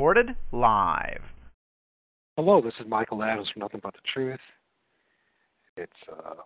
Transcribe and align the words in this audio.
Recorded 0.00 0.34
live. 0.50 1.20
Hello, 2.38 2.62
this 2.62 2.72
is 2.80 2.86
Michael 2.88 3.22
Adams 3.22 3.50
from 3.52 3.60
Nothing 3.60 3.80
But 3.82 3.92
the 3.92 4.00
Truth. 4.10 4.40
It's 5.76 5.92
uh, 6.10 6.36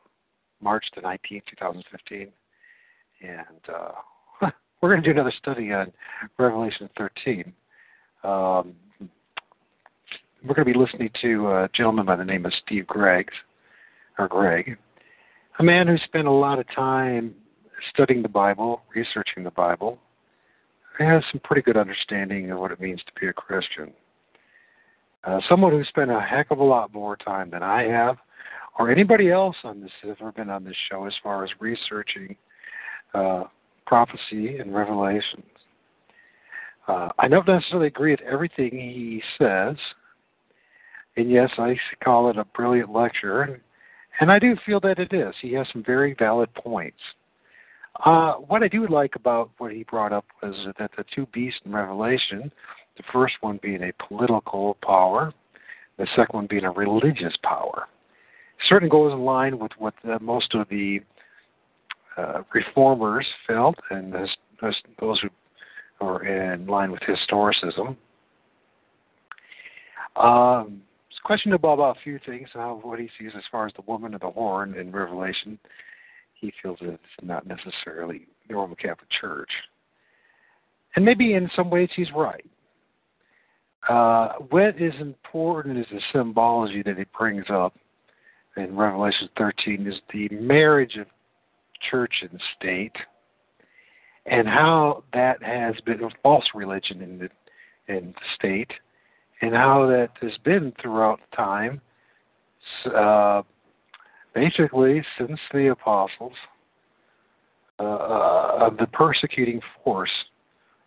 March 0.60 0.84
the 0.96 1.02
19th, 1.02 1.42
2015. 1.50 2.32
And 3.22 3.40
uh, 3.72 4.48
we're 4.82 4.88
going 4.88 5.04
to 5.04 5.06
do 5.06 5.12
another 5.12 5.32
study 5.38 5.72
on 5.72 5.92
Revelation 6.36 6.90
13. 6.98 7.52
Um, 8.24 8.74
we're 10.44 10.54
going 10.56 10.66
to 10.66 10.72
be 10.72 10.76
listening 10.76 11.10
to 11.22 11.48
a 11.50 11.68
gentleman 11.76 12.06
by 12.06 12.16
the 12.16 12.24
name 12.24 12.46
of 12.46 12.52
Steve 12.66 12.88
Gregg, 12.88 13.30
or 14.18 14.26
Greg, 14.26 14.76
a 15.60 15.62
man 15.62 15.86
who 15.86 15.96
spent 15.98 16.26
a 16.26 16.32
lot 16.32 16.58
of 16.58 16.66
time 16.74 17.32
studying 17.90 18.20
the 18.20 18.28
Bible, 18.28 18.82
researching 18.96 19.44
the 19.44 19.52
Bible, 19.52 20.00
has 20.98 21.22
some 21.32 21.40
pretty 21.42 21.62
good 21.62 21.76
understanding 21.76 22.50
of 22.50 22.58
what 22.58 22.70
it 22.70 22.80
means 22.80 23.00
to 23.06 23.20
be 23.20 23.26
a 23.28 23.32
Christian. 23.32 23.92
Uh, 25.24 25.40
someone 25.48 25.72
who 25.72 25.84
spent 25.84 26.10
a 26.10 26.20
heck 26.20 26.50
of 26.50 26.58
a 26.58 26.64
lot 26.64 26.92
more 26.92 27.16
time 27.16 27.50
than 27.50 27.62
I 27.62 27.84
have, 27.84 28.16
or 28.78 28.90
anybody 28.90 29.30
else 29.30 29.56
on 29.64 29.80
this 29.80 29.90
has 30.02 30.16
ever 30.20 30.32
been 30.32 30.50
on 30.50 30.64
this 30.64 30.76
show, 30.90 31.06
as 31.06 31.14
far 31.22 31.44
as 31.44 31.50
researching 31.60 32.36
uh, 33.14 33.44
prophecy 33.86 34.58
and 34.58 34.74
revelations. 34.74 35.44
Uh, 36.86 37.08
I 37.18 37.28
don't 37.28 37.48
necessarily 37.48 37.86
agree 37.86 38.10
with 38.10 38.20
everything 38.20 38.70
he 38.72 39.22
says, 39.38 39.76
and 41.16 41.30
yes, 41.30 41.50
I 41.56 41.76
call 42.02 42.28
it 42.28 42.36
a 42.36 42.44
brilliant 42.44 42.92
lecture, 42.92 43.62
and 44.20 44.30
I 44.30 44.38
do 44.38 44.56
feel 44.66 44.80
that 44.80 44.98
it 44.98 45.12
is. 45.12 45.34
He 45.40 45.54
has 45.54 45.66
some 45.72 45.82
very 45.82 46.14
valid 46.18 46.52
points. 46.54 46.98
Uh, 48.02 48.34
what 48.34 48.62
I 48.62 48.68
do 48.68 48.86
like 48.88 49.14
about 49.14 49.50
what 49.58 49.72
he 49.72 49.84
brought 49.84 50.12
up 50.12 50.24
was 50.42 50.54
that 50.78 50.90
the 50.96 51.04
two 51.14 51.26
beasts 51.32 51.60
in 51.64 51.72
Revelation, 51.72 52.50
the 52.96 53.04
first 53.12 53.34
one 53.40 53.60
being 53.62 53.82
a 53.82 53.92
political 54.08 54.76
power, 54.82 55.32
the 55.96 56.06
second 56.16 56.32
one 56.32 56.46
being 56.46 56.64
a 56.64 56.70
religious 56.70 57.34
power, 57.42 57.86
certainly 58.68 58.90
goes 58.90 59.12
in 59.12 59.20
line 59.20 59.58
with 59.58 59.72
what 59.78 59.94
the, 60.04 60.18
most 60.20 60.54
of 60.54 60.68
the 60.68 61.00
uh, 62.16 62.42
reformers 62.52 63.26
felt, 63.46 63.76
and 63.90 64.12
those 64.12 65.20
who 65.20 65.28
are 66.00 66.24
in 66.24 66.66
line 66.66 66.90
with 66.90 67.00
historicism. 67.02 67.96
Um, 70.16 70.82
questionable 71.24 71.74
about 71.74 71.96
a 71.96 72.00
few 72.00 72.20
things, 72.24 72.48
how 72.52 72.78
what 72.82 72.98
he 72.98 73.08
sees 73.18 73.32
as 73.36 73.42
far 73.50 73.66
as 73.66 73.72
the 73.74 73.82
woman 73.82 74.14
of 74.14 74.20
the 74.20 74.30
horn 74.30 74.74
in 74.74 74.92
Revelation. 74.92 75.58
He 76.44 76.52
feels 76.62 76.76
it's 76.82 77.02
not 77.22 77.46
necessarily 77.46 78.26
the 78.48 78.54
Roman 78.54 78.76
Catholic 78.76 79.08
Church. 79.18 79.48
And 80.94 81.02
maybe 81.02 81.32
in 81.32 81.50
some 81.56 81.70
ways 81.70 81.88
he's 81.96 82.12
right. 82.14 82.44
Uh, 83.88 84.34
what 84.50 84.78
is 84.78 84.92
important 85.00 85.78
is 85.78 85.86
the 85.90 86.00
symbology 86.12 86.82
that 86.82 86.98
he 86.98 87.04
brings 87.18 87.46
up 87.48 87.74
in 88.58 88.76
Revelation 88.76 89.30
13 89.38 89.86
is 89.86 89.94
the 90.12 90.28
marriage 90.28 90.96
of 90.96 91.06
church 91.90 92.12
and 92.22 92.38
state 92.58 92.96
and 94.26 94.46
how 94.46 95.02
that 95.14 95.42
has 95.42 95.74
been 95.86 96.04
a 96.04 96.10
false 96.22 96.44
religion 96.54 97.00
in 97.00 97.18
the 97.18 97.28
in 97.88 98.12
the 98.12 98.20
state 98.34 98.70
and 99.40 99.54
how 99.54 99.86
that 99.86 100.10
has 100.20 100.36
been 100.44 100.72
throughout 100.80 101.20
time, 101.34 101.80
uh, 102.94 103.42
basically 104.34 105.02
since 105.18 105.38
the 105.52 105.68
apostles, 105.68 106.34
uh, 107.80 107.82
uh, 107.82 108.58
of 108.60 108.76
the 108.76 108.86
persecuting 108.86 109.60
force 109.82 110.10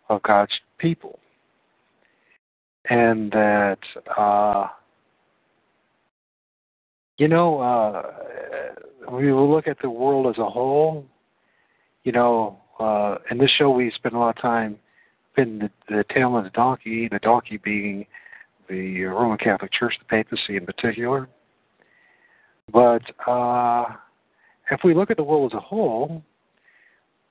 of 0.08 0.22
God's 0.22 0.52
people. 0.78 1.18
And 2.88 3.30
that, 3.32 3.78
uh, 4.16 4.68
you 7.18 7.28
know, 7.28 7.60
uh, 7.60 8.02
we 9.12 9.30
will 9.32 9.50
look 9.50 9.68
at 9.68 9.76
the 9.82 9.90
world 9.90 10.26
as 10.28 10.38
a 10.38 10.48
whole. 10.48 11.04
You 12.04 12.12
know, 12.12 12.58
uh, 12.80 13.16
in 13.30 13.36
this 13.36 13.50
show, 13.50 13.68
we 13.68 13.92
spend 13.94 14.14
a 14.14 14.18
lot 14.18 14.36
of 14.36 14.40
time 14.40 14.78
in 15.36 15.58
the, 15.58 15.70
the 15.88 16.04
tail 16.14 16.38
of 16.38 16.44
the 16.44 16.50
donkey, 16.50 17.06
the 17.08 17.18
donkey 17.18 17.58
being 17.58 18.06
the 18.70 19.04
Roman 19.04 19.36
Catholic 19.36 19.72
Church, 19.72 19.94
the 19.98 20.06
papacy 20.06 20.56
in 20.56 20.64
particular. 20.64 21.28
But 22.72 23.02
uh, 23.26 23.86
if 24.70 24.80
we 24.84 24.94
look 24.94 25.10
at 25.10 25.16
the 25.16 25.22
world 25.22 25.52
as 25.52 25.56
a 25.56 25.60
whole, 25.60 26.22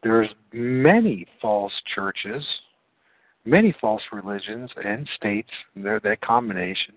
there's 0.03 0.29
many 0.53 1.25
false 1.41 1.73
churches, 1.93 2.43
many 3.45 3.75
false 3.79 4.01
religions 4.11 4.71
and 4.83 5.07
states, 5.15 5.49
they're 5.75 5.99
that 6.01 6.21
combination, 6.21 6.95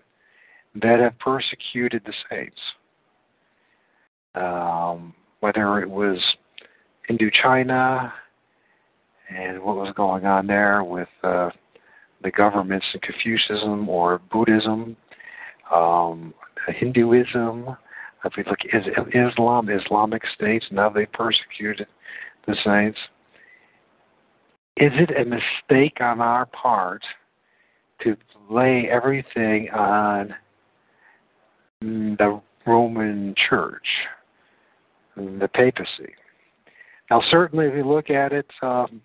that 0.75 0.99
have 0.99 1.17
persecuted 1.19 2.01
the 2.05 2.13
saints. 2.29 2.59
Um, 4.33 5.13
whether 5.41 5.79
it 5.79 5.89
was 5.89 6.17
Indochina 7.09 8.11
and 9.29 9.61
what 9.61 9.75
was 9.75 9.93
going 9.95 10.25
on 10.25 10.47
there 10.47 10.83
with 10.83 11.09
uh, 11.23 11.49
the 12.23 12.31
governments 12.31 12.85
in 12.93 12.99
Confucianism 13.01 13.89
or 13.89 14.19
Buddhism, 14.31 14.95
um, 15.73 16.33
Hinduism. 16.67 17.75
If 18.23 18.33
we 18.37 18.43
look 18.43 18.59
at 18.71 19.07
Islam, 19.15 19.69
Islamic 19.69 20.21
states, 20.35 20.65
now 20.71 20.89
they 20.89 21.05
persecuted 21.07 21.87
the 22.47 22.55
saints. 22.63 22.99
Is 24.77 24.91
it 24.95 25.11
a 25.15 25.25
mistake 25.25 25.97
on 26.01 26.21
our 26.21 26.45
part 26.45 27.03
to 28.01 28.15
lay 28.49 28.87
everything 28.89 29.69
on 29.71 30.33
the 31.81 32.41
Roman 32.65 33.35
Church, 33.49 33.87
the 35.15 35.49
papacy? 35.53 36.13
Now, 37.09 37.21
certainly, 37.29 37.65
if 37.65 37.75
you 37.75 37.83
look 37.83 38.09
at 38.09 38.31
it, 38.31 38.47
um, 38.61 39.01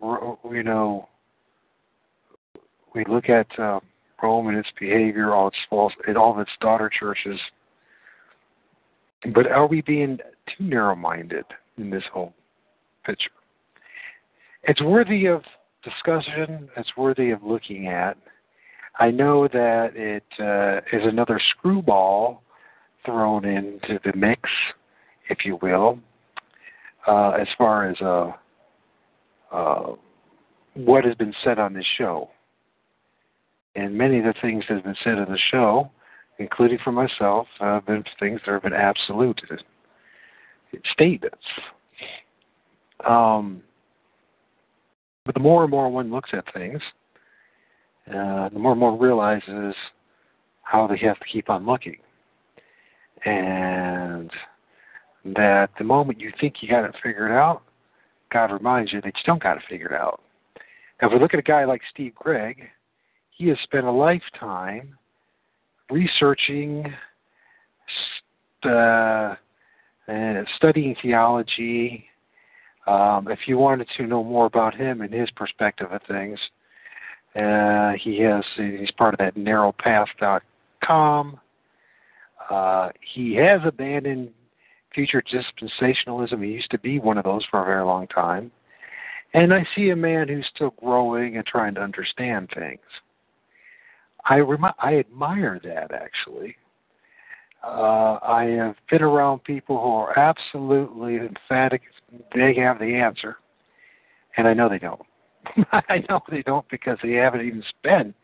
you 0.00 0.62
know, 0.62 1.08
we 2.94 3.04
look 3.08 3.28
at 3.28 3.46
uh, 3.58 3.80
Rome 4.22 4.48
and 4.48 4.56
its 4.56 4.68
behavior, 4.78 5.34
all 5.34 5.48
its 5.48 5.56
false, 5.68 5.92
all 6.16 6.32
of 6.32 6.38
its 6.38 6.52
daughter 6.60 6.88
churches. 6.88 7.40
But 9.32 9.46
are 9.46 9.66
we 9.66 9.80
being 9.80 10.18
too 10.46 10.64
narrow-minded 10.64 11.44
in 11.78 11.90
this 11.90 12.02
whole 12.12 12.34
picture? 13.04 13.30
It's 14.64 14.82
worthy 14.82 15.26
of 15.26 15.42
discussion. 15.82 16.68
It's 16.76 16.96
worthy 16.96 17.30
of 17.30 17.42
looking 17.42 17.88
at. 17.88 18.16
I 18.98 19.10
know 19.10 19.48
that 19.48 19.90
it 19.94 20.24
uh, 20.38 20.96
is 20.96 21.06
another 21.06 21.40
screwball 21.50 22.42
thrown 23.04 23.44
into 23.44 23.98
the 24.04 24.12
mix, 24.16 24.40
if 25.28 25.38
you 25.44 25.58
will, 25.60 25.98
uh, 27.06 27.30
as 27.30 27.48
far 27.58 27.88
as 27.88 27.96
uh, 28.00 28.32
uh 29.52 29.94
what 30.74 31.04
has 31.04 31.14
been 31.14 31.34
said 31.44 31.58
on 31.58 31.72
this 31.72 31.86
show. 31.98 32.30
And 33.76 33.96
many 33.96 34.18
of 34.18 34.24
the 34.24 34.34
things 34.40 34.64
that 34.68 34.76
have 34.76 34.84
been 34.84 34.96
said 35.04 35.18
on 35.18 35.30
the 35.30 35.38
show, 35.50 35.90
including 36.38 36.78
for 36.82 36.92
myself, 36.92 37.46
have 37.60 37.86
been 37.86 38.04
things 38.18 38.40
that 38.44 38.52
have 38.52 38.62
been 38.62 38.72
absolute 38.72 39.40
statements. 40.92 41.44
Um, 43.06 43.62
but 45.24 45.34
the 45.34 45.40
more 45.40 45.62
and 45.62 45.70
more 45.70 45.90
one 45.90 46.10
looks 46.10 46.30
at 46.32 46.44
things, 46.52 46.80
uh, 48.08 48.48
the 48.50 48.58
more 48.58 48.72
and 48.72 48.80
more 48.80 48.96
realizes 48.96 49.74
how 50.62 50.86
they 50.86 50.98
have 50.98 51.18
to 51.18 51.24
keep 51.32 51.48
on 51.48 51.66
looking. 51.66 51.96
And 53.24 54.30
that 55.24 55.70
the 55.78 55.84
moment 55.84 56.20
you 56.20 56.30
think 56.40 56.56
you 56.60 56.68
got 56.68 56.84
it 56.84 56.94
figured 57.02 57.32
out, 57.32 57.62
God 58.30 58.50
reminds 58.50 58.92
you 58.92 59.00
that 59.00 59.14
you 59.16 59.22
don't 59.24 59.42
got 59.42 59.56
it 59.56 59.62
figured 59.68 59.92
out. 59.92 60.20
Now, 61.00 61.08
if 61.08 61.14
we 61.14 61.20
look 61.20 61.34
at 61.34 61.40
a 61.40 61.42
guy 61.44 61.64
like 61.64 61.80
Steve 61.90 62.14
Gregg, 62.14 62.68
he 63.30 63.48
has 63.48 63.58
spent 63.62 63.86
a 63.86 63.90
lifetime 63.90 64.96
researching, 65.90 66.92
uh, 68.64 69.34
uh, 70.08 70.44
studying 70.56 70.96
theology, 71.02 72.08
Um, 72.86 73.28
if 73.28 73.48
you 73.48 73.56
wanted 73.56 73.88
to 73.96 74.06
know 74.06 74.22
more 74.22 74.44
about 74.44 74.74
him 74.74 75.00
and 75.00 75.12
his 75.12 75.30
perspective 75.30 75.90
of 75.90 76.02
things, 76.02 76.38
uh, 77.34 77.92
he 77.92 78.20
has 78.20 78.44
he's 78.56 78.90
part 78.90 79.14
of 79.14 79.18
that 79.18 79.36
narrowpath.com. 79.36 81.40
Uh, 82.50 82.90
he 83.00 83.34
has 83.36 83.62
abandoned 83.64 84.30
future 84.94 85.22
dispensationalism. 85.22 86.44
He 86.44 86.50
used 86.50 86.70
to 86.72 86.78
be 86.78 86.98
one 86.98 87.16
of 87.16 87.24
those 87.24 87.44
for 87.50 87.62
a 87.62 87.64
very 87.64 87.84
long 87.84 88.06
time. 88.08 88.52
And 89.32 89.52
I 89.52 89.66
see 89.74 89.90
a 89.90 89.96
man 89.96 90.28
who's 90.28 90.46
still 90.54 90.74
growing 90.80 91.38
and 91.38 91.46
trying 91.46 91.74
to 91.76 91.80
understand 91.80 92.50
things. 92.54 92.80
I 94.26 94.36
remi- 94.36 94.68
I 94.78 94.98
admire 94.98 95.60
that 95.64 95.92
actually. 95.92 96.56
Uh, 97.62 98.18
I 98.22 98.44
have 98.58 98.76
been 98.90 99.02
around 99.02 99.42
people 99.44 99.80
who 99.80 99.88
are 99.94 100.18
absolutely 100.18 101.16
emphatic. 101.16 101.82
They 102.34 102.54
have 102.56 102.78
the 102.78 102.94
answer, 102.94 103.38
and 104.36 104.46
I 104.46 104.52
know 104.52 104.68
they 104.68 104.78
don't. 104.78 105.00
I 105.72 106.04
know 106.08 106.20
they 106.30 106.42
don't 106.42 106.68
because 106.70 106.98
they 107.02 107.12
haven't 107.12 107.46
even 107.46 107.64
spent 107.78 108.14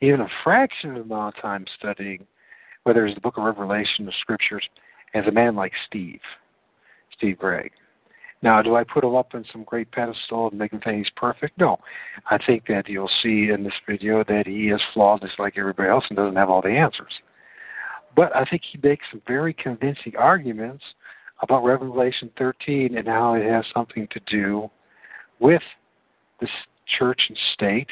even 0.00 0.20
a 0.20 0.28
fraction 0.42 0.90
of 0.90 0.96
the 0.96 1.02
amount 1.02 1.36
of 1.36 1.42
time 1.42 1.66
studying, 1.78 2.26
whether 2.84 3.06
it's 3.06 3.14
the 3.14 3.20
Book 3.20 3.36
of 3.36 3.44
Revelation 3.44 4.08
or 4.08 4.12
Scriptures, 4.20 4.66
as 5.14 5.26
a 5.26 5.32
man 5.32 5.54
like 5.54 5.72
Steve, 5.86 6.20
Steve 7.16 7.38
Gregg. 7.38 7.70
Now, 8.42 8.62
do 8.62 8.74
I 8.76 8.84
put 8.84 9.04
him 9.04 9.14
up 9.14 9.34
on 9.34 9.44
some 9.52 9.64
great 9.64 9.90
pedestal 9.92 10.48
and 10.48 10.58
make 10.58 10.72
him 10.72 10.80
think 10.80 10.98
he's 10.98 11.12
perfect? 11.14 11.58
No. 11.58 11.78
I 12.30 12.38
think 12.38 12.66
that 12.68 12.88
you'll 12.88 13.10
see 13.22 13.50
in 13.50 13.64
this 13.64 13.74
video 13.86 14.24
that 14.24 14.46
he 14.46 14.70
is 14.70 14.80
flawed 14.94 15.20
just 15.20 15.38
like 15.38 15.58
everybody 15.58 15.90
else 15.90 16.04
and 16.08 16.16
doesn't 16.16 16.36
have 16.36 16.48
all 16.48 16.62
the 16.62 16.68
answers. 16.68 17.12
But 18.16 18.34
I 18.34 18.44
think 18.44 18.62
he 18.70 18.78
makes 18.82 19.04
some 19.10 19.20
very 19.26 19.52
convincing 19.52 20.16
arguments 20.18 20.82
about 21.42 21.64
Revelation 21.64 22.30
13 22.38 22.96
and 22.96 23.06
how 23.06 23.34
it 23.34 23.44
has 23.44 23.64
something 23.74 24.08
to 24.10 24.20
do 24.26 24.70
with 25.38 25.62
the 26.40 26.48
church 26.98 27.20
and 27.28 27.38
state. 27.54 27.88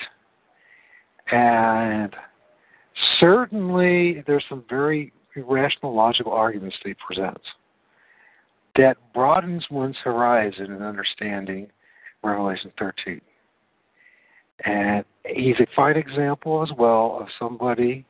And 1.30 2.16
certainly 3.20 4.24
there's 4.26 4.44
some 4.48 4.64
very 4.68 5.12
rational, 5.36 5.94
logical 5.94 6.32
arguments 6.32 6.76
that 6.82 6.88
he 6.88 6.94
presents 7.06 7.44
that 8.78 8.96
broadens 9.12 9.64
one's 9.70 9.96
horizon 10.02 10.66
in 10.66 10.82
understanding 10.82 11.66
Revelation 12.22 12.72
13. 12.78 13.20
And 14.64 15.04
he's 15.26 15.56
a 15.60 15.66
fine 15.76 15.96
example 15.96 16.62
as 16.62 16.70
well 16.78 17.18
of 17.20 17.28
somebody 17.38 18.04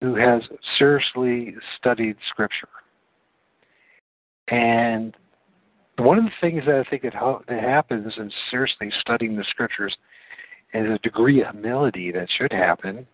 who 0.00 0.14
has 0.14 0.42
seriously 0.78 1.54
studied 1.78 2.16
Scripture. 2.30 2.68
And 4.48 5.14
one 5.98 6.18
of 6.18 6.24
the 6.24 6.30
things 6.40 6.62
that 6.66 6.76
I 6.86 6.90
think 6.90 7.02
that 7.02 7.14
happens 7.14 8.12
in 8.16 8.30
seriously 8.50 8.90
studying 9.00 9.36
the 9.36 9.44
Scriptures 9.50 9.96
is 10.74 10.90
a 10.90 10.98
degree 10.98 11.42
of 11.42 11.54
humility 11.54 12.10
that 12.12 12.28
should 12.36 12.52
happen 12.52 13.06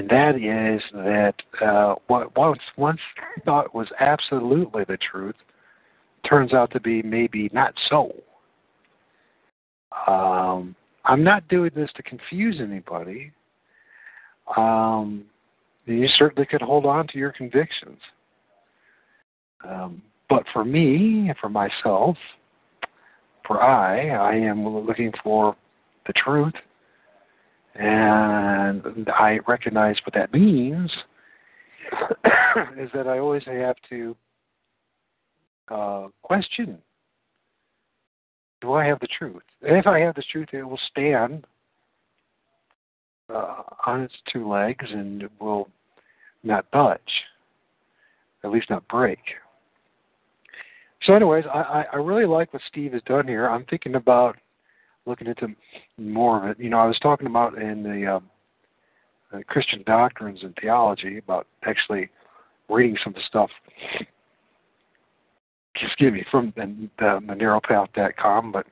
and 0.00 0.08
that 0.08 0.36
is 0.36 0.80
that 0.94 1.34
uh, 1.62 1.94
what 2.06 2.34
once 2.34 2.60
once 2.78 3.00
thought 3.44 3.74
was 3.74 3.86
absolutely 4.00 4.82
the 4.84 4.96
truth 4.96 5.34
turns 6.26 6.54
out 6.54 6.70
to 6.72 6.80
be 6.80 7.02
maybe 7.02 7.50
not 7.52 7.74
so. 7.90 8.10
Um, 10.08 10.74
I'm 11.04 11.22
not 11.22 11.46
doing 11.48 11.72
this 11.74 11.90
to 11.96 12.02
confuse 12.02 12.60
anybody. 12.62 13.30
Um, 14.56 15.26
you 15.84 16.08
certainly 16.16 16.46
could 16.46 16.62
hold 16.62 16.86
on 16.86 17.06
to 17.08 17.18
your 17.18 17.32
convictions. 17.32 17.98
Um, 19.68 20.00
but 20.30 20.44
for 20.50 20.64
me, 20.64 21.30
for 21.38 21.50
myself, 21.50 22.16
for 23.46 23.62
I, 23.62 24.08
I 24.08 24.34
am 24.34 24.66
looking 24.66 25.12
for 25.22 25.56
the 26.06 26.14
truth 26.14 26.54
and 27.74 29.08
I 29.08 29.38
recognize 29.46 29.96
what 30.04 30.14
that 30.14 30.32
means 30.32 30.90
is 32.78 32.90
that 32.94 33.06
I 33.06 33.18
always 33.18 33.44
have 33.46 33.76
to 33.90 34.16
uh, 35.70 36.08
question 36.22 36.78
do 38.60 38.74
I 38.74 38.84
have 38.84 39.00
the 39.00 39.08
truth? 39.18 39.42
And 39.62 39.76
if 39.76 39.86
I 39.86 40.00
have 40.00 40.14
the 40.14 40.24
truth, 40.30 40.48
it 40.52 40.62
will 40.62 40.80
stand 40.90 41.46
uh, 43.32 43.62
on 43.86 44.02
its 44.02 44.14
two 44.30 44.48
legs 44.48 44.84
and 44.90 45.22
it 45.22 45.30
will 45.40 45.68
not 46.42 46.70
budge, 46.70 47.00
at 48.44 48.50
least 48.50 48.70
not 48.70 48.86
break. 48.88 49.18
So, 51.04 51.14
anyways, 51.14 51.44
I, 51.52 51.86
I 51.92 51.96
really 51.96 52.26
like 52.26 52.52
what 52.52 52.62
Steve 52.68 52.92
has 52.92 53.02
done 53.06 53.26
here. 53.26 53.48
I'm 53.48 53.64
thinking 53.64 53.94
about 53.94 54.36
looking 55.06 55.26
into 55.26 55.48
more 55.98 56.44
of 56.44 56.50
it. 56.50 56.60
You 56.60 56.70
know, 56.70 56.78
I 56.78 56.86
was 56.86 56.98
talking 56.98 57.26
about 57.26 57.60
in 57.60 57.82
the 57.82 58.06
uh, 58.06 58.20
uh, 59.36 59.40
Christian 59.48 59.82
doctrines 59.86 60.40
and 60.42 60.54
theology 60.60 61.18
about 61.18 61.46
actually 61.64 62.08
reading 62.68 62.96
some 63.02 63.12
of 63.12 63.16
the 63.16 63.22
stuff. 63.26 63.50
Excuse 65.80 66.12
me, 66.12 66.24
from 66.30 66.52
the, 66.56 66.88
the, 66.98 67.20
the 67.26 67.34
narrowpath.com, 67.34 68.52
but 68.52 68.66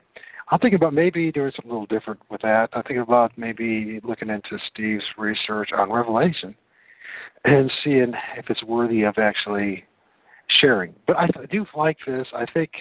I'm 0.51 0.59
thinking 0.59 0.75
about 0.77 0.93
maybe 0.93 1.31
doing 1.31 1.51
something 1.55 1.69
a 1.69 1.73
little 1.73 1.85
different 1.85 2.19
with 2.29 2.41
that. 2.41 2.69
I'm 2.73 2.83
thinking 2.83 3.01
about 3.01 3.31
maybe 3.37 3.99
looking 4.03 4.29
into 4.29 4.57
Steve's 4.71 5.03
research 5.17 5.69
on 5.75 5.91
Revelation 5.91 6.55
and 7.45 7.71
seeing 7.83 8.13
if 8.35 8.49
it's 8.49 8.63
worthy 8.63 9.03
of 9.03 9.17
actually 9.17 9.85
sharing. 10.59 10.93
But 11.05 11.17
I, 11.17 11.25
I 11.25 11.45
do 11.51 11.65
like 11.75 11.97
this. 12.05 12.27
I 12.33 12.45
think 12.51 12.71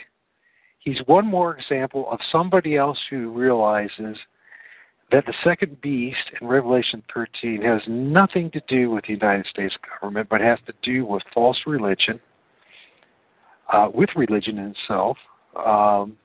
he's 0.88 1.06
one 1.06 1.26
more 1.26 1.56
example 1.56 2.08
of 2.10 2.18
somebody 2.32 2.76
else 2.76 2.98
who 3.10 3.30
realizes 3.30 4.16
that 5.10 5.24
the 5.26 5.34
second 5.42 5.80
beast 5.80 6.30
in 6.40 6.46
Revelation 6.46 7.02
13 7.12 7.62
has 7.62 7.80
nothing 7.86 8.50
to 8.50 8.60
do 8.68 8.90
with 8.90 9.04
the 9.04 9.12
United 9.12 9.46
States 9.46 9.74
government, 10.00 10.28
but 10.28 10.40
has 10.40 10.58
to 10.66 10.74
do 10.82 11.06
with 11.06 11.22
false 11.32 11.58
religion, 11.66 12.20
uh, 13.72 13.88
with 13.92 14.10
religion 14.16 14.58
itself, 14.58 15.16
um, 15.56 16.16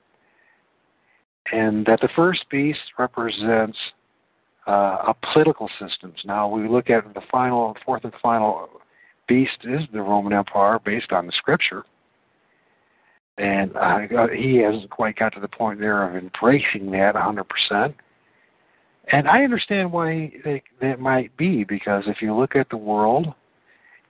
and 1.52 1.86
that 1.86 2.00
the 2.00 2.08
first 2.14 2.44
beast 2.50 2.80
represents 2.98 3.78
uh, 4.66 5.12
a 5.12 5.14
political 5.32 5.68
systems. 5.80 6.16
Now 6.24 6.48
we 6.48 6.68
look 6.68 6.90
at 6.90 7.12
the 7.14 7.22
final, 7.30 7.76
fourth 7.84 8.04
and 8.04 8.12
final 8.22 8.68
beast 9.28 9.58
is 9.64 9.80
the 9.92 10.02
Roman 10.02 10.32
Empire 10.32 10.78
based 10.84 11.12
on 11.12 11.26
the 11.26 11.32
Scripture 11.32 11.84
and 13.38 13.76
uh, 13.76 14.28
he 14.28 14.58
hasn't 14.58 14.90
quite 14.90 15.16
got 15.16 15.34
to 15.34 15.40
the 15.40 15.48
point 15.48 15.80
there 15.80 16.08
of 16.08 16.16
embracing 16.16 16.90
that 16.92 17.14
100%. 17.14 17.94
And 19.12 19.28
I 19.28 19.42
understand 19.42 19.92
why 19.92 20.32
they, 20.44 20.62
that 20.80 21.00
might 21.00 21.36
be 21.36 21.64
because 21.64 22.04
if 22.06 22.22
you 22.22 22.34
look 22.34 22.56
at 22.56 22.68
the 22.70 22.76
world, 22.76 23.34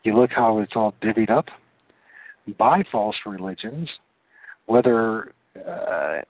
you 0.04 0.14
look 0.16 0.31
how 0.31 0.59
it's 0.59 0.76
all 0.76 0.95
divvied 1.02 1.31
up 1.31 1.47
by 2.59 2.85
false 2.93 3.16
religions, 3.25 3.88
whether 4.66 5.33
uh, 5.66 6.21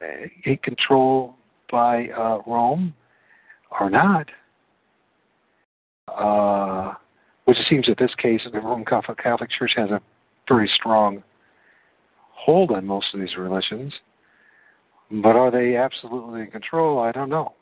controlled 0.63 1.35
by 1.71 2.09
uh, 2.17 2.39
Rome 2.47 2.95
or 3.81 3.91
not. 3.91 4.29
Uh, 6.09 6.95
which 7.45 7.59
it 7.59 7.67
seems 7.69 7.87
that 7.87 7.99
this 7.99 8.15
case, 8.17 8.41
the 8.51 8.61
Roman 8.61 8.85
Catholic 8.85 9.19
Church 9.51 9.73
has 9.77 9.91
a 9.91 10.01
very 10.49 10.71
strong 10.75 11.23
hold 12.45 12.71
on 12.71 12.87
most 12.87 13.07
of 13.15 13.21
these 13.21 13.37
religions. 13.39 13.93
But 15.11 15.37
are 15.37 15.51
they 15.51 15.77
absolutely 15.77 16.43
in 16.43 16.51
control? 16.51 16.99
I 16.99 17.13
don't 17.13 17.31
know. 17.31 17.55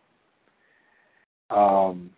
Um, 1.50 2.10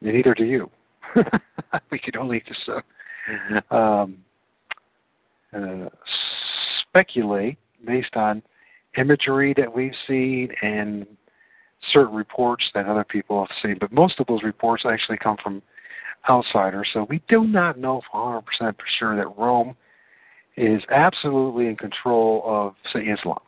and 0.00 0.14
neither 0.14 0.34
do 0.34 0.44
you. 0.44 0.70
we 1.90 1.98
can 1.98 2.16
only 2.16 2.42
just 2.46 2.68
uh, 2.68 3.74
um, 3.74 4.18
uh, 5.52 5.88
speculate 6.82 7.58
based 7.84 8.16
on 8.16 8.42
imagery 8.96 9.54
that 9.56 9.72
we've 9.72 9.92
seen 10.06 10.48
and 10.62 11.06
certain 11.92 12.14
reports 12.14 12.64
that 12.74 12.86
other 12.86 13.04
people 13.04 13.44
have 13.44 13.56
seen. 13.62 13.76
But 13.78 13.92
most 13.92 14.18
of 14.18 14.26
those 14.26 14.42
reports 14.42 14.84
actually 14.86 15.18
come 15.18 15.36
from 15.42 15.62
outsiders. 16.28 16.88
So 16.92 17.06
we 17.08 17.22
do 17.28 17.44
not 17.44 17.78
know 17.78 18.02
for 18.10 18.42
100% 18.60 18.76
for 18.76 18.76
sure 18.98 19.16
that 19.16 19.36
Rome 19.38 19.76
is 20.60 20.82
absolutely 20.90 21.68
in 21.68 21.76
control 21.76 22.42
of, 22.44 22.74
say, 22.92 23.00
Islam. 23.00 23.38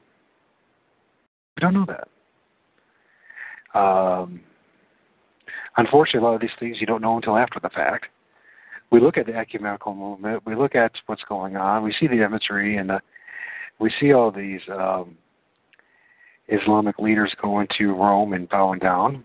We 1.57 1.61
don't 1.61 1.75
know 1.75 1.87
that. 1.87 3.78
Um, 3.78 4.40
unfortunately, 5.76 6.21
a 6.21 6.31
lot 6.31 6.35
of 6.35 6.40
these 6.40 6.50
things 6.59 6.78
you 6.81 6.87
don't 6.87 7.02
know 7.02 7.16
until 7.16 7.37
after 7.37 7.61
the 7.61 7.69
fact. 7.69 8.07
We 8.90 9.00
look 9.00 9.16
at 9.19 9.26
the 9.26 9.35
ecumenical 9.35 9.95
movement. 9.95 10.42
We 10.47 10.54
look 10.54 10.75
at 10.75 10.92
what's 11.07 11.23
going 11.28 11.57
on. 11.57 11.83
We 11.83 11.95
see 11.99 12.07
the 12.07 12.25
imagery, 12.25 12.76
and 12.78 12.90
the, 12.90 13.00
we 13.78 13.92
see 14.00 14.12
all 14.12 14.31
these 14.31 14.61
um, 14.71 15.16
Islamic 16.49 16.99
leaders 16.99 17.35
going 17.40 17.69
to 17.78 17.92
Rome 17.92 18.33
and 18.33 18.49
bowing 18.49 18.78
down. 18.78 19.25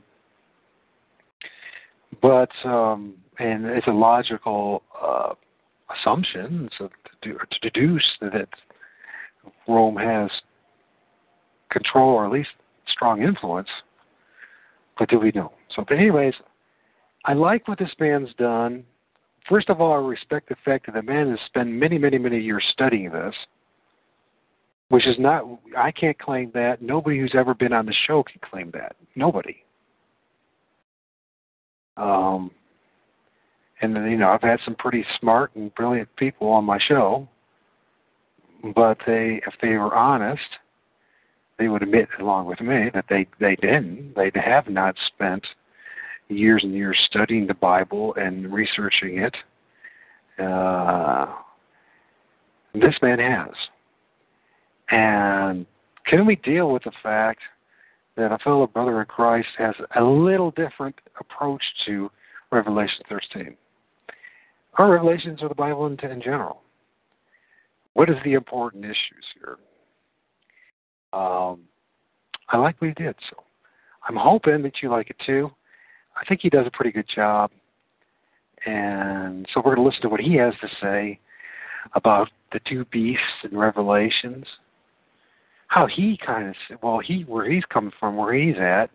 But 2.22 2.50
um, 2.66 3.16
and 3.40 3.66
it's 3.66 3.88
a 3.88 3.92
logical 3.92 4.84
uh, 5.02 5.34
assumption. 5.96 6.70
So 6.78 6.90
to, 7.24 7.34
to 7.34 7.60
deduce 7.62 8.06
that 8.22 8.50
Rome 9.68 9.98
has 9.98 10.30
control 11.70 12.10
or 12.10 12.26
at 12.26 12.32
least 12.32 12.50
strong 12.88 13.22
influence. 13.22 13.70
But 14.98 15.10
do 15.10 15.20
we 15.20 15.32
know? 15.34 15.52
So, 15.76 15.84
but 15.88 15.98
anyways, 15.98 16.34
I 17.26 17.34
like 17.34 17.68
what 17.68 17.78
this 17.78 17.92
man's 18.00 18.30
done. 18.38 18.84
First 19.48 19.70
of 19.70 19.80
all, 19.80 19.94
I 19.94 20.08
respect 20.08 20.50
the 20.50 20.56
fact 20.66 20.88
that 20.88 20.96
the 20.96 21.02
man 21.02 21.30
has 21.30 21.40
spent 21.46 21.70
many, 21.70 21.98
many, 21.98 22.18
many 22.18 22.40
years 22.40 22.64
studying 22.74 23.12
this, 23.12 23.36
which 24.90 25.06
is 25.06 25.16
not, 25.20 25.44
I 25.78 25.92
can't 25.92 26.18
claim 26.18 26.52
that. 26.54 26.82
Nobody 26.82 27.20
who's 27.20 27.34
ever 27.38 27.54
been 27.54 27.74
on 27.74 27.86
the 27.86 27.94
show 28.08 28.24
can 28.24 28.42
claim 28.42 28.72
that. 28.72 28.96
Nobody. 29.16 29.58
Um, 31.96 32.52
and 33.82 33.96
you 34.10 34.18
know, 34.18 34.30
I've 34.30 34.42
had 34.42 34.60
some 34.66 34.76
pretty 34.76 35.06
smart 35.20 35.56
and 35.56 35.74
brilliant 35.76 36.10
people 36.16 36.48
on 36.50 36.66
my 36.66 36.80
show, 36.80 37.28
but 38.76 38.98
they, 39.06 39.42
if 39.46 39.54
they 39.62 39.76
were 39.78 39.96
honest, 39.96 40.42
they 41.60 41.68
would 41.68 41.84
admit, 41.84 42.08
along 42.20 42.48
with 42.48 42.62
me, 42.62 42.90
that 42.94 43.06
they 43.10 43.28
they 43.40 43.56
didn't. 43.56 44.16
They 44.16 44.32
have 44.36 44.68
not 44.68 44.96
spent 45.08 45.46
years 46.30 46.64
and 46.64 46.74
years 46.74 46.98
studying 47.10 47.48
the 47.48 47.54
Bible 47.54 48.14
and 48.16 48.52
researching 48.54 49.20
it. 49.20 49.36
Uh, 50.40 51.34
this 52.74 52.96
man 53.02 53.20
has. 53.20 53.54
And 54.90 55.66
can 56.06 56.26
we 56.26 56.36
deal 56.38 56.72
with 56.72 56.84
the 56.84 56.92
fact 57.02 57.40
that 58.16 58.32
a 58.32 58.38
fellow 58.40 58.68
brother 58.68 59.02
in 59.02 59.08
Christ 59.08 59.50
has 59.58 59.76
a 59.96 60.04
little 60.04 60.52
different 60.52 60.96
approach 61.20 61.64
to 61.86 62.12
Revelation 62.52 63.04
13? 63.10 63.56
Our 64.78 64.92
revelations 64.92 65.42
of 65.42 65.50
the 65.50 65.56
Bible 65.56 65.88
in, 65.88 66.00
in 66.00 66.22
general. 66.22 66.62
What 67.94 68.10
is 68.10 68.18
the 68.24 68.34
important 68.34 68.86
issues 68.86 69.26
here? 69.40 69.58
Um, 71.14 71.62
I 72.50 72.58
like 72.58 72.80
what 72.80 72.90
he 72.90 72.94
did, 72.94 73.16
so 73.30 73.44
I'm 74.08 74.16
hoping 74.16 74.62
that 74.64 74.84
you 74.84 74.90
like 74.90 75.10
it 75.10 75.18
too. 75.26 75.52
I 76.16 76.26
think 76.26 76.42
he 76.42 76.50
does 76.50 76.68
a 76.68 76.72
pretty 76.72 76.92
good 76.92 77.08
job. 77.14 77.52
And 78.66 79.48
so 79.54 79.62
we're 79.64 79.76
going 79.76 79.84
to 79.86 79.90
listen 79.90 80.02
to 80.04 80.10
what 80.10 80.20
he 80.20 80.36
has 80.36 80.54
to 80.62 80.68
say 80.82 81.20
about 81.94 82.30
the 82.52 82.60
two 82.68 82.86
beasts 82.86 83.24
in 83.50 83.58
Revelations. 83.58 84.46
How 85.68 85.88
he 85.88 86.18
kind 86.26 86.50
of, 86.50 86.56
well, 86.82 87.00
he 87.00 87.24
where 87.24 87.50
he's 87.50 87.66
coming 87.66 87.92
from, 88.00 88.16
where 88.16 88.34
he's 88.34 88.58
at. 88.58 88.90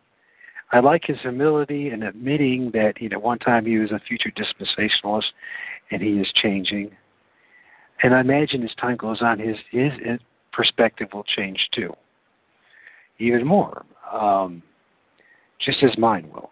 I 0.73 0.81
like 0.81 1.03
his 1.05 1.19
humility 1.21 1.91
in 1.91 2.03
admitting 2.03 2.71
that 2.73 2.95
you 2.99 3.11
know 3.11 3.19
one 3.19 3.39
time 3.39 3.67
he 3.67 3.79
was 3.79 3.93
a 3.93 4.01
future 4.01 4.31
dispensationalist, 4.31 5.25
and 5.93 6.03
he 6.03 6.13
is 6.13 6.33
changing. 6.35 6.91
And 8.03 8.15
I 8.15 8.21
imagine 8.21 8.65
as 8.65 8.75
time 8.81 8.97
goes 8.97 9.21
on, 9.21 9.39
his 9.39 9.57
his 9.71 9.93
perspective 10.53 11.09
will 11.13 11.25
change 11.25 11.69
too, 11.73 11.95
even 13.19 13.47
more, 13.47 13.85
um, 14.13 14.63
just 15.61 15.83
as 15.83 15.97
mine 15.97 16.29
will. 16.33 16.51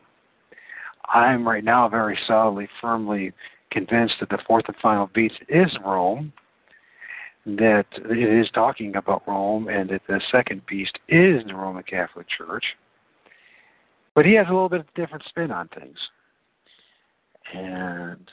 I'm 1.13 1.49
right 1.49 1.65
now 1.65 1.89
very 1.89 2.19
solidly, 2.27 2.69
firmly 2.81 3.33
convinced 3.73 4.15
that 4.21 4.29
the 4.29 4.39
fourth 4.47 4.67
and 4.69 4.77
final 4.81 5.09
beast 5.13 5.41
is 5.49 5.77
Rome, 5.85 6.33
that 7.47 7.87
it 7.97 8.41
is 8.41 8.51
talking 8.53 8.95
about 8.95 9.27
Rome, 9.27 9.69
and 9.69 9.91
that 9.91 10.03
the 10.07 10.21
second 10.31 10.63
beast 10.67 10.99
is 11.09 11.43
the 11.47 11.55
Roman 11.55 11.83
Catholic 11.83 12.27
Church. 12.29 12.65
But 14.15 14.27
he 14.27 14.35
has 14.35 14.47
a 14.49 14.53
little 14.53 14.69
bit 14.69 14.81
of 14.81 14.87
a 14.95 15.01
different 15.01 15.25
spin 15.29 15.51
on 15.51 15.69
things. 15.69 15.99
And 17.55 18.31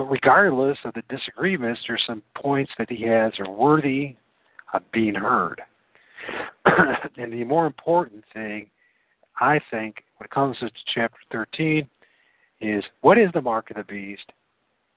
regardless 0.00 0.78
of 0.84 0.94
the 0.94 1.02
disagreements, 1.08 1.80
there's 1.86 2.02
some 2.06 2.22
points 2.34 2.72
that 2.78 2.90
he 2.90 3.02
has 3.04 3.32
are 3.38 3.50
worthy 3.50 4.16
of 4.74 4.82
being 4.92 5.14
heard. 5.14 5.60
and 7.16 7.32
the 7.32 7.44
more 7.44 7.66
important 7.66 8.24
thing, 8.32 8.66
I 9.40 9.60
think, 9.70 10.04
when 10.18 10.26
it 10.26 10.30
comes 10.30 10.58
to 10.58 10.70
chapter 10.94 11.18
13 11.32 11.88
is 12.60 12.84
what 13.02 13.18
is 13.18 13.30
the 13.34 13.42
mark 13.42 13.70
of 13.70 13.76
the 13.76 13.84
beast? 13.84 14.32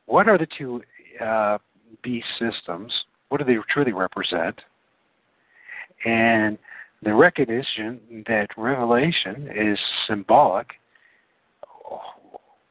What 0.06 0.28
are 0.28 0.38
the 0.38 0.48
two 0.58 0.82
uh, 1.24 1.60
beast 2.04 2.28
systems? 2.40 2.92
What 3.30 3.38
do 3.38 3.44
they 3.44 3.58
truly 3.72 3.94
represent? 3.94 4.62
And 6.06 6.58
the 7.04 7.14
recognition 7.14 8.00
that 8.28 8.48
Revelation 8.58 9.50
is 9.56 9.78
symbolic, 10.08 10.68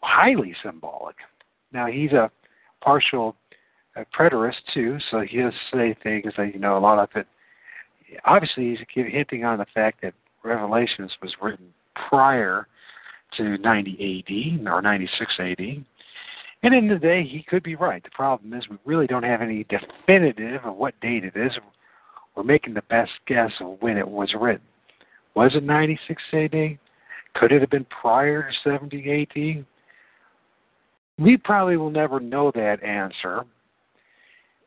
highly 0.00 0.54
symbolic. 0.62 1.16
Now, 1.72 1.86
he's 1.86 2.12
a 2.12 2.30
partial 2.82 3.36
uh, 3.96 4.04
preterist, 4.18 4.62
too, 4.72 4.98
so 5.10 5.20
he 5.20 5.38
does 5.38 5.52
say 5.72 5.96
things 6.02 6.32
that, 6.36 6.54
you 6.54 6.60
know, 6.60 6.76
a 6.76 6.80
lot 6.80 6.98
of 6.98 7.08
it. 7.14 7.26
Obviously, 8.24 8.70
he's 8.70 9.06
hinting 9.06 9.44
on 9.44 9.58
the 9.58 9.66
fact 9.74 10.00
that 10.02 10.14
Revelations 10.42 11.12
was 11.22 11.32
written 11.42 11.66
prior 12.08 12.66
to 13.36 13.58
90 13.58 14.62
AD 14.62 14.66
or 14.66 14.80
96 14.80 15.32
AD. 15.38 15.84
And 16.62 16.74
in 16.74 16.88
the 16.88 16.98
day, 16.98 17.22
he 17.22 17.42
could 17.42 17.62
be 17.62 17.76
right. 17.76 18.02
The 18.02 18.10
problem 18.10 18.52
is 18.54 18.68
we 18.68 18.78
really 18.84 19.06
don't 19.06 19.22
have 19.22 19.42
any 19.42 19.64
definitive 19.64 20.64
of 20.64 20.76
what 20.76 20.98
date 21.00 21.24
it 21.24 21.36
is. 21.36 21.52
We're 22.34 22.42
making 22.42 22.74
the 22.74 22.82
best 22.82 23.12
guess 23.26 23.52
of 23.60 23.76
when 23.80 23.96
it 23.96 24.08
was 24.08 24.34
written. 24.38 24.66
Was 25.34 25.52
it 25.54 25.62
96 25.62 26.22
AD? 26.32 26.78
Could 27.34 27.52
it 27.52 27.60
have 27.60 27.70
been 27.70 27.86
prior 27.86 28.50
to 28.50 28.70
70 28.70 29.22
AD? 29.22 29.64
We 31.18 31.36
probably 31.36 31.76
will 31.76 31.90
never 31.90 32.20
know 32.20 32.52
that 32.54 32.82
answer 32.82 33.44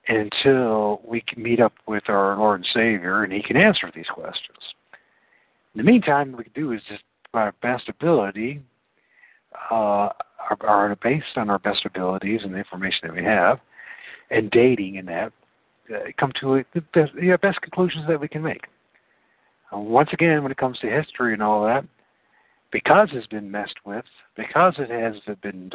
until 0.08 1.02
we 1.06 1.22
can 1.22 1.42
meet 1.42 1.60
up 1.60 1.74
with 1.88 2.10
our 2.10 2.38
Lord 2.38 2.62
and 2.62 2.68
Savior 2.74 3.24
and 3.24 3.32
He 3.32 3.42
can 3.42 3.58
answer 3.58 3.92
these 3.94 4.08
questions. 4.14 4.58
In 5.74 5.78
the 5.78 5.90
meantime, 5.90 6.32
what 6.32 6.40
we 6.40 6.44
can 6.46 6.54
do 6.54 6.72
is 6.74 6.82
just 6.90 7.04
by 7.32 7.42
our 7.44 7.56
best 7.62 7.88
ability, 7.88 8.62
uh, 9.72 10.10
are, 10.62 10.98
based 11.02 11.38
on 11.38 11.50
our 11.50 11.60
best 11.60 11.86
abilities 11.86 12.42
and 12.44 12.54
the 12.54 12.58
information 12.58 13.00
that 13.04 13.16
we 13.16 13.24
have, 13.24 13.60
and 14.30 14.52
dating 14.52 14.96
in 14.96 15.06
that, 15.06 15.32
uh, 15.94 16.00
come 16.20 16.32
to 16.42 16.64
the 16.74 16.82
best, 16.94 17.14
the 17.16 17.38
best 17.42 17.62
conclusions 17.62 18.06
that 18.08 18.20
we 18.20 18.28
can 18.28 18.42
make. 18.42 18.66
Uh, 19.74 19.78
once 19.80 20.10
again, 20.12 20.44
when 20.44 20.52
it 20.52 20.58
comes 20.58 20.78
to 20.80 20.90
history 20.90 21.34
and 21.34 21.42
all 21.42 21.64
that, 21.66 21.86
because 22.72 23.10
it's 23.14 23.28
been 23.28 23.50
messed 23.50 23.78
with, 23.86 24.06
because 24.36 24.76
it 24.78 24.90
has 24.90 25.16
been, 25.42 25.70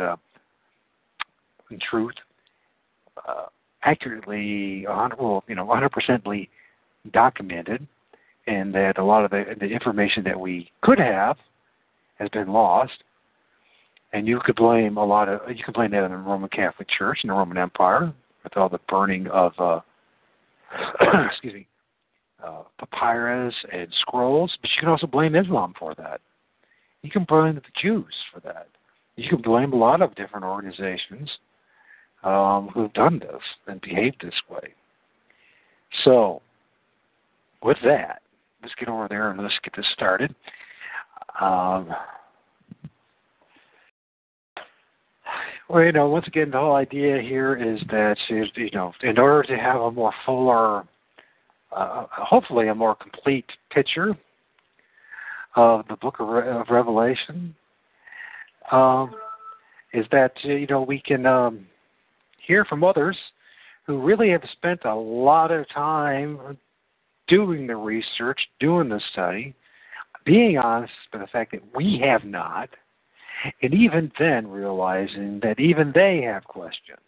in 1.70 1.78
truth, 1.78 2.14
uh, 3.28 3.46
accurately, 3.82 4.84
well, 4.86 5.44
you 5.48 5.54
know, 5.54 5.66
100%ly 5.66 6.48
documented, 7.12 7.86
and 8.46 8.74
that 8.74 8.98
a 8.98 9.04
lot 9.04 9.24
of 9.24 9.30
the, 9.30 9.44
the 9.58 9.66
information 9.66 10.22
that 10.24 10.38
we 10.38 10.70
could 10.82 10.98
have 10.98 11.36
has 12.18 12.28
been 12.30 12.48
lost. 12.48 13.02
And 14.12 14.26
you 14.26 14.40
could 14.44 14.56
blame 14.56 14.96
a 14.96 15.04
lot 15.04 15.28
of 15.28 15.40
you 15.54 15.62
could 15.64 15.74
blame 15.74 15.90
that 15.90 16.04
on 16.04 16.10
the 16.10 16.16
Roman 16.16 16.48
Catholic 16.48 16.88
Church 16.88 17.18
and 17.22 17.30
the 17.30 17.34
Roman 17.34 17.58
Empire 17.58 18.14
with 18.44 18.56
all 18.56 18.68
the 18.68 18.78
burning 18.88 19.26
of 19.26 19.52
uh, 19.58 19.80
excuse 21.30 21.52
me 21.52 21.66
uh, 22.44 22.62
papyrus 22.78 23.54
and 23.72 23.88
scrolls, 24.00 24.56
but 24.60 24.70
you 24.70 24.80
can 24.80 24.88
also 24.88 25.06
blame 25.06 25.34
Islam 25.34 25.74
for 25.78 25.94
that. 25.96 26.20
You 27.02 27.10
can 27.10 27.24
blame 27.24 27.54
the 27.54 27.62
Jews 27.80 28.14
for 28.32 28.40
that. 28.40 28.68
You 29.16 29.28
can 29.28 29.40
blame 29.40 29.72
a 29.72 29.76
lot 29.76 30.02
of 30.02 30.14
different 30.14 30.44
organizations 30.44 31.30
um, 32.26 32.68
who've 32.74 32.92
done 32.92 33.20
this 33.20 33.42
and 33.68 33.80
behaved 33.80 34.16
this 34.20 34.34
way. 34.50 34.74
So, 36.04 36.42
with 37.62 37.76
that, 37.84 38.20
let's 38.62 38.74
get 38.74 38.88
over 38.88 39.06
there 39.08 39.30
and 39.30 39.40
let's 39.40 39.54
get 39.62 39.76
this 39.76 39.86
started. 39.92 40.34
Um, 41.40 41.94
well, 45.68 45.84
you 45.84 45.92
know, 45.92 46.08
once 46.08 46.26
again, 46.26 46.50
the 46.50 46.58
whole 46.58 46.74
idea 46.74 47.22
here 47.22 47.54
is 47.54 47.80
that 47.90 48.16
you 48.28 48.70
know, 48.72 48.92
in 49.02 49.18
order 49.18 49.46
to 49.54 49.56
have 49.56 49.80
a 49.80 49.90
more 49.92 50.12
fuller, 50.24 50.82
uh, 51.74 52.06
hopefully 52.10 52.68
a 52.68 52.74
more 52.74 52.96
complete 52.96 53.46
picture 53.70 54.16
of 55.54 55.86
the 55.88 55.96
Book 55.96 56.16
of, 56.18 56.28
Re- 56.28 56.48
of 56.48 56.66
Revelation, 56.70 57.54
um, 58.72 59.14
is 59.92 60.06
that 60.10 60.32
you 60.42 60.66
know 60.66 60.82
we 60.82 61.00
can 61.00 61.24
um, 61.24 61.66
hear 62.46 62.64
from 62.64 62.84
others 62.84 63.16
who 63.86 64.00
really 64.00 64.30
have 64.30 64.42
spent 64.52 64.84
a 64.84 64.94
lot 64.94 65.50
of 65.50 65.68
time 65.70 66.58
doing 67.28 67.66
the 67.66 67.76
research, 67.76 68.40
doing 68.60 68.88
the 68.88 69.00
study, 69.12 69.54
being 70.24 70.58
honest 70.58 70.92
with 71.12 71.22
the 71.22 71.28
fact 71.28 71.52
that 71.52 71.62
we 71.74 72.00
have 72.04 72.24
not, 72.24 72.68
and 73.62 73.74
even 73.74 74.10
then 74.18 74.48
realizing 74.48 75.40
that 75.42 75.60
even 75.60 75.92
they 75.94 76.22
have 76.22 76.44
questions. 76.44 76.98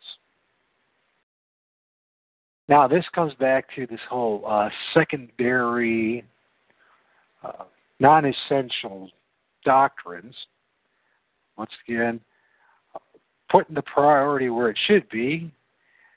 Now, 2.68 2.87
this 2.87 3.04
comes 3.14 3.33
back 3.35 3.66
to 3.76 3.87
this 3.87 4.00
whole 4.11 4.45
uh, 4.47 4.68
secondary, 4.92 6.25
uh, 7.42 7.64
non 7.99 8.26
essential 8.26 9.11
doctrines. 9.64 10.35
Once 11.57 11.71
again, 11.88 12.21
putting 13.50 13.75
the 13.75 13.83
priority 13.83 14.50
where 14.50 14.71
it 14.71 14.78
should 14.87 15.09
be 15.09 15.50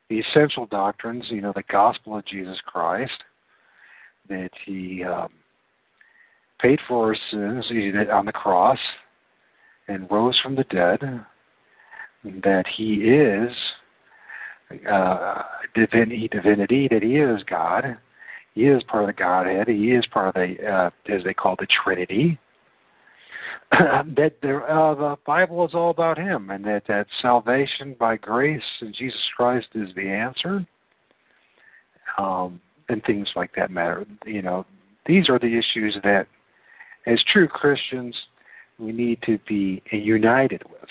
the 0.09 0.19
essential 0.19 0.65
doctrines, 0.65 1.25
you 1.29 1.39
know, 1.39 1.53
the 1.55 1.63
gospel 1.71 2.17
of 2.17 2.25
Jesus 2.25 2.57
Christ, 2.65 3.23
that 4.27 4.49
He 4.65 5.03
um, 5.03 5.29
paid 6.59 6.79
for 6.87 7.07
our 7.07 7.15
sins 7.31 7.65
on 8.11 8.25
the 8.25 8.33
cross 8.33 8.79
and 9.87 10.09
rose 10.11 10.37
from 10.43 10.55
the 10.55 10.65
dead, 10.65 10.99
that 12.43 12.65
He 12.75 12.95
is 12.95 13.51
uh, 14.89 15.43
divinity, 15.73 16.27
divinity, 16.27 16.87
that 16.89 17.03
He 17.03 17.15
is 17.15 17.41
God. 17.43 17.97
He 18.53 18.65
is 18.65 18.83
part 18.83 19.03
of 19.03 19.07
the 19.07 19.13
Godhead. 19.13 19.69
He 19.69 19.91
is 19.91 20.05
part 20.07 20.27
of 20.27 20.33
the, 20.33 20.55
uh, 20.67 20.89
as 21.09 21.23
they 21.23 21.33
call 21.33 21.55
the 21.57 21.67
Trinity. 21.83 22.37
that 24.15 24.33
the, 24.41 24.57
uh, 24.57 24.95
the 24.95 25.15
Bible 25.25 25.65
is 25.65 25.73
all 25.73 25.91
about 25.91 26.17
Him, 26.17 26.49
and 26.49 26.63
that 26.65 26.83
that 26.87 27.07
salvation 27.21 27.95
by 27.97 28.17
grace 28.17 28.61
in 28.81 28.93
Jesus 28.93 29.19
Christ 29.35 29.67
is 29.75 29.89
the 29.95 30.09
answer, 30.09 30.65
um, 32.17 32.59
and 32.89 33.01
things 33.03 33.29
like 33.35 33.51
that 33.55 33.71
matter. 33.71 34.05
You 34.25 34.41
know, 34.41 34.65
these 35.05 35.29
are 35.29 35.39
the 35.39 35.57
issues 35.57 35.97
that, 36.03 36.27
as 37.07 37.19
true 37.31 37.47
Christians, 37.47 38.15
we 38.77 38.91
need 38.91 39.21
to 39.25 39.39
be 39.47 39.81
united 39.91 40.63
with. 40.69 40.89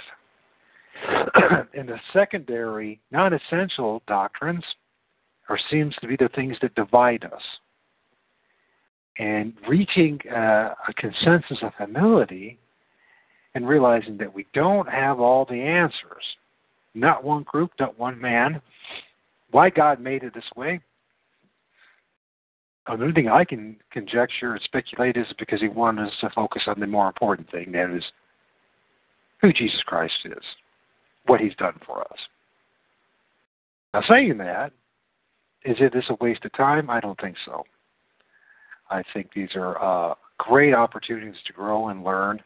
and 1.74 1.88
the 1.88 2.00
secondary, 2.12 2.98
non-essential 3.10 4.02
doctrines, 4.06 4.64
are 5.50 5.58
seems 5.70 5.94
to 5.96 6.06
be 6.06 6.16
the 6.16 6.30
things 6.34 6.56
that 6.62 6.74
divide 6.74 7.24
us. 7.24 7.42
And 9.18 9.52
reaching 9.68 10.18
uh, 10.30 10.74
a 10.88 10.94
consensus 10.96 11.58
of 11.62 11.72
humility 11.76 12.58
and 13.54 13.68
realizing 13.68 14.16
that 14.18 14.34
we 14.34 14.46
don't 14.54 14.88
have 14.88 15.20
all 15.20 15.44
the 15.44 15.60
answers. 15.60 16.24
Not 16.94 17.24
one 17.24 17.44
group, 17.44 17.72
not 17.78 17.98
one 17.98 18.20
man. 18.20 18.60
Why 19.50 19.70
God 19.70 20.00
made 20.00 20.22
it 20.22 20.34
this 20.34 20.44
way? 20.56 20.80
The 22.86 22.92
only 22.92 23.12
thing 23.12 23.28
I 23.28 23.44
can 23.44 23.76
conjecture 23.92 24.52
and 24.52 24.62
speculate 24.62 25.16
is 25.16 25.26
because 25.38 25.60
He 25.60 25.68
wanted 25.68 26.08
us 26.08 26.14
to 26.20 26.30
focus 26.30 26.62
on 26.66 26.80
the 26.80 26.86
more 26.86 27.06
important 27.06 27.50
thing 27.50 27.72
that 27.72 27.90
is 27.94 28.04
who 29.40 29.52
Jesus 29.52 29.80
Christ 29.82 30.14
is, 30.24 30.42
what 31.26 31.40
He's 31.40 31.54
done 31.56 31.78
for 31.86 32.00
us. 32.00 32.18
Now, 33.94 34.02
saying 34.08 34.38
that, 34.38 34.72
is 35.64 35.76
it 35.80 35.92
this 35.92 36.06
a 36.08 36.16
waste 36.20 36.44
of 36.44 36.52
time? 36.52 36.90
I 36.90 37.00
don't 37.00 37.20
think 37.20 37.36
so. 37.44 37.64
I 38.90 39.02
think 39.12 39.30
these 39.34 39.50
are 39.54 39.80
uh, 39.82 40.14
great 40.38 40.74
opportunities 40.74 41.40
to 41.46 41.52
grow 41.52 41.88
and 41.88 42.02
learn 42.02 42.40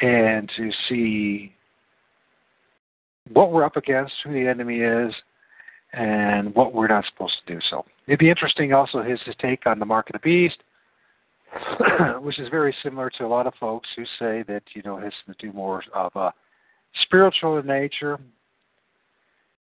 and 0.00 0.50
to 0.56 0.70
see 0.88 1.54
what 3.32 3.52
we're 3.52 3.64
up 3.64 3.76
against, 3.76 4.12
who 4.24 4.32
the 4.32 4.48
enemy 4.48 4.80
is, 4.80 5.14
and 5.92 6.54
what 6.54 6.74
we're 6.74 6.88
not 6.88 7.04
supposed 7.12 7.34
to 7.46 7.54
do. 7.54 7.60
So 7.70 7.84
it'd 8.06 8.18
be 8.18 8.30
interesting 8.30 8.72
also 8.72 9.02
his, 9.02 9.20
his 9.24 9.34
take 9.40 9.66
on 9.66 9.78
the 9.78 9.86
mark 9.86 10.10
of 10.10 10.14
the 10.14 10.18
beast, 10.18 10.58
which 12.20 12.38
is 12.38 12.48
very 12.48 12.74
similar 12.82 13.10
to 13.10 13.24
a 13.24 13.28
lot 13.28 13.46
of 13.46 13.54
folks 13.60 13.88
who 13.96 14.04
say 14.18 14.44
that 14.48 14.62
you 14.74 14.82
know 14.82 14.98
has 14.98 15.12
to 15.26 15.34
do 15.38 15.52
more 15.52 15.82
of 15.94 16.12
a 16.16 16.32
spiritual 17.02 17.58
in 17.58 17.66
nature, 17.66 18.18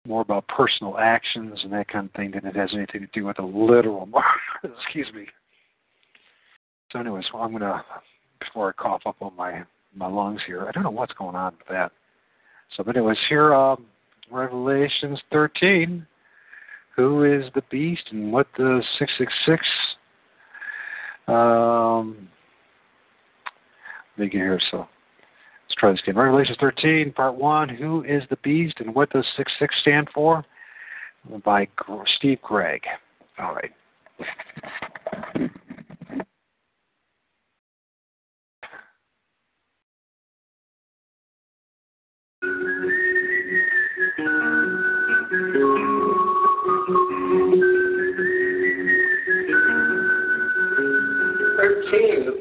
more 0.08 0.22
about 0.22 0.48
personal 0.48 0.98
actions 0.98 1.60
and 1.64 1.72
that 1.74 1.88
kind 1.88 2.08
of 2.08 2.14
thing 2.14 2.32
than 2.32 2.46
it 2.46 2.56
has 2.56 2.70
anything 2.74 3.02
to 3.02 3.08
do 3.14 3.26
with 3.26 3.40
a 3.40 3.46
literal 3.46 4.06
mark. 4.06 4.26
Excuse 4.64 5.08
me. 5.14 5.28
So, 6.92 7.00
anyways, 7.00 7.26
well, 7.34 7.44
I'm 7.44 7.52
gonna 7.52 7.84
before 8.40 8.70
I 8.70 8.82
cough 8.82 9.02
up 9.06 9.18
on 9.22 9.36
my 9.36 9.64
my 9.96 10.08
lungs 10.08 10.42
here. 10.46 10.66
I 10.68 10.72
don't 10.72 10.84
know 10.84 10.92
what's 10.92 11.14
going 11.14 11.36
on 11.36 11.54
with 11.58 11.68
that. 11.70 11.92
So, 12.76 12.84
but 12.84 12.96
anyways, 12.96 13.18
here, 13.28 13.54
um, 13.54 13.86
Revelations 14.32 15.20
13. 15.32 16.06
Who 16.96 17.24
is 17.24 17.46
the 17.56 17.64
beast 17.70 18.04
and 18.12 18.32
what 18.32 18.48
the 18.58 18.84
666? 19.00 19.66
Um, 21.28 22.30
let 24.18 24.26
me 24.26 24.30
get 24.30 24.40
here. 24.40 24.60
So, 24.72 24.80
let's 24.80 25.76
try 25.78 25.92
this 25.92 26.02
again. 26.04 26.18
Revelation 26.18 26.56
13, 26.60 27.14
part 27.14 27.36
1. 27.36 27.70
Who 27.70 28.04
is 28.04 28.24
the 28.30 28.38
beast 28.38 28.76
and 28.80 28.94
what 28.94 29.10
does 29.12 29.26
66 29.38 29.74
stand 29.82 30.10
for? 30.14 30.46
By 31.46 31.68
Steve 32.18 32.42
Gregg. 32.42 32.82
All 33.40 33.56
right. 33.56 33.72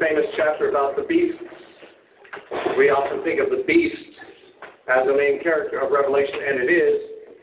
famous 0.00 0.24
chapter 0.36 0.70
about 0.70 0.96
the 0.96 1.02
beast. 1.02 1.38
We 2.78 2.88
often 2.88 3.22
think 3.22 3.38
of 3.38 3.50
the 3.50 3.62
beast 3.66 4.16
as 4.88 5.06
the 5.06 5.12
main 5.12 5.42
character 5.42 5.78
of 5.80 5.92
Revelation, 5.92 6.40
and 6.40 6.58
it 6.64 6.72
is, 6.72 7.00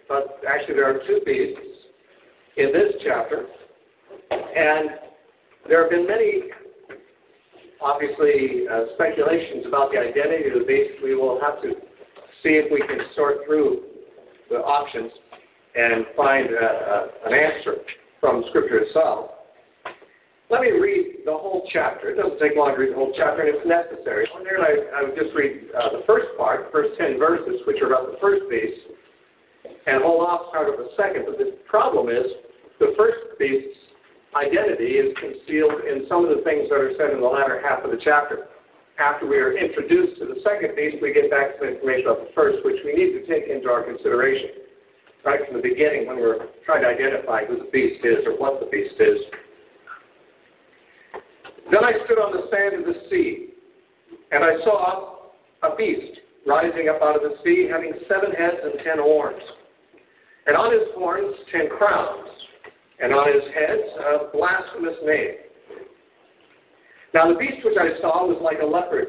but 0.09 0.41
actually 0.49 0.75
there 0.75 0.89
are 0.89 0.99
two 1.05 1.21
beasts 1.23 1.61
in 2.57 2.73
this 2.73 2.97
chapter. 3.05 3.45
And 4.31 4.89
there 5.69 5.83
have 5.83 5.91
been 5.91 6.07
many, 6.07 6.49
obviously, 7.79 8.65
uh, 8.67 8.85
speculations 8.95 9.65
about 9.67 9.91
the 9.91 9.99
identity 9.99 10.49
of 10.49 10.59
the 10.59 10.65
beast. 10.65 11.03
We 11.03 11.15
will 11.15 11.39
have 11.39 11.61
to 11.61 11.77
see 12.41 12.57
if 12.57 12.71
we 12.71 12.81
can 12.81 12.99
sort 13.15 13.45
through 13.45 13.83
the 14.49 14.57
options 14.57 15.11
and 15.75 16.05
find 16.15 16.47
uh, 16.49 16.65
uh, 16.65 17.07
an 17.27 17.33
answer 17.33 17.75
from 18.19 18.43
Scripture 18.49 18.79
itself. 18.79 19.36
Let 20.47 20.63
me 20.63 20.71
read 20.71 21.27
the 21.27 21.35
whole 21.35 21.67
chapter. 21.75 22.15
It 22.15 22.15
doesn't 22.15 22.39
take 22.39 22.55
long 22.55 22.71
to 22.71 22.79
read 22.79 22.95
the 22.95 22.99
whole 22.99 23.11
chapter, 23.11 23.43
and 23.43 23.51
it's 23.51 23.67
necessary. 23.67 24.31
On 24.31 24.47
there, 24.47 24.63
I, 24.63 24.79
I 24.95 24.99
would 25.03 25.11
just 25.11 25.35
read 25.35 25.67
uh, 25.75 25.99
the 25.99 26.07
first 26.07 26.31
part, 26.39 26.71
first 26.71 26.95
10 26.95 27.19
verses, 27.19 27.59
which 27.67 27.83
are 27.83 27.91
about 27.91 28.15
the 28.15 28.17
first 28.23 28.47
beast, 28.47 28.95
and 29.67 29.99
hold 29.99 30.23
off 30.23 30.47
part 30.55 30.71
of 30.71 30.79
the 30.79 30.87
second. 30.95 31.27
But 31.27 31.35
the 31.35 31.59
problem 31.67 32.07
is 32.07 32.31
the 32.79 32.95
first 32.95 33.19
beast's 33.35 33.75
identity 34.39 35.03
is 35.03 35.11
concealed 35.19 35.83
in 35.83 36.07
some 36.07 36.23
of 36.23 36.31
the 36.31 36.39
things 36.47 36.71
that 36.71 36.79
are 36.79 36.95
said 36.95 37.11
in 37.11 37.19
the 37.19 37.27
latter 37.27 37.59
half 37.59 37.83
of 37.83 37.91
the 37.91 37.99
chapter. 37.99 38.47
After 39.03 39.27
we 39.27 39.35
are 39.43 39.51
introduced 39.51 40.15
to 40.23 40.31
the 40.31 40.39
second 40.47 40.79
beast, 40.79 41.03
we 41.03 41.11
get 41.11 41.27
back 41.27 41.59
to 41.59 41.67
information 41.67 42.07
about 42.07 42.23
the 42.23 42.31
first, 42.31 42.63
which 42.63 42.79
we 42.87 42.95
need 42.95 43.19
to 43.19 43.27
take 43.27 43.51
into 43.51 43.67
our 43.67 43.83
consideration 43.83 44.63
right 45.27 45.43
from 45.43 45.59
the 45.59 45.65
beginning 45.65 46.07
when 46.07 46.15
we're 46.15 46.55
trying 46.63 46.87
to 46.87 46.87
identify 46.87 47.43
who 47.43 47.59
the 47.59 47.67
beast 47.67 47.99
is 48.07 48.23
or 48.23 48.39
what 48.39 48.63
the 48.63 48.69
beast 48.71 48.95
is. 48.95 49.19
Then 51.71 51.83
I 51.83 51.93
stood 52.05 52.17
on 52.17 52.31
the 52.31 52.47
sand 52.49 52.79
of 52.79 52.85
the 52.85 52.99
sea, 53.09 53.49
and 54.31 54.43
I 54.43 54.55
saw 54.63 55.31
a 55.63 55.75
beast 55.75 56.19
rising 56.45 56.87
up 56.87 57.01
out 57.01 57.17
of 57.17 57.21
the 57.23 57.35
sea, 57.43 57.67
having 57.69 57.91
seven 58.07 58.31
heads 58.31 58.57
and 58.63 58.79
ten 58.83 58.99
horns. 58.99 59.41
And 60.45 60.55
on 60.55 60.71
his 60.71 60.87
horns 60.95 61.35
ten 61.51 61.67
crowns, 61.67 62.29
and 62.99 63.13
on 63.13 63.27
his 63.27 63.43
heads 63.53 63.83
a 63.99 64.31
blasphemous 64.31 64.95
name. 65.03 65.35
Now 67.13 67.31
the 67.31 67.37
beast 67.37 67.65
which 67.65 67.77
I 67.77 67.99
saw 67.99 68.25
was 68.25 68.39
like 68.41 68.59
a 68.61 68.65
leopard. 68.65 69.07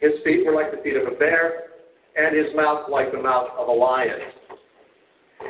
His 0.00 0.12
feet 0.24 0.44
were 0.44 0.54
like 0.54 0.70
the 0.72 0.82
feet 0.82 0.96
of 0.96 1.10
a 1.10 1.16
bear, 1.16 1.72
and 2.16 2.36
his 2.36 2.54
mouth 2.54 2.90
like 2.90 3.12
the 3.12 3.22
mouth 3.22 3.48
of 3.58 3.68
a 3.68 3.72
lion. 3.72 4.20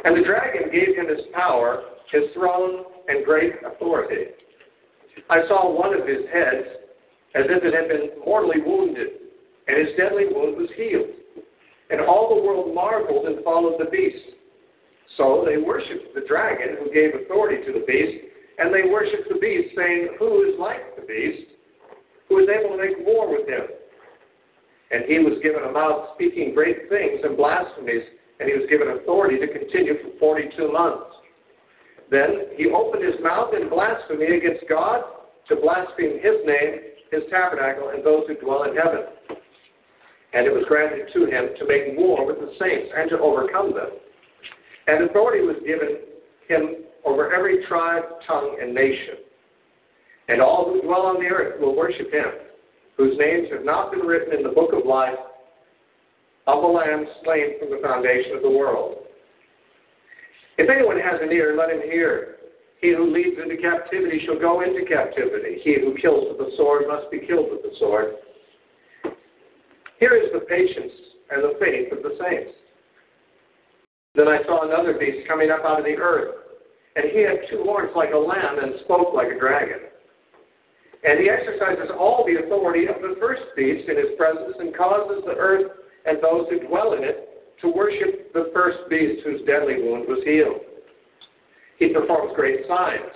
And 0.05 0.17
the 0.17 0.25
dragon 0.25 0.71
gave 0.71 0.95
him 0.97 1.09
his 1.09 1.27
power, 1.33 1.83
his 2.13 2.25
throne, 2.35 2.85
and 3.09 3.25
great 3.25 3.55
authority. 3.67 4.31
I 5.31 5.47
saw 5.49 5.71
one 5.71 5.95
of 5.95 6.07
his 6.07 6.27
heads 6.33 6.67
as 7.35 7.47
if 7.51 7.65
it 7.65 7.75
had 7.75 7.89
been 7.89 8.23
mortally 8.25 8.61
wounded, 8.65 9.09
and 9.67 9.75
his 9.79 9.97
deadly 9.97 10.27
wound 10.31 10.57
was 10.57 10.71
healed. 10.77 11.11
And 11.91 12.01
all 12.01 12.35
the 12.35 12.43
world 12.43 12.75
marveled 12.75 13.27
and 13.27 13.43
followed 13.45 13.79
the 13.79 13.91
beast. 13.91 14.35
So 15.17 15.45
they 15.47 15.59
worshipped 15.59 16.15
the 16.15 16.27
dragon 16.27 16.77
who 16.79 16.93
gave 16.93 17.15
authority 17.15 17.65
to 17.67 17.73
the 17.73 17.85
beast, 17.87 18.25
and 18.59 18.73
they 18.73 18.89
worshipped 18.89 19.29
the 19.29 19.39
beast, 19.39 19.75
saying, 19.77 20.17
Who 20.19 20.43
is 20.43 20.59
like 20.59 20.97
the 20.97 21.03
beast? 21.03 21.51
Who 22.29 22.39
is 22.39 22.49
able 22.49 22.77
to 22.77 22.83
make 22.83 23.07
war 23.07 23.31
with 23.31 23.49
him? 23.49 23.67
And 24.91 25.05
he 25.07 25.19
was 25.19 25.39
given 25.43 25.63
a 25.65 25.73
mouth 25.73 26.15
speaking 26.15 26.55
great 26.55 26.89
things 26.89 27.21
and 27.23 27.37
blasphemies, 27.37 28.03
and 28.39 28.49
he 28.49 28.55
was 28.55 28.69
given 28.71 28.89
authority 28.89 29.39
to 29.39 29.47
continue 29.47 29.95
for 30.03 30.19
42 30.19 30.73
months. 30.73 31.14
Then 32.11 32.53
he 32.57 32.71
opened 32.71 33.05
his 33.05 33.21
mouth 33.23 33.55
in 33.55 33.69
blasphemy 33.69 34.37
against 34.37 34.65
God 34.69 35.03
to 35.49 35.57
blaspheme 35.57 36.21
his 36.21 36.41
name, 36.45 36.95
his 37.11 37.23
tabernacle, 37.31 37.91
and 37.91 38.05
those 38.05 38.25
who 38.29 38.35
dwell 38.37 38.65
in 38.65 38.77
heaven. 38.77 39.05
And 40.33 40.47
it 40.47 40.53
was 40.53 40.65
granted 40.67 41.09
to 41.15 41.27
him 41.27 41.55
to 41.59 41.67
make 41.67 41.97
war 41.97 42.27
with 42.27 42.41
the 42.41 42.53
saints 42.59 42.93
and 42.97 43.09
to 43.11 43.19
overcome 43.19 43.73
them. 43.73 43.91
And 44.87 45.09
authority 45.09 45.47
was 45.47 45.57
given 45.65 46.01
him 46.49 46.85
over 47.05 47.33
every 47.33 47.65
tribe, 47.67 48.03
tongue, 48.27 48.59
and 48.61 48.75
nation. 48.75 49.25
And 50.29 50.41
all 50.41 50.73
who 50.73 50.83
dwell 50.83 51.03
on 51.03 51.23
the 51.23 51.29
earth 51.29 51.61
will 51.61 51.77
worship 51.77 52.13
him, 52.13 52.33
whose 52.97 53.17
names 53.19 53.49
have 53.53 53.65
not 53.65 53.93
been 53.93 54.01
written 54.01 54.35
in 54.35 54.43
the 54.43 54.51
book 54.51 54.73
of 54.73 54.87
life 54.87 55.15
of 56.47 56.63
the 56.63 56.69
Lamb 56.69 57.07
slain 57.23 57.59
from 57.59 57.71
the 57.71 57.81
foundation 57.83 58.37
of 58.37 58.43
the 58.43 58.51
world. 58.51 59.04
If 60.57 60.71
anyone 60.71 60.99
has 61.01 61.21
an 61.21 61.33
ear, 61.33 61.57
let 61.59 61.71
him 61.71 61.83
hear 61.83 62.37
He 62.81 62.95
who 62.95 63.11
leads 63.11 63.41
into 63.43 63.57
captivity 63.57 64.23
shall 64.25 64.39
go 64.39 64.61
into 64.61 64.85
captivity. 64.87 65.59
He 65.65 65.81
who 65.81 65.97
kills 65.97 66.29
with 66.29 66.39
the 66.39 66.55
sword 66.57 66.85
must 66.87 67.11
be 67.11 67.27
killed 67.27 67.51
with 67.51 67.63
the 67.63 67.75
sword. 67.79 68.15
Here 69.99 70.15
is 70.15 70.31
the 70.33 70.41
patience 70.47 70.93
and 71.31 71.43
the 71.43 71.57
faith 71.59 71.91
of 71.93 72.03
the 72.03 72.17
saints. 72.21 72.53
Then 74.15 74.29
I 74.29 74.43
saw 74.47 74.69
another 74.69 74.95
beast 74.99 75.27
coming 75.27 75.51
up 75.51 75.65
out 75.65 75.81
of 75.81 75.85
the 75.85 75.99
earth, 75.99 76.35
and 76.95 77.11
he 77.11 77.23
had 77.23 77.49
two 77.51 77.65
horns 77.65 77.91
like 77.97 78.13
a 78.13 78.19
lamb 78.19 78.63
and 78.63 78.79
spoke 78.85 79.15
like 79.15 79.33
a 79.35 79.39
dragon. 79.39 79.91
And 81.03 81.19
he 81.19 81.29
exercises 81.29 81.91
all 81.99 82.25
the 82.25 82.45
authority 82.47 82.87
of 82.87 83.03
the 83.03 83.17
first 83.21 83.43
beast 83.57 83.89
in 83.89 83.97
his 83.97 84.15
presence 84.17 84.55
and 84.59 84.77
causes 84.77 85.25
the 85.27 85.35
earth 85.35 85.73
and 86.07 86.23
those 86.23 86.47
who 86.49 86.67
dwell 86.69 86.95
in 86.95 87.03
it 87.03 87.34
to 87.61 87.69
worship 87.69 88.33
the 88.33 88.51
first 88.55 88.79
beast 88.91 89.23
whose 89.25 89.41
deadly 89.47 89.83
wound 89.83 90.07
was 90.09 90.23
healed. 90.25 90.61
He 91.79 91.93
performs 91.93 92.33
great 92.35 92.61
signs, 92.69 93.13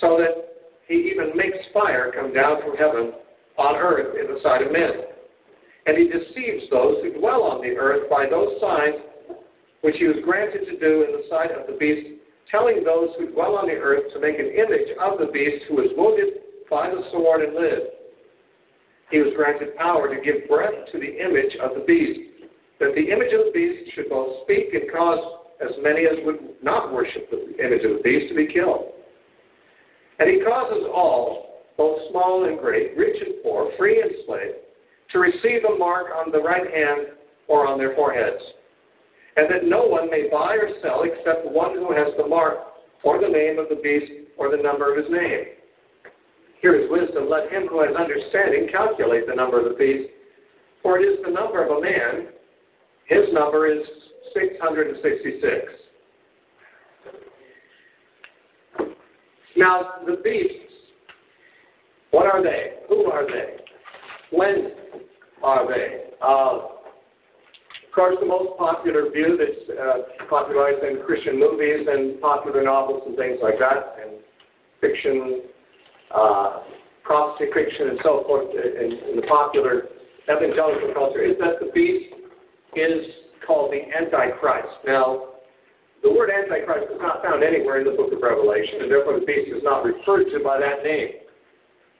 so 0.00 0.18
that 0.18 0.48
he 0.86 1.10
even 1.12 1.36
makes 1.36 1.58
fire 1.72 2.12
come 2.12 2.32
down 2.32 2.60
from 2.62 2.76
heaven 2.76 3.12
on 3.56 3.76
earth 3.76 4.16
in 4.18 4.32
the 4.32 4.40
sight 4.42 4.62
of 4.62 4.72
men. 4.72 5.08
And 5.86 5.96
he 5.96 6.04
deceives 6.04 6.70
those 6.70 6.96
who 7.02 7.18
dwell 7.18 7.42
on 7.42 7.62
the 7.62 7.76
earth 7.76 8.08
by 8.10 8.26
those 8.28 8.60
signs 8.60 8.96
which 9.82 9.96
he 9.98 10.06
was 10.06 10.16
granted 10.24 10.66
to 10.66 10.78
do 10.78 11.04
in 11.06 11.12
the 11.12 11.24
sight 11.30 11.50
of 11.52 11.66
the 11.66 11.78
beast, 11.78 12.18
telling 12.50 12.82
those 12.82 13.10
who 13.18 13.30
dwell 13.30 13.54
on 13.54 13.66
the 13.68 13.74
earth 13.74 14.12
to 14.12 14.20
make 14.20 14.38
an 14.38 14.50
image 14.50 14.90
of 15.00 15.18
the 15.18 15.30
beast 15.32 15.64
who 15.68 15.76
was 15.76 15.90
wounded 15.96 16.42
by 16.70 16.90
the 16.90 17.02
sword 17.12 17.42
and 17.42 17.54
lived. 17.54 17.94
He 19.10 19.18
was 19.18 19.32
granted 19.36 19.76
power 19.76 20.12
to 20.12 20.20
give 20.20 20.48
breath 20.48 20.74
to 20.92 20.98
the 20.98 21.24
image 21.24 21.56
of 21.62 21.74
the 21.74 21.84
beast, 21.86 22.27
that 22.80 22.94
the 22.94 23.10
image 23.10 23.32
of 23.32 23.46
the 23.46 23.52
beast 23.52 23.94
should 23.94 24.08
both 24.08 24.42
speak 24.44 24.72
and 24.72 24.90
cause 24.92 25.18
as 25.60 25.70
many 25.82 26.06
as 26.06 26.16
would 26.24 26.38
not 26.62 26.92
worship 26.92 27.30
the 27.30 27.58
image 27.64 27.84
of 27.84 27.98
the 27.98 28.02
beast 28.04 28.28
to 28.28 28.34
be 28.34 28.46
killed. 28.46 28.92
And 30.18 30.30
he 30.30 30.40
causes 30.44 30.86
all, 30.92 31.64
both 31.76 31.98
small 32.10 32.44
and 32.48 32.58
great, 32.58 32.96
rich 32.96 33.16
and 33.24 33.42
poor, 33.42 33.70
free 33.78 34.00
and 34.00 34.10
slave, 34.26 34.54
to 35.12 35.18
receive 35.18 35.64
a 35.64 35.78
mark 35.78 36.08
on 36.14 36.30
the 36.30 36.38
right 36.38 36.66
hand 36.70 37.18
or 37.48 37.66
on 37.66 37.78
their 37.78 37.94
foreheads, 37.94 38.42
and 39.36 39.50
that 39.50 39.64
no 39.64 39.86
one 39.86 40.10
may 40.10 40.28
buy 40.30 40.54
or 40.54 40.68
sell 40.82 41.04
except 41.04 41.46
one 41.46 41.74
who 41.74 41.92
has 41.92 42.08
the 42.16 42.26
mark 42.26 42.58
or 43.02 43.20
the 43.20 43.28
name 43.28 43.58
of 43.58 43.68
the 43.68 43.80
beast 43.82 44.10
or 44.36 44.50
the 44.54 44.62
number 44.62 44.90
of 44.90 44.98
his 44.98 45.10
name. 45.10 45.44
Here 46.60 46.74
is 46.74 46.90
wisdom. 46.90 47.30
Let 47.30 47.50
him 47.52 47.68
who 47.68 47.80
has 47.86 47.94
understanding 47.94 48.68
calculate 48.70 49.26
the 49.28 49.34
number 49.34 49.58
of 49.58 49.70
the 49.70 49.78
beast, 49.78 50.10
for 50.82 50.98
it 50.98 51.04
is 51.04 51.18
the 51.24 51.30
number 51.30 51.64
of 51.64 51.70
a 51.70 51.80
man. 51.80 52.28
His 53.08 53.24
number 53.32 53.66
is 53.66 53.84
666. 54.34 55.72
Now, 59.56 59.94
the 60.06 60.20
beasts, 60.22 60.72
what 62.10 62.26
are 62.26 62.42
they? 62.42 62.74
Who 62.88 63.10
are 63.10 63.26
they? 63.26 63.56
When 64.30 64.72
are 65.42 65.66
they? 65.66 66.04
Uh, 66.22 66.58
of 67.86 67.94
course, 67.94 68.16
the 68.20 68.26
most 68.26 68.56
popular 68.58 69.10
view 69.10 69.36
that's 69.38 69.78
uh, 69.78 70.26
popularized 70.28 70.84
in 70.84 71.02
Christian 71.04 71.40
movies 71.40 71.86
and 71.88 72.20
popular 72.20 72.62
novels 72.62 73.02
and 73.06 73.16
things 73.16 73.38
like 73.42 73.58
that, 73.58 73.96
and 74.00 74.20
fiction, 74.80 75.42
uh, 76.14 76.60
prophecy 77.02 77.50
fiction, 77.52 77.88
and 77.88 77.98
so 78.04 78.22
forth 78.26 78.48
in, 78.54 78.92
in 79.10 79.16
the 79.16 79.26
popular 79.26 79.88
evangelical 80.30 80.92
culture, 80.94 81.24
is 81.24 81.36
that 81.40 81.58
the 81.58 81.72
beast 81.74 82.17
is 82.78 83.04
called 83.46 83.72
the 83.72 83.82
Antichrist. 83.90 84.86
Now, 84.86 85.34
the 86.02 86.12
word 86.12 86.30
Antichrist 86.30 86.94
is 86.94 87.00
not 87.02 87.22
found 87.22 87.42
anywhere 87.42 87.82
in 87.82 87.84
the 87.84 87.96
book 87.96 88.12
of 88.12 88.22
Revelation, 88.22 88.86
and 88.86 88.90
therefore 88.90 89.18
the 89.18 89.26
beast 89.26 89.50
is 89.50 89.62
not 89.62 89.82
referred 89.82 90.30
to 90.30 90.38
by 90.44 90.58
that 90.62 90.86
name. 90.86 91.26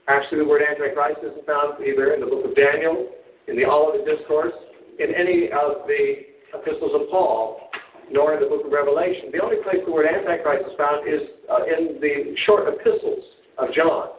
Actually, 0.07 0.38
the 0.38 0.49
word 0.49 0.62
Antichrist 0.62 1.21
isn't 1.21 1.45
found 1.47 1.83
either 1.85 2.14
in 2.14 2.21
the 2.21 2.27
book 2.27 2.47
of 2.47 2.55
Daniel, 2.55 3.11
in 3.49 3.57
the 3.57 3.67
Olivet 3.67 4.07
Discourse, 4.07 4.55
in 4.99 5.14
any 5.14 5.51
of 5.51 5.85
the 5.91 6.31
epistles 6.55 6.93
of 6.95 7.11
Paul, 7.11 7.69
nor 8.11 8.35
in 8.35 8.41
the 8.41 8.49
book 8.49 8.64
of 8.64 8.73
Revelation. 8.73 9.29
The 9.33 9.43
only 9.43 9.59
place 9.62 9.83
the 9.85 9.93
word 9.93 10.07
Antichrist 10.07 10.64
is 10.71 10.77
found 10.79 11.07
is 11.09 11.21
uh, 11.51 11.67
in 11.67 12.01
the 12.01 12.35
short 12.47 12.71
epistles 12.73 13.25
of 13.59 13.75
John. 13.75 14.14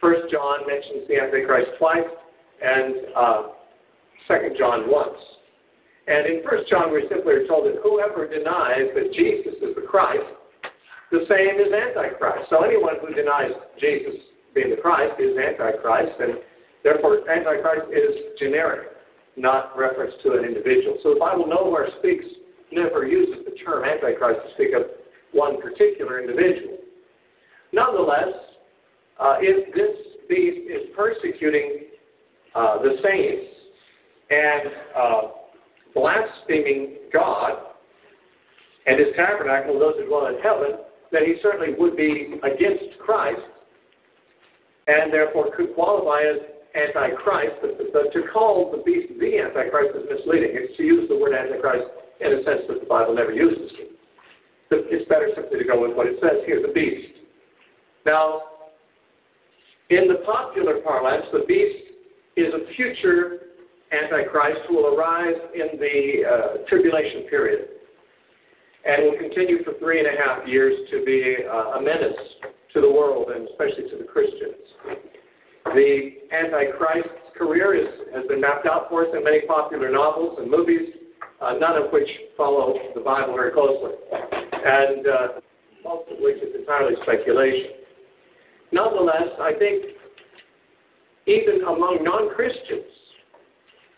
First 0.00 0.30
John 0.30 0.66
mentions 0.66 1.08
the 1.08 1.18
Antichrist 1.18 1.70
twice, 1.78 2.06
and 2.62 2.94
uh, 3.16 3.42
Second 4.28 4.54
John 4.58 4.90
once. 4.90 5.18
And 6.06 6.26
in 6.26 6.42
First 6.42 6.68
John, 6.68 6.92
we 6.92 7.06
simply 7.08 7.34
are 7.34 7.46
told 7.46 7.66
that 7.66 7.78
whoever 7.82 8.26
denies 8.26 8.90
that 8.94 9.12
Jesus 9.14 9.54
is 9.62 9.74
the 9.74 9.86
Christ, 9.86 10.26
the 11.12 11.22
same 11.28 11.60
is 11.60 11.70
Antichrist. 11.70 12.50
So 12.50 12.64
anyone 12.64 12.96
who 13.00 13.14
denies 13.14 13.52
Jesus 13.78 14.18
being 14.54 14.70
the 14.70 14.80
Christ 14.80 15.14
is 15.20 15.36
Antichrist, 15.36 16.18
and 16.18 16.40
therefore 16.82 17.28
Antichrist 17.30 17.92
is 17.92 18.34
generic, 18.38 18.88
not 19.36 19.76
reference 19.78 20.14
to 20.24 20.32
an 20.32 20.44
individual. 20.44 20.98
So 21.02 21.14
the 21.14 21.20
Bible 21.20 21.46
nowhere 21.46 21.88
speaks, 22.00 22.24
never 22.72 23.06
uses 23.06 23.44
the 23.44 23.54
term 23.64 23.84
Antichrist 23.84 24.40
to 24.42 24.54
speak 24.54 24.74
of 24.74 24.82
one 25.32 25.60
particular 25.60 26.20
individual. 26.20 26.78
Nonetheless, 27.72 28.34
uh, 29.20 29.36
if 29.40 29.72
this 29.74 29.96
beast 30.28 30.68
is 30.68 30.90
persecuting 30.96 31.92
uh, 32.54 32.82
the 32.82 32.96
saints 33.02 33.46
and 34.30 34.72
uh, 34.96 35.20
blaspheming 35.94 36.96
God 37.12 37.52
and 38.86 38.98
his 38.98 39.08
tabernacle, 39.16 39.78
those 39.78 39.94
who 39.98 40.06
dwell 40.06 40.26
in 40.26 40.40
heaven, 40.42 40.78
then 41.12 41.24
he 41.26 41.36
certainly 41.42 41.74
would 41.78 41.96
be 41.96 42.34
against 42.42 42.98
Christ 42.98 43.40
and 44.86 45.12
therefore 45.12 45.54
could 45.56 45.74
qualify 45.74 46.22
as 46.22 46.40
antichrist. 46.74 47.56
But, 47.60 47.92
but 47.92 48.12
to 48.12 48.22
call 48.32 48.72
the 48.72 48.82
beast 48.82 49.12
the 49.20 49.38
antichrist 49.38 49.94
is 49.94 50.08
misleading. 50.10 50.50
It's 50.52 50.76
to 50.76 50.82
use 50.82 51.08
the 51.08 51.16
word 51.16 51.34
antichrist 51.34 51.86
in 52.20 52.32
a 52.32 52.42
sense 52.42 52.62
that 52.68 52.80
the 52.80 52.86
Bible 52.86 53.14
never 53.14 53.32
uses. 53.32 53.70
It's 54.70 55.08
better 55.08 55.28
simply 55.36 55.58
to 55.58 55.64
go 55.64 55.80
with 55.80 55.96
what 55.96 56.06
it 56.06 56.16
says 56.22 56.42
here, 56.46 56.62
the 56.66 56.72
beast. 56.72 57.20
Now, 58.06 58.42
in 59.90 60.08
the 60.08 60.24
popular 60.24 60.80
parlance, 60.80 61.26
the 61.32 61.44
beast 61.46 61.92
is 62.36 62.54
a 62.54 62.74
future 62.74 63.41
Antichrist 63.92 64.70
will 64.70 64.94
arise 64.96 65.36
in 65.54 65.78
the 65.78 66.24
uh, 66.24 66.68
tribulation 66.68 67.28
period 67.28 67.68
and 68.84 69.04
will 69.04 69.18
continue 69.18 69.62
for 69.64 69.74
three 69.78 69.98
and 70.00 70.08
a 70.08 70.16
half 70.18 70.48
years 70.48 70.74
to 70.90 71.04
be 71.04 71.36
uh, 71.44 71.78
a 71.78 71.82
menace 71.82 72.18
to 72.72 72.80
the 72.80 72.90
world 72.90 73.30
and 73.30 73.48
especially 73.48 73.88
to 73.90 73.96
the 73.98 74.04
Christians. 74.04 74.56
The 75.64 76.10
Antichrist's 76.32 77.36
career 77.36 77.74
is, 77.74 77.88
has 78.14 78.26
been 78.26 78.40
mapped 78.40 78.66
out 78.66 78.88
for 78.88 79.06
us 79.06 79.08
in 79.16 79.22
many 79.22 79.42
popular 79.46 79.90
novels 79.90 80.38
and 80.40 80.50
movies, 80.50 80.88
uh, 81.40 81.54
none 81.60 81.76
of 81.76 81.92
which 81.92 82.08
follow 82.36 82.74
the 82.94 83.00
Bible 83.00 83.34
very 83.34 83.52
closely, 83.52 83.92
and 84.10 85.06
uh, 85.06 85.26
most 85.84 86.10
of 86.10 86.18
which 86.18 86.36
is 86.36 86.54
entirely 86.58 86.94
speculation. 87.02 87.82
Nonetheless, 88.72 89.36
I 89.40 89.52
think 89.58 89.84
even 91.26 91.62
among 91.62 92.00
non 92.02 92.34
Christians, 92.34 92.88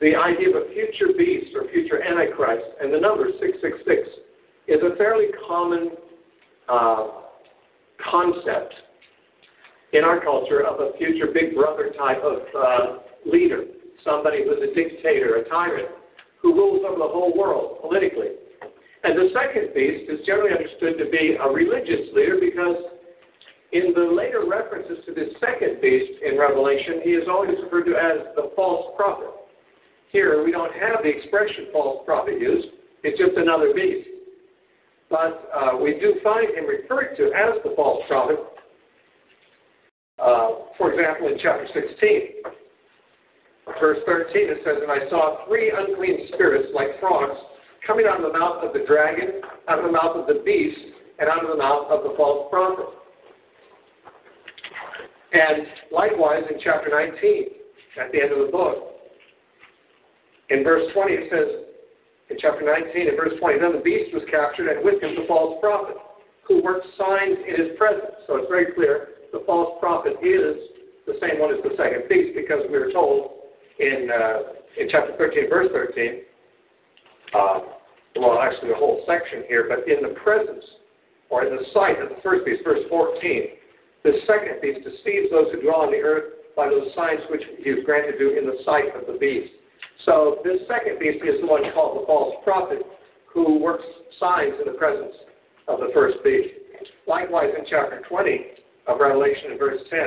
the 0.01 0.15
idea 0.15 0.51
of 0.51 0.57
a 0.57 0.67
future 0.73 1.13
beast 1.17 1.55
or 1.55 1.69
future 1.71 2.03
antichrist, 2.03 2.65
and 2.81 2.93
the 2.93 2.99
number 3.01 3.29
666 3.41 4.09
is 4.67 4.81
a 4.83 4.97
fairly 4.97 5.27
common 5.47 5.91
uh, 6.69 7.09
concept 8.11 8.75
in 9.93 10.03
our 10.03 10.21
culture 10.21 10.67
of 10.67 10.81
a 10.81 10.97
future 10.99 11.29
big 11.33 11.55
brother 11.55 11.91
type 11.97 12.23
of 12.23 12.43
uh, 12.57 12.99
leader, 13.25 13.65
somebody 14.05 14.43
who's 14.43 14.59
a 14.59 14.75
dictator, 14.75 15.37
a 15.37 15.49
tyrant, 15.49 15.89
who 16.43 16.53
rules 16.55 16.83
over 16.85 16.99
the 16.99 17.09
whole 17.09 17.33
world 17.37 17.79
politically. 17.81 18.35
And 19.05 19.17
the 19.17 19.29
second 19.33 19.75
beast 19.75 20.11
is 20.11 20.27
generally 20.27 20.51
understood 20.51 20.99
to 20.99 21.11
be 21.11 21.37
a 21.39 21.49
religious 21.49 22.09
leader 22.15 22.41
because 22.41 22.77
in 23.73 23.93
the 23.93 24.01
later 24.01 24.45
references 24.49 25.05
to 25.07 25.15
this 25.15 25.29
second 25.41 25.81
beast 25.81 26.23
in 26.25 26.39
Revelation, 26.39 27.01
he 27.05 27.11
is 27.11 27.29
always 27.29 27.57
referred 27.63 27.85
to 27.85 27.97
as 27.97 28.35
the 28.35 28.51
false 28.57 28.95
prophet. 28.97 29.31
Here, 30.15 30.45
we 30.45 30.53
don't 30.53 30.73
have 30.75 31.03
the 31.03 31.11
expression 31.11 31.67
false 31.73 32.07
prophet 32.07 32.41
used, 32.41 32.69
it's 33.03 33.19
just 33.19 33.37
another 33.37 33.75
beast. 33.75 34.07
But 35.11 35.51
uh, 35.51 35.77
we 35.77 35.99
do 35.99 36.15
find 36.23 36.55
him 36.55 36.67
referred 36.67 37.17
to 37.17 37.35
as 37.35 37.59
the 37.65 37.75
false 37.75 38.05
prophet. 38.07 38.39
Uh, 40.23 40.71
for 40.79 40.95
example, 40.95 41.27
in 41.27 41.35
chapter 41.43 41.67
16, 41.67 42.47
verse 43.81 43.99
13, 44.07 44.55
it 44.55 44.59
says, 44.65 44.77
And 44.83 44.93
I 44.93 45.11
saw 45.11 45.49
three 45.49 45.75
unclean 45.77 46.29
spirits 46.33 46.69
like 46.73 47.01
frogs 47.01 47.35
coming 47.85 48.07
out 48.09 48.25
of 48.25 48.33
the 48.33 48.39
mouth 48.39 48.63
of 48.63 48.73
the 48.73 48.87
dragon, 48.87 49.43
out 49.67 49.81
of 49.81 49.85
the 49.85 49.91
mouth 49.91 50.15
of 50.15 50.29
the 50.29 50.43
beast, 50.45 50.79
and 51.19 51.29
out 51.29 51.43
of 51.43 51.51
the 51.51 51.59
mouth 51.59 51.91
of 51.91 52.05
the 52.05 52.15
false 52.17 52.47
prophet. 52.51 52.87
And 55.33 55.67
likewise 55.91 56.45
in 56.49 56.61
chapter 56.63 56.89
19, 56.89 57.47
at 58.01 58.13
the 58.13 58.23
end 58.23 58.31
of 58.31 58.47
the 58.47 58.53
book, 58.53 58.94
in 60.51 60.65
verse 60.65 60.85
20, 60.93 61.13
it 61.13 61.27
says, 61.31 61.49
in 62.31 62.37
chapter 62.41 62.65
19, 62.65 63.09
in 63.09 63.17
verse 63.17 63.33
20, 63.39 63.61
then 63.61 63.73
the 63.73 63.85
beast 63.85 64.13
was 64.13 64.23
captured, 64.31 64.69
and 64.69 64.85
with 64.85 65.03
him 65.03 65.15
the 65.17 65.29
false 65.29 65.61
prophet, 65.61 65.97
who 66.49 66.63
works 66.63 66.87
signs 66.99 67.37
in 67.49 67.57
his 67.57 67.77
presence. 67.77 68.17
So 68.27 68.37
it's 68.37 68.49
very 68.49 68.73
clear 68.73 69.21
the 69.33 69.43
false 69.47 69.77
prophet 69.81 70.17
is 70.21 70.57
the 71.07 71.17
same 71.21 71.41
one 71.41 71.53
as 71.53 71.61
the 71.65 71.77
second 71.77 72.09
beast 72.09 72.37
because 72.37 72.65
we 72.69 72.77
are 72.77 72.93
told 72.93 73.45
in, 73.81 74.09
uh, 74.09 74.57
in 74.81 74.89
chapter 74.89 75.17
13, 75.17 75.49
verse 75.49 75.69
13, 75.73 76.25
uh, 77.35 77.59
well, 78.17 78.39
actually 78.41 78.69
the 78.69 78.79
whole 78.79 79.03
section 79.09 79.45
here, 79.49 79.67
but 79.69 79.89
in 79.91 80.01
the 80.03 80.15
presence 80.21 80.65
or 81.31 81.45
in 81.45 81.57
the 81.57 81.65
sight 81.73 82.01
of 82.01 82.09
the 82.09 82.21
first 82.23 82.45
beast, 82.45 82.63
verse 82.65 82.85
14, 82.89 83.21
the 84.05 84.13
second 84.27 84.61
beast 84.63 84.85
deceives 84.85 85.33
those 85.33 85.51
who 85.53 85.61
dwell 85.63 85.83
on 85.83 85.91
the 85.91 85.99
earth 85.99 86.47
by 86.55 86.69
those 86.69 86.87
signs 86.95 87.21
which 87.31 87.43
he 87.59 87.71
is 87.71 87.85
granted 87.85 88.19
to 88.19 88.39
in 88.39 88.47
the 88.47 88.61
sight 88.65 88.95
of 88.95 89.09
the 89.11 89.19
beast. 89.19 89.51
So 90.05 90.43
this 90.45 90.61
second 90.69 90.99
beast 90.99 91.25
is 91.25 91.41
the 91.41 91.47
one 91.47 91.63
called 91.73 92.03
the 92.03 92.07
false 92.07 92.35
prophet 92.45 92.83
who 93.33 93.59
works 93.59 93.85
signs 94.21 94.55
in 94.59 94.71
the 94.71 94.79
presence 94.79 95.15
of 95.69 95.81
the 95.81 95.91
first 95.95 96.19
beast. 96.23 96.55
Likewise, 97.07 97.51
in 97.57 97.65
chapter 97.69 98.03
20 98.09 98.41
of 98.87 99.01
Revelation, 99.01 99.53
in 99.53 99.59
verse 99.59 99.81
10, 99.91 100.01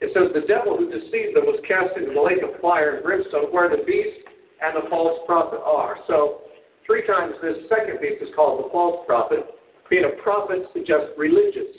it 0.00 0.10
says, 0.14 0.30
The 0.34 0.46
devil 0.46 0.76
who 0.76 0.90
deceived 0.90 1.36
them 1.36 1.46
was 1.46 1.60
cast 1.66 1.96
into 1.96 2.14
the 2.14 2.20
lake 2.20 2.42
of 2.42 2.60
fire 2.60 2.96
and 2.96 3.04
brimstone, 3.04 3.52
where 3.52 3.68
the 3.68 3.82
beast 3.84 4.26
and 4.62 4.76
the 4.76 4.88
false 4.88 5.20
prophet 5.26 5.60
are. 5.64 5.96
So, 6.06 6.42
three 6.86 7.06
times 7.06 7.34
this 7.42 7.68
second 7.68 8.00
beast 8.00 8.22
is 8.22 8.28
called 8.34 8.64
the 8.64 8.70
false 8.70 9.04
prophet. 9.06 9.44
Being 9.90 10.04
a 10.04 10.22
prophet 10.22 10.66
suggests 10.72 11.12
religious 11.16 11.72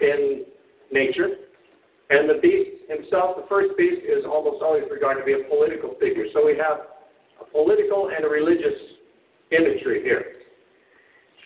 in 0.00 0.44
nature. 0.90 1.49
And 2.10 2.28
the 2.28 2.42
beast 2.42 2.90
himself, 2.90 3.36
the 3.36 3.46
first 3.48 3.76
beast, 3.78 4.02
is 4.02 4.24
almost 4.26 4.62
always 4.62 4.82
regarded 4.90 5.20
to 5.20 5.26
be 5.26 5.34
a 5.34 5.48
political 5.48 5.94
figure. 6.00 6.26
So 6.34 6.44
we 6.44 6.58
have 6.58 6.90
a 7.40 7.44
political 7.44 8.10
and 8.14 8.24
a 8.24 8.28
religious 8.28 8.74
imagery 9.52 10.02
here. 10.02 10.42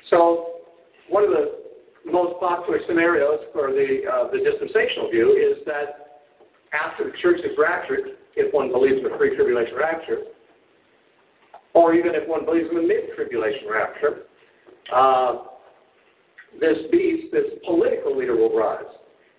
So 0.08 0.64
one 1.08 1.24
of 1.24 1.30
the 1.30 1.64
most 2.10 2.40
popular 2.40 2.80
scenarios 2.88 3.40
for 3.52 3.72
the 3.72 4.00
uh, 4.10 4.30
the 4.30 4.38
dispensational 4.38 5.10
view 5.10 5.32
is 5.32 5.64
that 5.66 6.20
after 6.72 7.04
the 7.04 7.16
church 7.22 7.40
is 7.40 7.52
raptured, 7.58 8.16
if 8.36 8.52
one 8.52 8.72
believes 8.72 8.98
in 8.98 9.04
the 9.04 9.16
pre-tribulation 9.16 9.76
rapture, 9.76 10.22
or 11.74 11.94
even 11.94 12.14
if 12.14 12.26
one 12.28 12.44
believes 12.44 12.68
in 12.70 12.76
the 12.76 12.82
mid-tribulation 12.82 13.68
rapture, 13.70 14.24
uh, 14.94 15.44
this 16.60 16.78
beast, 16.90 17.32
this 17.32 17.44
political 17.66 18.16
leader, 18.16 18.36
will 18.36 18.56
rise. 18.56 18.84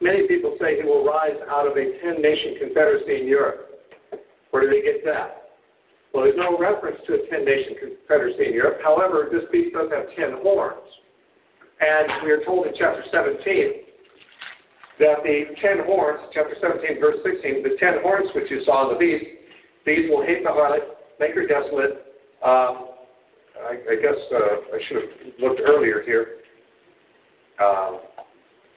Many 0.01 0.27
people 0.27 0.57
say 0.59 0.81
he 0.81 0.83
will 0.83 1.05
rise 1.05 1.37
out 1.49 1.67
of 1.67 1.77
a 1.77 1.85
10 2.03 2.21
nation 2.21 2.55
confederacy 2.59 3.21
in 3.21 3.27
Europe. 3.27 3.69
Where 4.51 4.63
do 4.63 4.69
they 4.69 4.83
get 4.83 5.03
that? 5.05 5.45
Well, 6.13 6.23
there's 6.23 6.37
no 6.37 6.57
reference 6.57 6.97
to 7.07 7.13
a 7.15 7.27
10 7.27 7.43
nation 7.43 7.75
confederacy 7.79 8.47
in 8.47 8.53
Europe. 8.53 8.79
However, 8.83 9.27
this 9.31 9.43
beast 9.51 9.73
does 9.73 9.91
have 9.91 10.07
10 10.15 10.41
horns. 10.43 10.87
And 11.79 12.23
we 12.23 12.31
are 12.31 12.43
told 12.45 12.67
in 12.67 12.73
chapter 12.79 13.03
17 13.11 13.43
that 14.99 15.19
the 15.23 15.55
10 15.59 15.85
horns, 15.85 16.21
chapter 16.33 16.55
17, 16.61 17.01
verse 17.01 17.19
16, 17.23 17.63
the 17.63 17.75
10 17.79 17.99
horns 18.01 18.29
which 18.33 18.49
you 18.49 18.63
saw 18.63 18.87
in 18.87 18.93
the 18.95 18.99
beast, 18.99 19.25
these 19.85 20.09
will 20.09 20.23
hate 20.25 20.43
the 20.43 20.49
harlot, 20.49 20.95
make 21.19 21.35
her 21.35 21.45
desolate. 21.45 22.15
Um, 22.39 22.95
I, 23.59 23.75
I, 23.91 23.95
guess 23.99 24.19
uh, 24.31 24.71
I 24.71 24.79
should 24.87 24.97
have 25.03 25.35
looked 25.39 25.61
earlier 25.67 26.01
here. 26.05 26.39
Um, 27.59 27.99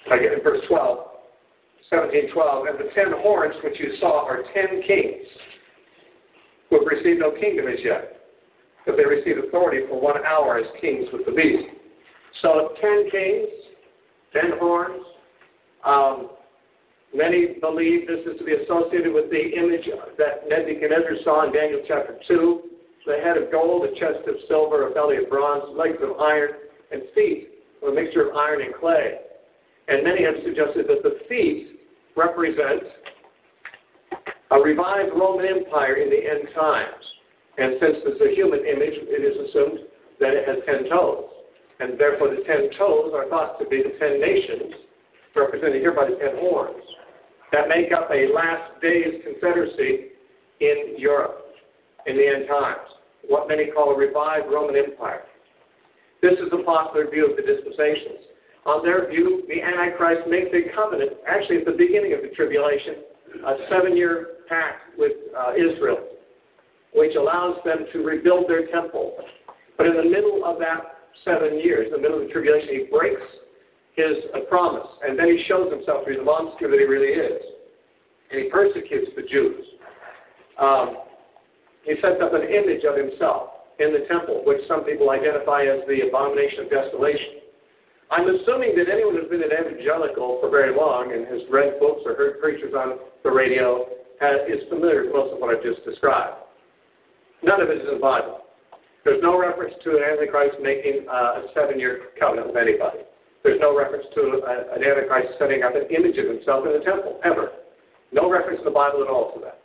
in 0.06 0.42
verse 0.42 0.60
12, 0.68 0.98
17, 1.90 2.32
12, 2.32 2.66
and 2.66 2.78
the 2.78 2.90
ten 2.94 3.12
horns 3.18 3.54
which 3.62 3.78
you 3.78 3.96
saw 4.00 4.24
are 4.26 4.42
ten 4.54 4.82
kings 4.86 5.26
who 6.70 6.78
have 6.78 6.88
received 6.88 7.20
no 7.20 7.32
kingdom 7.32 7.66
as 7.66 7.78
yet, 7.82 8.20
but 8.86 8.96
they 8.96 9.04
received 9.04 9.38
authority 9.44 9.86
for 9.88 10.00
one 10.00 10.24
hour 10.24 10.58
as 10.58 10.66
kings 10.80 11.06
with 11.12 11.24
the 11.26 11.32
beast. 11.32 11.68
So 12.42 12.74
ten 12.80 13.10
kings, 13.10 13.48
ten 14.32 14.58
horns. 14.58 15.02
Um, 15.84 16.30
many 17.14 17.56
believe 17.60 18.06
this 18.06 18.20
is 18.26 18.38
to 18.38 18.44
be 18.44 18.52
associated 18.52 19.12
with 19.12 19.30
the 19.30 19.40
image 19.56 19.88
that 20.18 20.48
Nebuchadnezzar 20.48 21.22
saw 21.24 21.46
in 21.46 21.52
Daniel 21.52 21.80
chapter 21.86 22.18
2, 22.28 22.60
the 23.06 23.16
head 23.24 23.38
of 23.38 23.50
gold, 23.50 23.84
a 23.84 23.92
chest 23.98 24.28
of 24.28 24.34
silver, 24.48 24.88
a 24.88 24.90
belly 24.92 25.16
of 25.16 25.30
bronze, 25.30 25.64
legs 25.74 25.96
of 26.02 26.20
iron, 26.20 26.50
and 26.90 27.02
feet 27.14 27.48
a 27.86 27.92
mixture 27.92 28.28
of 28.28 28.36
iron 28.36 28.62
and 28.62 28.74
clay. 28.74 29.18
And 29.88 30.04
many 30.04 30.24
have 30.24 30.36
suggested 30.44 30.86
that 30.88 31.02
the 31.02 31.18
feet 31.28 31.80
represent 32.16 32.82
a 34.50 34.58
revived 34.60 35.12
Roman 35.16 35.46
Empire 35.46 35.96
in 35.96 36.10
the 36.10 36.16
end 36.16 36.48
times. 36.54 37.04
And 37.56 37.74
since 37.80 37.96
it's 38.04 38.20
a 38.20 38.34
human 38.36 38.60
image, 38.60 38.94
it 39.08 39.24
is 39.24 39.48
assumed 39.48 39.80
that 40.20 40.34
it 40.34 40.46
has 40.46 40.58
ten 40.64 40.88
toes. 40.88 41.24
And 41.80 41.98
therefore, 41.98 42.30
the 42.30 42.42
ten 42.46 42.70
toes 42.78 43.12
are 43.14 43.28
thought 43.28 43.58
to 43.60 43.66
be 43.66 43.82
the 43.82 43.96
ten 43.98 44.20
nations, 44.20 44.74
represented 45.34 45.80
here 45.80 45.94
by 45.94 46.10
the 46.10 46.16
ten 46.16 46.36
horns, 46.36 46.82
that 47.52 47.68
make 47.68 47.92
up 47.92 48.10
a 48.10 48.28
last 48.34 48.80
days 48.82 49.22
confederacy 49.24 50.12
in 50.60 50.94
Europe 50.98 51.54
in 52.06 52.16
the 52.16 52.26
end 52.26 52.48
times, 52.48 52.88
what 53.26 53.48
many 53.48 53.70
call 53.70 53.94
a 53.94 53.96
revived 53.96 54.52
Roman 54.52 54.76
Empire. 54.76 55.22
This 56.20 56.34
is 56.34 56.50
the 56.50 56.62
popular 56.66 57.08
view 57.10 57.30
of 57.30 57.36
the 57.36 57.42
dispensations. 57.42 58.26
On 58.68 58.84
their 58.84 59.08
view, 59.08 59.48
the 59.48 59.64
Antichrist 59.64 60.28
makes 60.28 60.52
a 60.52 60.68
covenant, 60.76 61.16
actually 61.24 61.64
at 61.64 61.64
the 61.64 61.72
beginning 61.72 62.12
of 62.12 62.20
the 62.20 62.28
tribulation, 62.36 63.00
a 63.40 63.56
seven 63.72 63.96
year 63.96 64.44
pact 64.46 64.92
with 64.98 65.12
uh, 65.32 65.56
Israel, 65.56 66.04
which 66.92 67.16
allows 67.16 67.56
them 67.64 67.88
to 67.94 68.04
rebuild 68.04 68.44
their 68.44 68.68
temple. 68.68 69.16
But 69.78 69.86
in 69.86 69.96
the 69.96 70.04
middle 70.04 70.44
of 70.44 70.58
that 70.60 71.00
seven 71.24 71.56
years, 71.64 71.88
in 71.88 71.96
the 71.96 72.02
middle 72.04 72.20
of 72.20 72.28
the 72.28 72.32
tribulation, 72.32 72.68
he 72.68 72.84
breaks 72.92 73.24
his 73.96 74.20
uh, 74.36 74.44
promise, 74.52 74.86
and 75.00 75.18
then 75.18 75.32
he 75.32 75.48
shows 75.48 75.72
himself 75.72 76.04
to 76.04 76.12
be 76.12 76.16
the 76.20 76.28
monster 76.28 76.68
that 76.68 76.76
he 76.76 76.84
really 76.84 77.16
is. 77.16 77.40
And 78.30 78.44
he 78.44 78.50
persecutes 78.52 79.16
the 79.16 79.24
Jews. 79.32 79.64
Um, 80.60 81.08
he 81.88 81.96
sets 82.04 82.20
up 82.20 82.36
an 82.36 82.44
image 82.44 82.84
of 82.84 83.00
himself 83.00 83.64
in 83.80 83.96
the 83.96 84.04
temple, 84.12 84.44
which 84.44 84.60
some 84.68 84.84
people 84.84 85.08
identify 85.08 85.64
as 85.64 85.80
the 85.88 86.04
abomination 86.04 86.68
of 86.68 86.70
desolation. 86.70 87.37
I'm 88.10 88.24
assuming 88.24 88.72
that 88.76 88.88
anyone 88.88 89.16
who's 89.20 89.28
been 89.28 89.44
an 89.44 89.52
evangelical 89.52 90.40
for 90.40 90.48
very 90.48 90.74
long 90.74 91.12
and 91.12 91.28
has 91.28 91.44
read 91.52 91.76
books 91.78 92.00
or 92.06 92.16
heard 92.16 92.40
preachers 92.40 92.72
on 92.72 92.96
the 93.22 93.30
radio 93.30 93.84
has, 94.20 94.48
is 94.48 94.64
familiar 94.72 95.04
with 95.04 95.12
most 95.12 95.34
of 95.34 95.40
what 95.40 95.52
I've 95.52 95.62
just 95.62 95.84
described. 95.84 96.40
None 97.44 97.60
of 97.60 97.68
it 97.68 97.84
is 97.84 97.88
in 97.88 98.00
the 98.00 98.02
Bible. 98.02 98.48
There's 99.04 99.22
no 99.22 99.38
reference 99.38 99.74
to 99.84 99.90
an 99.96 100.02
Antichrist 100.02 100.56
making 100.60 101.04
uh, 101.04 101.44
a 101.44 101.52
seven 101.54 101.78
year 101.78 102.16
covenant 102.18 102.48
with 102.48 102.56
anybody. 102.56 103.04
There's 103.44 103.60
no 103.60 103.76
reference 103.76 104.06
to 104.16 104.40
a, 104.40 104.74
an 104.74 104.82
Antichrist 104.82 105.36
setting 105.38 105.62
up 105.62 105.76
an 105.76 105.86
image 105.92 106.16
of 106.16 106.26
himself 106.32 106.64
in 106.64 106.72
the 106.72 106.84
temple, 106.84 107.20
ever. 107.24 107.52
No 108.10 108.30
reference 108.32 108.58
in 108.58 108.64
the 108.64 108.74
Bible 108.74 109.04
at 109.04 109.08
all 109.08 109.36
to 109.36 109.40
that. 109.44 109.60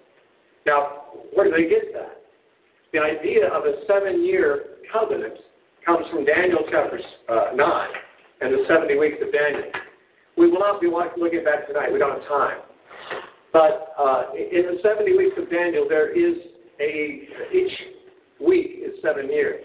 Now, 0.68 1.16
where 1.34 1.48
do 1.48 1.52
they 1.56 1.68
get 1.72 1.96
that? 1.96 2.20
The 2.92 3.00
idea 3.00 3.48
of 3.48 3.64
a 3.64 3.88
seven 3.88 4.24
year 4.24 4.84
covenant 4.92 5.40
comes 5.86 6.06
from 6.12 6.26
Daniel 6.26 6.60
chapter 6.70 7.00
uh, 7.32 7.56
9 7.56 7.88
and 8.44 8.54
the 8.54 8.66
70 8.68 9.00
weeks 9.00 9.18
of 9.24 9.32
Daniel. 9.32 9.72
We 10.38 10.52
will 10.52 10.60
not 10.60 10.82
be 10.82 10.88
looking 10.88 11.40
at 11.40 11.46
that 11.46 11.68
tonight. 11.68 11.92
We 11.94 12.00
don't 12.00 12.20
have 12.20 12.28
time. 12.28 12.60
But 13.54 13.96
uh, 13.98 14.34
in 14.36 14.76
the 14.76 14.80
70 14.84 15.16
weeks 15.16 15.36
of 15.38 15.50
Daniel, 15.50 15.86
there 15.88 16.12
is 16.12 16.36
a, 16.82 17.30
each 17.54 17.72
week 18.42 18.84
is 18.84 19.00
seven 19.02 19.30
years. 19.30 19.64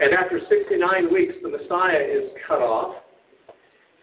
And 0.00 0.12
after 0.12 0.40
69 0.50 1.12
weeks, 1.12 1.34
the 1.42 1.48
Messiah 1.48 2.02
is 2.02 2.30
cut 2.46 2.60
off. 2.60 2.96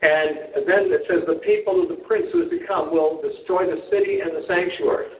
And 0.01 0.65
then 0.65 0.89
it 0.89 1.03
says, 1.07 1.21
the 1.27 1.39
people 1.45 1.83
of 1.83 1.89
the 1.89 2.01
prince 2.07 2.25
who 2.33 2.43
is 2.43 2.49
to 2.49 2.65
come 2.65 2.91
will 2.91 3.21
destroy 3.21 3.67
the 3.67 3.83
city 3.91 4.21
and 4.21 4.31
the 4.31 4.47
sanctuary. 4.47 5.13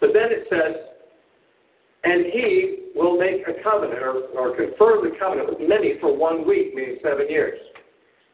But 0.00 0.10
then 0.12 0.28
it 0.28 0.44
says, 0.50 0.76
and 2.02 2.26
he 2.26 2.90
will 2.94 3.16
make 3.16 3.48
a 3.48 3.62
covenant 3.62 4.02
or, 4.02 4.28
or 4.36 4.54
confirm 4.56 5.08
the 5.08 5.16
covenant 5.18 5.48
with 5.48 5.66
many 5.66 5.94
for 6.00 6.14
one 6.14 6.46
week, 6.46 6.74
meaning 6.74 6.98
seven 7.02 7.30
years. 7.30 7.58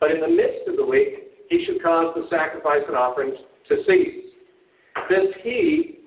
But 0.01 0.11
in 0.11 0.21
the 0.21 0.29
midst 0.29 0.67
of 0.67 0.77
the 0.77 0.85
week, 0.85 1.31
he 1.49 1.65
should 1.65 1.83
cause 1.83 2.15
the 2.17 2.27
sacrifice 2.31 2.83
and 2.89 2.97
offerings 2.97 3.37
to 3.69 3.77
cease. 3.87 4.25
This 5.09 5.29
he, 5.43 5.99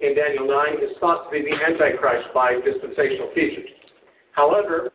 in 0.00 0.14
Daniel 0.14 0.46
9, 0.46 0.74
is 0.82 0.96
thought 1.00 1.24
to 1.24 1.30
be 1.30 1.42
the 1.42 1.56
Antichrist 1.56 2.28
by 2.32 2.54
dispensational 2.64 3.28
teachers. 3.34 3.68
However, 4.32 4.90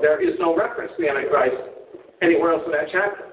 there 0.00 0.22
is 0.22 0.38
no 0.38 0.56
reference 0.56 0.92
to 0.96 1.02
the 1.02 1.08
Antichrist 1.10 1.56
anywhere 2.22 2.54
else 2.54 2.62
in 2.64 2.72
that 2.72 2.88
chapter. 2.92 3.24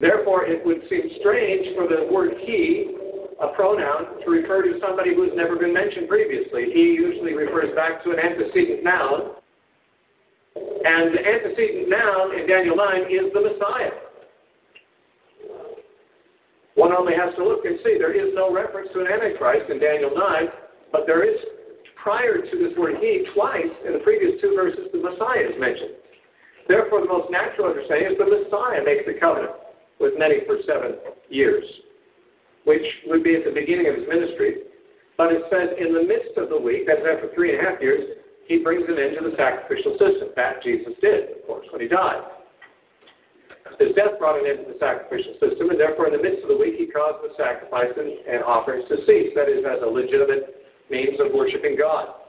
Therefore, 0.00 0.46
it 0.46 0.64
would 0.66 0.82
seem 0.90 1.02
strange 1.20 1.76
for 1.76 1.86
the 1.86 2.08
word 2.10 2.32
he 2.44 2.96
a 3.42 3.48
pronoun 3.54 4.22
to 4.24 4.30
refer 4.30 4.62
to 4.62 4.78
somebody 4.80 5.14
who 5.14 5.22
has 5.22 5.32
never 5.34 5.56
been 5.56 5.74
mentioned 5.74 6.08
previously. 6.08 6.70
He 6.72 6.94
usually 6.94 7.34
refers 7.34 7.74
back 7.74 8.02
to 8.04 8.10
an 8.10 8.18
antecedent 8.18 8.84
noun. 8.84 9.41
And 10.56 11.14
the 11.14 11.22
antecedent 11.22 11.88
noun 11.88 12.38
in 12.38 12.46
Daniel 12.46 12.76
9 12.76 13.02
is 13.08 13.32
the 13.32 13.40
Messiah. 13.40 14.02
One 16.74 16.92
only 16.92 17.12
has 17.14 17.34
to 17.36 17.44
look 17.44 17.64
and 17.64 17.78
see. 17.84 17.96
There 17.98 18.12
is 18.12 18.32
no 18.34 18.52
reference 18.52 18.88
to 18.94 19.00
an 19.00 19.06
Antichrist 19.06 19.70
in 19.70 19.78
Daniel 19.78 20.10
9, 20.14 20.48
but 20.90 21.04
there 21.06 21.22
is, 21.22 21.36
prior 22.00 22.40
to 22.40 22.54
this 22.58 22.76
word 22.76 22.96
he, 23.00 23.24
twice 23.34 23.72
in 23.86 23.92
the 23.92 24.00
previous 24.00 24.40
two 24.40 24.56
verses, 24.56 24.88
the 24.92 24.98
Messiah 24.98 25.52
is 25.52 25.56
mentioned. 25.60 26.00
Therefore, 26.68 27.00
the 27.00 27.12
most 27.12 27.30
natural 27.30 27.68
understanding 27.68 28.12
is 28.12 28.18
the 28.18 28.24
Messiah 28.24 28.80
makes 28.84 29.04
the 29.04 29.18
covenant 29.20 29.52
with 30.00 30.14
many 30.16 30.44
for 30.46 30.58
seven 30.66 30.96
years, 31.28 31.64
which 32.64 32.84
would 33.06 33.22
be 33.22 33.36
at 33.36 33.44
the 33.44 33.52
beginning 33.52 33.88
of 33.88 33.96
his 33.96 34.08
ministry. 34.08 34.64
But 35.18 35.32
it 35.32 35.42
says 35.52 35.76
in 35.78 35.92
the 35.92 36.02
midst 36.02 36.38
of 36.38 36.48
the 36.48 36.58
week, 36.58 36.86
that's 36.86 37.04
after 37.04 37.28
three 37.34 37.54
and 37.54 37.60
a 37.60 37.70
half 37.70 37.80
years, 37.82 38.21
he 38.46 38.58
brings 38.58 38.84
an 38.88 38.98
end 38.98 39.16
to 39.18 39.30
the 39.30 39.36
sacrificial 39.36 39.92
system. 39.98 40.34
That 40.36 40.62
Jesus 40.62 40.92
did, 41.00 41.38
of 41.38 41.46
course, 41.46 41.66
when 41.70 41.80
he 41.80 41.88
died. 41.88 42.22
His 43.78 43.94
death 43.94 44.18
brought 44.18 44.38
an 44.38 44.46
end 44.46 44.66
to 44.66 44.72
the 44.74 44.78
sacrificial 44.78 45.34
system, 45.40 45.70
and 45.70 45.78
therefore, 45.78 46.06
in 46.10 46.14
the 46.14 46.22
midst 46.22 46.42
of 46.42 46.50
the 46.50 46.58
week, 46.58 46.76
he 46.76 46.86
caused 46.86 47.24
the 47.24 47.32
sacrifices 47.38 47.96
and 47.98 48.42
offerings 48.44 48.84
to 48.88 49.00
cease. 49.06 49.32
That 49.34 49.48
is, 49.48 49.64
as 49.64 49.80
a 49.82 49.88
legitimate 49.88 50.66
means 50.90 51.18
of 51.20 51.32
worshiping 51.32 51.78
God. 51.78 52.20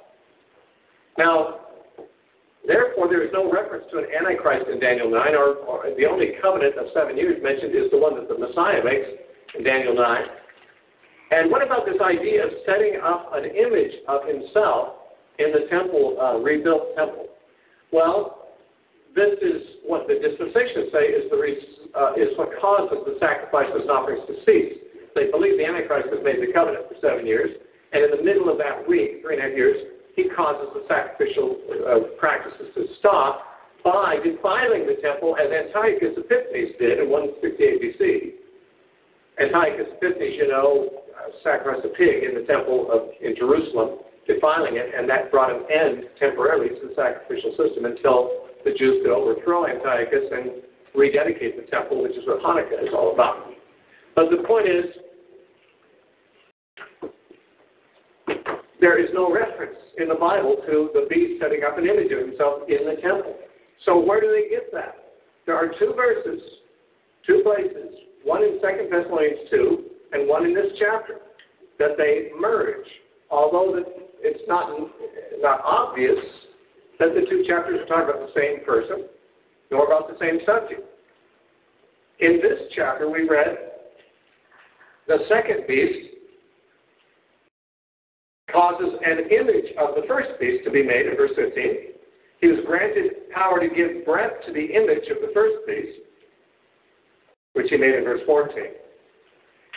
Now, 1.17 1.67
therefore, 2.65 3.09
there 3.09 3.21
is 3.25 3.31
no 3.33 3.51
reference 3.51 3.85
to 3.91 3.99
an 3.99 4.07
Antichrist 4.09 4.71
in 4.71 4.79
Daniel 4.79 5.11
9, 5.11 5.35
or, 5.35 5.61
or 5.67 5.89
the 5.97 6.05
only 6.05 6.39
covenant 6.41 6.77
of 6.77 6.87
seven 6.93 7.17
years 7.17 7.41
mentioned 7.43 7.75
is 7.75 7.91
the 7.91 7.99
one 7.99 8.15
that 8.15 8.29
the 8.29 8.37
Messiah 8.37 8.83
makes 8.83 9.09
in 9.57 9.63
Daniel 9.63 9.93
9. 9.93 10.21
And 11.31 11.51
what 11.51 11.65
about 11.65 11.85
this 11.85 11.99
idea 11.99 12.45
of 12.45 12.51
setting 12.65 13.01
up 13.03 13.33
an 13.33 13.45
image 13.45 13.93
of 14.07 14.25
himself 14.25 15.02
in 15.39 15.51
the 15.51 15.67
temple, 15.69 16.17
uh, 16.19 16.37
rebuilt 16.39 16.95
temple? 16.95 17.27
Well, 17.91 18.49
this 19.15 19.37
is 19.41 19.85
what 19.85 20.07
the 20.07 20.17
dispensations 20.17 20.89
say 20.89 21.13
is, 21.13 21.29
the 21.29 21.37
uh, 21.93 22.17
is 22.17 22.33
what 22.37 22.49
causes 22.59 23.05
the 23.05 23.17
sacrifices 23.21 23.85
and 23.85 23.91
offerings 23.91 24.25
to 24.25 24.35
cease. 24.45 24.81
They 25.13 25.29
believe 25.29 25.61
the 25.61 25.65
Antichrist 25.65 26.09
has 26.09 26.25
made 26.25 26.41
the 26.41 26.49
covenant 26.49 26.89
for 26.89 26.97
seven 26.97 27.25
years, 27.29 27.53
and 27.93 28.01
in 28.01 28.09
the 28.09 28.23
middle 28.25 28.49
of 28.49 28.57
that 28.57 28.81
week, 28.89 29.21
three 29.21 29.37
and 29.37 29.45
a 29.45 29.49
half 29.49 29.55
years, 29.55 29.77
he 30.15 30.29
causes 30.33 30.73
the 30.73 30.85
sacrificial 30.89 31.57
uh, 31.85 32.17
practices 32.17 32.73
to 32.73 32.85
stop 32.97 33.45
by 33.83 34.17
defiling 34.23 34.87
the 34.89 34.97
temple 35.01 35.37
as 35.37 35.51
Antiochus 35.51 36.17
Epiphanes 36.17 36.73
did 36.79 36.99
in 36.99 37.09
168 37.09 37.81
BC. 37.81 38.01
Antiochus 39.37 39.93
Epiphanes, 39.97 40.33
you 40.37 40.47
know, 40.47 40.89
uh, 41.13 41.29
sacrificed 41.43 41.85
a 41.85 41.93
pig 41.93 42.23
in 42.23 42.33
the 42.33 42.45
temple 42.47 42.89
of, 42.89 43.13
in 43.21 43.35
Jerusalem, 43.35 44.01
defiling 44.27 44.77
it, 44.77 44.93
and 44.95 45.09
that 45.09 45.31
brought 45.31 45.51
an 45.51 45.63
end 45.71 46.05
temporarily 46.19 46.69
to 46.69 46.87
the 46.87 46.93
sacrificial 46.95 47.51
system 47.57 47.85
until 47.85 48.47
the 48.63 48.71
Jews 48.71 49.03
could 49.03 49.11
overthrow 49.11 49.67
Antiochus 49.67 50.31
and 50.31 50.63
rededicate 50.95 51.57
the 51.57 51.69
temple, 51.69 52.01
which 52.01 52.13
is 52.13 52.25
what 52.25 52.41
Hanukkah 52.41 52.81
is 52.81 52.93
all 52.93 53.13
about. 53.13 53.51
But 54.15 54.29
the 54.29 54.43
point 54.47 54.67
is, 54.67 54.85
there 58.79 58.99
is 58.99 59.09
no 59.13 59.33
reference 59.33 59.77
in 59.97 60.07
the 60.07 60.15
Bible 60.15 60.57
to 60.67 60.89
the 60.93 61.07
beast 61.09 61.41
setting 61.41 61.61
up 61.65 61.77
an 61.77 61.85
image 61.85 62.11
of 62.11 62.19
himself 62.19 62.63
in 62.67 62.85
the 62.85 63.01
temple. 63.01 63.35
So 63.85 63.99
where 63.99 64.21
do 64.21 64.27
they 64.31 64.49
get 64.49 64.71
that? 64.73 64.95
There 65.45 65.55
are 65.55 65.67
two 65.79 65.93
verses, 65.95 66.41
two 67.25 67.41
places, 67.43 67.95
one 68.23 68.43
in 68.43 68.59
2 68.61 68.89
Thessalonians 68.89 69.49
2 69.51 69.83
and 70.13 70.27
one 70.29 70.45
in 70.45 70.53
this 70.53 70.71
chapter, 70.79 71.19
that 71.79 71.97
they 71.97 72.29
merge. 72.39 72.85
Although 73.29 73.83
it's 74.23 74.43
not, 74.47 74.71
not 75.41 75.61
obvious 75.63 76.17
that 76.99 77.13
the 77.13 77.27
two 77.29 77.43
chapters 77.47 77.79
are 77.81 77.85
talking 77.85 78.09
about 78.09 78.27
the 78.27 78.39
same 78.39 78.65
person, 78.65 79.05
nor 79.69 79.85
about 79.85 80.07
the 80.07 80.17
same 80.19 80.39
subject. 80.45 80.81
In 82.19 82.39
this 82.41 82.71
chapter, 82.75 83.09
we 83.09 83.27
read 83.27 83.57
the 85.07 85.17
second 85.27 85.67
beast 85.67 86.09
causes 88.51 88.93
an 89.03 89.31
image 89.31 89.73
of 89.77 89.95
the 89.95 90.07
first 90.07 90.29
beast 90.39 90.63
to 90.63 90.71
be 90.71 90.83
made 90.83 91.07
in 91.07 91.17
verse 91.17 91.31
15. 91.35 91.53
He 92.39 92.47
was 92.47 92.59
granted 92.65 93.29
power 93.33 93.59
to 93.59 93.67
give 93.67 94.05
breath 94.05 94.31
to 94.45 94.53
the 94.53 94.63
image 94.63 95.09
of 95.09 95.17
the 95.21 95.31
first 95.33 95.55
beast, 95.65 95.99
which 97.53 97.67
he 97.69 97.77
made 97.77 97.95
in 97.95 98.03
verse 98.03 98.21
14, 98.25 98.55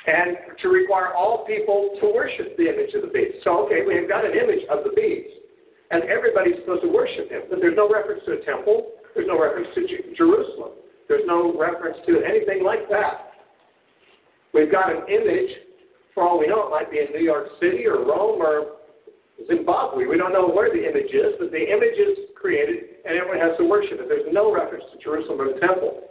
and 0.07 0.39
to 0.63 0.69
require 0.69 1.13
all 1.15 1.45
people 1.47 1.99
to 2.01 2.07
worship 2.15 2.57
the 2.57 2.71
image 2.71 2.95
of 2.95 3.03
the 3.03 3.11
beast. 3.11 3.43
So, 3.43 3.67
okay, 3.67 3.83
we 3.87 3.97
have 3.97 4.09
got 4.09 4.25
an 4.25 4.33
image 4.33 4.63
of 4.71 4.85
the 4.85 4.95
beast 4.95 5.35
and 5.91 6.03
everybody's 6.05 6.57
supposed 6.63 6.83
to 6.83 6.91
worship 6.91 7.31
him. 7.31 7.43
But 7.51 7.59
there's 7.61 7.77
no 7.77 7.91
reference 7.91 8.23
to 8.27 8.39
a 8.39 8.45
temple. 8.47 8.95
There's 9.15 9.27
no 9.27 9.39
reference 9.39 9.69
to 9.75 9.83
Jerusalem. 10.15 10.79
There's 11.09 11.27
no 11.27 11.55
reference 11.59 11.99
to 12.07 12.23
anything 12.23 12.63
like 12.65 12.89
that. 12.91 13.35
We've 14.55 14.71
got 14.71 14.91
an 14.91 15.03
image. 15.09 15.51
For 16.15 16.27
all 16.27 16.39
we 16.39 16.47
know, 16.47 16.67
it 16.67 16.71
might 16.71 16.91
be 16.91 16.99
in 16.99 17.13
New 17.13 17.23
York 17.23 17.49
City 17.61 17.87
or 17.87 18.01
Rome 18.07 18.41
or 18.41 18.79
Zimbabwe. 19.47 20.07
We 20.07 20.17
don't 20.17 20.33
know 20.33 20.49
where 20.49 20.71
the 20.73 20.81
image 20.81 21.13
is, 21.13 21.35
but 21.39 21.51
the 21.51 21.61
image 21.61 21.99
is 21.99 22.31
created 22.35 23.03
and 23.05 23.19
everyone 23.19 23.39
has 23.39 23.57
to 23.59 23.65
worship 23.69 24.01
it. 24.01 24.09
There's 24.09 24.33
no 24.33 24.55
reference 24.55 24.85
to 24.95 24.99
Jerusalem 25.03 25.41
or 25.41 25.53
the 25.53 25.61
temple. 25.61 26.03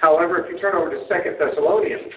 However, 0.00 0.44
if 0.44 0.50
you 0.50 0.58
turn 0.58 0.74
over 0.74 0.90
to 0.90 1.04
Second 1.08 1.36
Thessalonians, 1.38 2.12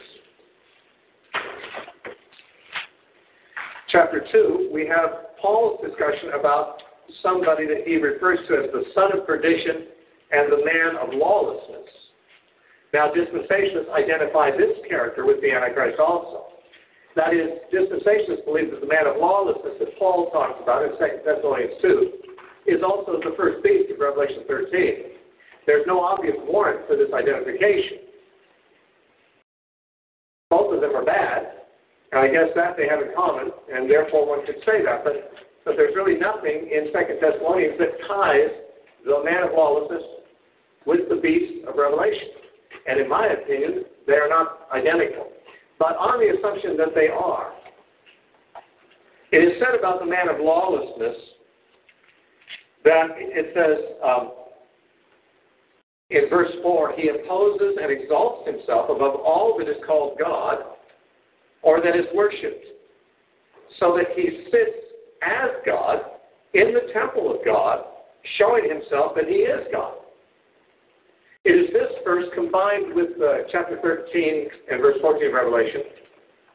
chapter 3.94 4.26
2, 4.32 4.72
we 4.74 4.90
have 4.90 5.38
Paul's 5.40 5.80
discussion 5.86 6.34
about 6.34 6.82
somebody 7.22 7.68
that 7.68 7.86
he 7.86 8.02
refers 8.02 8.40
to 8.50 8.58
as 8.58 8.74
the 8.74 8.84
son 8.96 9.14
of 9.14 9.26
perdition 9.28 9.86
and 10.34 10.52
the 10.52 10.66
man 10.66 10.98
of 10.98 11.14
lawlessness. 11.14 11.88
Now, 12.92 13.14
dispensationalists 13.14 13.94
identify 13.94 14.50
this 14.50 14.74
character 14.90 15.26
with 15.26 15.42
the 15.42 15.52
Antichrist 15.52 16.00
also. 16.00 16.50
That 17.16 17.38
is, 17.38 17.62
dispensationalists 17.70 18.46
believe 18.46 18.72
that 18.72 18.82
the 18.82 18.90
man 18.90 19.06
of 19.06 19.22
lawlessness 19.22 19.78
that 19.78 19.94
Paul 20.00 20.32
talks 20.32 20.58
about 20.62 20.84
in 20.84 20.98
2 20.98 21.22
Thessalonians 21.24 21.78
2 21.82 22.12
is 22.66 22.82
also 22.82 23.22
the 23.22 23.38
first 23.38 23.64
beast 23.64 23.94
of 23.94 24.00
Revelation 24.00 24.42
13. 24.48 25.22
There's 25.68 25.86
no 25.86 26.02
obvious 26.02 26.36
warrant 26.50 26.88
for 26.88 26.98
this 26.98 27.14
identification. 27.14 28.10
Both 30.50 30.74
of 30.74 30.82
them 30.82 30.96
are 30.96 31.06
bad, 31.06 31.64
and 32.14 32.22
I 32.22 32.28
guess 32.30 32.54
that 32.56 32.78
they 32.78 32.86
have 32.88 33.02
in 33.02 33.10
common, 33.16 33.50
and 33.74 33.90
therefore 33.90 34.30
one 34.30 34.46
could 34.46 34.62
say 34.70 34.86
that. 34.86 35.04
But, 35.04 35.34
but 35.66 35.74
there's 35.76 35.96
really 35.96 36.14
nothing 36.14 36.70
in 36.70 36.94
Second 36.94 37.18
Thessalonians 37.18 37.74
that 37.80 37.98
ties 38.06 38.54
the 39.04 39.26
man 39.26 39.50
of 39.50 39.58
lawlessness 39.58 40.04
with 40.86 41.10
the 41.10 41.16
beast 41.16 41.66
of 41.68 41.74
Revelation. 41.74 42.38
And 42.86 43.02
in 43.02 43.10
my 43.10 43.34
opinion, 43.34 43.86
they 44.06 44.14
are 44.14 44.30
not 44.30 44.70
identical. 44.72 45.34
But 45.80 45.98
on 45.98 46.22
the 46.22 46.38
assumption 46.38 46.78
that 46.78 46.94
they 46.94 47.08
are, 47.08 47.54
it 49.32 49.38
is 49.38 49.58
said 49.58 49.74
about 49.74 50.00
the 50.00 50.06
man 50.06 50.30
of 50.30 50.36
lawlessness 50.40 51.18
that 52.84 53.08
it 53.18 53.58
says 53.58 53.98
um, 54.06 54.34
in 56.12 56.30
verse 56.30 56.52
4 56.62 56.94
he 56.96 57.10
opposes 57.10 57.74
and 57.82 57.92
exalts 57.92 58.46
himself 58.46 58.92
above 58.92 59.16
all 59.16 59.56
that 59.58 59.68
is 59.68 59.78
called 59.88 60.20
God 60.20 60.60
or 61.64 61.82
that 61.82 61.96
is 61.96 62.06
worshipped, 62.14 62.66
so 63.80 63.98
that 63.98 64.16
he 64.16 64.46
sits 64.52 64.78
as 65.24 65.50
God 65.66 66.00
in 66.54 66.74
the 66.74 66.92
temple 66.94 67.34
of 67.34 67.44
God, 67.46 67.86
showing 68.38 68.70
himself 68.70 69.14
that 69.16 69.28
he 69.28 69.48
is 69.48 69.66
God. 69.72 69.94
It 71.46 71.52
is 71.52 71.74
this 71.74 71.92
verse 72.06 72.26
combined 72.36 72.94
with 72.94 73.20
uh, 73.20 73.44
chapter 73.52 73.80
13 73.82 74.48
and 74.72 74.82
verse 74.82 74.96
14 75.02 75.28
of 75.28 75.34
Revelation 75.34 75.82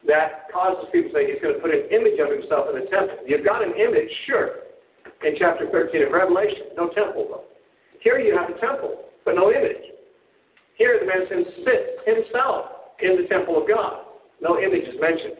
that 0.07 0.47
causes 0.53 0.89
people 0.91 1.11
to 1.11 1.15
say 1.15 1.31
he's 1.31 1.41
going 1.43 1.55
to 1.55 1.61
put 1.61 1.71
an 1.71 1.85
image 1.91 2.17
of 2.17 2.31
himself 2.31 2.71
in 2.73 2.79
the 2.79 2.87
temple. 2.89 3.19
You've 3.27 3.45
got 3.45 3.61
an 3.61 3.75
image, 3.75 4.09
sure, 4.25 4.65
in 5.25 5.35
chapter 5.37 5.67
13 5.69 6.07
of 6.07 6.11
Revelation, 6.11 6.73
no 6.77 6.89
temple 6.89 7.27
though. 7.29 7.43
Here 8.01 8.17
you 8.17 8.35
have 8.37 8.49
a 8.49 8.57
temple, 8.59 9.11
but 9.25 9.35
no 9.35 9.51
image. 9.51 9.83
Here 10.77 10.97
the 10.97 11.05
man 11.05 11.27
sits 11.27 11.51
himself 12.07 12.95
in 13.01 13.21
the 13.21 13.27
temple 13.27 13.61
of 13.61 13.67
God. 13.67 14.08
No 14.41 14.59
image 14.59 14.87
is 14.87 14.95
mentioned. 14.99 15.35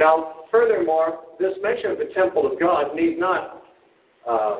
Now, 0.00 0.44
furthermore, 0.50 1.20
this 1.38 1.52
mention 1.62 1.92
of 1.92 1.98
the 1.98 2.10
temple 2.14 2.50
of 2.50 2.58
God 2.58 2.94
need 2.94 3.18
not 3.18 3.62
uh, 4.28 4.56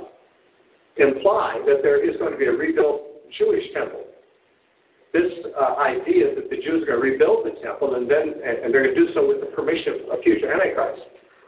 imply 0.97 1.63
that 1.67 1.81
there 1.83 2.03
is 2.03 2.17
going 2.19 2.33
to 2.33 2.39
be 2.39 2.47
a 2.47 2.53
rebuilt 2.53 3.03
Jewish 3.39 3.65
temple. 3.73 4.05
This 5.13 5.31
uh, 5.57 5.77
idea 5.81 6.35
that 6.35 6.51
the 6.51 6.57
Jews 6.57 6.85
are 6.85 6.99
going 6.99 7.01
to 7.01 7.07
rebuild 7.13 7.47
the 7.47 7.57
temple 7.65 7.95
and 7.95 8.11
then 8.11 8.35
and 8.45 8.69
they're 8.75 8.85
going 8.85 8.95
to 8.95 9.01
do 9.07 9.09
so 9.15 9.27
with 9.27 9.41
the 9.41 9.51
permission 9.57 10.05
of 10.13 10.21
future 10.21 10.53
Antichrist, 10.53 11.01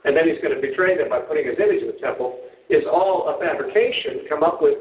and 0.05 0.16
then 0.16 0.24
he's 0.24 0.41
going 0.41 0.55
to 0.55 0.62
betray 0.62 0.97
them 0.97 1.11
by 1.11 1.20
putting 1.20 1.45
his 1.45 1.61
image 1.61 1.85
in 1.85 1.93
the 1.93 2.01
temple, 2.01 2.41
is 2.70 2.85
all 2.89 3.28
a 3.28 3.37
fabrication. 3.37 4.24
Come 4.30 4.43
up 4.43 4.62
with 4.62 4.78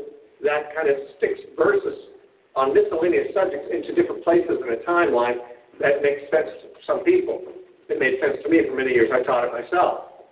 that 0.48 0.72
kind 0.72 0.88
of 0.88 0.96
sticks 1.18 1.44
verses 1.60 2.16
on 2.56 2.74
miscellaneous 2.74 3.36
subjects 3.36 3.68
into 3.68 3.92
different 3.92 4.24
places 4.24 4.64
in 4.64 4.70
a 4.72 4.80
timeline 4.88 5.44
that 5.80 6.02
makes 6.02 6.22
sense 6.32 6.50
to 6.62 6.68
some 6.86 7.04
people. 7.04 7.42
It 7.90 8.00
made 8.00 8.20
sense 8.22 8.38
to 8.44 8.50
me 8.50 8.62
for 8.68 8.76
many 8.76 8.92
years. 8.92 9.10
I 9.12 9.24
taught 9.24 9.46
it 9.46 9.54
myself. 9.54 10.32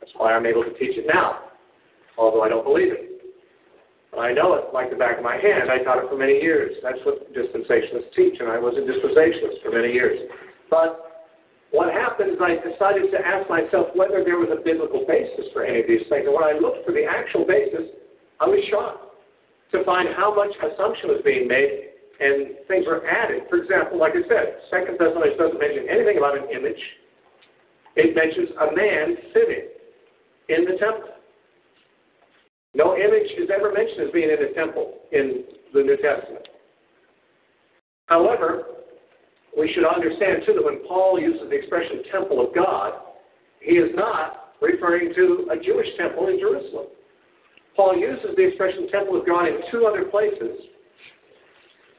That's 0.00 0.12
why 0.16 0.32
I'm 0.32 0.46
able 0.46 0.64
to 0.64 0.72
teach 0.78 0.96
it 0.96 1.06
now, 1.06 1.52
although 2.16 2.42
I 2.42 2.48
don't 2.48 2.64
believe 2.64 2.92
it. 2.92 3.10
I 4.14 4.32
know 4.32 4.54
it 4.54 4.70
like 4.72 4.90
the 4.90 4.96
back 4.96 5.18
of 5.18 5.24
my 5.24 5.34
hand. 5.34 5.70
I 5.70 5.82
taught 5.82 5.98
it 5.98 6.08
for 6.08 6.16
many 6.16 6.38
years. 6.38 6.76
That's 6.82 7.02
what 7.02 7.34
dispensationalists 7.34 8.14
teach, 8.14 8.38
and 8.38 8.48
I 8.48 8.58
was 8.62 8.78
a 8.78 8.86
dispensationalist 8.86 9.58
for 9.62 9.74
many 9.74 9.92
years. 9.92 10.30
But 10.70 11.26
what 11.72 11.92
happened 11.92 12.30
is 12.30 12.38
I 12.38 12.54
decided 12.62 13.10
to 13.10 13.18
ask 13.18 13.50
myself 13.50 13.90
whether 13.98 14.22
there 14.22 14.38
was 14.38 14.54
a 14.54 14.62
biblical 14.62 15.02
basis 15.02 15.50
for 15.52 15.66
any 15.66 15.82
of 15.82 15.86
these 15.90 16.06
things. 16.06 16.30
And 16.30 16.34
when 16.34 16.46
I 16.46 16.54
looked 16.54 16.86
for 16.86 16.94
the 16.94 17.02
actual 17.02 17.42
basis, 17.42 17.90
I 18.38 18.46
was 18.46 18.62
shocked 18.70 19.18
to 19.72 19.82
find 19.82 20.06
how 20.14 20.30
much 20.30 20.54
assumption 20.62 21.10
was 21.10 21.20
being 21.26 21.50
made 21.50 21.93
and 22.20 22.54
things 22.68 22.86
are 22.86 23.06
added. 23.06 23.42
For 23.50 23.62
example, 23.62 23.98
like 23.98 24.12
I 24.12 24.22
said, 24.28 24.60
Second 24.70 24.98
Thessalonians 24.98 25.38
doesn't 25.38 25.58
mention 25.58 25.88
anything 25.90 26.18
about 26.18 26.38
an 26.38 26.46
image. 26.50 26.80
It 27.96 28.14
mentions 28.14 28.50
a 28.58 28.74
man 28.74 29.16
sitting 29.32 29.66
in 30.48 30.64
the 30.64 30.78
temple. 30.78 31.10
No 32.74 32.96
image 32.96 33.30
is 33.38 33.50
ever 33.54 33.72
mentioned 33.72 34.08
as 34.08 34.10
being 34.12 34.30
in 34.30 34.42
a 34.42 34.52
temple 34.54 34.98
in 35.12 35.44
the 35.72 35.82
New 35.82 35.96
Testament. 35.96 36.46
However, 38.06 38.64
we 39.56 39.72
should 39.72 39.86
understand 39.86 40.42
too 40.44 40.54
that 40.54 40.64
when 40.64 40.86
Paul 40.86 41.20
uses 41.20 41.48
the 41.48 41.56
expression 41.56 42.02
temple 42.10 42.44
of 42.44 42.54
God, 42.54 42.92
he 43.60 43.78
is 43.78 43.90
not 43.94 44.54
referring 44.60 45.14
to 45.14 45.48
a 45.52 45.56
Jewish 45.62 45.86
temple 45.96 46.28
in 46.28 46.38
Jerusalem. 46.38 46.86
Paul 47.76 47.96
uses 47.96 48.36
the 48.36 48.48
expression 48.48 48.88
temple 48.90 49.18
of 49.18 49.26
God 49.26 49.46
in 49.46 49.60
two 49.70 49.86
other 49.86 50.04
places. 50.04 50.73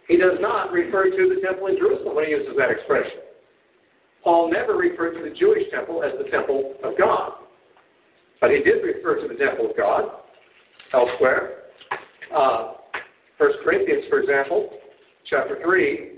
He 0.07 0.17
does 0.17 0.37
not 0.39 0.71
refer 0.71 1.09
to 1.09 1.33
the 1.33 1.41
temple 1.41 1.67
in 1.67 1.77
Jerusalem 1.77 2.15
when 2.15 2.25
he 2.25 2.31
uses 2.31 2.53
that 2.57 2.69
expression. 2.69 3.19
Paul 4.23 4.51
never 4.51 4.75
referred 4.75 5.15
to 5.15 5.29
the 5.29 5.35
Jewish 5.35 5.63
temple 5.71 6.03
as 6.03 6.11
the 6.17 6.29
temple 6.29 6.75
of 6.83 6.97
God. 6.97 7.33
But 8.41 8.51
he 8.51 8.57
did 8.57 8.83
refer 8.83 9.21
to 9.21 9.27
the 9.27 9.35
temple 9.35 9.69
of 9.69 9.77
God 9.77 10.05
elsewhere. 10.93 11.63
Uh, 12.35 12.73
1 13.37 13.51
Corinthians, 13.63 14.05
for 14.09 14.19
example, 14.19 14.69
chapter 15.29 15.59
3. 15.63 16.11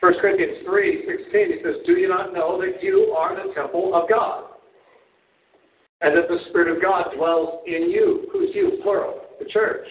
1 0.00 0.12
Corinthians 0.20 0.58
3, 0.66 1.04
16, 1.06 1.32
he 1.32 1.62
says, 1.64 1.76
Do 1.86 1.92
you 1.92 2.08
not 2.08 2.34
know 2.34 2.60
that 2.60 2.82
you 2.82 3.14
are 3.16 3.34
the 3.34 3.54
temple 3.54 3.94
of 3.94 4.08
God? 4.08 4.44
And 6.04 6.14
that 6.18 6.28
the 6.28 6.36
Spirit 6.50 6.68
of 6.76 6.82
God 6.82 7.16
dwells 7.16 7.64
in 7.66 7.88
you. 7.88 8.28
Who's 8.30 8.50
you? 8.54 8.78
Plural. 8.82 9.22
The 9.38 9.46
church. 9.46 9.86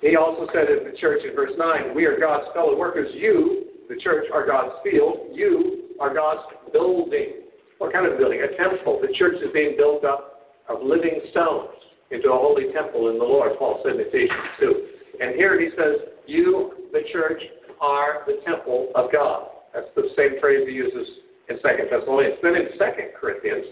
He 0.00 0.16
also 0.16 0.50
said 0.52 0.66
in 0.66 0.90
the 0.90 0.98
church 0.98 1.20
in 1.22 1.36
verse 1.36 1.52
9, 1.56 1.94
We 1.94 2.04
are 2.06 2.18
God's 2.18 2.46
fellow 2.52 2.76
workers. 2.76 3.08
You, 3.14 3.66
the 3.88 3.94
church, 4.02 4.26
are 4.34 4.44
God's 4.44 4.74
field. 4.82 5.30
You 5.30 5.94
are 6.00 6.12
God's 6.12 6.42
building. 6.72 7.46
What 7.78 7.92
kind 7.92 8.10
of 8.10 8.18
building? 8.18 8.42
A 8.42 8.56
temple. 8.58 8.98
The 9.00 9.14
church 9.14 9.36
is 9.36 9.54
being 9.54 9.76
built 9.76 10.04
up 10.04 10.50
of 10.68 10.82
living 10.82 11.20
stones 11.30 11.70
into 12.10 12.26
a 12.32 12.36
holy 12.36 12.72
temple 12.74 13.08
in 13.10 13.18
the 13.18 13.24
Lord, 13.24 13.52
Paul 13.56 13.82
said 13.84 13.94
in 13.94 14.00
Ephesians 14.00 14.50
2. 14.58 14.86
And 15.20 15.36
here 15.36 15.60
he 15.60 15.70
says, 15.78 16.10
You, 16.26 16.90
the 16.92 17.02
church, 17.12 17.40
are 17.80 18.26
the 18.26 18.42
temple 18.44 18.90
of 18.96 19.12
God. 19.12 19.46
That's 19.72 19.86
the 19.94 20.10
same 20.16 20.40
phrase 20.40 20.66
he 20.66 20.74
uses 20.74 21.06
in 21.48 21.56
2 21.56 21.62
Thessalonians. 21.88 22.34
Then 22.42 22.56
in 22.56 22.66
2 22.74 22.84
Corinthians, 23.20 23.66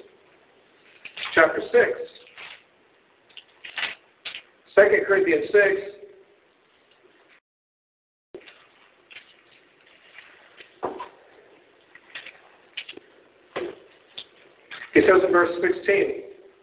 chapter 1.34 1.60
6, 1.60 1.74
2 4.74 4.82
Corinthians 5.06 5.46
6, 5.52 6.00
He 14.92 15.00
says 15.02 15.22
in 15.24 15.32
verse 15.32 15.50
16, 15.62 16.22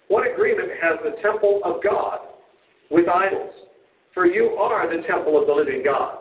What 0.09 0.29
agreement 0.31 0.69
has 0.81 0.99
the 1.03 1.19
temple 1.21 1.61
of 1.63 1.81
God 1.83 2.19
with 2.91 3.07
idols? 3.07 3.53
For 4.13 4.25
you 4.25 4.57
are 4.59 4.87
the 4.89 5.01
temple 5.07 5.39
of 5.39 5.47
the 5.47 5.53
living 5.53 5.81
God. 5.83 6.17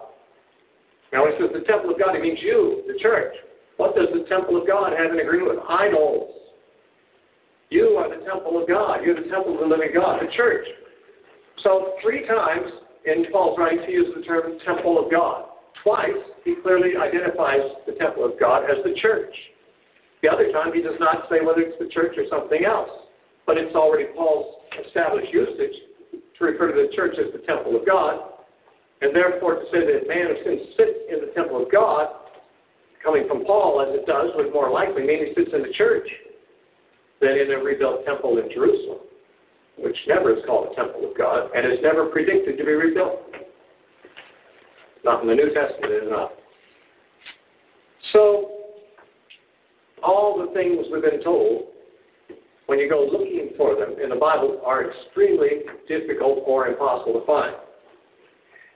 Now, 1.13 1.27
he 1.27 1.33
says 1.41 1.51
the 1.53 1.67
temple 1.67 1.91
of 1.91 1.99
God, 1.99 2.15
it 2.15 2.23
means 2.23 2.39
you, 2.43 2.83
the 2.87 2.99
church. 3.01 3.35
What 3.77 3.95
does 3.95 4.09
the 4.13 4.29
temple 4.29 4.61
of 4.61 4.67
God 4.67 4.93
have 4.97 5.13
in 5.13 5.21
agreement 5.21 5.57
with? 5.57 5.65
Idols. 5.69 6.36
You 7.71 7.99
are 7.99 8.09
the 8.09 8.25
temple 8.25 8.63
of 8.63 8.69
God. 8.69 9.03
You're 9.03 9.21
the 9.21 9.29
temple 9.29 9.55
of 9.55 9.61
the 9.61 9.67
living 9.67 9.91
God, 9.95 10.23
the 10.23 10.31
church. 10.37 10.67
So, 11.65 11.99
three 12.03 12.27
times 12.27 12.71
in 13.05 13.27
Paul's 13.33 13.59
writing, 13.59 13.83
he 13.87 13.93
uses 13.93 14.15
the 14.15 14.23
term 14.23 14.59
temple 14.65 15.03
of 15.03 15.11
God. 15.11 15.51
Twice, 15.83 16.19
he 16.45 16.55
clearly 16.63 16.95
identifies 16.95 17.63
the 17.87 17.93
temple 17.99 18.25
of 18.25 18.39
God 18.39 18.65
as 18.71 18.79
the 18.85 18.95
church. 19.01 19.35
The 20.23 20.29
other 20.31 20.53
time, 20.53 20.73
he 20.73 20.83
does 20.83 20.99
not 21.01 21.27
say 21.31 21.43
whether 21.43 21.61
it's 21.61 21.79
the 21.79 21.91
church 21.91 22.15
or 22.17 22.25
something 22.31 22.65
else. 22.65 22.91
But 23.47 23.59
it's 23.59 23.75
already 23.75 24.11
Paul's 24.15 24.63
established 24.87 25.33
usage 25.33 25.75
to 26.39 26.45
refer 26.45 26.71
to 26.71 26.87
the 26.87 26.95
church 26.95 27.15
as 27.19 27.33
the 27.33 27.47
temple 27.47 27.75
of 27.75 27.87
God. 27.87 28.43
And 29.03 29.15
therefore, 29.15 29.57
to 29.57 29.67
say 29.71 29.87
that 29.87 30.09
man 30.09 30.31
of 30.31 30.39
sin 30.43 30.59
sits 30.77 30.99
in 31.11 31.19
the 31.21 31.31
temple 31.35 31.63
of 31.63 31.71
God, 31.71 32.31
coming 33.03 33.27
from 33.29 33.45
Paul 33.45 33.83
as 33.83 33.95
it 33.95 34.07
does, 34.07 34.31
would 34.35 34.53
more 34.53 34.71
likely 34.71 35.03
mean 35.03 35.27
he 35.27 35.35
sits 35.35 35.51
in 35.53 35.63
the 35.63 35.75
church 35.75 36.07
than 37.21 37.31
in 37.31 37.51
a 37.53 37.63
rebuilt 37.63 38.05
temple 38.05 38.39
in 38.39 38.49
Jerusalem, 38.53 38.99
which 39.79 39.97
never 40.09 40.37
is 40.37 40.45
called 40.47 40.73
a 40.73 40.75
temple 40.75 41.11
of 41.11 41.17
God 41.17 41.51
and 41.55 41.71
is 41.71 41.79
never 41.83 42.07
predicted 42.07 42.59
to 42.59 42.65
be 42.65 42.73
rebuilt. 42.73 43.21
Not 45.05 45.23
in 45.23 45.29
the 45.29 45.35
New 45.35 45.55
Testament, 45.55 45.93
it 45.93 46.05
is 46.05 46.11
not. 46.11 46.33
So, 48.13 48.51
all 50.03 50.39
the 50.39 50.53
things 50.53 50.87
we've 50.93 51.03
been 51.03 51.23
told, 51.23 51.69
when 52.67 52.79
you 52.79 52.89
go 52.89 53.07
looking 53.11 53.51
for 53.57 53.77
them 53.77 53.97
in 54.03 54.11
the 54.11 54.17
Bible, 54.17 54.61
are 54.65 54.91
extremely 54.91 55.63
difficult 55.89 56.43
or 56.47 56.69
impossible 56.69 57.21
to 57.21 57.27
find. 57.27 57.57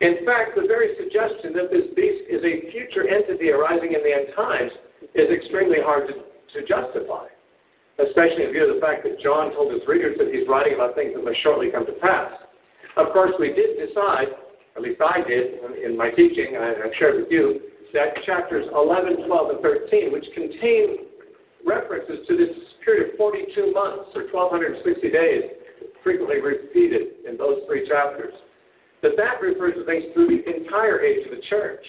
In 0.00 0.24
fact, 0.24 0.56
the 0.56 0.64
very 0.66 0.96
suggestion 0.96 1.52
that 1.54 1.70
this 1.70 1.92
beast 1.94 2.24
is 2.30 2.40
a 2.40 2.70
future 2.72 3.04
entity 3.06 3.50
arising 3.50 3.92
in 3.92 4.00
the 4.00 4.12
end 4.12 4.32
times 4.34 4.72
is 5.14 5.28
extremely 5.28 5.78
hard 5.82 6.08
to, 6.08 6.14
to 6.54 6.66
justify, 6.66 7.26
especially 8.08 8.44
in 8.44 8.52
view 8.52 8.68
of 8.68 8.74
the 8.74 8.80
fact 8.80 9.04
that 9.04 9.20
John 9.20 9.52
told 9.52 9.72
his 9.72 9.82
readers 9.86 10.16
that 10.18 10.32
he's 10.32 10.48
writing 10.48 10.74
about 10.74 10.94
things 10.94 11.12
that 11.14 11.24
must 11.24 11.40
shortly 11.42 11.70
come 11.70 11.84
to 11.86 11.96
pass. 12.00 12.32
Of 12.96 13.12
course, 13.12 13.32
we 13.38 13.52
did 13.52 13.76
decide, 13.76 14.32
at 14.76 14.82
least 14.82 15.00
I 15.00 15.22
did 15.26 15.60
in 15.84 15.96
my 15.96 16.10
teaching, 16.10 16.56
and 16.56 16.64
I've 16.64 16.94
shared 16.98 17.20
with 17.20 17.30
you, 17.30 17.60
that 17.92 18.22
chapters 18.24 18.66
11, 18.72 19.26
12, 19.26 19.50
and 19.50 19.60
13, 19.60 20.12
which 20.12 20.24
contain 20.34 21.10
references 21.66 22.26
to 22.28 22.36
this 22.36 22.54
period 22.84 23.12
of 23.12 23.18
42 23.18 23.72
months 23.72 24.10
or 24.14 24.24
1,260 24.32 25.10
days, 25.10 25.42
frequently 26.02 26.40
repeated 26.40 27.26
in 27.28 27.36
those 27.36 27.60
three 27.66 27.86
chapters, 27.86 28.32
that 29.02 29.12
that 29.16 29.40
refers 29.42 29.74
to 29.74 29.84
things 29.84 30.04
through 30.14 30.28
the 30.28 30.40
entire 30.56 31.00
age 31.00 31.26
of 31.26 31.32
the 31.32 31.42
church. 31.48 31.84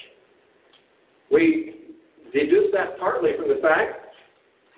We 1.32 1.96
deduce 2.34 2.72
that 2.74 3.00
partly 3.00 3.32
from 3.38 3.48
the 3.48 3.62
fact 3.62 4.11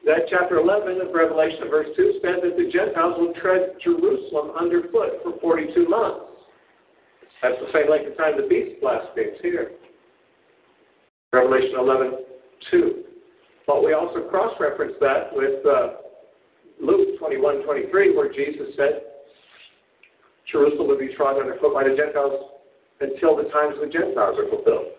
that 0.06 0.28
chapter 0.30 0.58
11 0.58 1.00
of 1.00 1.14
Revelation, 1.14 1.70
verse 1.70 1.88
2, 1.96 2.20
said 2.22 2.44
that 2.44 2.58
the 2.58 2.70
Gentiles 2.72 3.16
will 3.18 3.34
tread 3.40 3.76
Jerusalem 3.84 4.52
underfoot 4.60 5.24
for 5.24 5.40
42 5.40 5.88
months. 5.88 6.26
That's 7.42 7.56
the 7.60 7.72
same 7.72 7.90
length 7.90 8.12
of 8.12 8.18
time 8.18 8.36
the 8.36 8.48
beast 8.48 8.80
blasphemes 8.82 9.40
here. 9.42 9.72
Revelation 11.32 11.76
11, 11.80 12.20
2. 12.72 13.04
But 13.66 13.84
we 13.84 13.94
also 13.94 14.28
cross-reference 14.30 14.94
that 15.00 15.32
with 15.32 15.66
uh, 15.66 16.04
Luke 16.82 17.20
21, 17.20 17.64
23, 17.64 18.16
where 18.16 18.32
Jesus 18.32 18.76
said, 18.76 19.02
Jerusalem 20.52 20.88
will 20.88 21.00
be 21.00 21.16
trodden 21.16 21.44
underfoot 21.44 21.74
by 21.74 21.84
the 21.84 21.96
Gentiles 21.96 22.52
until 23.00 23.36
the 23.36 23.50
times 23.50 23.76
of 23.76 23.88
the 23.88 23.92
Gentiles 23.92 24.36
are 24.38 24.50
fulfilled. 24.50 24.94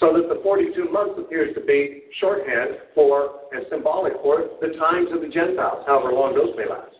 So 0.00 0.12
that 0.12 0.28
the 0.28 0.40
42 0.42 0.92
months 0.92 1.16
appears 1.16 1.54
to 1.54 1.62
be 1.64 2.04
shorthand 2.20 2.76
for 2.94 3.48
and 3.52 3.64
symbolic 3.70 4.12
for 4.20 4.44
the 4.60 4.76
times 4.76 5.08
of 5.12 5.22
the 5.22 5.28
Gentiles, 5.28 5.84
however 5.86 6.12
long 6.12 6.34
those 6.34 6.52
may 6.56 6.68
last. 6.68 6.92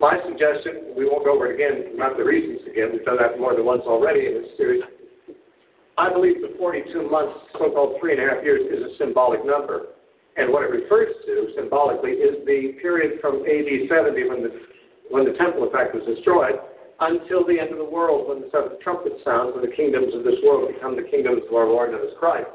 My 0.00 0.18
suggestion, 0.26 0.94
we 0.96 1.06
won't 1.06 1.24
go 1.24 1.34
over 1.34 1.50
it 1.50 1.54
again, 1.54 1.96
not 1.98 2.16
the 2.16 2.24
reasons 2.24 2.66
again, 2.70 2.90
we've 2.92 3.04
done 3.04 3.18
that 3.18 3.38
more 3.38 3.54
than 3.54 3.64
once 3.64 3.82
already 3.86 4.26
in 4.26 4.42
this 4.42 4.50
series. 4.56 4.82
I 5.96 6.10
believe 6.10 6.42
the 6.42 6.54
42 6.58 7.08
months, 7.08 7.34
so 7.54 7.70
called 7.70 7.98
three 8.00 8.18
and 8.18 8.22
a 8.22 8.26
half 8.26 8.42
years, 8.42 8.62
is 8.66 8.82
a 8.82 8.98
symbolic 8.98 9.46
number. 9.46 9.94
And 10.36 10.50
what 10.50 10.66
it 10.66 10.70
refers 10.70 11.14
to 11.26 11.54
symbolically 11.54 12.18
is 12.18 12.42
the 12.46 12.74
period 12.82 13.22
from 13.22 13.46
AD 13.46 13.70
70 13.86 14.28
when 14.28 14.42
the, 14.42 14.50
when 15.10 15.24
the 15.24 15.38
temple, 15.38 15.62
in 15.66 15.70
fact, 15.70 15.94
was 15.94 16.02
destroyed 16.02 16.58
until 17.00 17.46
the 17.46 17.58
end 17.58 17.72
of 17.72 17.78
the 17.78 17.84
world 17.84 18.28
when 18.28 18.40
the 18.40 18.48
seventh 18.52 18.80
trumpet 18.80 19.12
sounds 19.24 19.52
and 19.54 19.64
the 19.64 19.74
kingdoms 19.74 20.14
of 20.14 20.24
this 20.24 20.36
world 20.44 20.72
become 20.72 20.96
the 20.96 21.02
kingdoms 21.02 21.42
of 21.48 21.54
our 21.54 21.66
Lord 21.66 21.90
and 21.90 21.98
of 21.98 22.02
his 22.02 22.16
Christ. 22.18 22.48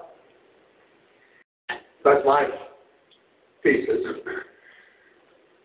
That's 2.03 2.25
my 2.25 2.47
thesis, 3.61 4.05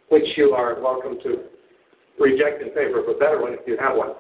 which 0.09 0.25
you 0.37 0.51
are 0.51 0.81
welcome 0.81 1.18
to 1.22 1.45
reject 2.18 2.62
in 2.62 2.68
favor 2.75 3.01
of 3.01 3.09
a 3.09 3.18
better 3.18 3.41
one 3.41 3.53
if 3.53 3.61
you 3.66 3.77
have 3.79 3.97
one. 3.97 4.14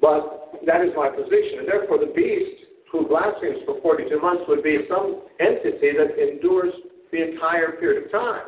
But 0.00 0.60
that 0.66 0.82
is 0.82 0.92
my 0.96 1.08
position, 1.08 1.60
and 1.60 1.68
therefore 1.68 1.98
the 1.98 2.12
beast 2.14 2.64
who 2.92 3.08
blasphemes 3.08 3.64
for 3.64 3.80
42 3.80 4.20
months 4.20 4.44
would 4.48 4.62
be 4.62 4.78
some 4.88 5.22
entity 5.40 5.92
that 5.96 6.14
endures 6.20 6.72
the 7.10 7.32
entire 7.32 7.72
period 7.72 8.04
of 8.04 8.12
time 8.12 8.44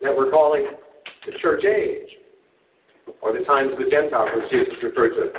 that 0.00 0.16
we're 0.16 0.30
calling 0.30 0.66
the 1.26 1.32
church 1.42 1.64
age 1.64 2.08
or 3.20 3.32
the 3.32 3.44
times 3.44 3.72
of 3.72 3.78
the 3.78 3.90
Gentiles, 3.90 4.30
as 4.36 4.50
Jesus 4.50 4.74
referred 4.82 5.14
to. 5.16 5.32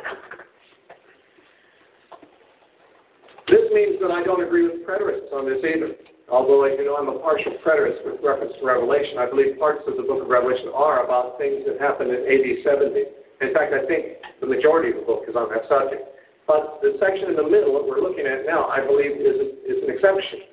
This 3.48 3.70
means 3.74 4.02
that 4.02 4.10
I 4.10 4.24
don't 4.24 4.42
agree 4.42 4.66
with 4.66 4.82
preterists 4.86 5.30
on 5.34 5.46
this 5.46 5.62
either. 5.62 5.94
Although, 6.30 6.66
as 6.66 6.74
you 6.82 6.86
know, 6.90 6.98
I'm 6.98 7.10
a 7.10 7.20
partial 7.22 7.54
preterist 7.62 8.02
with 8.02 8.18
reference 8.26 8.58
to 8.58 8.66
Revelation, 8.66 9.22
I 9.22 9.30
believe 9.30 9.62
parts 9.62 9.86
of 9.86 9.94
the 9.98 10.02
book 10.02 10.26
of 10.26 10.30
Revelation 10.30 10.74
are 10.74 11.06
about 11.06 11.38
things 11.38 11.62
that 11.70 11.78
happened 11.78 12.10
in 12.10 12.26
AD 12.26 12.66
70. 12.66 12.98
In 13.46 13.54
fact, 13.54 13.78
I 13.78 13.86
think 13.86 14.26
the 14.42 14.50
majority 14.50 14.90
of 14.90 15.06
the 15.06 15.06
book 15.06 15.30
is 15.30 15.38
on 15.38 15.54
that 15.54 15.70
subject. 15.70 16.02
But 16.50 16.82
the 16.82 16.98
section 16.98 17.30
in 17.30 17.38
the 17.38 17.46
middle 17.46 17.78
that 17.78 17.86
we're 17.86 18.02
looking 18.02 18.26
at 18.26 18.46
now, 18.46 18.66
I 18.66 18.82
believe, 18.82 19.22
is, 19.22 19.54
is 19.70 19.86
an 19.86 19.90
exception. 19.94 20.50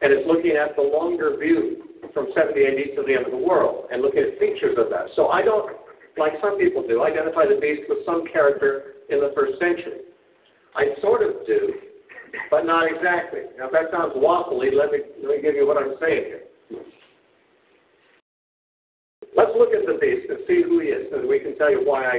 And 0.00 0.12
it's 0.12 0.24
looking 0.28 0.56
at 0.56 0.76
the 0.76 0.84
longer 0.84 1.36
view 1.36 1.84
from 2.12 2.32
70 2.32 2.56
AD 2.56 2.96
to 2.96 3.04
the 3.04 3.12
end 3.16 3.24
of 3.28 3.32
the 3.32 3.40
world 3.40 3.88
and 3.92 4.00
looking 4.00 4.24
at 4.24 4.40
features 4.40 4.76
of 4.80 4.88
that. 4.88 5.12
So 5.16 5.28
I 5.28 5.44
don't, 5.44 5.76
like 6.16 6.32
some 6.40 6.58
people 6.58 6.82
do, 6.86 7.04
identify 7.04 7.44
the 7.44 7.60
beast 7.60 7.82
with 7.88 8.04
some 8.06 8.24
character 8.32 9.04
in 9.08 9.20
the 9.20 9.32
first 9.34 9.58
century. 9.60 10.08
I 10.74 10.92
sort 11.00 11.22
of 11.22 11.46
do, 11.46 11.74
but 12.50 12.64
not 12.64 12.84
exactly. 12.88 13.48
Now, 13.58 13.68
if 13.68 13.72
that 13.72 13.92
sounds 13.92 14.12
waffly, 14.16 14.72
let 14.72 14.92
me, 14.92 15.00
let 15.22 15.36
me 15.36 15.42
give 15.42 15.54
you 15.54 15.66
what 15.66 15.76
I'm 15.76 15.96
saying 16.00 16.24
here. 16.26 16.44
Let's 19.36 19.52
look 19.56 19.72
at 19.76 19.84
the 19.84 20.00
beast 20.00 20.28
and 20.28 20.40
see 20.48 20.64
who 20.64 20.80
he 20.80 20.88
is, 20.88 21.12
that 21.12 21.26
we 21.26 21.40
can 21.40 21.56
tell 21.58 21.70
you 21.70 21.84
why 21.84 22.04
I, 22.04 22.18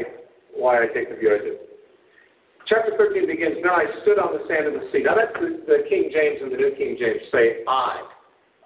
why 0.53 0.81
I 0.81 0.87
take 0.93 1.09
the 1.09 1.17
view 1.17 1.33
I 1.33 1.41
do. 1.41 1.57
Chapter 2.67 2.93
13 2.97 3.25
begins, 3.25 3.57
Now 3.63 3.77
I 3.77 3.85
stood 4.03 4.19
on 4.19 4.37
the 4.37 4.45
sand 4.45 4.67
of 4.67 4.73
the 4.73 4.85
sea. 4.91 5.01
Now 5.01 5.15
that's 5.15 5.33
the, 5.33 5.65
the 5.65 5.87
King 5.89 6.11
James 6.13 6.43
and 6.43 6.51
the 6.51 6.57
New 6.57 6.75
King 6.77 6.97
James 6.99 7.21
say 7.31 7.63
I. 7.65 8.05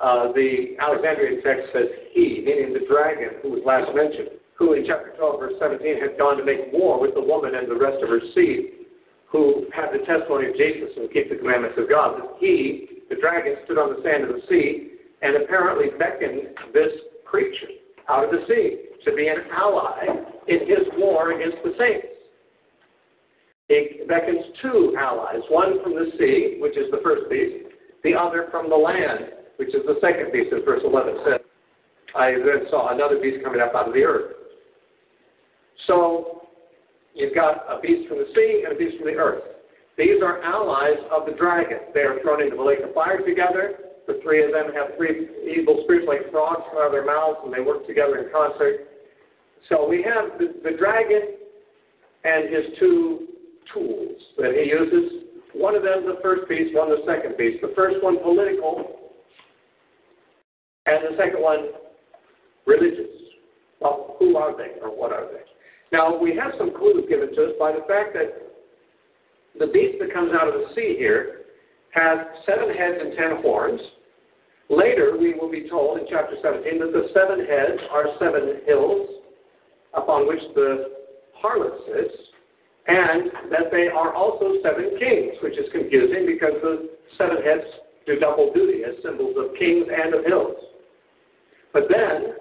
Uh, 0.01 0.33
the 0.33 0.73
Alexandrian 0.81 1.43
text 1.45 1.69
says 1.71 1.85
he, 2.11 2.41
meaning 2.43 2.73
the 2.73 2.83
dragon 2.89 3.37
who 3.43 3.51
was 3.51 3.61
last 3.63 3.93
mentioned, 3.93 4.40
who 4.61 4.77
in 4.77 4.85
chapter 4.85 5.09
12, 5.17 5.39
verse 5.41 5.57
17, 5.57 5.97
had 5.97 6.21
gone 6.21 6.37
to 6.37 6.45
make 6.45 6.69
war 6.69 7.01
with 7.01 7.17
the 7.17 7.25
woman 7.25 7.57
and 7.57 7.65
the 7.65 7.73
rest 7.73 7.97
of 8.05 8.09
her 8.13 8.21
seed 8.37 8.85
who 9.33 9.65
had 9.73 9.89
the 9.89 10.05
testimony 10.05 10.53
of 10.53 10.55
Jesus 10.55 10.93
and 11.01 11.09
keep 11.09 11.33
the 11.33 11.41
commandments 11.41 11.81
of 11.81 11.89
God. 11.89 12.21
That 12.21 12.37
he, 12.37 13.01
the 13.09 13.17
dragon, 13.17 13.57
stood 13.65 13.81
on 13.81 13.89
the 13.89 14.03
sand 14.05 14.29
of 14.29 14.29
the 14.29 14.45
sea 14.45 15.01
and 15.25 15.41
apparently 15.41 15.97
beckoned 15.97 16.53
this 16.77 16.93
creature 17.25 17.73
out 18.05 18.25
of 18.25 18.29
the 18.29 18.45
sea 18.45 18.93
to 19.01 19.15
be 19.17 19.33
an 19.33 19.49
ally 19.49 20.29
in 20.45 20.59
his 20.69 20.85
war 21.01 21.33
against 21.33 21.57
the 21.65 21.73
saints. 21.81 22.13
He 23.67 24.05
beckons 24.05 24.45
two 24.61 24.93
allies, 24.99 25.41
one 25.49 25.81
from 25.81 25.95
the 25.95 26.11
sea, 26.19 26.57
which 26.59 26.77
is 26.77 26.91
the 26.91 26.99
first 27.01 27.31
beast, 27.31 27.71
the 28.03 28.13
other 28.13 28.49
from 28.51 28.69
the 28.69 28.75
land, 28.75 29.31
which 29.57 29.73
is 29.73 29.81
the 29.87 29.97
second 30.01 30.31
beast, 30.31 30.53
as 30.53 30.61
verse 30.65 30.81
11 30.85 31.17
says. 31.25 31.41
I 32.13 32.31
then 32.31 32.67
saw 32.69 32.93
another 32.93 33.17
beast 33.17 33.41
coming 33.43 33.61
up 33.61 33.73
out 33.73 33.87
of 33.87 33.93
the 33.93 34.03
earth. 34.03 34.40
So 35.87 36.41
You've 37.13 37.35
got 37.35 37.65
a 37.67 37.79
beast 37.81 38.07
from 38.07 38.19
the 38.19 38.29
sea 38.35 38.63
and 38.65 38.73
a 38.73 38.77
beast 38.77 38.97
from 38.97 39.07
the 39.07 39.19
earth. 39.19 39.43
These 39.97 40.23
are 40.23 40.41
allies 40.41 40.99
of 41.11 41.25
the 41.25 41.33
dragon. 41.33 41.79
They 41.93 42.01
are 42.01 42.19
thrown 42.21 42.41
into 42.41 42.55
the 42.55 42.63
lake 42.63 42.79
of 42.83 42.93
fire 42.93 43.19
together. 43.19 43.75
The 44.07 44.19
three 44.23 44.43
of 44.43 44.51
them 44.51 44.73
have 44.73 44.95
three 44.97 45.27
evil 45.45 45.81
spirits 45.83 46.07
like 46.07 46.31
frogs 46.31 46.63
come 46.71 46.79
out 46.79 46.87
of 46.87 46.91
their 46.91 47.05
mouths, 47.05 47.39
and 47.43 47.53
they 47.53 47.59
work 47.59 47.85
together 47.85 48.17
in 48.17 48.31
concert. 48.31 48.87
So 49.69 49.87
we 49.87 50.01
have 50.03 50.39
the, 50.39 50.55
the 50.63 50.77
dragon 50.77 51.37
and 52.23 52.49
his 52.49 52.79
two 52.79 53.27
tools 53.73 54.17
that 54.37 54.55
he 54.55 54.69
uses. 54.69 55.27
One 55.53 55.75
of 55.75 55.83
them 55.83 55.99
is 55.99 56.05
the 56.05 56.19
first 56.23 56.47
beast, 56.47 56.73
one 56.73 56.89
the 56.89 57.03
second 57.05 57.37
beast. 57.37 57.61
The 57.61 57.73
first 57.75 58.01
one 58.01 58.17
political, 58.23 59.11
and 60.85 61.03
the 61.03 61.17
second 61.17 61.41
one 61.41 61.75
religious. 62.65 63.11
Well, 63.81 64.15
who 64.17 64.37
are 64.37 64.55
they 64.55 64.79
or 64.81 64.89
what 64.89 65.11
are 65.11 65.27
they? 65.27 65.50
Now, 65.91 66.17
we 66.17 66.35
have 66.35 66.51
some 66.57 66.71
clues 66.75 67.05
given 67.09 67.35
to 67.35 67.43
us 67.45 67.51
by 67.59 67.73
the 67.73 67.83
fact 67.87 68.13
that 68.13 68.51
the 69.59 69.67
beast 69.67 69.99
that 69.99 70.13
comes 70.13 70.31
out 70.33 70.47
of 70.47 70.53
the 70.53 70.67
sea 70.73 70.95
here 70.97 71.41
has 71.91 72.17
seven 72.45 72.73
heads 72.73 72.97
and 73.01 73.13
ten 73.17 73.41
horns. 73.41 73.81
Later, 74.69 75.17
we 75.19 75.33
will 75.33 75.51
be 75.51 75.67
told 75.69 75.99
in 75.99 76.05
chapter 76.09 76.37
17 76.41 76.79
that 76.79 76.93
the 76.93 77.11
seven 77.13 77.45
heads 77.45 77.81
are 77.91 78.07
seven 78.19 78.61
hills 78.65 79.09
upon 79.93 80.27
which 80.27 80.39
the 80.55 80.95
harlot 81.43 81.75
sits, 81.85 82.15
and 82.87 83.29
that 83.51 83.67
they 83.71 83.87
are 83.87 84.13
also 84.15 84.55
seven 84.63 84.95
kings, 84.97 85.35
which 85.43 85.57
is 85.59 85.67
confusing 85.73 86.25
because 86.25 86.55
the 86.63 86.89
seven 87.17 87.43
heads 87.43 87.67
do 88.07 88.17
double 88.17 88.53
duty 88.53 88.83
as 88.87 88.95
symbols 89.03 89.35
of 89.37 89.51
kings 89.59 89.85
and 89.91 90.15
of 90.15 90.23
hills. 90.23 90.55
But 91.73 91.83
then, 91.89 92.35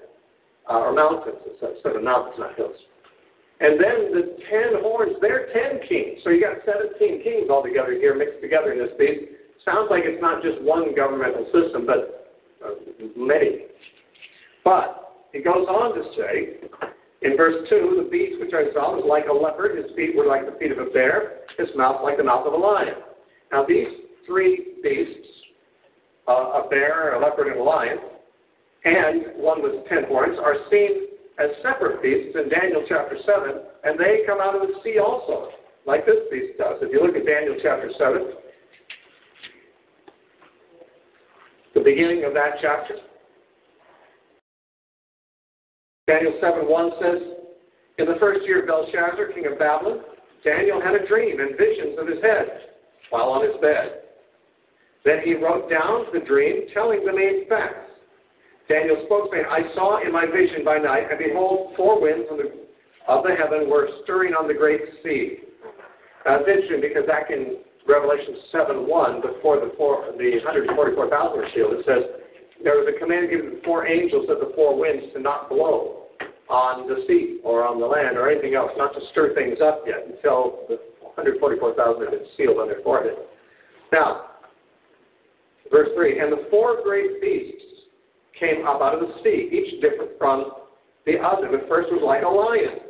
uh, 0.71 0.79
or 0.79 0.93
mountains, 0.95 1.37
seven 1.83 2.05
mountains, 2.05 2.37
not 2.39 2.55
hills. 2.55 2.77
And 3.61 3.77
then 3.77 3.99
the 4.17 4.41
ten 4.49 4.81
horns, 4.81 5.17
they're 5.21 5.53
ten 5.53 5.87
kings. 5.87 6.21
So 6.25 6.31
you 6.31 6.41
got 6.41 6.65
17 6.65 7.23
kings 7.23 7.51
altogether 7.51 7.93
here 7.93 8.17
mixed 8.17 8.41
together 8.41 8.73
in 8.73 8.79
this 8.79 8.97
beast. 8.99 9.37
Sounds 9.65 9.89
like 9.91 10.03
it's 10.05 10.21
not 10.21 10.43
just 10.43 10.61
one 10.63 10.97
governmental 10.97 11.45
system, 11.53 11.85
but 11.85 12.33
uh, 12.65 12.81
many. 13.17 13.69
But 14.65 15.29
it 15.35 15.45
goes 15.45 15.69
on 15.69 15.95
to 15.95 16.03
say, 16.17 16.57
in 17.21 17.37
verse 17.37 17.69
2, 17.69 18.01
the 18.03 18.09
beast 18.11 18.41
which 18.41 18.57
I 18.57 18.73
saw 18.73 18.97
was 18.97 19.05
like 19.05 19.29
a 19.29 19.33
leopard. 19.33 19.77
His 19.77 19.95
feet 19.95 20.17
were 20.17 20.27
like 20.27 20.49
the 20.49 20.57
feet 20.59 20.73
of 20.73 20.79
a 20.79 20.89
bear. 20.91 21.45
His 21.59 21.69
mouth 21.77 22.01
like 22.03 22.17
the 22.17 22.25
mouth 22.25 22.47
of 22.47 22.55
a 22.55 22.57
lion. 22.57 22.97
Now 23.53 23.67
these 23.67 23.89
three 24.25 24.81
beasts, 24.83 25.29
uh, 26.27 26.65
a 26.65 26.69
bear, 26.71 27.15
a 27.15 27.21
leopard, 27.21 27.49
and 27.49 27.61
a 27.61 27.63
lion, 27.63 27.99
and 28.85 29.37
one 29.37 29.63
with 29.63 29.87
ten 29.87 30.05
horns, 30.09 30.39
are 30.43 30.57
seen 30.71 31.10
as 31.41 31.51
separate 31.63 32.03
beasts 32.03 32.37
in 32.37 32.51
Daniel 32.51 32.85
chapter 32.87 33.17
7, 33.25 33.63
and 33.85 33.99
they 33.99 34.21
come 34.27 34.41
out 34.41 34.55
of 34.55 34.63
the 34.63 34.75
sea 34.85 34.99
also, 34.99 35.49
like 35.87 36.05
this 36.05 36.29
beast 36.31 36.59
does. 36.59 36.77
If 36.83 36.93
you 36.93 37.01
look 37.01 37.17
at 37.17 37.25
Daniel 37.25 37.57
chapter 37.63 37.91
7, 37.97 38.33
the 41.75 41.81
beginning 41.81 42.25
of 42.25 42.35
that 42.35 42.61
chapter, 42.61 42.95
Daniel 46.07 46.37
7 46.41 46.69
1 46.69 46.91
says, 47.01 47.21
In 47.99 48.07
the 48.07 48.19
first 48.21 48.45
year 48.45 48.61
of 48.63 48.67
Belshazzar, 48.67 49.33
king 49.33 49.47
of 49.47 49.59
Babylon, 49.59 50.01
Daniel 50.45 50.81
had 50.81 50.95
a 50.95 51.07
dream 51.07 51.41
and 51.41 51.57
visions 51.57 51.97
of 51.99 52.07
his 52.07 52.21
head 52.23 52.49
while 53.11 53.31
on 53.31 53.45
his 53.45 53.57
bed. 53.63 54.03
Then 55.05 55.21
he 55.25 55.35
wrote 55.35 55.71
down 55.71 56.07
the 56.13 56.21
dream, 56.21 56.65
telling 56.75 57.05
the 57.05 57.13
main 57.13 57.49
facts. 57.49 57.91
Daniel 58.71 59.03
spoke, 59.11 59.35
saying, 59.35 59.51
I 59.51 59.67
saw 59.75 59.99
in 59.99 60.15
my 60.15 60.31
vision 60.31 60.63
by 60.63 60.79
night, 60.79 61.11
and 61.11 61.19
behold, 61.19 61.75
four 61.75 61.99
winds 61.99 62.31
of 62.31 62.39
the, 62.39 62.55
of 63.11 63.27
the 63.27 63.35
heaven 63.35 63.67
were 63.67 63.91
stirring 64.07 64.31
on 64.31 64.47
the 64.47 64.55
great 64.55 64.79
sea. 65.03 65.43
It's 66.23 66.47
interesting 66.47 66.79
because 66.79 67.03
back 67.11 67.35
in 67.35 67.67
Revelation 67.83 68.39
7 68.55 68.87
1, 68.87 69.27
before 69.27 69.59
the, 69.59 69.75
four, 69.75 70.07
the 70.15 70.39
144,000 70.47 70.71
were 71.35 71.51
sealed, 71.51 71.83
it 71.83 71.85
says, 71.85 72.07
there 72.63 72.79
was 72.79 72.87
a 72.87 72.95
command 73.03 73.35
given 73.35 73.51
to 73.51 73.53
the 73.59 73.63
four 73.67 73.91
angels 73.91 74.31
of 74.31 74.39
the 74.39 74.55
four 74.55 74.79
winds 74.79 75.11
to 75.15 75.19
not 75.19 75.49
blow 75.49 76.07
on 76.47 76.87
the 76.87 77.03
sea 77.09 77.41
or 77.43 77.67
on 77.67 77.81
the 77.81 77.87
land 77.87 78.15
or 78.15 78.31
anything 78.31 78.55
else, 78.55 78.71
not 78.77 78.95
to 78.95 79.01
stir 79.11 79.35
things 79.35 79.59
up 79.59 79.83
yet 79.83 80.07
until 80.07 80.63
the 80.71 80.79
144,000 81.19 81.75
had 81.75 82.11
been 82.11 82.29
sealed 82.37 82.63
on 82.63 82.69
their 82.69 82.83
forehead. 82.87 83.19
Now, 83.91 84.39
verse 85.73 85.89
3 85.97 86.21
And 86.21 86.31
the 86.31 86.47
four 86.51 86.85
great 86.85 87.21
beasts 87.21 87.80
came 88.41 88.67
up 88.67 88.81
out 88.81 88.95
of 88.95 89.01
the 89.01 89.13
sea, 89.23 89.53
each 89.53 89.81
different 89.81 90.17
from 90.19 90.51
the 91.07 91.21
other. 91.21 91.53
The 91.53 91.69
first 91.69 91.93
was 91.93 92.01
like 92.03 92.25
a 92.25 92.29
lion. 92.29 92.81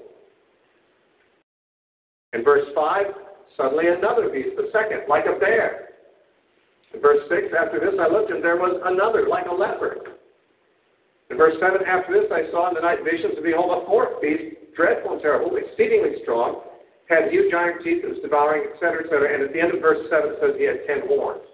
In 2.32 2.44
verse 2.44 2.64
5, 2.74 3.06
suddenly 3.56 3.90
another 3.90 4.30
beast, 4.30 4.54
the 4.56 4.70
second, 4.72 5.10
like 5.10 5.26
a 5.26 5.38
bear. 5.38 5.90
In 6.94 7.00
verse 7.02 7.26
6, 7.28 7.50
after 7.50 7.82
this 7.82 7.98
I 7.98 8.06
looked, 8.06 8.30
and 8.30 8.42
there 8.42 8.56
was 8.56 8.78
another, 8.86 9.26
like 9.28 9.46
a 9.50 9.54
leopard. 9.54 10.14
In 11.30 11.36
verse 11.36 11.54
7, 11.58 11.82
after 11.86 12.14
this 12.14 12.30
I 12.30 12.50
saw 12.50 12.70
in 12.70 12.74
the 12.74 12.82
night 12.82 13.02
visions, 13.02 13.34
and 13.34 13.42
behold, 13.42 13.82
a 13.82 13.86
fourth 13.86 14.22
beast, 14.22 14.74
dreadful 14.74 15.18
and 15.18 15.22
terrible, 15.22 15.54
exceedingly 15.58 16.22
strong, 16.22 16.62
had 17.10 17.30
huge 17.30 17.52
iron 17.52 17.82
teeth, 17.82 18.06
and 18.06 18.14
was 18.14 18.22
devouring, 18.22 18.70
etc., 18.70 19.02
etc. 19.02 19.34
And 19.34 19.42
at 19.42 19.52
the 19.52 19.58
end 19.58 19.74
of 19.74 19.82
verse 19.82 20.06
7 20.06 20.30
it 20.30 20.38
says 20.38 20.54
he 20.54 20.66
had 20.66 20.86
ten 20.86 21.06
horns. 21.10 21.49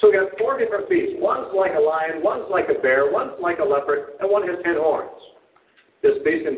So 0.00 0.08
we 0.08 0.14
got 0.14 0.30
four 0.38 0.58
different 0.58 0.88
beasts. 0.88 1.18
One's 1.18 1.50
like 1.54 1.72
a 1.74 1.80
lion, 1.80 2.22
one's 2.22 2.46
like 2.50 2.66
a 2.70 2.80
bear, 2.80 3.10
one's 3.10 3.34
like 3.40 3.58
a 3.58 3.64
leopard, 3.64 4.14
and 4.20 4.30
one 4.30 4.46
has 4.46 4.58
ten 4.62 4.76
horns. 4.78 5.10
This 6.02 6.18
beast 6.24 6.46
in 6.46 6.56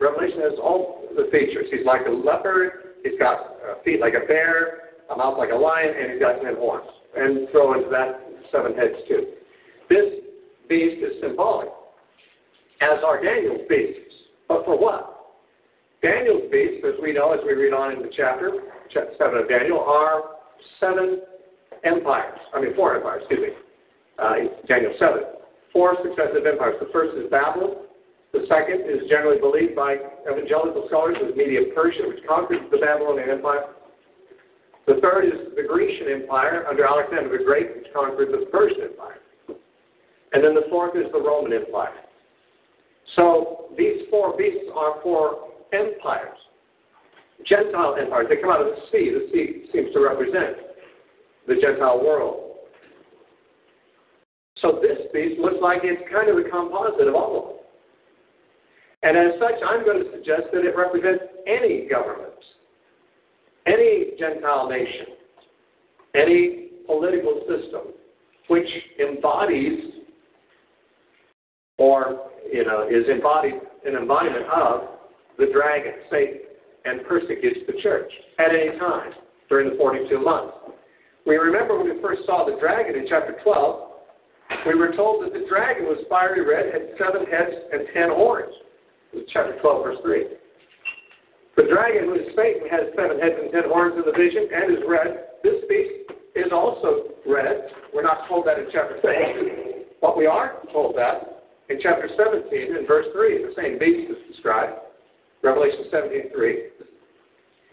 Revelation 0.00 0.40
has 0.40 0.58
all 0.58 1.06
the 1.14 1.30
features. 1.30 1.66
He's 1.70 1.86
like 1.86 2.06
a 2.06 2.10
leopard, 2.10 2.96
he's 3.04 3.18
got 3.18 3.38
uh, 3.62 3.82
feet 3.84 4.00
like 4.00 4.14
a 4.14 4.26
bear, 4.26 4.96
a 5.10 5.16
mouth 5.16 5.38
like 5.38 5.50
a 5.52 5.56
lion, 5.56 5.94
and 5.94 6.12
he's 6.12 6.20
got 6.20 6.42
ten 6.42 6.56
horns. 6.56 6.88
And 7.14 7.48
throw 7.50 7.74
into 7.74 7.90
that 7.90 8.22
seven 8.50 8.74
heads 8.74 8.94
too. 9.06 9.38
This 9.88 10.22
beast 10.68 11.02
is 11.02 11.20
symbolic, 11.20 11.68
as 12.80 12.98
are 13.04 13.22
Daniel's 13.22 13.66
beasts. 13.68 14.14
But 14.48 14.64
for 14.64 14.78
what? 14.78 15.38
Daniel's 16.02 16.50
beasts, 16.50 16.82
as 16.86 16.94
we 17.02 17.12
know, 17.12 17.32
as 17.32 17.40
we 17.46 17.54
read 17.54 17.72
on 17.72 17.92
in 17.92 18.02
the 18.02 18.10
chapter, 18.16 18.52
chapter 18.92 19.12
7 19.18 19.38
of 19.38 19.48
Daniel, 19.48 19.80
are 19.80 20.40
seven 20.80 21.20
empires. 21.84 22.38
I 22.54 22.60
mean, 22.60 22.74
four 22.74 22.96
empires, 22.96 23.22
excuse 23.24 23.50
me. 23.50 23.54
Uh, 24.18 24.34
Daniel 24.66 24.92
7. 24.98 25.22
Four 25.72 25.96
successive 26.02 26.46
empires. 26.46 26.76
The 26.80 26.90
first 26.92 27.16
is 27.16 27.30
Babylon. 27.30 27.86
The 28.32 28.46
second 28.48 28.86
is 28.86 29.08
generally 29.08 29.40
believed 29.40 29.74
by 29.74 29.96
evangelical 30.22 30.86
scholars 30.86 31.16
as 31.18 31.34
Media 31.34 31.60
Persia, 31.74 32.06
which 32.06 32.22
conquered 32.28 32.70
the 32.70 32.78
Babylonian 32.78 33.30
Empire. 33.30 33.74
The 34.86 35.00
third 35.02 35.26
is 35.26 35.54
the 35.56 35.62
Grecian 35.66 36.22
Empire 36.22 36.66
under 36.68 36.84
Alexander 36.84 37.30
the 37.36 37.44
Great, 37.44 37.76
which 37.76 37.86
conquered 37.94 38.28
the 38.30 38.46
Persian 38.50 38.92
Empire. 38.92 39.18
And 40.32 40.44
then 40.44 40.54
the 40.54 40.66
fourth 40.70 40.96
is 40.96 41.10
the 41.12 41.20
Roman 41.20 41.52
Empire. 41.52 41.94
So 43.16 43.66
these 43.76 44.06
four 44.10 44.36
beasts 44.36 44.70
are 44.74 45.02
four 45.02 45.50
empires, 45.72 46.38
Gentile 47.46 47.96
empires. 47.98 48.26
They 48.28 48.36
come 48.36 48.50
out 48.50 48.60
of 48.60 48.66
the 48.68 48.80
sea. 48.92 49.10
The 49.10 49.28
sea 49.32 49.70
seems 49.72 49.92
to 49.94 50.00
represent 50.00 50.69
the 51.50 51.56
Gentile 51.60 51.98
world. 52.02 52.54
So 54.62 54.78
this 54.80 54.98
piece 55.12 55.36
looks 55.40 55.56
like 55.60 55.80
it's 55.82 56.00
kind 56.12 56.30
of 56.30 56.38
a 56.38 56.48
composite 56.48 57.08
of 57.08 57.14
all 57.16 57.36
of 57.36 57.44
them. 57.48 57.56
And 59.02 59.18
as 59.18 59.40
such, 59.40 59.58
I'm 59.66 59.84
going 59.84 60.04
to 60.04 60.10
suggest 60.12 60.52
that 60.52 60.64
it 60.64 60.76
represents 60.76 61.24
any 61.48 61.88
government, 61.90 62.38
any 63.66 64.12
Gentile 64.16 64.68
nation, 64.68 65.06
any 66.14 66.68
political 66.86 67.40
system 67.48 67.94
which 68.48 68.68
embodies 69.00 69.92
or 71.78 72.30
you 72.52 72.64
know 72.64 72.86
is 72.88 73.08
embodied 73.08 73.54
an 73.86 73.94
embodiment 73.94 74.44
of 74.52 74.82
the 75.38 75.46
dragon, 75.52 75.92
Satan, 76.10 76.40
and 76.84 77.06
persecutes 77.06 77.60
the 77.66 77.80
church 77.80 78.10
at 78.38 78.50
any 78.50 78.76
time 78.78 79.12
during 79.48 79.70
the 79.70 79.76
42 79.76 80.18
months. 80.18 80.59
We 81.26 81.36
remember 81.36 81.78
when 81.78 81.94
we 81.94 82.00
first 82.00 82.22
saw 82.26 82.44
the 82.44 82.56
dragon 82.60 82.96
in 82.96 83.06
chapter 83.08 83.36
12, 83.44 83.90
we 84.66 84.74
were 84.74 84.92
told 84.96 85.24
that 85.24 85.32
the 85.32 85.46
dragon 85.48 85.84
was 85.84 86.02
fiery 86.08 86.44
red, 86.44 86.72
had 86.72 86.96
seven 86.98 87.26
heads 87.26 87.54
and 87.72 87.86
ten 87.94 88.10
horns. 88.10 88.52
Chapter 89.32 89.58
12, 89.60 89.84
verse 89.84 89.98
3. 90.02 90.24
The 91.56 91.66
dragon, 91.68 92.08
who 92.08 92.14
is 92.14 92.30
Satan, 92.36 92.66
has 92.70 92.88
seven 92.96 93.18
heads 93.18 93.36
and 93.36 93.50
ten 93.52 93.66
horns 93.66 93.94
in 93.98 94.06
the 94.06 94.16
vision 94.16 94.48
and 94.48 94.72
is 94.72 94.82
red. 94.86 95.38
This 95.42 95.60
beast 95.68 96.14
is 96.34 96.52
also 96.52 97.14
red. 97.26 97.68
We're 97.94 98.06
not 98.06 98.26
told 98.28 98.46
that 98.46 98.58
in 98.58 98.66
chapter 98.72 98.98
17. 99.02 99.98
But 100.00 100.16
we 100.16 100.26
are 100.26 100.62
told 100.72 100.96
that 100.96 101.44
in 101.68 101.78
chapter 101.82 102.08
17, 102.08 102.76
in 102.76 102.86
verse 102.86 103.06
3. 103.12 103.44
The 103.44 103.54
same 103.56 103.78
beast 103.78 104.10
is 104.10 104.18
described. 104.30 104.78
Revelation 105.42 105.86
17, 105.90 106.32
3. 106.32 106.62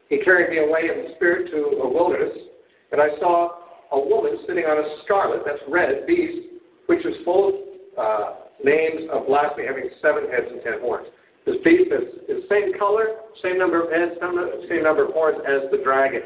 He 0.09 0.17
carried 0.23 0.49
me 0.49 0.59
away 0.59 0.89
in 0.89 1.03
the 1.03 1.15
spirit 1.15 1.51
to 1.51 1.83
a 1.83 1.87
wilderness, 1.87 2.46
and 2.91 3.01
I 3.01 3.09
saw 3.19 3.63
a 3.91 3.99
woman 3.99 4.39
sitting 4.47 4.65
on 4.65 4.77
a 4.77 4.87
scarlet, 5.03 5.41
that's 5.45 5.61
red, 5.67 6.05
beast, 6.07 6.47
which 6.87 7.05
is 7.05 7.15
full 7.23 7.49
of 7.49 7.55
uh, 7.97 8.33
names 8.63 9.09
of 9.11 9.27
blasphemy, 9.27 9.67
having 9.67 9.89
seven 10.01 10.29
heads 10.29 10.47
and 10.51 10.61
ten 10.63 10.79
horns. 10.81 11.07
This 11.45 11.55
beast 11.63 11.91
is 11.91 12.27
the 12.27 12.43
same 12.49 12.77
color, 12.77 13.23
same 13.41 13.57
number 13.57 13.79
of 13.79 13.91
heads, 13.91 14.19
same 14.67 14.83
number 14.83 15.07
of 15.07 15.13
horns 15.13 15.39
as 15.47 15.71
the 15.71 15.79
dragon. 15.83 16.21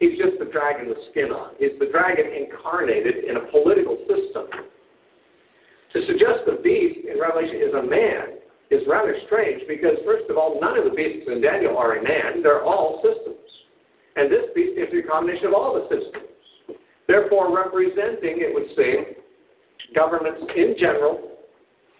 He's 0.00 0.18
just 0.18 0.38
the 0.38 0.50
dragon 0.50 0.88
with 0.88 0.98
skin 1.10 1.30
on. 1.30 1.54
He's 1.58 1.78
the 1.78 1.86
dragon 1.86 2.26
incarnated 2.26 3.24
in 3.24 3.38
a 3.38 3.46
political 3.54 3.96
system. 4.10 4.50
To 5.94 5.98
suggest 6.06 6.44
the 6.44 6.60
beast 6.60 7.06
in 7.08 7.16
Revelation 7.18 7.62
is 7.62 7.72
a 7.72 7.82
man 7.86 8.42
is 8.70 8.82
rather 8.88 9.16
strange 9.26 9.62
because, 9.68 9.96
first 10.04 10.28
of 10.28 10.36
all, 10.36 10.58
none 10.60 10.76
of 10.76 10.84
the 10.84 10.90
beasts 10.90 11.30
in 11.30 11.40
Daniel 11.40 11.78
are 11.78 11.96
a 11.96 12.02
man. 12.02 12.42
They're 12.42 12.64
all 12.64 13.00
systems. 13.00 13.45
And 14.16 14.32
this 14.32 14.46
beast 14.54 14.78
is 14.78 14.88
a 14.92 15.08
combination 15.08 15.48
of 15.48 15.54
all 15.54 15.74
the 15.74 15.84
systems. 15.94 16.80
Therefore, 17.06 17.54
representing, 17.54 18.40
it 18.40 18.52
would 18.52 18.68
seem, 18.76 19.14
governments 19.94 20.40
in 20.56 20.74
general 20.78 21.36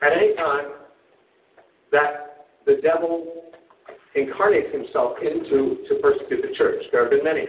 at 0.03 0.13
any 0.13 0.35
time 0.35 0.67
that 1.93 2.47
the 2.67 2.81
devil 2.83 3.45
incarnates 4.15 4.73
himself 4.73 5.13
into 5.23 5.85
to 5.89 5.95
persecute 6.03 6.43
the 6.43 6.55
church. 6.57 6.83
There 6.91 7.03
have 7.03 7.11
been 7.11 7.25
many. 7.25 7.47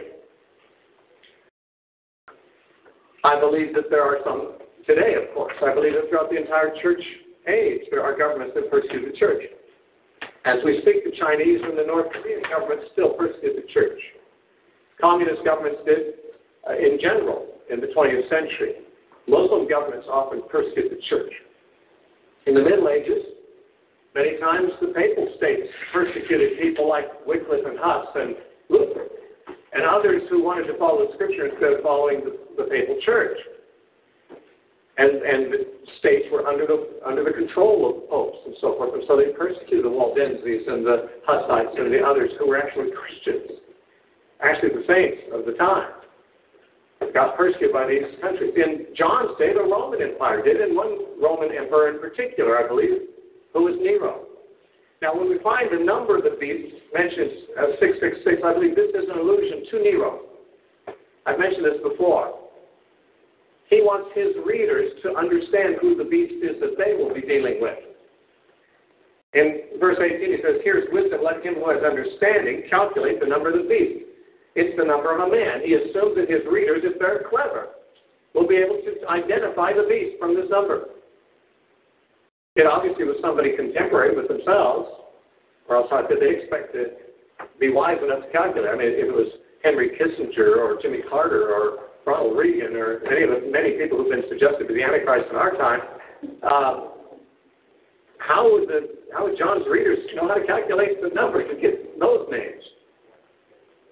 I 3.24 3.40
believe 3.40 3.74
that 3.74 3.90
there 3.90 4.04
are 4.04 4.20
some 4.24 4.58
today, 4.86 5.16
of 5.16 5.34
course. 5.34 5.56
I 5.64 5.74
believe 5.74 5.94
that 5.94 6.10
throughout 6.10 6.30
the 6.30 6.38
entire 6.38 6.72
church 6.82 7.02
age, 7.48 7.82
there 7.90 8.04
are 8.04 8.18
governments 8.18 8.54
that 8.56 8.70
persecute 8.70 9.12
the 9.12 9.18
church. 9.18 9.42
As 10.46 10.58
we 10.64 10.82
speak, 10.82 11.04
the 11.04 11.18
Chinese 11.18 11.60
and 11.64 11.78
the 11.78 11.84
North 11.84 12.12
Korean 12.12 12.42
governments 12.50 12.92
still 12.94 13.14
persecute 13.14 13.56
the 13.56 13.68
church. 13.74 14.00
Communist 15.00 15.46
governments 15.46 15.82
did 15.86 16.18
uh, 16.68 16.74
in 16.74 16.98
general 17.00 17.46
in 17.70 17.80
the 17.80 17.88
20th 17.88 18.30
century. 18.30 18.82
Muslim 19.28 19.68
governments 19.68 20.08
often 20.10 20.42
persecuted 20.50 20.92
the 20.92 21.02
church. 21.10 21.32
In 22.48 22.56
the 22.56 22.64
Middle 22.64 22.88
Ages, 22.90 23.24
many 24.16 24.40
times 24.40 24.72
the 24.82 24.88
papal 24.96 25.28
states 25.38 25.68
persecuted 25.92 26.58
people 26.60 26.88
like 26.88 27.06
Wycliffe 27.28 27.66
and 27.66 27.78
Huss 27.78 28.08
and 28.16 28.36
Luther, 28.70 29.06
and 29.74 29.84
others 29.84 30.24
who 30.30 30.44
wanted 30.44 30.66
to 30.72 30.78
follow 30.80 31.06
the 31.06 31.14
scripture 31.14 31.48
instead 31.48 31.74
of 31.74 31.84
following 31.84 32.24
the, 32.24 32.40
the 32.58 32.70
papal 32.70 32.98
church. 33.06 33.38
And, 34.98 35.22
and 35.22 35.54
the 35.54 35.62
states 36.00 36.26
were 36.32 36.48
under 36.48 36.66
the, 36.66 37.06
under 37.06 37.24
the 37.24 37.30
control 37.30 37.86
of 37.86 38.10
popes 38.10 38.40
and 38.48 38.56
so 38.60 38.74
forth, 38.82 38.96
and 38.96 39.04
so 39.06 39.16
they 39.16 39.30
persecuted 39.38 39.86
the 39.86 39.94
Waldenses 39.94 40.66
and 40.66 40.82
the 40.82 41.12
Hussites 41.28 41.76
and 41.78 41.94
the 41.94 42.02
others 42.02 42.32
who 42.40 42.48
were 42.48 42.58
actually 42.58 42.90
Christians, 42.98 43.62
actually 44.44 44.70
the 44.70 44.86
saints 44.88 45.22
of 45.34 45.46
the 45.46 45.54
time 45.54 45.98
got 47.14 47.38
persecuted 47.38 47.74
by 47.74 47.88
these 47.88 48.06
countries. 48.22 48.54
In 48.56 48.94
John's 48.98 49.38
day, 49.38 49.54
the 49.54 49.62
Roman 49.62 50.02
Empire 50.02 50.42
did, 50.44 50.58
and 50.62 50.76
one 50.76 51.22
Roman 51.22 51.50
emperor 51.56 51.90
in 51.94 52.00
particular, 52.00 52.58
I 52.58 52.68
believe, 52.68 53.10
who 53.54 53.66
was 53.66 53.76
Nero. 53.82 54.26
Now, 55.02 55.14
when 55.14 55.30
we 55.30 55.38
find 55.46 55.70
the 55.70 55.84
number 55.84 56.18
of 56.18 56.24
the 56.26 56.38
beast 56.42 56.74
mentioned 56.94 57.54
uh, 57.54 57.70
as 57.70 57.82
666, 57.82 58.42
I 58.42 58.54
believe 58.54 58.74
this 58.74 58.90
is 58.98 59.06
an 59.10 59.18
allusion 59.22 59.66
to 59.70 59.76
Nero. 59.86 60.26
I've 61.26 61.38
mentioned 61.38 61.66
this 61.66 61.78
before. 61.86 62.34
He 63.70 63.84
wants 63.84 64.10
his 64.18 64.34
readers 64.42 64.90
to 65.04 65.14
understand 65.14 65.78
who 65.82 65.94
the 65.94 66.08
beast 66.08 66.42
is 66.42 66.58
that 66.64 66.80
they 66.82 66.98
will 66.98 67.14
be 67.14 67.22
dealing 67.22 67.62
with. 67.62 67.78
In 69.34 69.78
verse 69.78 70.00
18, 70.02 70.18
he 70.18 70.40
says, 70.42 70.64
Here's 70.64 70.88
wisdom, 70.90 71.22
let 71.22 71.46
him 71.46 71.62
who 71.62 71.70
has 71.70 71.84
understanding 71.84 72.66
calculate 72.72 73.20
the 73.20 73.28
number 73.28 73.54
of 73.54 73.62
the 73.62 73.70
beast. 73.70 74.08
It's 74.58 74.74
the 74.74 74.90
number 74.90 75.14
of 75.14 75.22
a 75.22 75.30
man. 75.30 75.62
He 75.62 75.78
assumes 75.78 76.18
that 76.18 76.26
his 76.26 76.42
readers, 76.50 76.82
if 76.82 76.98
they're 76.98 77.30
clever, 77.30 77.78
will 78.34 78.50
be 78.50 78.58
able 78.58 78.82
to 78.82 78.92
identify 79.06 79.70
the 79.70 79.86
beast 79.86 80.18
from 80.18 80.34
this 80.34 80.50
number. 80.50 80.98
It 82.58 82.66
obviously 82.66 83.06
was 83.06 83.22
somebody 83.22 83.54
contemporary 83.54 84.18
with 84.18 84.26
themselves, 84.26 84.90
or 85.70 85.78
else 85.78 85.94
how 85.94 86.02
could 86.10 86.18
they 86.18 86.42
expect 86.42 86.74
to 86.74 86.90
be 87.62 87.70
wise 87.70 88.02
enough 88.02 88.26
to 88.26 88.32
calculate? 88.34 88.74
I 88.74 88.74
mean, 88.74 88.98
if 88.98 89.06
it 89.06 89.14
was 89.14 89.30
Henry 89.62 89.94
Kissinger 89.94 90.58
or 90.58 90.82
Jimmy 90.82 91.06
Carter 91.06 91.54
or 91.54 91.94
Ronald 92.10 92.34
Reagan 92.34 92.74
or 92.74 93.06
any 93.14 93.30
of 93.30 93.30
the 93.30 93.54
many 93.54 93.78
people 93.78 94.02
who've 94.02 94.10
been 94.10 94.26
suggested 94.26 94.66
to 94.66 94.74
be 94.74 94.82
the 94.82 94.84
Antichrist 94.90 95.30
in 95.30 95.38
our 95.38 95.54
time, 95.54 95.82
uh, 96.42 96.98
how 98.18 98.50
would 98.50 98.66
the 98.66 99.06
how 99.14 99.30
would 99.30 99.38
John's 99.38 99.70
readers 99.70 100.02
know 100.18 100.28
how 100.28 100.42
to 100.42 100.48
calculate 100.50 100.98
the 100.98 101.14
number 101.14 101.46
to 101.46 101.54
get 101.62 102.00
those 102.02 102.26
names? 102.34 102.66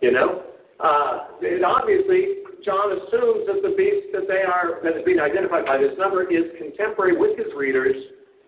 You 0.02 0.10
know, 0.10 0.55
uh, 0.80 1.40
and 1.42 1.64
obviously, 1.64 2.44
John 2.66 2.92
assumes 2.92 3.48
that 3.48 3.62
the 3.62 3.76
beast 3.78 4.12
that 4.12 4.28
they 4.28 4.44
are 4.44 4.82
that 4.84 4.98
is 4.98 5.06
being 5.06 5.20
identified 5.20 5.66
by 5.66 5.78
this 5.78 5.94
number 5.98 6.24
is 6.24 6.52
contemporary 6.58 7.16
with 7.16 7.38
his 7.38 7.48
readers, 7.56 7.96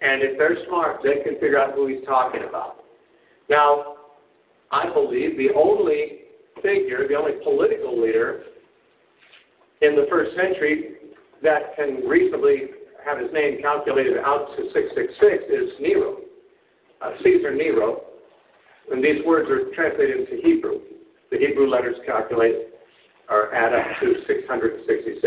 and 0.02 0.22
if 0.24 0.38
they're 0.38 0.58
smart, 0.68 1.02
they 1.04 1.24
can 1.24 1.40
figure 1.40 1.60
out 1.60 1.74
who 1.74 1.88
he's 1.88 2.06
talking 2.06 2.44
about. 2.44 2.84
Now, 3.50 3.96
I 4.72 4.92
believe 4.92 5.38
the 5.38 5.54
only 5.56 6.28
figure, 6.62 7.08
the 7.08 7.16
only 7.16 7.40
political 7.44 8.02
leader 8.02 8.44
in 9.82 9.96
the 9.96 10.08
first 10.10 10.36
century 10.36 10.98
that 11.44 11.76
can 11.78 12.04
reasonably 12.08 12.74
have 13.06 13.20
his 13.20 13.32
name 13.32 13.62
calculated 13.62 14.18
out 14.18 14.50
to 14.58 14.64
666 14.74 15.44
is 15.48 15.80
Nero, 15.80 16.18
uh, 17.02 17.12
Caesar 17.24 17.56
Nero, 17.56 18.02
and 18.92 19.02
these 19.02 19.24
words 19.26 19.50
are 19.50 19.74
translated 19.74 20.28
into 20.28 20.42
Hebrew 20.44 20.82
the 21.32 21.38
Hebrew 21.38 21.68
letters 21.70 21.96
calculate 22.06 22.74
or 23.30 23.54
add 23.54 23.76
up 23.76 23.86
to 24.00 24.24
666. 24.28 25.20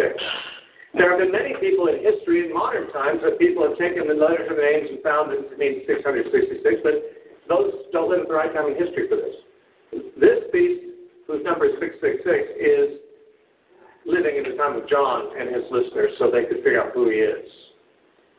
There 0.97 1.07
have 1.07 1.21
been 1.21 1.31
many 1.31 1.55
people 1.61 1.87
in 1.87 2.03
history 2.03 2.49
in 2.49 2.55
modern 2.55 2.91
times 2.91 3.21
that 3.23 3.39
people 3.39 3.63
have 3.63 3.79
taken 3.79 4.09
the 4.09 4.17
letters 4.17 4.51
of 4.51 4.57
the 4.59 4.65
names 4.65 4.91
and 4.91 4.99
found 5.07 5.31
that 5.31 5.39
it 5.39 5.59
means 5.61 5.87
666, 5.87 6.83
but 6.83 6.95
those 7.47 7.87
don't 7.93 8.11
live 8.11 8.27
at 8.27 8.29
the 8.29 8.35
right 8.35 8.51
time 8.51 8.67
in 8.73 8.75
history 8.75 9.07
for 9.07 9.21
this. 9.21 9.37
This 10.19 10.51
beast, 10.51 10.91
whose 11.29 11.45
number 11.47 11.71
is 11.71 11.79
666, 11.79 12.27
is 12.59 12.89
living 14.09 14.41
in 14.41 14.51
the 14.51 14.57
time 14.59 14.75
of 14.75 14.89
John 14.89 15.31
and 15.39 15.53
his 15.53 15.63
listeners 15.71 16.11
so 16.19 16.33
they 16.33 16.49
could 16.49 16.65
figure 16.67 16.83
out 16.83 16.91
who 16.91 17.07
he 17.07 17.23
is. 17.23 17.47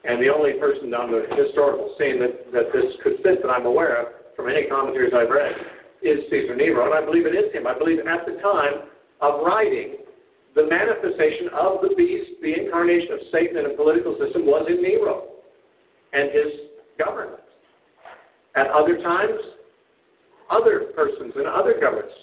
And 0.04 0.18
the 0.20 0.34
only 0.34 0.58
person 0.58 0.92
on 0.92 1.14
the 1.14 1.30
historical 1.38 1.94
scene 1.96 2.20
that, 2.20 2.52
that 2.52 2.74
this 2.74 2.90
could 3.06 3.22
fit 3.22 3.46
that 3.46 3.52
I'm 3.54 3.70
aware 3.70 4.02
of 4.02 4.36
from 4.36 4.50
any 4.50 4.66
commentaries 4.66 5.14
I've 5.14 5.30
read 5.30 5.54
is 6.02 6.26
Caesar 6.30 6.56
Nero, 6.56 6.86
and 6.86 6.94
I 6.94 7.06
believe 7.06 7.26
it 7.26 7.36
is 7.36 7.54
him. 7.54 7.68
I 7.68 7.78
believe 7.78 8.00
at 8.00 8.26
the 8.26 8.42
time 8.42 8.90
of 9.22 9.46
writing, 9.46 9.98
the 10.56 10.68
manifestation 10.68 11.48
of 11.54 11.82
the 11.82 11.94
beast, 11.96 12.42
the 12.42 12.54
incarnation 12.54 13.14
of 13.14 13.20
Satan 13.32 13.58
in 13.58 13.66
a 13.72 13.76
political 13.76 14.18
system, 14.20 14.46
was 14.46 14.66
in 14.68 14.82
Nero 14.82 15.30
and 16.14 16.30
his 16.32 16.68
government. 16.98 17.40
At 18.56 18.68
other 18.68 18.98
times, 18.98 19.40
other 20.50 20.92
persons 20.96 21.34
and 21.36 21.48
other 21.48 21.80
governments 21.80 22.14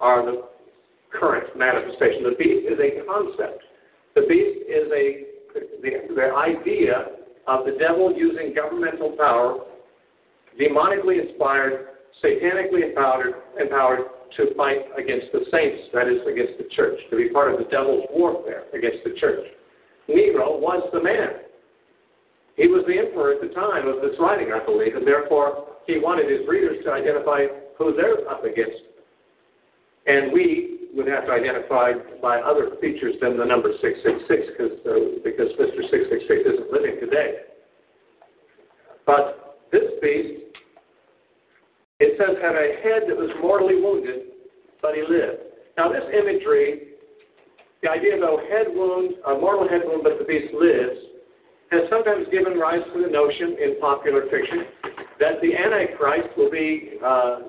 are 0.00 0.24
the 0.24 0.44
current 1.10 1.56
manifestation. 1.56 2.24
The 2.24 2.36
beast 2.36 2.68
is 2.68 2.78
a 2.78 3.06
concept. 3.06 3.62
The 4.14 4.22
beast 4.28 4.68
is 4.68 4.92
a 4.92 5.28
the, 5.54 6.14
the 6.14 6.34
idea 6.34 7.16
of 7.46 7.64
the 7.64 7.72
devil 7.78 8.12
using 8.14 8.54
governmental 8.54 9.12
power, 9.16 9.64
demonically 10.60 11.26
inspired, 11.26 11.86
satanically 12.22 12.88
empowered, 12.88 13.34
empowered 13.60 14.00
to 14.36 14.54
fight 14.54 14.84
against 14.96 15.32
the 15.32 15.44
saints, 15.50 15.88
that 15.94 16.08
is, 16.08 16.20
against 16.30 16.58
the 16.58 16.68
church, 16.74 16.98
to 17.10 17.16
be 17.16 17.28
part 17.30 17.52
of 17.52 17.58
the 17.58 17.64
devil's 17.70 18.04
warfare 18.10 18.64
against 18.74 19.04
the 19.04 19.14
church. 19.18 19.46
Nero 20.08 20.58
was 20.58 20.82
the 20.92 21.02
man. 21.02 21.44
He 22.56 22.66
was 22.66 22.82
the 22.88 22.98
emperor 22.98 23.34
at 23.34 23.40
the 23.40 23.54
time 23.54 23.86
of 23.86 24.02
this 24.02 24.18
writing, 24.18 24.50
I 24.52 24.64
believe, 24.64 24.96
and 24.96 25.06
therefore 25.06 25.78
he 25.86 25.98
wanted 25.98 26.30
his 26.30 26.46
readers 26.48 26.82
to 26.84 26.90
identify 26.90 27.46
who 27.78 27.94
they're 27.94 28.28
up 28.28 28.44
against. 28.44 28.82
And 30.06 30.32
we 30.32 30.90
would 30.94 31.06
have 31.06 31.26
to 31.26 31.32
identify 31.32 31.92
by 32.20 32.40
other 32.40 32.74
features 32.80 33.14
than 33.20 33.38
the 33.38 33.44
number 33.44 33.70
666 33.80 34.58
because, 34.58 34.74
uh, 34.88 35.22
because 35.22 35.52
Mr. 35.54 35.86
666 35.86 36.50
isn't 36.50 36.72
living 36.72 36.98
today. 36.98 37.46
But 39.06 39.60
this 39.70 39.86
beast, 40.02 40.47
it 42.00 42.14
says, 42.14 42.38
had 42.38 42.54
a 42.54 42.78
head 42.82 43.10
that 43.10 43.16
was 43.16 43.30
mortally 43.42 43.80
wounded, 43.80 44.30
but 44.80 44.94
he 44.94 45.02
lived. 45.02 45.42
Now, 45.76 45.90
this 45.90 46.06
imagery, 46.14 46.94
the 47.82 47.90
idea 47.90 48.16
of 48.16 48.22
a 48.22 48.42
head 48.46 48.70
wound, 48.70 49.18
a 49.26 49.34
mortal 49.34 49.68
head 49.68 49.82
wound, 49.84 50.02
but 50.06 50.18
the 50.18 50.24
beast 50.24 50.54
lives, 50.54 50.98
has 51.70 51.82
sometimes 51.90 52.26
given 52.30 52.56
rise 52.58 52.82
to 52.94 53.02
the 53.02 53.10
notion 53.10 53.58
in 53.60 53.78
popular 53.80 54.24
fiction 54.30 54.64
that 55.20 55.42
the 55.42 55.52
Antichrist 55.52 56.30
will 56.36 56.50
be 56.50 56.96
uh, 57.04 57.40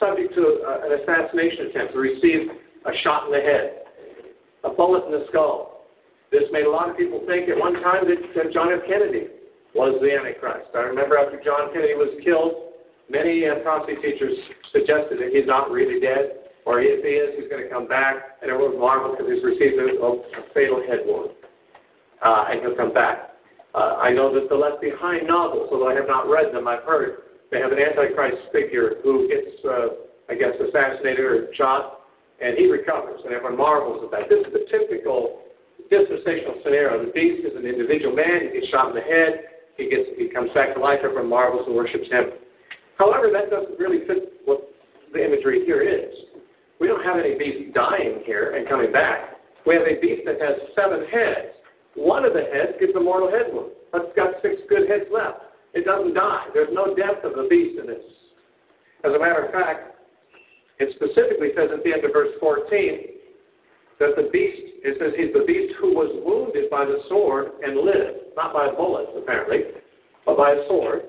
subject 0.00 0.32
to 0.34 0.62
uh, 0.62 0.86
an 0.86 0.94
assassination 1.02 1.66
attempt, 1.68 1.92
to 1.92 1.98
receive 1.98 2.48
a 2.86 2.92
shot 3.02 3.26
in 3.26 3.32
the 3.34 3.42
head, 3.42 3.82
a 4.64 4.70
bullet 4.70 5.04
in 5.06 5.12
the 5.12 5.26
skull. 5.28 5.86
This 6.30 6.44
made 6.52 6.64
a 6.64 6.70
lot 6.70 6.88
of 6.88 6.96
people 6.96 7.24
think 7.26 7.48
at 7.48 7.58
one 7.58 7.74
time 7.82 8.06
that, 8.06 8.20
that 8.36 8.52
John 8.52 8.72
F. 8.72 8.86
Kennedy 8.86 9.26
was 9.74 9.98
the 10.00 10.08
Antichrist. 10.12 10.70
I 10.74 10.86
remember 10.86 11.18
after 11.18 11.40
John 11.42 11.72
Kennedy 11.72 11.94
was 11.94 12.14
killed, 12.24 12.67
many 13.10 13.48
uh, 13.48 13.60
prophecy 13.62 13.96
teachers 14.00 14.36
suggested 14.72 15.18
that 15.20 15.30
he's 15.32 15.46
not 15.46 15.70
really 15.70 16.00
dead, 16.00 16.48
or 16.64 16.80
if 16.80 17.00
he 17.02 17.16
is, 17.16 17.34
he's 17.40 17.48
going 17.48 17.64
to 17.64 17.70
come 17.72 17.88
back, 17.88 18.38
and 18.42 18.50
everyone 18.50 18.78
marveled 18.78 19.16
because 19.16 19.32
he's 19.32 19.44
received 19.44 19.80
a, 19.80 19.96
a 19.96 20.12
fatal 20.52 20.84
head 20.84 21.00
wound, 21.04 21.30
uh, 22.24 22.44
and 22.50 22.60
he'll 22.60 22.76
come 22.76 22.92
back. 22.92 23.32
Uh, 23.74 24.00
I 24.00 24.12
know 24.12 24.32
that 24.34 24.48
the 24.48 24.56
Left 24.56 24.80
Behind 24.80 25.26
novels, 25.26 25.68
although 25.72 25.88
I 25.88 25.94
have 25.94 26.08
not 26.08 26.28
read 26.28 26.52
them, 26.52 26.68
I've 26.68 26.84
heard 26.84 27.24
they 27.50 27.60
have 27.60 27.72
an 27.72 27.78
Antichrist 27.80 28.52
figure 28.52 29.00
who 29.02 29.28
gets, 29.28 29.56
uh, 29.64 30.04
I 30.28 30.34
guess, 30.36 30.52
assassinated 30.60 31.24
or 31.24 31.48
shot, 31.56 32.04
and 32.40 32.56
he 32.56 32.68
recovers, 32.68 33.20
and 33.24 33.32
everyone 33.32 33.56
marvels 33.56 34.04
at 34.04 34.10
that. 34.12 34.28
This 34.28 34.44
is 34.46 34.52
the 34.52 34.64
typical 34.68 35.40
dispensational 35.88 36.60
scenario. 36.64 37.04
The 37.04 37.12
beast 37.12 37.48
is 37.48 37.56
an 37.56 37.64
individual 37.64 38.14
man, 38.14 38.52
he 38.52 38.60
gets 38.60 38.68
shot 38.68 38.90
in 38.90 38.94
the 38.94 39.04
head, 39.04 39.64
he 39.76 39.88
gets 39.88 40.08
he 40.18 40.28
comes 40.28 40.50
back 40.52 40.74
to 40.74 40.80
life, 40.80 41.00
everyone 41.02 41.28
marvels 41.28 41.64
and 41.66 41.74
worships 41.74 42.08
him. 42.10 42.36
However, 42.98 43.30
that 43.32 43.50
doesn't 43.50 43.78
really 43.78 44.06
fit 44.06 44.42
what 44.44 44.68
the 45.12 45.24
imagery 45.24 45.64
here 45.64 45.82
is. 45.82 46.12
We 46.80 46.86
don't 46.86 47.02
have 47.02 47.18
any 47.18 47.38
beast 47.38 47.74
dying 47.74 48.22
here 48.26 48.54
and 48.56 48.68
coming 48.68 48.92
back. 48.92 49.38
We 49.66 49.74
have 49.74 49.86
a 49.86 49.98
beast 50.00 50.22
that 50.26 50.40
has 50.40 50.58
seven 50.74 51.06
heads. 51.10 51.54
One 51.94 52.24
of 52.24 52.32
the 52.34 52.42
heads 52.42 52.78
gets 52.78 52.92
a 52.94 53.00
mortal 53.00 53.30
head 53.30 53.50
wound, 53.52 53.72
but 53.90 54.06
it's 54.06 54.16
got 54.16 54.34
six 54.42 54.62
good 54.68 54.88
heads 54.88 55.06
left. 55.10 55.42
It 55.74 55.84
doesn't 55.84 56.14
die. 56.14 56.46
There's 56.54 56.72
no 56.72 56.94
death 56.94 57.22
of 57.24 57.34
the 57.34 57.46
beast 57.50 57.78
in 57.78 57.86
this. 57.86 58.02
As 59.04 59.12
a 59.14 59.18
matter 59.18 59.46
of 59.46 59.52
fact, 59.52 59.94
it 60.78 60.94
specifically 60.94 61.50
says 61.54 61.70
at 61.74 61.82
the 61.82 61.92
end 61.92 62.04
of 62.04 62.12
verse 62.12 62.34
14 62.40 62.70
that 63.98 64.14
the 64.14 64.30
beast, 64.30 64.78
it 64.86 64.94
says 64.98 65.10
he's 65.18 65.34
the 65.34 65.46
beast 65.46 65.74
who 65.80 65.94
was 65.94 66.10
wounded 66.22 66.70
by 66.70 66.84
the 66.84 67.02
sword 67.08 67.58
and 67.62 67.78
lived. 67.78 68.34
Not 68.36 68.54
by 68.54 68.70
a 68.70 68.74
bullet, 68.74 69.10
apparently, 69.18 69.74
but 70.24 70.36
by 70.36 70.54
a 70.54 70.66
sword. 70.68 71.02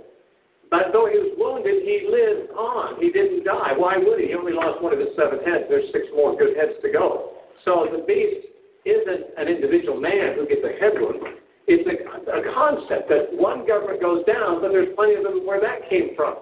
But 0.69 0.93
though 0.93 1.09
he 1.09 1.17
was 1.17 1.33
wounded, 1.33 1.81
he 1.81 2.05
lived 2.05 2.53
on. 2.53 3.01
He 3.01 3.09
didn't 3.09 3.43
die. 3.43 3.73
Why 3.73 3.97
would 3.97 4.21
he? 4.21 4.29
He 4.29 4.37
only 4.37 4.53
lost 4.53 4.81
one 4.81 4.93
of 4.93 5.01
his 5.01 5.09
seven 5.17 5.41
heads. 5.41 5.65
There's 5.65 5.89
six 5.89 6.05
more 6.13 6.37
good 6.37 6.53
heads 6.53 6.77
to 6.85 6.89
go. 6.93 7.33
So 7.65 7.89
the 7.89 8.05
beast 8.05 8.45
isn't 8.85 9.33
an 9.37 9.49
individual 9.49 9.99
man 9.99 10.37
who 10.37 10.45
gets 10.45 10.61
a 10.61 10.77
head 10.77 10.93
wound. 11.01 11.41
It's 11.65 11.85
a, 11.85 11.97
a 12.33 12.41
concept 12.53 13.09
that 13.09 13.33
one 13.33 13.65
government 13.65 14.01
goes 14.01 14.25
down, 14.25 14.61
but 14.61 14.69
there's 14.69 14.93
plenty 14.93 15.17
of 15.17 15.25
them 15.25 15.45
where 15.45 15.61
that 15.61 15.89
came 15.89 16.13
from. 16.15 16.37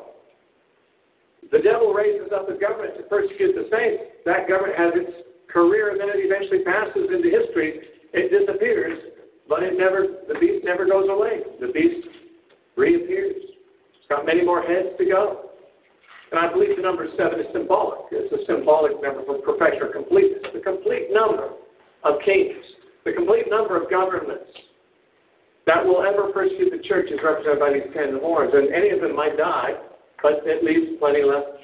The 1.51 1.59
devil 1.59 1.95
raises 1.95 2.31
up 2.35 2.47
a 2.51 2.55
government 2.59 2.99
to 2.99 3.03
persecute 3.07 3.55
the 3.55 3.67
saints. 3.71 4.23
That 4.27 4.47
government 4.47 4.75
has 4.75 4.91
its 4.95 5.11
career, 5.47 5.95
and 5.95 5.99
then 5.99 6.11
it 6.11 6.19
eventually 6.19 6.63
passes 6.67 7.07
into 7.07 7.31
history. 7.31 7.79
It 8.11 8.27
disappears, 8.31 8.99
but 9.47 9.63
it 9.63 9.79
never. 9.79 10.27
The 10.27 10.35
beast 10.39 10.63
never 10.63 10.85
goes 10.85 11.07
away. 11.07 11.43
The 11.59 11.71
beast 11.71 12.07
reappears. 12.75 13.35
Got 14.09 14.25
many 14.25 14.43
more 14.43 14.61
heads 14.61 14.89
to 14.97 15.05
go. 15.05 15.51
And 16.31 16.39
I 16.39 16.51
believe 16.51 16.75
the 16.75 16.81
number 16.81 17.07
seven 17.17 17.39
is 17.39 17.47
symbolic. 17.53 18.11
It's 18.11 18.31
a 18.31 18.43
symbolic 18.45 19.01
number 19.01 19.23
for 19.23 19.39
perfection 19.39 19.83
or 19.83 19.91
completeness. 19.91 20.43
The 20.53 20.59
complete 20.59 21.07
number 21.11 21.55
of 22.03 22.19
kings, 22.25 22.59
the 23.05 23.13
complete 23.13 23.47
number 23.49 23.81
of 23.81 23.89
governments, 23.89 24.51
that 25.67 25.83
will 25.83 26.03
ever 26.03 26.31
persecute 26.31 26.71
the 26.71 26.83
church 26.87 27.11
is 27.11 27.19
represented 27.23 27.59
by 27.59 27.71
these 27.71 27.87
ten 27.95 28.19
horns. 28.19 28.51
And 28.55 28.71
any 28.73 28.91
of 28.91 28.99
them 28.99 29.15
might 29.15 29.35
die, 29.37 29.75
but 30.23 30.43
it 30.43 30.63
leaves 30.63 30.99
plenty 30.99 31.23
left 31.23 31.59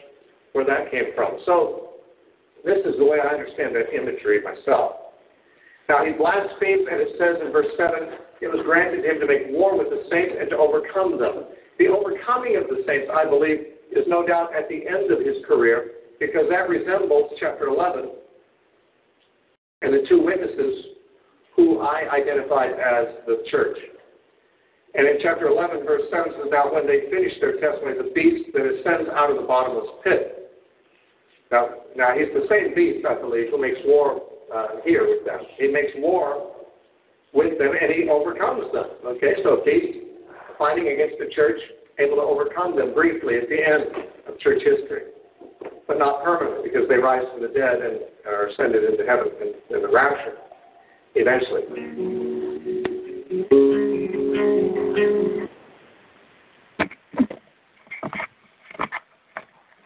where 0.51 0.65
that 0.65 0.91
came 0.91 1.15
from. 1.15 1.39
So 1.45 1.99
this 2.63 2.79
is 2.85 2.95
the 2.99 3.05
way 3.05 3.19
I 3.19 3.35
understand 3.35 3.75
that 3.75 3.91
imagery 3.91 4.39
myself. 4.43 5.15
Now 5.89 6.05
he 6.05 6.11
blasphemed, 6.15 6.87
and 6.87 7.03
it 7.03 7.15
says 7.19 7.43
in 7.43 7.51
verse 7.51 7.67
7, 7.75 8.15
it 8.39 8.47
was 8.47 8.63
granted 8.63 9.03
him 9.03 9.19
to 9.19 9.27
make 9.27 9.51
war 9.51 9.75
with 9.75 9.91
the 9.91 10.07
saints 10.07 10.35
and 10.39 10.49
to 10.51 10.57
overcome 10.57 11.19
them. 11.19 11.51
The 11.79 11.87
overcoming 11.87 12.57
of 12.57 12.69
the 12.69 12.83
saints, 12.85 13.09
I 13.13 13.25
believe, 13.25 13.73
is 13.91 14.05
no 14.07 14.25
doubt 14.25 14.55
at 14.55 14.69
the 14.69 14.87
end 14.87 15.11
of 15.11 15.19
his 15.19 15.43
career, 15.47 15.91
because 16.19 16.45
that 16.49 16.69
resembles 16.69 17.31
chapter 17.39 17.67
11 17.67 18.09
and 19.81 19.93
the 19.93 20.07
two 20.07 20.23
witnesses 20.23 20.95
who 21.55 21.81
I 21.81 22.07
identified 22.09 22.71
as 22.71 23.27
the 23.27 23.43
church. 23.51 23.77
And 24.95 25.07
in 25.07 25.17
chapter 25.21 25.47
11, 25.47 25.85
verse 25.85 26.03
7 26.09 26.31
says, 26.31 26.47
Now 26.49 26.73
when 26.73 26.87
they 26.87 27.09
finish 27.11 27.33
their 27.41 27.59
testimony, 27.59 27.97
the 27.97 28.13
beast 28.15 28.53
that 28.53 28.63
ascends 28.63 29.09
out 29.13 29.29
of 29.29 29.37
the 29.37 29.47
bottomless 29.47 29.89
pit. 30.03 30.53
Now, 31.51 31.69
now 31.95 32.13
he's 32.17 32.31
the 32.33 32.47
same 32.49 32.73
beast, 32.73 33.05
I 33.05 33.19
believe, 33.19 33.49
who 33.51 33.61
makes 33.61 33.77
war 33.85 34.21
uh, 34.53 34.81
here 34.85 35.05
with 35.05 35.25
them. 35.25 35.41
He 35.57 35.67
makes 35.67 35.91
war 35.97 36.53
with 37.33 37.57
them 37.57 37.73
and 37.79 37.91
he 37.91 38.09
overcomes 38.09 38.71
them. 38.71 38.85
Okay, 39.05 39.33
so 39.43 39.61
beast 39.65 40.02
fighting 40.63 40.87
against 40.87 41.19
the 41.19 41.27
church, 41.35 41.59
able 41.99 42.15
to 42.15 42.21
overcome 42.21 42.77
them 42.77 42.93
briefly 42.93 43.35
at 43.35 43.49
the 43.49 43.57
end 43.57 43.83
of 44.29 44.39
church 44.39 44.61
history, 44.63 45.11
but 45.89 45.99
not 45.99 46.23
permanently 46.23 46.69
because 46.69 46.87
they 46.87 46.95
rise 46.95 47.23
from 47.33 47.41
the 47.41 47.49
dead 47.49 47.81
and 47.81 47.99
are 48.25 48.47
ascended 48.47 48.85
into 48.85 49.03
heaven 49.05 49.27
in, 49.41 49.75
in 49.75 49.81
the 49.81 49.89
rapture 49.89 50.37
eventually. 51.15 51.63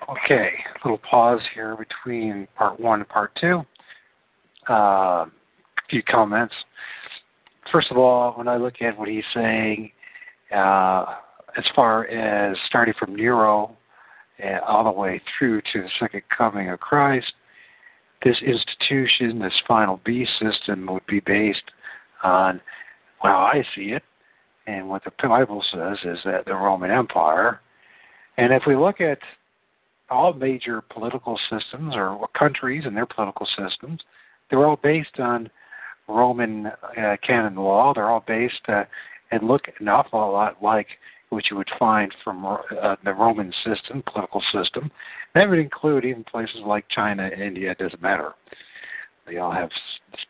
Okay, 0.10 0.50
a 0.76 0.88
little 0.88 1.02
pause 1.10 1.42
here 1.56 1.76
between 1.76 2.48
part 2.56 2.80
one 2.80 3.00
and 3.00 3.10
part 3.10 3.32
two. 3.42 3.64
Uh, 4.70 5.26
a 5.26 5.32
few 5.90 6.04
comments. 6.04 6.54
First 7.72 7.90
of 7.90 7.98
all, 7.98 8.34
when 8.34 8.48
I 8.48 8.58
look 8.58 8.76
at 8.82 8.96
what 8.98 9.08
he's 9.08 9.24
saying, 9.34 9.92
uh, 10.56 11.06
as 11.58 11.66
far 11.76 12.06
as 12.06 12.58
starting 12.68 12.94
from 13.00 13.16
Nero 13.16 13.76
uh, 14.44 14.60
all 14.66 14.84
the 14.84 14.92
way 14.92 15.22
through 15.38 15.62
to 15.74 15.82
the 15.82 15.90
second 16.00 16.24
coming 16.36 16.70
of 16.70 16.80
Christ, 16.80 17.34
this 18.24 18.38
institution, 18.42 19.40
this 19.40 19.54
final 19.68 20.00
beast 20.06 20.32
system, 20.40 20.88
would 20.88 21.06
be 21.08 21.20
based 21.20 21.64
on 22.24 22.62
how 23.22 23.50
I 23.54 23.64
see 23.76 23.92
it, 23.92 24.04
and 24.68 24.90
what 24.90 25.04
the 25.04 25.12
Bible 25.22 25.64
says 25.72 25.98
is 26.04 26.20
that 26.26 26.46
the 26.46 26.54
Roman 26.54 26.92
Empire. 26.92 27.62
And 28.38 28.54
if 28.54 28.64
we 28.68 28.76
look 28.76 29.02
at 29.02 29.20
all 30.10 30.34
major 30.34 30.82
political 30.82 31.40
systems 31.50 31.96
or 31.96 32.28
countries 32.38 32.84
and 32.86 32.96
their 32.96 33.06
political 33.06 33.48
systems, 33.58 34.02
they're 34.50 34.66
all 34.66 34.80
based 34.82 35.20
on 35.20 35.50
Roman 36.08 36.68
uh, 36.68 37.18
canon 37.26 37.56
law. 37.56 37.94
They're 37.94 38.10
all 38.10 38.24
based 38.26 38.62
uh, 38.68 38.84
and 39.32 39.48
look 39.48 39.64
an 39.80 39.88
awful 39.88 40.32
lot 40.32 40.58
like 40.62 40.88
what 41.30 41.50
you 41.50 41.58
would 41.58 41.70
find 41.78 42.14
from 42.24 42.46
uh, 42.46 42.96
the 43.04 43.14
Roman 43.14 43.54
system, 43.66 44.02
political 44.12 44.42
system. 44.54 44.90
That 45.36 45.50
would 45.50 45.60
include 45.60 46.06
even 46.06 46.24
places 46.24 46.62
like 46.66 46.86
China 46.90 47.28
India. 47.28 47.72
It 47.72 47.80
doesn't 47.80 48.02
matter. 48.02 48.34
They 49.28 49.38
all 49.38 49.52
have 49.52 49.70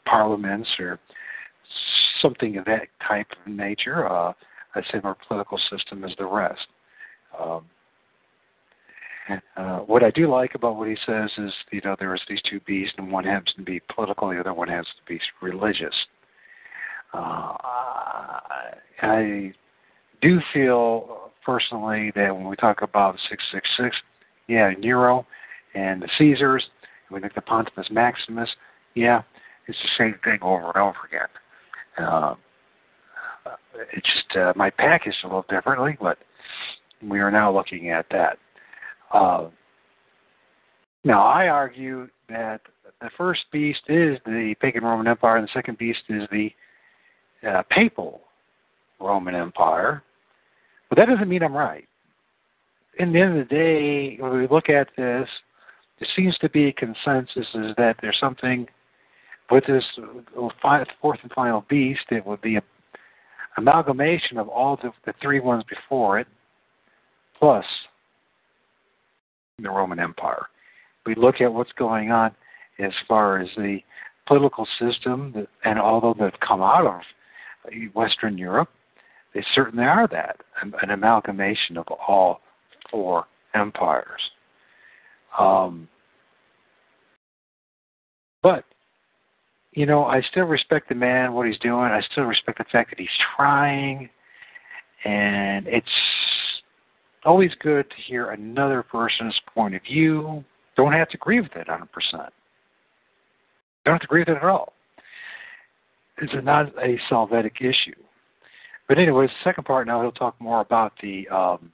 parliaments 0.05 0.69
or 0.79 0.99
something 2.21 2.57
of 2.57 2.65
that 2.65 2.87
type 3.07 3.27
of 3.45 3.51
nature. 3.51 4.09
Uh, 4.09 4.33
a 4.77 4.81
similar 4.91 5.15
political 5.27 5.59
system 5.69 6.03
as 6.03 6.11
the 6.17 6.25
rest. 6.25 6.67
Um, 7.39 7.65
uh, 9.57 9.79
what 9.79 10.03
I 10.03 10.11
do 10.11 10.31
like 10.31 10.55
about 10.55 10.77
what 10.77 10.87
he 10.87 10.95
says 11.05 11.29
is, 11.37 11.51
you 11.71 11.81
know, 11.83 11.95
there's 11.99 12.21
these 12.29 12.41
two 12.49 12.61
beasts, 12.61 12.95
and 12.97 13.11
one 13.11 13.25
has 13.25 13.43
to 13.57 13.61
be 13.61 13.81
political, 13.93 14.29
the 14.29 14.39
other 14.39 14.53
one 14.53 14.69
has 14.69 14.85
to 14.85 15.13
be 15.13 15.19
religious. 15.41 15.93
Uh, 17.13 17.53
I 19.01 19.53
do 20.21 20.39
feel 20.53 21.31
personally 21.45 22.11
that 22.15 22.35
when 22.35 22.47
we 22.47 22.55
talk 22.55 22.81
about 22.81 23.15
666, 23.29 23.95
yeah, 24.47 24.71
Nero 24.77 25.25
and 25.75 26.01
the 26.01 26.09
Caesars, 26.17 26.63
and 27.09 27.15
we 27.15 27.21
look 27.21 27.31
at 27.35 27.45
Pontifex 27.45 27.89
Maximus, 27.91 28.49
yeah, 28.95 29.21
it's 29.67 29.77
the 29.81 30.03
same 30.03 30.15
thing 30.23 30.39
over 30.41 30.67
and 30.67 30.77
over 30.77 30.97
again. 31.07 31.27
Uh, 31.97 32.35
it's 33.93 34.07
just 34.07 34.37
uh, 34.37 34.53
my 34.55 34.69
package 34.69 35.13
a 35.23 35.27
little 35.27 35.45
differently, 35.49 35.97
but 36.01 36.17
we 37.03 37.19
are 37.19 37.31
now 37.31 37.53
looking 37.53 37.91
at 37.91 38.05
that. 38.11 38.37
Uh, 39.13 39.47
now, 41.03 41.25
I 41.25 41.47
argue 41.47 42.07
that 42.29 42.61
the 43.01 43.09
first 43.17 43.41
beast 43.51 43.81
is 43.87 44.17
the 44.25 44.55
pagan 44.59 44.83
Roman 44.83 45.07
Empire, 45.07 45.37
and 45.37 45.47
the 45.47 45.51
second 45.53 45.77
beast 45.77 45.99
is 46.09 46.23
the 46.31 46.51
uh, 47.47 47.63
papal 47.69 48.21
Roman 48.99 49.35
Empire. 49.35 50.03
But 50.89 50.97
that 50.97 51.07
doesn't 51.07 51.29
mean 51.29 51.43
I'm 51.43 51.55
right. 51.55 51.87
In 52.99 53.13
the 53.13 53.19
end 53.19 53.37
of 53.37 53.47
the 53.47 53.55
day, 53.55 54.17
when 54.19 54.37
we 54.37 54.47
look 54.47 54.69
at 54.69 54.87
this, 54.97 55.27
there 55.99 56.09
seems 56.15 56.37
to 56.39 56.49
be 56.49 56.67
a 56.67 56.73
consensus 56.73 57.47
is 57.53 57.75
that 57.77 57.95
there's 58.01 58.17
something 58.19 58.67
with 59.49 59.65
this 59.65 59.83
fourth 61.01 61.19
and 61.23 61.31
final 61.31 61.65
beast. 61.69 62.01
It 62.11 62.25
would 62.25 62.41
be 62.41 62.57
a 62.57 62.61
amalgamation 63.57 64.37
of 64.37 64.47
all 64.47 64.77
the, 64.77 64.91
the 65.05 65.13
three 65.21 65.39
ones 65.39 65.63
before 65.67 66.19
it, 66.19 66.27
plus 67.39 67.65
the 69.59 69.69
Roman 69.69 69.99
Empire. 69.99 70.45
We 71.05 71.15
look 71.15 71.41
at 71.41 71.51
what's 71.51 71.71
going 71.73 72.11
on 72.11 72.31
as 72.79 72.91
far 73.07 73.39
as 73.39 73.49
the 73.57 73.79
political 74.27 74.67
system, 74.79 75.47
and 75.63 75.79
although 75.79 76.15
they've 76.19 76.39
come 76.47 76.61
out 76.61 76.85
of 76.85 77.01
Western 77.93 78.37
Europe, 78.37 78.69
they 79.33 79.43
certainly 79.53 79.85
are 79.85 80.07
that 80.07 80.37
an 80.61 80.89
amalgamation 80.89 81.77
of 81.77 81.85
all 82.07 82.41
four 82.89 83.25
empires. 83.53 84.21
Um, 85.37 85.87
but 88.41 88.63
you 89.73 89.85
know, 89.85 90.05
I 90.05 90.21
still 90.31 90.45
respect 90.45 90.89
the 90.89 90.95
man, 90.95 91.33
what 91.33 91.45
he's 91.45 91.59
doing. 91.59 91.83
I 91.83 92.01
still 92.11 92.23
respect 92.23 92.57
the 92.57 92.63
fact 92.71 92.89
that 92.89 92.99
he's 92.99 93.09
trying, 93.35 94.09
and 95.05 95.67
it's 95.67 95.85
always 97.23 97.51
good 97.59 97.87
to 97.89 97.95
hear 98.07 98.31
another 98.31 98.81
person's 98.81 99.39
point 99.53 99.75
of 99.75 99.83
view. 99.83 100.43
Don't 100.75 100.93
have 100.93 101.09
to 101.09 101.17
agree 101.17 101.41
with 101.41 101.55
it 101.55 101.67
100%. 101.67 101.87
Don't 103.85 103.93
have 103.93 103.99
to 103.99 104.05
agree 104.05 104.21
with 104.21 104.29
it 104.29 104.37
at 104.37 104.43
all. 104.43 104.73
It's 106.19 106.33
not 106.43 106.67
a 106.79 106.97
Salvetic 107.09 107.61
issue. 107.61 107.95
But 108.87 108.97
anyways, 108.97 109.29
the 109.29 109.49
second 109.49 109.65
part 109.65 109.87
now 109.87 110.01
he'll 110.01 110.11
talk 110.11 110.39
more 110.39 110.61
about 110.61 110.93
the 111.01 111.27
um, 111.29 111.71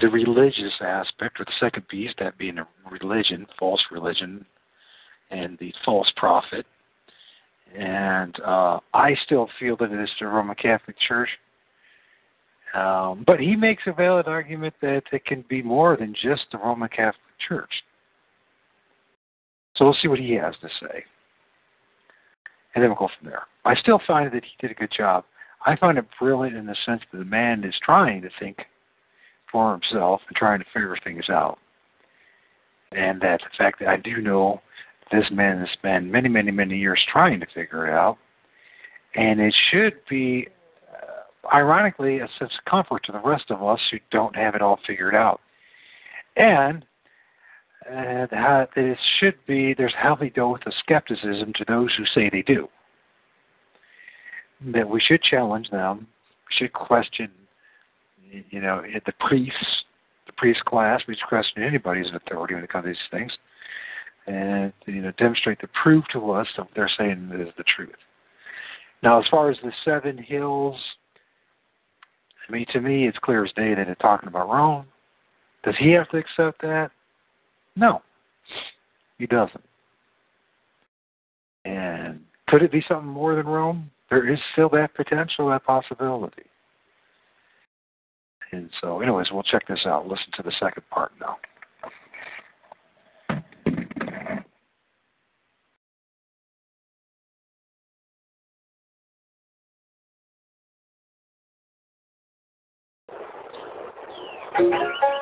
the 0.00 0.08
religious 0.08 0.74
aspect, 0.80 1.40
or 1.40 1.46
the 1.46 1.52
second 1.58 1.84
beast, 1.90 2.14
that 2.18 2.36
being 2.36 2.58
a 2.58 2.68
religion, 2.90 3.46
false 3.58 3.82
religion, 3.90 4.44
and 5.30 5.56
the 5.58 5.72
false 5.84 6.12
prophet. 6.16 6.66
And 7.76 8.38
uh, 8.40 8.80
I 8.92 9.14
still 9.24 9.48
feel 9.58 9.76
that 9.78 9.90
it 9.90 10.02
is 10.02 10.10
the 10.20 10.26
Roman 10.26 10.56
Catholic 10.56 10.96
Church. 11.06 11.30
Um, 12.74 13.24
but 13.26 13.40
he 13.40 13.56
makes 13.56 13.82
a 13.86 13.92
valid 13.92 14.28
argument 14.28 14.74
that 14.82 15.04
it 15.10 15.24
can 15.24 15.42
be 15.48 15.62
more 15.62 15.96
than 15.96 16.14
just 16.14 16.42
the 16.52 16.58
Roman 16.58 16.90
Catholic 16.90 17.16
Church. 17.48 17.72
So 19.76 19.86
we'll 19.86 19.96
see 20.02 20.08
what 20.08 20.18
he 20.18 20.32
has 20.34 20.54
to 20.60 20.68
say. 20.82 21.04
And 22.74 22.82
then 22.82 22.90
we'll 22.90 22.98
go 22.98 23.08
from 23.18 23.28
there. 23.28 23.42
I 23.64 23.74
still 23.74 24.00
find 24.06 24.32
that 24.32 24.44
he 24.44 24.50
did 24.60 24.70
a 24.70 24.78
good 24.78 24.92
job. 24.96 25.24
I 25.66 25.76
find 25.76 25.98
it 25.98 26.06
brilliant 26.20 26.56
in 26.56 26.66
the 26.66 26.76
sense 26.86 27.02
that 27.10 27.18
the 27.18 27.24
man 27.24 27.64
is 27.64 27.74
trying 27.82 28.22
to 28.22 28.30
think 28.38 28.58
for 29.50 29.72
himself 29.72 30.20
and 30.28 30.36
trying 30.36 30.60
to 30.60 30.64
figure 30.72 30.96
things 31.02 31.28
out. 31.28 31.58
And 32.92 33.20
that 33.20 33.40
the 33.40 33.56
fact 33.56 33.80
that 33.80 33.88
I 33.88 33.96
do 33.96 34.18
know 34.18 34.60
this 35.10 35.24
man 35.30 35.58
has 35.58 35.68
spent 35.72 36.06
many, 36.06 36.28
many, 36.28 36.50
many 36.50 36.78
years 36.78 37.00
trying 37.10 37.40
to 37.40 37.46
figure 37.54 37.86
it 37.86 37.92
out. 37.92 38.18
And 39.14 39.40
it 39.40 39.54
should 39.70 39.94
be, 40.08 40.48
uh, 40.92 41.54
ironically, 41.54 42.18
a 42.18 42.28
sense 42.38 42.52
of 42.58 42.70
comfort 42.70 43.04
to 43.04 43.12
the 43.12 43.20
rest 43.20 43.50
of 43.50 43.62
us 43.62 43.80
who 43.90 43.98
don't 44.10 44.36
have 44.36 44.54
it 44.54 44.62
all 44.62 44.78
figured 44.86 45.14
out. 45.14 45.40
And 46.36 46.84
that 47.90 48.68
it 48.76 48.98
should 49.18 49.34
be, 49.46 49.74
there's 49.74 49.94
a 49.94 50.02
healthy 50.02 50.30
dose 50.30 50.60
of 50.66 50.72
skepticism 50.78 51.52
to 51.54 51.64
those 51.66 51.90
who 51.96 52.04
say 52.14 52.28
they 52.30 52.42
do. 52.42 52.68
That 54.72 54.88
we 54.88 55.00
should 55.00 55.22
challenge 55.22 55.70
them, 55.70 56.06
we 56.48 56.56
should 56.56 56.72
question, 56.72 57.30
you 58.50 58.60
know, 58.60 58.82
the 59.06 59.12
priests, 59.20 59.84
the 60.26 60.32
priest 60.32 60.64
class, 60.64 61.02
we 61.06 61.14
should 61.14 61.28
question 61.28 61.62
anybody's 61.62 62.08
authority 62.12 62.54
when 62.54 62.64
it 62.64 62.70
comes 62.70 62.84
to 62.84 62.88
these 62.88 62.96
things 63.10 63.32
and 64.28 64.72
you 64.86 65.00
know 65.00 65.10
demonstrate 65.12 65.60
the 65.60 65.68
proof 65.82 66.04
to 66.12 66.30
us 66.32 66.46
that 66.56 66.66
they're 66.76 66.90
saying 66.98 67.30
is 67.34 67.48
the 67.56 67.64
truth. 67.64 67.96
Now, 69.02 69.20
as 69.20 69.26
far 69.30 69.50
as 69.50 69.56
the 69.62 69.72
seven 69.84 70.18
hills, 70.18 70.76
I 72.48 72.52
mean, 72.52 72.66
to 72.72 72.80
me, 72.80 73.06
it's 73.06 73.18
clear 73.18 73.44
as 73.44 73.52
day 73.52 73.74
that 73.74 73.86
they're 73.86 73.94
talking 73.96 74.28
about 74.28 74.48
Rome. 74.48 74.86
Does 75.64 75.76
he 75.78 75.90
have 75.92 76.08
to 76.10 76.18
accept 76.18 76.60
that? 76.62 76.90
No, 77.78 78.02
he 79.18 79.26
doesn't. 79.26 79.62
And 81.64 82.20
could 82.48 82.62
it 82.62 82.72
be 82.72 82.84
something 82.88 83.08
more 83.08 83.36
than 83.36 83.46
Rome? 83.46 83.90
There 84.10 84.28
is 84.28 84.38
still 84.52 84.68
that 84.70 84.94
potential, 84.94 85.48
that 85.50 85.64
possibility. 85.64 86.42
And 88.50 88.68
so, 88.80 89.00
anyways, 89.00 89.28
we'll 89.30 89.44
check 89.44 89.68
this 89.68 89.86
out. 89.86 90.08
Listen 90.08 90.26
to 90.36 90.42
the 90.42 90.52
second 90.58 90.82
part 90.90 91.12
now. 91.20 91.36
Okay, 104.60 104.68
so 105.00 105.17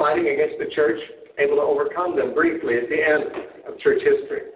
fighting 0.00 0.32
against 0.32 0.58
the 0.58 0.74
church, 0.74 0.98
able 1.38 1.56
to 1.56 1.62
overcome 1.62 2.16
them 2.16 2.34
briefly 2.34 2.78
at 2.78 2.88
the 2.88 2.96
end 2.96 3.24
of 3.68 3.78
church 3.80 4.00
history, 4.02 4.48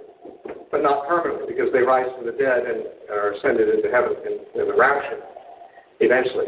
but 0.70 0.82
not 0.82 1.07
permanently 1.07 1.53
because 1.53 1.70
they 1.72 1.80
rise 1.80 2.07
from 2.16 2.26
the 2.26 2.32
dead 2.32 2.64
and 2.64 2.85
are 3.11 3.32
ascended 3.35 3.68
into 3.68 3.89
heaven 3.93 4.16
in, 4.24 4.61
in 4.61 4.66
the 4.66 4.74
rapture 4.74 5.20
eventually. 6.01 6.47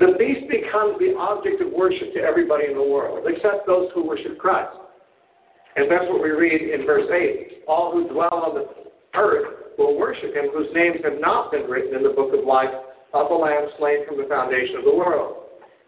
The 0.00 0.16
beast 0.18 0.48
becomes 0.48 0.98
the 0.98 1.14
object 1.20 1.60
of 1.60 1.72
worship 1.72 2.14
to 2.14 2.20
everybody 2.20 2.64
in 2.64 2.74
the 2.74 2.82
world, 2.82 3.26
except 3.28 3.66
those 3.66 3.90
who 3.94 4.08
worship 4.08 4.38
Christ. 4.38 4.72
And 5.76 5.90
that's 5.90 6.04
what 6.08 6.22
we 6.22 6.30
read 6.30 6.62
in 6.62 6.86
verse 6.86 7.06
8. 7.10 7.64
All 7.68 7.92
who 7.92 8.08
dwell 8.08 8.34
on 8.34 8.54
the 8.54 8.66
earth 9.14 9.78
will 9.78 9.98
worship 9.98 10.34
him 10.34 10.50
whose 10.52 10.68
names 10.74 10.98
have 11.04 11.20
not 11.20 11.52
been 11.52 11.70
written 11.70 11.94
in 11.96 12.02
the 12.02 12.10
book 12.10 12.34
of 12.34 12.44
life 12.44 12.74
of 13.14 13.28
the 13.28 13.34
Lamb 13.34 13.66
slain 13.78 14.06
from 14.06 14.18
the 14.18 14.28
foundation 14.28 14.76
of 14.76 14.84
the 14.84 14.94
world. 14.94 15.36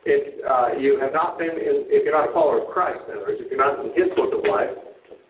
If 0.05 0.43
uh, 0.43 0.79
you 0.79 0.99
have 0.99 1.13
not 1.13 1.39
been, 1.39 1.51
in, 1.51 1.87
if 1.87 2.05
you're 2.05 2.15
not 2.15 2.31
a 2.31 2.33
follower 2.33 2.63
of 2.63 2.69
Christ, 2.69 2.99
in 3.07 3.19
other 3.19 3.27
words, 3.27 3.39
if 3.39 3.51
you're 3.51 3.63
not 3.63 3.79
in 3.79 3.95
his 3.95 4.11
book 4.17 4.35
of 4.35 4.43
life, 4.49 4.71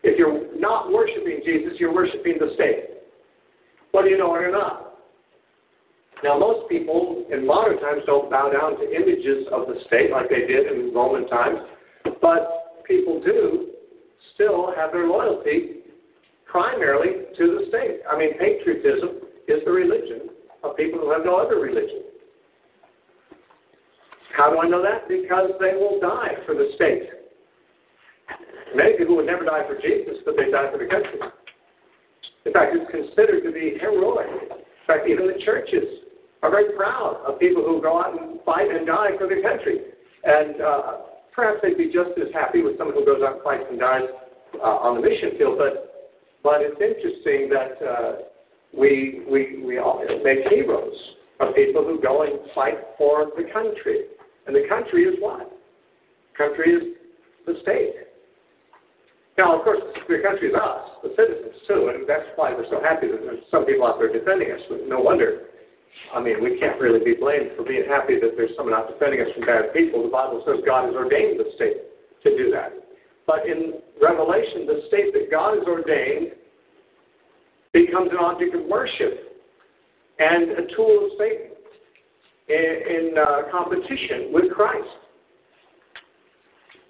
if 0.03 0.19
you're 0.19 0.49
not 0.59 0.91
worshiping 0.91 1.41
Jesus, 1.45 1.77
you're 1.79 1.93
worshiping 1.93 2.37
the 2.41 2.53
state. 2.55 3.05
Whether 3.93 4.09
you 4.09 4.19
know 4.19 4.35
it 4.35 4.49
or 4.49 4.53
not. 4.53 4.97
Now, 6.25 6.39
most 6.39 6.69
people 6.71 7.27
in 7.31 7.47
modern 7.47 7.81
times 7.81 8.03
don't 8.07 8.31
bow 8.31 8.49
down 8.49 8.79
to 8.79 8.85
images 8.89 9.47
of 9.53 9.67
the 9.67 9.83
state 9.87 10.11
like 10.11 10.31
they 10.31 10.47
did 10.47 10.71
in 10.71 10.95
Roman 10.95 11.29
times, 11.29 11.59
but 12.23 12.85
people 12.87 13.21
do 13.21 13.72
still 14.35 14.73
have 14.77 14.93
their 14.93 15.07
loyalty 15.07 15.83
primarily 16.47 17.25
to 17.37 17.59
the 17.59 17.65
state. 17.69 18.01
I 18.11 18.19
mean, 18.19 18.39
patriotism 18.39 19.25
is 19.49 19.61
the 19.65 19.73
religion 19.73 20.29
of 20.63 20.77
people 20.77 21.01
who 21.01 21.11
have 21.11 21.25
no 21.25 21.37
other 21.37 21.57
religion. 21.57 22.03
How 24.37 24.51
do 24.51 24.59
I 24.59 24.69
know 24.69 24.83
that? 24.83 25.09
Because 25.09 25.51
they 25.61 25.73
will 25.75 26.01
die 26.01 26.37
for 26.47 26.55
the 26.55 26.73
state. 26.77 27.09
Many 28.75 28.97
people 28.97 29.17
would 29.17 29.27
never 29.27 29.45
die 29.45 29.67
for 29.67 29.77
Jesus, 29.77 30.21
but 30.25 30.37
they 30.37 30.51
die 30.51 30.71
for 30.73 30.79
the 30.79 30.89
country. 30.89 31.21
In 32.45 32.53
fact, 32.53 32.75
it's 32.75 32.91
considered 32.91 33.45
to 33.45 33.53
be 33.53 33.77
heroic. 33.81 34.29
In 34.51 34.87
fact, 34.87 35.09
even 35.09 35.27
the 35.27 35.41
churches 35.45 35.85
are 36.43 36.51
very 36.51 36.75
proud 36.77 37.23
of 37.27 37.39
people 37.39 37.63
who 37.63 37.81
go 37.81 38.01
out 38.01 38.19
and 38.19 38.41
fight 38.45 38.69
and 38.69 38.87
die 38.87 39.17
for 39.19 39.29
their 39.29 39.43
country. 39.43 39.79
And 40.25 40.61
uh, 40.61 40.93
perhaps 41.33 41.61
they'd 41.63 41.77
be 41.77 41.93
just 41.93 42.17
as 42.19 42.33
happy 42.33 42.63
with 42.63 42.79
someone 42.79 42.97
who 42.97 43.05
goes 43.05 43.23
out 43.23 43.35
and 43.35 43.43
fights 43.45 43.65
and 43.71 43.79
dies 43.79 44.09
on 44.61 45.01
the 45.01 45.09
mission 45.09 45.39
field, 45.39 45.59
but 45.59 45.89
But 46.43 46.59
it's 46.61 46.81
interesting 46.81 47.49
that 47.55 47.79
uh, 47.87 48.13
we, 48.75 49.23
we, 49.31 49.63
we 49.63 49.79
all 49.79 50.03
make 50.25 50.43
heroes 50.51 50.99
of 51.39 51.55
people 51.55 51.85
who 51.85 52.03
go 52.03 52.23
and 52.23 52.39
fight 52.55 52.79
for 52.99 53.31
the 53.37 53.45
country. 53.53 54.11
And 54.47 54.57
the 54.57 54.67
country 54.69 55.05
is 55.05 55.15
what? 55.21 55.53
Country 56.37 56.75
is 56.75 56.83
the 57.47 57.55
state. 57.63 57.95
Now, 59.39 59.57
of 59.57 59.65
course, 59.65 59.81
the 60.09 60.19
country 60.19 60.49
is 60.51 60.55
us, 60.55 60.83
the 61.03 61.15
citizens 61.17 61.55
too, 61.67 61.95
and 61.95 62.09
that's 62.09 62.27
why 62.37 62.53
we're 62.53 62.69
so 62.69 62.83
happy 62.83 63.07
that 63.07 63.23
there's 63.23 63.45
some 63.51 63.65
people 63.65 63.87
out 63.87 63.99
there 63.99 64.13
defending 64.13 64.51
us. 64.51 64.61
No 64.89 65.01
wonder. 65.01 65.49
I 66.13 66.21
mean, 66.21 66.43
we 66.43 66.59
can't 66.59 66.81
really 66.81 67.05
be 67.05 67.15
blamed 67.15 67.55
for 67.57 67.65
being 67.65 67.85
happy 67.89 68.19
that 68.19 68.35
there's 68.37 68.51
someone 68.57 68.75
out 68.75 68.91
defending 68.91 69.21
us 69.21 69.29
from 69.33 69.47
bad 69.47 69.73
people. 69.73 70.03
The 70.03 70.11
Bible 70.11 70.43
says 70.45 70.61
God 70.67 70.87
has 70.87 70.95
ordained 70.95 71.39
the 71.39 71.49
state 71.55 71.87
to 72.25 72.37
do 72.37 72.51
that. 72.51 72.82
But 73.27 73.47
in 73.47 73.75
Revelation, 74.01 74.67
the 74.67 74.83
state 74.89 75.13
that 75.13 75.31
God 75.31 75.59
has 75.59 75.67
ordained 75.67 76.33
becomes 77.73 78.11
an 78.11 78.19
object 78.19 78.55
of 78.55 78.65
worship 78.67 79.41
and 80.19 80.51
a 80.53 80.75
tool 80.77 81.07
of 81.07 81.19
Satan 81.19 81.53
in, 82.49 83.13
in 83.13 83.15
uh, 83.19 83.51
competition 83.51 84.33
with 84.33 84.53
Christ. 84.53 84.89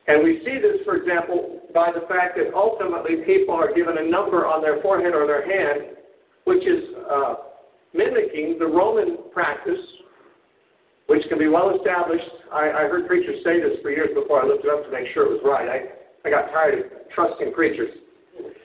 And 0.08 0.24
we 0.24 0.42
see 0.44 0.58
this, 0.58 0.82
for 0.84 0.96
example, 0.96 1.60
by 1.72 1.92
the 1.92 2.06
fact 2.08 2.36
that 2.36 2.52
ultimately 2.54 3.22
people 3.24 3.54
are 3.54 3.72
given 3.72 3.98
a 3.98 4.10
number 4.10 4.46
on 4.46 4.60
their 4.60 4.82
forehead 4.82 5.14
or 5.14 5.26
their 5.26 5.46
hand, 5.46 5.96
which 6.44 6.66
is 6.66 6.90
uh, 7.08 7.34
mimicking 7.94 8.56
the 8.58 8.66
Roman 8.66 9.18
practice, 9.32 9.78
which 11.06 11.22
can 11.28 11.38
be 11.38 11.46
well 11.46 11.76
established. 11.76 12.28
I, 12.52 12.70
I 12.70 12.82
heard 12.90 13.06
preachers 13.06 13.44
say 13.44 13.60
this 13.60 13.78
for 13.80 13.90
years 13.90 14.10
before 14.14 14.42
I 14.42 14.46
looked 14.46 14.64
it 14.64 14.70
up 14.70 14.84
to 14.84 14.90
make 14.90 15.06
sure 15.14 15.26
it 15.26 15.30
was 15.30 15.42
right. 15.44 15.68
I, 15.68 16.01
I 16.24 16.30
got 16.30 16.50
tired 16.52 16.78
of 16.78 16.84
trusting 17.14 17.52
preachers 17.52 17.90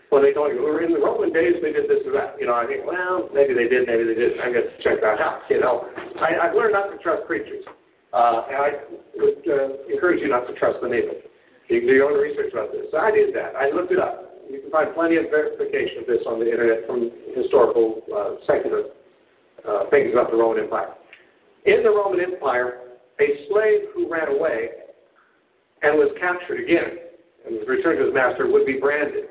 when 0.09 0.23
they 0.23 0.31
told 0.31 0.53
you, 0.55 0.63
well, 0.63 0.79
in 0.79 0.93
the 0.93 0.99
Roman 0.99 1.33
days 1.33 1.59
they 1.61 1.73
did 1.73 1.89
this 1.89 2.05
or 2.05 2.13
that. 2.13 2.39
You 2.39 2.47
know, 2.47 2.55
I 2.55 2.65
think, 2.65 2.85
well, 2.87 3.27
maybe 3.33 3.53
they 3.53 3.67
did, 3.67 3.87
maybe 3.87 4.07
they 4.07 4.15
didn't. 4.15 4.39
I'm 4.39 4.53
going 4.53 4.63
to 4.63 4.75
check 4.79 5.01
that 5.01 5.19
out. 5.19 5.43
You 5.49 5.59
know, 5.59 5.83
I, 6.21 6.47
I've 6.47 6.55
learned 6.55 6.73
not 6.73 6.87
to 6.93 6.97
trust 7.03 7.27
preachers. 7.27 7.65
Uh, 8.13 8.47
and 8.47 8.57
I 8.57 8.69
would 9.19 9.43
uh, 9.43 9.91
encourage 9.91 10.21
you 10.23 10.29
not 10.29 10.47
to 10.47 10.55
trust 10.55 10.79
them 10.81 10.93
either. 10.93 11.19
You 11.67 11.83
can 11.83 11.89
do 11.89 11.95
your 11.95 12.07
own 12.07 12.17
research 12.17 12.53
about 12.53 12.71
this. 12.71 12.87
So 12.91 12.97
I 12.97 13.11
did 13.11 13.35
that. 13.35 13.59
I 13.59 13.69
looked 13.75 13.91
it 13.91 13.99
up. 13.99 14.31
You 14.49 14.61
can 14.61 14.71
find 14.71 14.95
plenty 14.95 15.17
of 15.17 15.27
verification 15.29 15.99
of 16.01 16.07
this 16.07 16.23
on 16.25 16.39
the 16.39 16.47
internet 16.47 16.87
from 16.87 17.11
historical 17.35 17.99
uh, 18.07 18.39
secular 18.47 18.95
uh, 19.67 19.89
things 19.91 20.15
about 20.15 20.31
the 20.31 20.37
Roman 20.37 20.63
Empire. 20.63 20.95
In 21.65 21.83
the 21.83 21.91
Roman 21.91 22.21
Empire, 22.23 22.95
a 23.19 23.27
slave 23.51 23.91
who 23.93 24.07
ran 24.09 24.29
away 24.29 24.69
and 25.83 25.99
was 25.99 26.15
captured 26.21 26.63
again 26.63 27.06
and 27.47 27.57
was 27.57 27.67
returned 27.67 27.99
to 27.99 28.05
his 28.05 28.13
master 28.13 28.51
would 28.51 28.65
be 28.65 28.79
branded 28.79 29.25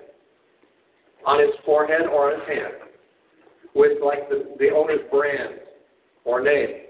on 1.26 1.40
his 1.40 1.54
forehead 1.64 2.06
or 2.06 2.32
on 2.32 2.40
his 2.40 2.48
hand 2.48 2.74
with 3.74 3.98
like 4.02 4.28
the, 4.28 4.56
the 4.58 4.70
owner's 4.70 5.04
brand 5.10 5.60
or 6.24 6.40
name, 6.40 6.88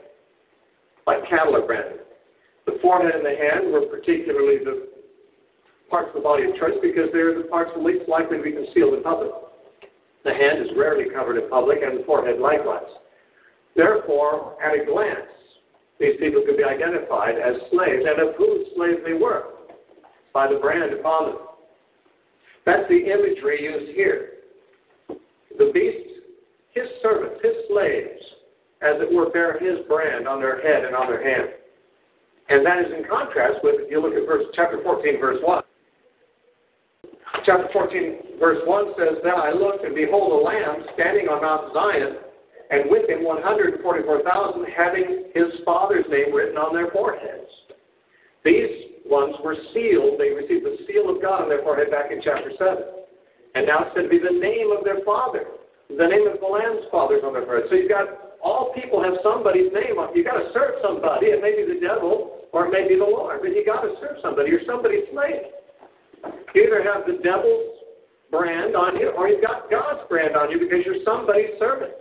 like 1.06 1.28
cattle 1.28 1.56
are 1.56 1.66
branded. 1.66 2.00
The 2.66 2.78
forehead 2.80 3.14
and 3.14 3.24
the 3.24 3.34
hand 3.34 3.72
were 3.72 3.86
particularly 3.86 4.58
the 4.64 4.88
parts 5.90 6.08
of 6.14 6.14
the 6.14 6.20
body 6.20 6.44
of 6.44 6.54
choice 6.58 6.78
because 6.82 7.10
they're 7.12 7.36
the 7.36 7.48
parts 7.48 7.70
least 7.78 8.08
likely 8.08 8.38
to 8.38 8.42
be 8.42 8.52
concealed 8.52 8.94
in 8.94 9.02
public. 9.02 9.30
The 10.24 10.34
hand 10.34 10.62
is 10.62 10.68
rarely 10.76 11.10
covered 11.14 11.38
in 11.38 11.48
public, 11.48 11.78
and 11.82 12.00
the 12.00 12.04
forehead 12.04 12.40
likewise. 12.40 12.90
Therefore, 13.76 14.56
at 14.62 14.74
a 14.74 14.84
glance, 14.84 15.30
these 16.00 16.18
people 16.18 16.42
could 16.44 16.56
be 16.56 16.64
identified 16.64 17.38
as 17.38 17.54
slaves, 17.70 18.02
and 18.02 18.18
of 18.28 18.34
whose 18.36 18.66
slaves 18.74 18.98
they 19.06 19.14
were, 19.14 19.55
by 20.36 20.46
the 20.46 20.60
brand 20.60 20.92
upon 20.92 21.32
them. 21.32 21.38
That's 22.66 22.86
the 22.90 23.08
imagery 23.08 23.64
used 23.64 23.96
here. 23.96 24.44
The 25.56 25.70
beast, 25.72 26.20
his 26.74 26.84
servants, 27.00 27.40
his 27.42 27.56
slaves, 27.72 28.20
as 28.84 29.00
it 29.00 29.08
were, 29.08 29.30
bear 29.30 29.56
his 29.56 29.80
brand 29.88 30.28
on 30.28 30.42
their 30.44 30.60
head 30.60 30.84
and 30.84 30.94
on 30.94 31.08
their 31.08 31.24
hand. 31.24 31.56
And 32.50 32.66
that 32.66 32.84
is 32.84 32.92
in 32.92 33.08
contrast 33.08 33.64
with, 33.64 33.76
if 33.80 33.90
you 33.90 34.02
look 34.02 34.12
at 34.12 34.28
verse 34.28 34.44
chapter 34.52 34.76
14, 34.84 35.18
verse 35.18 35.40
1 35.40 35.62
chapter 37.46 37.68
14, 37.72 38.36
verse 38.38 38.60
1 38.66 38.92
says, 38.98 39.16
Then 39.24 39.40
I 39.40 39.52
looked, 39.56 39.86
and 39.86 39.94
behold, 39.94 40.36
a 40.36 40.44
lamb 40.44 40.84
standing 40.92 41.32
on 41.32 41.40
Mount 41.40 41.72
Zion, 41.72 42.20
and 42.68 42.90
with 42.90 43.08
him 43.08 43.24
144,000, 43.24 44.66
having 44.76 45.32
his 45.32 45.64
father's 45.64 46.04
name 46.10 46.34
written 46.34 46.58
on 46.58 46.76
their 46.76 46.90
foreheads. 46.92 47.48
These 48.44 48.85
ones 49.08 49.34
were 49.42 49.56
sealed. 49.72 50.18
They 50.18 50.34
received 50.34 50.66
the 50.66 50.76
seal 50.86 51.10
of 51.10 51.22
God 51.22 51.46
on 51.46 51.48
their 51.48 51.62
forehead 51.62 51.90
back 51.90 52.10
in 52.10 52.20
chapter 52.22 52.50
7. 52.58 53.06
And 53.54 53.66
now 53.66 53.88
it's 53.88 53.94
said 53.96 54.06
to 54.06 54.12
be 54.12 54.20
the 54.20 54.36
name 54.36 54.74
of 54.74 54.84
their 54.84 55.00
father. 55.06 55.46
The 55.88 56.06
name 56.06 56.26
of 56.26 56.42
the 56.42 56.50
Lamb's 56.50 56.84
father 56.90 57.22
on 57.22 57.32
their 57.32 57.46
forehead. 57.46 57.70
So 57.70 57.78
you've 57.78 57.88
got 57.88 58.36
all 58.42 58.74
people 58.74 59.02
have 59.02 59.16
somebody's 59.22 59.72
name 59.72 59.96
on. 59.96 60.12
You've 60.12 60.26
got 60.26 60.38
to 60.38 60.50
serve 60.52 60.82
somebody. 60.82 61.32
It 61.32 61.40
may 61.40 61.54
be 61.54 61.64
the 61.64 61.80
devil 61.80 62.46
or 62.52 62.66
it 62.66 62.72
may 62.74 62.86
be 62.86 62.98
the 62.98 63.06
Lord, 63.06 63.40
but 63.40 63.54
you've 63.54 63.66
got 63.66 63.86
to 63.86 63.94
serve 64.02 64.18
somebody. 64.20 64.50
You're 64.50 64.66
somebody's 64.66 65.06
slave. 65.14 65.50
You 66.54 66.66
either 66.66 66.82
have 66.82 67.06
the 67.06 67.22
devil's 67.22 67.86
brand 68.30 68.74
on 68.74 68.98
you 68.98 69.14
or 69.14 69.28
you've 69.28 69.42
got 69.42 69.70
God's 69.70 70.02
brand 70.10 70.36
on 70.36 70.50
you 70.50 70.58
because 70.58 70.82
you're 70.84 71.00
somebody's 71.06 71.54
servant. 71.58 71.94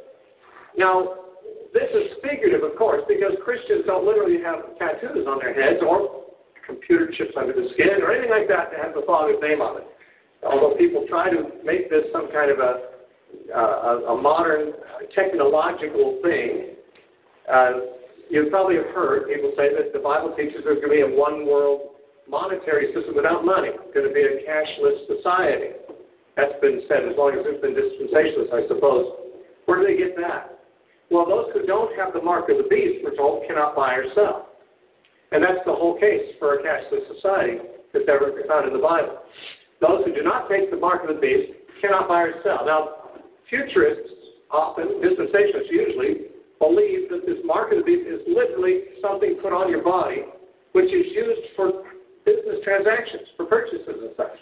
Now, 0.78 1.30
this 1.72 1.91
is 1.93 2.20
figurative, 2.24 2.64
of 2.64 2.76
course, 2.76 3.03
because 3.08 3.36
Christians 3.43 3.84
don't 3.86 4.08
literally 4.08 4.41
have 4.41 4.80
tattoos 4.80 5.28
on 5.28 5.39
their 5.39 5.53
heads 5.53 5.84
or 5.86 6.24
computer 6.66 7.11
chips 7.18 7.34
under 7.38 7.53
the 7.53 7.70
skin 7.74 8.01
or 8.01 8.11
anything 8.11 8.32
like 8.32 8.47
that 8.47 8.72
to 8.72 8.78
have 8.78 8.93
the 8.93 9.03
Father's 9.05 9.38
name 9.41 9.61
on 9.61 9.82
it. 9.82 9.88
Although 10.45 10.76
people 10.78 11.05
try 11.09 11.30
to 11.30 11.49
make 11.63 11.89
this 11.89 12.05
some 12.11 12.32
kind 12.32 12.51
of 12.51 12.59
a, 12.59 12.74
uh, 13.49 14.13
a 14.13 14.22
modern 14.22 14.74
technological 15.13 16.20
thing, 16.22 16.78
uh, 17.49 17.72
you 18.30 18.47
probably 18.49 18.76
have 18.78 18.89
heard 18.93 19.30
people 19.30 19.53
say 19.57 19.70
that 19.74 19.93
the 19.93 19.99
Bible 19.99 20.34
teaches 20.38 20.66
there's 20.66 20.82
going 20.82 20.93
to 20.93 20.97
be 20.97 21.05
a 21.05 21.13
one 21.13 21.45
world 21.45 21.95
monetary 22.30 22.93
system 22.93 23.16
without 23.16 23.45
money. 23.45 23.70
It's 23.70 23.93
going 23.93 24.07
to 24.07 24.13
be 24.13 24.26
a 24.26 24.41
cashless 24.45 25.05
society. 25.05 25.78
That's 26.36 26.57
been 26.61 26.82
said 26.89 27.05
as 27.05 27.16
long 27.18 27.38
as 27.38 27.45
there's 27.45 27.61
been 27.61 27.78
dispensationalists, 27.78 28.53
I 28.53 28.68
suppose. 28.68 29.13
Where 29.66 29.80
do 29.80 29.88
they 29.88 29.97
get 29.97 30.18
that? 30.18 30.59
Well, 31.09 31.26
those 31.30 31.53
who 31.53 31.66
don't 31.66 31.95
have 31.97 32.13
the 32.13 32.22
mark 32.22 32.49
of 32.49 32.57
the 32.57 32.68
beast, 32.70 33.05
we're 33.05 33.16
told, 33.16 33.47
cannot 33.47 33.76
buy 33.76 33.93
or 33.93 34.05
sell. 34.16 34.45
And 35.36 35.44
that's 35.44 35.60
the 35.68 35.76
whole 35.76 36.00
case 36.00 36.32
for 36.40 36.56
a 36.56 36.64
cashless 36.64 37.04
society 37.12 37.60
that's 37.92 38.08
ever 38.08 38.32
found 38.48 38.72
in 38.72 38.74
the 38.74 38.80
Bible. 38.80 39.20
Those 39.84 40.08
who 40.08 40.16
do 40.16 40.24
not 40.24 40.48
take 40.48 40.72
the 40.72 40.80
mark 40.80 41.04
of 41.04 41.12
the 41.12 41.20
beast 41.20 41.52
cannot 41.84 42.08
buy 42.08 42.32
or 42.32 42.40
sell. 42.40 42.64
Now, 42.64 43.20
futurists, 43.52 44.16
often, 44.48 45.04
dispensationalists 45.04 45.68
usually, 45.68 46.32
believe 46.56 47.12
that 47.12 47.28
this 47.28 47.44
mark 47.44 47.76
of 47.76 47.80
the 47.80 47.84
beast 47.84 48.08
is 48.08 48.24
literally 48.32 48.96
something 49.04 49.36
put 49.44 49.52
on 49.52 49.68
your 49.68 49.84
body 49.84 50.24
which 50.72 50.92
is 50.92 51.08
used 51.12 51.52
for 51.56 51.84
business 52.26 52.64
transactions 52.64 53.28
for 53.36 53.46
purchases 53.46 53.88
and 53.88 54.12
such. 54.16 54.40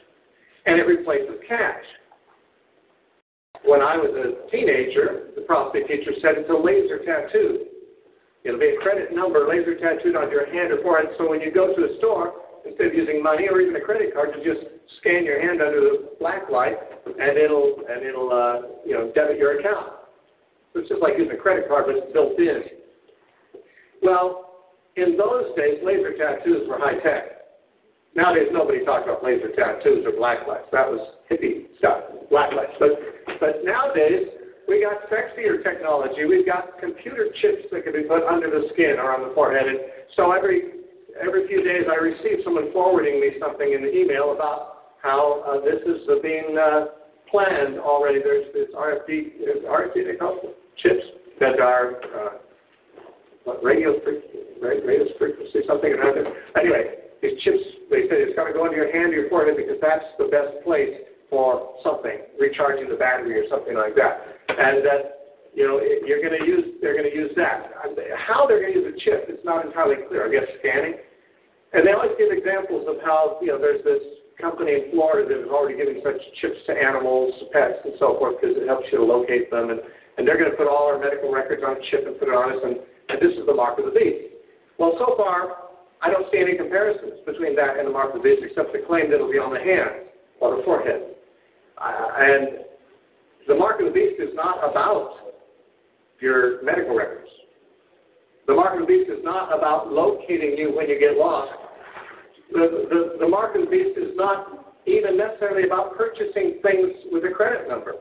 And 0.66 0.80
it 0.80 0.86
replaces 0.86 1.42
cash. 1.48 1.86
When 3.66 3.82
I 3.82 3.98
was 3.98 4.14
a 4.14 4.50
teenager, 4.50 5.30
the 5.36 5.42
prostate 5.42 5.88
teacher 5.88 6.12
said 6.22 6.38
it's 6.38 6.50
a 6.50 6.54
laser 6.54 7.02
tattoo. 7.06 7.73
It'll 8.44 8.60
be 8.60 8.76
a 8.76 8.82
credit 8.82 9.16
number 9.16 9.48
laser 9.48 9.80
tattooed 9.80 10.16
on 10.16 10.30
your 10.30 10.46
hand 10.52 10.72
or 10.72 10.82
forehead, 10.82 11.16
so 11.18 11.30
when 11.30 11.40
you 11.40 11.52
go 11.52 11.74
to 11.74 11.82
a 11.88 11.98
store, 11.98 12.34
instead 12.66 12.88
of 12.88 12.94
using 12.94 13.24
money 13.24 13.48
or 13.50 13.62
even 13.62 13.76
a 13.76 13.82
credit 13.82 14.14
card, 14.14 14.36
you 14.36 14.44
just 14.44 14.66
scan 15.00 15.24
your 15.24 15.40
hand 15.40 15.62
under 15.62 15.80
the 15.80 16.16
black 16.20 16.50
light, 16.52 16.76
and 17.06 17.38
it'll 17.38 17.84
and 17.88 18.04
it'll 18.04 18.32
uh, 18.32 18.68
you 18.86 18.94
know 18.94 19.12
debit 19.16 19.38
your 19.38 19.60
account. 19.60 19.94
So 20.74 20.80
it's 20.80 20.90
just 20.90 21.02
like 21.02 21.14
using 21.18 21.36
a 21.36 21.40
credit 21.40 21.68
card, 21.68 21.86
but 21.88 21.96
it's 21.96 22.12
built 22.12 22.38
in. 22.38 22.64
Well, 24.02 24.44
in 24.96 25.16
those 25.18 25.56
days, 25.56 25.80
laser 25.84 26.18
tattoos 26.18 26.68
were 26.68 26.78
high 26.78 27.00
tech. 27.00 27.34
Nowadays, 28.16 28.50
nobody 28.52 28.86
talks 28.86 29.06
about 29.06 29.24
laser 29.24 29.50
tattoos 29.56 30.06
or 30.06 30.12
black 30.12 30.46
lights. 30.48 30.68
That 30.72 30.86
was 30.86 31.02
hippie 31.32 31.66
stuff, 31.80 32.04
black 32.30 32.54
lights. 32.54 32.78
But, 32.78 32.92
but 33.40 33.64
nowadays, 33.64 34.28
we 34.68 34.82
got 34.82 35.10
sexier 35.12 35.62
technology. 35.64 36.26
We've 36.26 36.46
got 36.46 36.80
computer 36.80 37.28
chips 37.42 37.68
that 37.72 37.84
can 37.84 37.94
be 37.94 38.04
put 38.04 38.24
under 38.24 38.50
the 38.50 38.70
skin 38.74 38.96
or 38.98 39.12
on 39.12 39.28
the 39.28 39.34
forehead. 39.36 39.68
And 39.68 39.80
so 40.16 40.32
every 40.32 40.84
every 41.20 41.48
few 41.48 41.64
days, 41.64 41.84
I 41.92 42.00
receive 42.00 42.44
someone 42.44 42.72
forwarding 42.72 43.20
me 43.20 43.36
something 43.40 43.74
in 43.74 43.84
the 43.84 43.92
email 43.92 44.34
about 44.34 44.96
how 45.02 45.44
uh, 45.44 45.60
this 45.62 45.84
is 45.84 46.08
uh, 46.10 46.22
being 46.24 46.58
uh, 46.58 46.96
planned 47.30 47.78
already. 47.80 48.20
There's 48.24 48.48
this 48.54 48.70
RFD, 48.72 49.68
RFD 49.68 50.18
chips 50.78 51.06
that 51.40 51.60
are 51.60 52.00
uh, 52.16 52.30
what, 53.44 53.64
radio, 53.64 54.00
frequency, 54.00 54.48
radio 54.62 55.06
frequency, 55.20 55.60
something. 55.68 55.92
Around 55.92 56.24
there. 56.24 56.34
Anyway, 56.56 57.04
these 57.22 57.42
chips, 57.44 57.60
they 57.92 58.08
say 58.08 58.24
it's 58.24 58.36
got 58.36 58.48
to 58.48 58.54
go 58.54 58.66
into 58.66 58.78
your 58.78 58.92
hand 58.92 59.12
or 59.12 59.28
your 59.28 59.30
forehead 59.30 59.58
because 59.58 59.78
that's 59.82 60.08
the 60.18 60.32
best 60.32 60.64
place 60.64 60.96
for 61.34 61.74
something, 61.82 62.30
recharging 62.38 62.86
the 62.86 62.94
battery 62.94 63.34
or 63.42 63.50
something 63.50 63.74
like 63.74 63.98
that. 63.98 64.22
And 64.54 64.86
that, 64.86 65.34
you 65.58 65.66
know, 65.66 65.82
you're 65.82 66.22
going 66.22 66.38
to 66.38 66.46
use, 66.46 66.78
they're 66.78 66.94
going 66.94 67.10
to 67.10 67.18
use 67.18 67.34
that. 67.42 67.74
How 68.22 68.46
they're 68.46 68.62
going 68.62 68.78
to 68.78 68.86
use 68.86 68.94
a 68.94 68.98
chip 69.02 69.34
is 69.34 69.42
not 69.42 69.66
entirely 69.66 70.06
clear. 70.06 70.30
I 70.30 70.30
guess 70.30 70.46
scanning. 70.62 71.02
And 71.74 71.82
they 71.82 71.98
always 71.98 72.14
give 72.22 72.30
examples 72.30 72.86
of 72.86 73.02
how, 73.02 73.42
you 73.42 73.50
know, 73.50 73.58
there's 73.58 73.82
this 73.82 74.22
company 74.38 74.78
in 74.78 74.94
Florida 74.94 75.26
that 75.26 75.42
is 75.42 75.50
already 75.50 75.74
giving 75.74 76.06
such 76.06 76.22
chips 76.38 76.62
to 76.70 76.78
animals, 76.78 77.34
pets, 77.50 77.82
and 77.82 77.98
so 77.98 78.14
forth 78.22 78.38
because 78.38 78.54
it 78.54 78.70
helps 78.70 78.86
you 78.94 79.02
to 79.02 79.06
locate 79.10 79.50
them. 79.50 79.74
And, 79.74 79.82
and 80.22 80.22
they're 80.22 80.38
going 80.38 80.54
to 80.54 80.58
put 80.58 80.70
all 80.70 80.86
our 80.86 81.02
medical 81.02 81.34
records 81.34 81.66
on 81.66 81.82
a 81.82 81.84
chip 81.90 82.06
and 82.06 82.14
put 82.22 82.30
it 82.30 82.38
on 82.38 82.54
us, 82.54 82.62
and, 82.62 82.78
and 83.10 83.18
this 83.18 83.34
is 83.34 83.50
the 83.50 83.58
mark 83.58 83.82
of 83.82 83.90
the 83.90 83.96
beast. 83.98 84.38
Well, 84.78 84.94
so 85.02 85.18
far, 85.18 85.74
I 86.06 86.14
don't 86.14 86.30
see 86.30 86.38
any 86.38 86.54
comparisons 86.54 87.26
between 87.26 87.58
that 87.58 87.82
and 87.82 87.90
the 87.90 87.96
mark 87.96 88.14
of 88.14 88.22
the 88.22 88.26
beast 88.26 88.46
except 88.46 88.70
the 88.70 88.86
claim 88.86 89.10
that 89.10 89.18
it'll 89.18 89.34
be 89.34 89.42
on 89.42 89.50
the 89.50 89.62
hand 89.62 90.06
or 90.44 90.58
the 90.58 90.62
forehead. 90.62 91.16
And 91.80 92.66
the 93.48 93.56
mark 93.56 93.80
of 93.80 93.88
the 93.88 93.92
beast 93.92 94.20
is 94.20 94.34
not 94.34 94.58
about 94.70 95.34
your 96.20 96.64
medical 96.64 96.96
records. 96.96 97.30
The 98.48 98.54
mark 98.54 98.74
of 98.74 98.82
the 98.82 98.88
beast 98.88 99.10
is 99.10 99.24
not 99.24 99.58
about 99.58 99.92
locating 99.92 100.58
you 100.58 100.76
when 100.76 100.90
you 100.90 101.00
get 101.00 101.18
lost. 101.18 101.52
The, 102.52 102.88
the, 102.90 103.18
the 103.20 103.28
mark 103.28 103.56
of 103.56 103.62
the 103.62 103.72
beast 103.72 103.98
is 103.98 104.16
not 104.16 104.76
even 104.86 105.18
necessarily 105.18 105.64
about 105.66 105.98
purchasing 105.98 106.60
things 106.62 106.92
with 107.12 107.24
a 107.24 107.34
credit 107.34 107.68
number. 107.68 107.94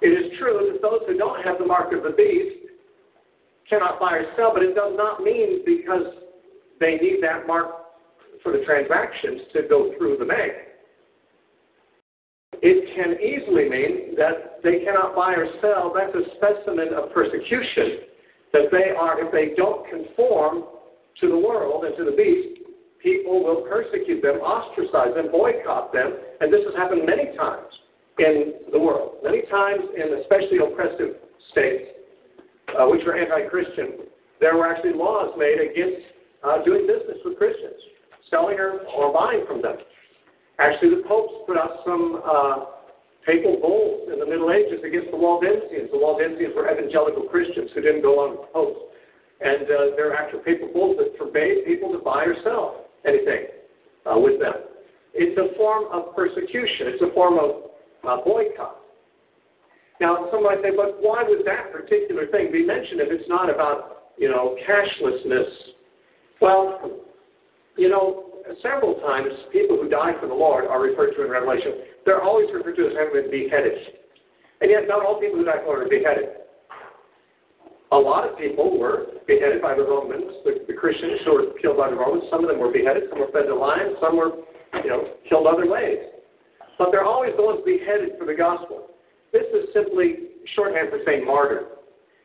It 0.00 0.08
is 0.08 0.38
true 0.38 0.70
that 0.72 0.82
those 0.82 1.00
who 1.06 1.18
don't 1.18 1.44
have 1.44 1.58
the 1.58 1.66
mark 1.66 1.92
of 1.92 2.04
the 2.04 2.14
beast 2.16 2.70
cannot 3.68 4.00
buy 4.00 4.22
or 4.22 4.24
sell, 4.36 4.52
but 4.54 4.62
it 4.62 4.74
does 4.74 4.94
not 4.96 5.22
mean 5.22 5.62
because 5.66 6.06
they 6.80 6.96
need 6.96 7.18
that 7.22 7.46
mark 7.46 7.68
for 8.42 8.52
the 8.52 8.64
transactions 8.64 9.42
to 9.52 9.62
go 9.68 9.92
through 9.98 10.16
the 10.18 10.24
bank. 10.24 10.52
It 12.60 12.90
can 12.96 13.14
easily 13.22 13.68
mean 13.68 14.16
that 14.16 14.62
they 14.62 14.84
cannot 14.84 15.14
buy 15.14 15.34
or 15.34 15.46
sell. 15.60 15.94
That's 15.94 16.14
a 16.14 16.26
specimen 16.36 16.94
of 16.94 17.12
persecution 17.12 18.08
that 18.52 18.72
they 18.72 18.90
are, 18.96 19.22
if 19.22 19.30
they 19.30 19.54
don't 19.54 19.88
conform 19.88 20.64
to 21.20 21.28
the 21.28 21.38
world 21.38 21.84
and 21.84 21.96
to 21.96 22.04
the 22.04 22.16
beast, 22.16 22.64
people 23.02 23.44
will 23.44 23.62
persecute 23.68 24.22
them, 24.22 24.40
ostracize 24.40 25.14
them, 25.14 25.30
boycott 25.30 25.92
them, 25.92 26.14
and 26.40 26.52
this 26.52 26.64
has 26.66 26.74
happened 26.74 27.02
many 27.06 27.36
times 27.36 27.70
in 28.18 28.72
the 28.72 28.78
world. 28.78 29.22
Many 29.22 29.42
times 29.50 29.84
in 29.94 30.18
especially 30.20 30.58
oppressive 30.58 31.22
states, 31.52 31.94
uh, 32.74 32.86
which 32.86 33.02
were 33.06 33.16
anti-Christian, 33.16 34.08
there 34.40 34.56
were 34.56 34.66
actually 34.66 34.94
laws 34.94 35.34
made 35.38 35.58
against 35.60 36.06
uh, 36.42 36.62
doing 36.64 36.86
business 36.86 37.18
with 37.24 37.38
Christians, 37.38 37.78
selling 38.30 38.58
or 38.58 39.12
buying 39.12 39.44
from 39.46 39.62
them. 39.62 39.76
Actually, 40.58 40.90
the 40.90 41.02
popes 41.06 41.32
put 41.46 41.56
out 41.56 41.80
some 41.86 42.22
uh, 42.26 42.56
papal 43.24 43.60
bulls 43.60 44.10
in 44.12 44.18
the 44.18 44.26
Middle 44.26 44.50
Ages 44.50 44.80
against 44.82 45.10
the 45.10 45.16
Waldensians. 45.16 45.90
The 45.90 45.98
Waldensians 45.98 46.54
were 46.54 46.66
evangelical 46.70 47.24
Christians 47.30 47.70
who 47.74 47.80
didn't 47.80 48.02
go 48.02 48.18
along 48.18 48.38
with 48.40 48.52
popes. 48.52 48.80
And 49.40 49.62
uh, 49.62 49.94
there 49.94 50.10
are 50.10 50.16
actual 50.16 50.40
papal 50.40 50.68
bulls 50.72 50.96
that 50.98 51.16
forbade 51.16 51.64
people 51.64 51.92
to 51.92 51.98
buy 51.98 52.24
or 52.24 52.34
sell 52.42 52.86
anything 53.06 53.46
uh, 54.04 54.18
with 54.18 54.40
them. 54.40 54.54
It's 55.14 55.38
a 55.38 55.56
form 55.56 55.84
of 55.92 56.14
persecution. 56.16 56.90
It's 56.90 57.02
a 57.02 57.14
form 57.14 57.38
of 57.38 57.70
uh, 58.02 58.24
boycott. 58.24 58.76
Now, 60.00 60.28
some 60.30 60.44
might 60.44 60.58
say, 60.62 60.70
but 60.74 60.98
why 61.00 61.24
would 61.26 61.44
that 61.46 61.72
particular 61.72 62.26
thing 62.28 62.50
be 62.52 62.64
mentioned 62.64 63.00
if 63.00 63.08
it's 63.10 63.28
not 63.28 63.50
about, 63.50 64.10
you 64.16 64.28
know, 64.28 64.56
cashlessness? 64.66 65.50
Well, 66.40 67.02
you 67.76 67.88
know, 67.88 68.27
several 68.62 69.00
times 69.00 69.28
people 69.52 69.76
who 69.76 69.88
die 69.88 70.12
for 70.20 70.26
the 70.26 70.34
Lord 70.34 70.66
are 70.66 70.80
referred 70.80 71.14
to 71.16 71.24
in 71.24 71.30
Revelation. 71.30 71.84
They're 72.04 72.22
always 72.22 72.48
referred 72.52 72.76
to 72.76 72.86
as 72.88 72.94
having 72.96 73.22
been 73.22 73.30
beheaded. 73.30 73.76
And 74.60 74.70
yet, 74.70 74.88
not 74.88 75.04
all 75.04 75.20
people 75.20 75.38
who 75.38 75.44
die 75.44 75.62
for 75.64 75.78
the 75.78 75.86
Lord 75.86 75.86
are 75.86 75.90
beheaded. 75.90 76.28
A 77.92 77.96
lot 77.96 78.28
of 78.28 78.36
people 78.36 78.78
were 78.78 79.16
beheaded 79.26 79.62
by 79.62 79.74
the 79.74 79.82
Romans, 79.82 80.44
the, 80.44 80.64
the 80.68 80.74
Christians 80.74 81.20
who 81.24 81.32
were 81.32 81.46
killed 81.60 81.78
by 81.78 81.88
the 81.88 81.96
Romans. 81.96 82.24
Some 82.30 82.44
of 82.44 82.50
them 82.50 82.58
were 82.58 82.72
beheaded, 82.72 83.04
some 83.08 83.20
were 83.20 83.32
fed 83.32 83.48
to 83.48 83.54
lions, 83.54 83.96
some 84.00 84.16
were, 84.16 84.44
you 84.84 84.90
know, 84.90 85.16
killed 85.28 85.46
other 85.46 85.66
ways. 85.66 85.98
But 86.76 86.92
they're 86.92 87.04
always 87.04 87.32
the 87.36 87.42
ones 87.42 87.60
beheaded 87.64 88.18
for 88.18 88.26
the 88.26 88.34
gospel. 88.34 88.92
This 89.32 89.44
is 89.54 89.72
simply 89.72 90.36
shorthand 90.54 90.90
for 90.90 91.00
saying 91.06 91.24
martyr. 91.24 91.78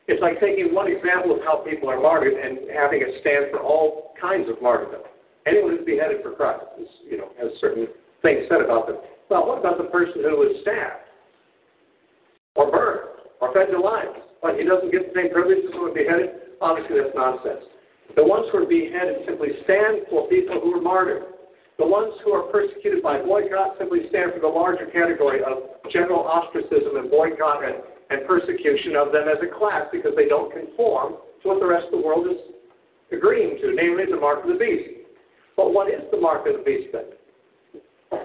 It's 0.07 0.21
like 0.21 0.39
taking 0.39 0.75
one 0.75 0.91
example 0.91 1.31
of 1.31 1.39
how 1.45 1.63
people 1.63 1.89
are 1.89 1.99
martyred 1.99 2.33
and 2.33 2.69
having 2.75 3.01
it 3.01 3.21
stand 3.21 3.47
for 3.51 3.59
all 3.59 4.13
kinds 4.19 4.49
of 4.49 4.61
martyrdom. 4.61 5.01
Anyone 5.45 5.77
who's 5.77 5.85
beheaded 5.85 6.23
for 6.23 6.31
Christ 6.31 6.63
is, 6.79 6.87
you 7.09 7.17
know, 7.17 7.29
has 7.39 7.51
certain 7.59 7.87
things 8.21 8.47
said 8.49 8.61
about 8.61 8.87
them. 8.87 8.97
Well, 9.29 9.47
what 9.47 9.59
about 9.59 9.77
the 9.77 9.91
person 9.91 10.23
who 10.23 10.39
was 10.39 10.55
stabbed 10.61 11.03
or 12.55 12.71
burned 12.71 13.27
or 13.41 13.53
fed 13.53 13.71
to 13.71 13.79
lions? 13.79 14.23
But 14.41 14.59
he 14.59 14.63
doesn't 14.63 14.91
get 14.91 15.11
the 15.11 15.13
same 15.15 15.31
privileges 15.31 15.67
as 15.67 15.73
someone 15.75 15.93
beheaded? 15.93 16.55
Obviously, 16.61 16.99
that's 16.99 17.15
nonsense. 17.15 17.63
The 18.15 18.23
ones 18.23 18.47
who 18.51 18.63
are 18.63 18.67
beheaded 18.67 19.23
simply 19.27 19.55
stand 19.63 20.07
for 20.09 20.27
people 20.27 20.59
who 20.59 20.79
are 20.79 20.81
martyred. 20.81 21.23
The 21.79 21.87
ones 21.87 22.13
who 22.23 22.31
are 22.31 22.47
persecuted 22.51 23.01
by 23.01 23.19
boycott 23.19 23.75
simply 23.79 24.05
stand 24.09 24.33
for 24.33 24.39
the 24.39 24.47
larger 24.47 24.85
category 24.87 25.41
of 25.43 25.63
general 25.91 26.21
ostracism 26.21 26.95
and 26.95 27.09
boycott 27.09 27.65
and, 27.65 27.81
and 28.11 28.27
persecution 28.27 28.95
of 28.95 29.11
them 29.11 29.27
as 29.27 29.41
a 29.41 29.49
class 29.49 29.89
because 29.91 30.13
they 30.15 30.29
don't 30.29 30.53
conform 30.53 31.17
to 31.41 31.47
what 31.49 31.59
the 31.59 31.65
rest 31.65 31.89
of 31.89 31.99
the 31.99 32.05
world 32.05 32.27
is 32.27 32.37
agreeing 33.11 33.57
to, 33.59 33.73
namely 33.73 34.05
the 34.05 34.19
mark 34.19 34.45
of 34.45 34.53
the 34.53 34.59
beast. 34.59 35.02
But 35.55 35.73
what 35.73 35.87
is 35.89 36.01
the 36.11 36.19
mark 36.19 36.47
of 36.47 36.57
the 36.57 36.63
beast 36.63 36.89
then? 36.93 37.05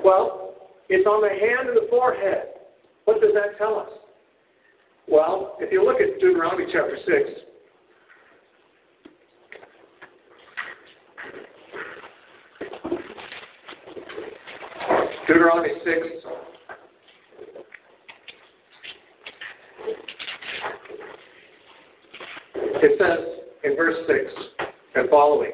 Well, 0.04 0.54
it's 0.88 1.06
on 1.06 1.22
the 1.22 1.28
hand 1.28 1.68
and 1.68 1.76
the 1.76 1.86
forehead. 1.90 2.54
What 3.04 3.20
does 3.20 3.32
that 3.34 3.58
tell 3.58 3.78
us? 3.78 3.88
Well, 5.06 5.56
if 5.60 5.72
you 5.72 5.84
look 5.84 6.00
at 6.00 6.20
Deuteronomy 6.20 6.66
chapter 6.72 6.98
6, 7.06 7.08
Deuteronomy 15.26 15.68
6, 15.84 15.96
it 22.80 22.98
says 22.98 23.18
in 23.64 23.76
verse 23.76 23.96
6 24.06 24.18
and 24.94 25.08
following, 25.10 25.52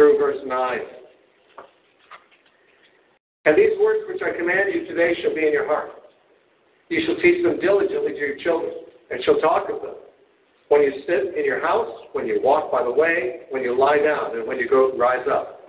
through 0.00 0.16
verse 0.16 0.38
9. 0.46 0.78
And 3.44 3.54
these 3.54 3.76
words 3.78 4.00
which 4.08 4.22
I 4.24 4.34
command 4.34 4.72
you 4.72 4.86
today 4.86 5.12
shall 5.20 5.34
be 5.34 5.44
in 5.46 5.52
your 5.52 5.66
heart. 5.66 5.90
You 6.88 7.04
shall 7.04 7.16
teach 7.16 7.44
them 7.44 7.60
diligently 7.60 8.12
to 8.12 8.18
your 8.18 8.38
children, 8.38 8.72
and 9.10 9.22
shall 9.24 9.38
talk 9.40 9.68
of 9.68 9.82
them. 9.82 9.96
When 10.68 10.80
you 10.80 11.04
sit 11.06 11.36
in 11.36 11.44
your 11.44 11.60
house, 11.60 11.92
when 12.14 12.26
you 12.26 12.40
walk 12.42 12.72
by 12.72 12.82
the 12.82 12.90
way, 12.90 13.40
when 13.50 13.62
you 13.62 13.78
lie 13.78 13.98
down, 13.98 14.38
and 14.38 14.48
when 14.48 14.56
you 14.56 14.70
go 14.70 14.96
rise 14.96 15.26
up. 15.30 15.60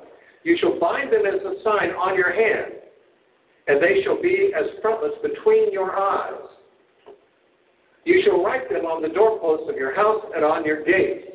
You 0.44 0.58
shall 0.62 0.80
bind 0.80 1.12
them 1.12 1.26
as 1.28 1.42
a 1.42 1.62
sign 1.62 1.90
on 2.00 2.16
your 2.16 2.32
hand, 2.32 2.72
and 3.68 3.84
they 3.84 4.02
shall 4.06 4.22
be 4.22 4.53
as 4.56 4.64
frontlets 4.82 5.16
between 5.22 5.74
your 5.74 5.99
eyes. 5.99 6.48
You 8.06 8.22
shall 8.24 8.41
write 8.41 8.70
them 8.70 8.86
on 8.86 9.02
the 9.02 9.10
doorposts 9.10 9.68
of 9.70 9.76
your 9.76 9.94
house 9.94 10.24
and 10.34 10.45
on 10.45 10.64
your 10.64 10.86
gates. 10.86 11.31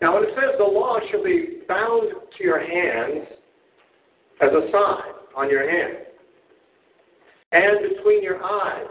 Now, 0.00 0.14
when 0.14 0.24
it 0.24 0.30
says 0.34 0.56
the 0.56 0.64
law 0.64 0.98
shall 1.10 1.22
be 1.22 1.60
bound 1.68 2.08
to 2.38 2.44
your 2.44 2.58
hands 2.58 3.28
as 4.40 4.48
a 4.48 4.72
sign 4.72 5.12
on 5.36 5.50
your 5.50 5.68
hand, 5.68 6.06
and 7.52 7.94
between 7.94 8.22
your 8.22 8.42
eyes, 8.42 8.88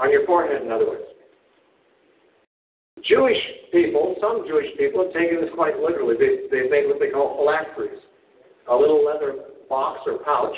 on 0.00 0.10
your 0.10 0.26
forehead, 0.26 0.62
in 0.62 0.72
other 0.72 0.86
words. 0.86 1.04
Jewish 3.04 3.38
people, 3.70 4.16
some 4.20 4.44
Jewish 4.48 4.66
people 4.76 5.04
have 5.04 5.12
taken 5.14 5.40
this 5.40 5.50
quite 5.54 5.78
literally. 5.78 6.16
They, 6.18 6.50
they've 6.50 6.70
made 6.70 6.88
what 6.88 6.98
they 6.98 7.10
call 7.10 7.38
phylacteries, 7.38 8.02
a 8.68 8.74
little 8.74 9.04
leather 9.04 9.36
box 9.68 10.00
or 10.06 10.18
pouch, 10.24 10.56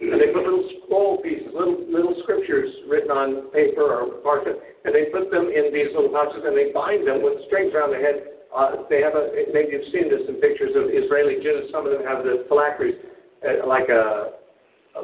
and 0.00 0.20
they 0.20 0.30
put 0.30 0.46
little 0.46 0.68
scroll 0.86 1.18
pieces, 1.18 1.50
little 1.50 1.82
little 1.90 2.14
scriptures 2.22 2.70
written 2.86 3.10
on 3.10 3.50
paper 3.50 3.82
or 3.82 4.22
parchment, 4.22 4.58
and 4.84 4.94
they 4.94 5.10
put 5.10 5.32
them 5.32 5.50
in 5.50 5.74
these 5.74 5.90
little 5.90 6.14
pouches 6.14 6.46
and 6.46 6.54
they 6.54 6.70
bind 6.70 7.02
them 7.02 7.24
with 7.24 7.42
strings 7.50 7.74
around 7.74 7.90
their 7.90 8.04
head 8.04 8.37
uh, 8.54 8.88
they 8.88 9.02
have 9.02 9.14
a, 9.14 9.30
maybe 9.52 9.76
you've 9.76 9.92
seen 9.92 10.08
this 10.08 10.24
in 10.28 10.36
pictures 10.40 10.72
of 10.74 10.88
Israeli 10.88 11.42
Jews. 11.42 11.68
Some 11.72 11.86
of 11.86 11.92
them 11.92 12.02
have 12.04 12.24
the 12.24 12.44
phylacteries 12.48 12.96
uh, 13.44 13.66
like 13.66 13.88
a 13.88 14.32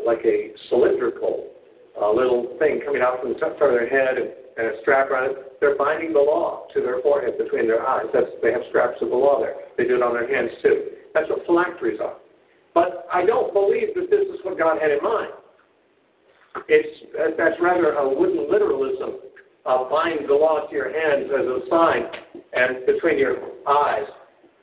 like 0.04 0.24
a 0.24 0.50
cylindrical 0.68 1.50
uh, 2.00 2.10
little 2.10 2.56
thing 2.58 2.80
coming 2.84 3.02
out 3.02 3.20
from 3.20 3.34
the 3.34 3.38
top 3.38 3.52
of 3.52 3.70
their 3.70 3.88
head 3.88 4.18
and, 4.18 4.28
and 4.56 4.74
a 4.74 4.80
strap 4.82 5.10
around 5.10 5.30
it. 5.30 5.60
They're 5.60 5.76
binding 5.76 6.12
the 6.12 6.20
law 6.20 6.66
to 6.74 6.80
their 6.80 7.00
forehead 7.02 7.38
between 7.38 7.68
their 7.68 7.86
eyes. 7.86 8.06
That's 8.12 8.26
they 8.42 8.52
have 8.52 8.62
straps 8.70 8.98
of 9.02 9.10
the 9.10 9.16
law 9.16 9.40
there. 9.40 9.54
They 9.76 9.84
do 9.84 9.96
it 9.96 10.02
on 10.02 10.14
their 10.14 10.26
hands 10.26 10.50
too. 10.62 10.90
That's 11.12 11.28
what 11.28 11.46
phylacteries 11.46 12.00
are. 12.02 12.16
But 12.74 13.06
I 13.12 13.24
don't 13.24 13.52
believe 13.52 13.94
that 13.94 14.10
this 14.10 14.26
is 14.26 14.40
what 14.42 14.58
God 14.58 14.82
had 14.82 14.90
in 14.90 15.02
mind. 15.02 15.30
It's 16.68 17.36
that's 17.38 17.60
rather 17.60 17.92
a 17.94 18.08
wooden 18.08 18.50
literalism 18.50 19.20
uh, 19.66 19.88
bind 19.88 20.28
law 20.28 20.66
to 20.66 20.74
your 20.74 20.92
hands 20.92 21.30
as 21.32 21.46
a 21.46 21.60
sign 21.70 22.02
and 22.52 22.86
between 22.86 23.18
your 23.18 23.36
eyes. 23.66 24.06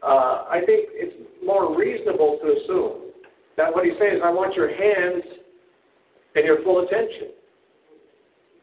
Uh, 0.03 0.45
I 0.49 0.61
think 0.65 0.89
it's 0.93 1.15
more 1.45 1.77
reasonable 1.77 2.39
to 2.41 2.47
assume 2.57 3.11
that 3.57 3.73
what 3.73 3.85
he's 3.85 3.93
saying 3.99 4.17
is, 4.17 4.21
I 4.23 4.29
want 4.29 4.55
your 4.55 4.69
hands 4.69 5.23
and 6.35 6.45
your 6.45 6.63
full 6.63 6.85
attention 6.85 7.29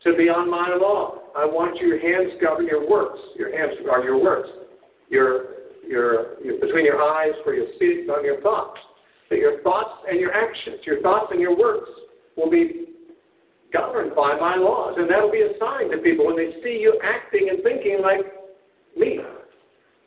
to 0.04 0.16
be 0.16 0.28
on 0.28 0.50
my 0.50 0.76
law. 0.80 1.18
I 1.36 1.44
want 1.44 1.76
your 1.80 1.98
hands 2.00 2.32
govern 2.40 2.66
your 2.66 2.88
works. 2.88 3.18
Your 3.36 3.56
hands 3.56 3.78
are 3.90 4.02
your 4.02 4.22
works. 4.22 4.48
Your, 5.10 5.44
your, 5.86 6.42
your 6.42 6.60
between 6.60 6.84
your 6.84 7.02
eyes 7.02 7.32
for 7.44 7.54
your 7.54 7.66
speech 7.76 8.08
on 8.08 8.24
your 8.24 8.40
thoughts. 8.40 8.78
that 9.30 9.38
your 9.38 9.60
thoughts 9.62 10.06
and 10.08 10.18
your 10.18 10.32
actions, 10.32 10.78
your 10.84 11.00
thoughts 11.02 11.26
and 11.30 11.40
your 11.40 11.56
works 11.56 11.90
will 12.36 12.50
be 12.50 12.87
governed 13.72 14.14
by 14.14 14.36
my 14.38 14.56
laws. 14.56 14.94
And 14.98 15.10
that'll 15.10 15.30
be 15.30 15.42
a 15.42 15.58
sign 15.58 15.90
to 15.90 15.98
people 15.98 16.26
when 16.26 16.36
they 16.36 16.52
see 16.62 16.78
you 16.80 16.98
acting 17.02 17.48
and 17.50 17.62
thinking 17.62 18.00
like 18.02 18.20
me, 18.96 19.20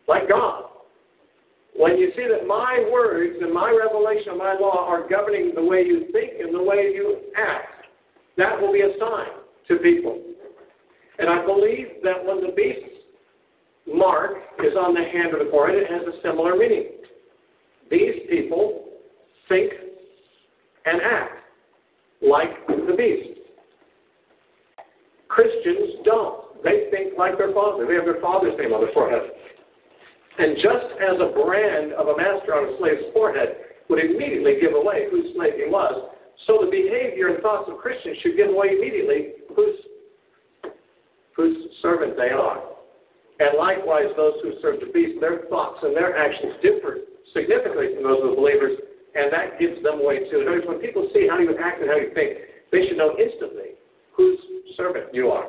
like 0.08 0.30
God. 0.30 0.66
When 1.76 1.98
you 1.98 2.12
see 2.16 2.28
that 2.30 2.48
my 2.48 2.88
words 2.92 3.38
and 3.42 3.54
my 3.54 3.72
revelation 3.72 4.34
of 4.34 4.38
my 4.38 4.56
law 4.60 4.86
are 4.88 5.08
governing 5.08 5.54
the 5.56 5.64
way 5.64 5.84
you 5.84 6.08
think 6.12 6.34
and 6.40 6.54
the 6.54 6.62
way 6.62 6.92
you 6.94 7.18
act, 7.38 7.86
that 8.38 8.60
will 8.60 8.74
be 8.74 8.82
a 8.82 8.92
sign 9.00 9.28
to 9.70 9.78
people. 9.78 10.22
And 11.18 11.30
I 11.30 11.46
believe 11.46 11.88
that 12.04 12.26
when 12.26 12.42
the 12.42 12.52
beast's 12.56 13.06
mark 13.88 14.32
is 14.60 14.74
on 14.76 14.94
the 14.94 15.04
hand 15.04 15.34
of 15.34 15.46
the 15.46 15.52
forehead, 15.52 15.78
it 15.78 15.90
has 15.90 16.02
a 16.02 16.22
similar 16.22 16.56
meaning. 16.56 16.88
These 17.90 18.28
people 18.30 18.86
think 19.48 19.72
and 20.86 21.02
act 21.02 21.38
like 22.22 22.68
the 22.68 22.94
beast. 22.98 23.31
Christians 25.32 26.04
don't. 26.04 26.60
They 26.62 26.92
think 26.92 27.16
like 27.18 27.40
their 27.40 27.56
father. 27.56 27.88
They 27.88 27.96
have 27.96 28.06
their 28.06 28.20
father's 28.20 28.54
name 28.60 28.76
on 28.76 28.84
their 28.84 28.92
forehead. 28.92 29.32
And 30.38 30.60
just 30.60 30.92
as 31.00 31.16
a 31.24 31.32
brand 31.32 31.96
of 31.96 32.12
a 32.12 32.16
master 32.20 32.52
on 32.52 32.68
a 32.68 32.78
slave's 32.78 33.08
forehead 33.16 33.80
would 33.88 34.04
immediately 34.04 34.60
give 34.60 34.76
away 34.76 35.08
whose 35.10 35.32
slave 35.36 35.56
he 35.56 35.72
was, 35.72 36.12
so 36.48 36.60
the 36.60 36.72
behavior 36.72 37.32
and 37.32 37.40
thoughts 37.40 37.72
of 37.72 37.80
Christians 37.80 38.18
should 38.22 38.36
give 38.36 38.52
away 38.52 38.76
immediately 38.76 39.40
whose, 39.56 39.80
whose 41.36 41.58
servant 41.82 42.16
they 42.20 42.36
are. 42.36 42.60
And 43.40 43.58
likewise, 43.58 44.12
those 44.16 44.36
who 44.44 44.60
serve 44.62 44.80
the 44.80 44.92
beast, 44.92 45.20
their 45.20 45.48
thoughts 45.50 45.80
and 45.82 45.96
their 45.96 46.16
actions 46.16 46.60
differ 46.62 47.08
significantly 47.34 47.96
from 47.96 48.04
those 48.04 48.22
of 48.24 48.30
the 48.32 48.38
believers, 48.38 48.78
and 49.16 49.32
that 49.32 49.60
gives 49.60 49.82
them 49.84 50.04
away 50.04 50.28
too. 50.30 50.44
In 50.44 50.48
other 50.48 50.60
words, 50.60 50.68
when 50.68 50.80
people 50.80 51.08
see 51.16 51.28
how 51.28 51.40
you 51.40 51.56
act 51.58 51.80
and 51.82 51.90
how 51.90 51.98
you 51.98 52.12
think, 52.14 52.38
they 52.72 52.88
should 52.88 52.98
know 53.00 53.16
instantly 53.16 53.80
whose 54.16 54.40
servant 54.78 55.14
you 55.14 55.30
are. 55.30 55.46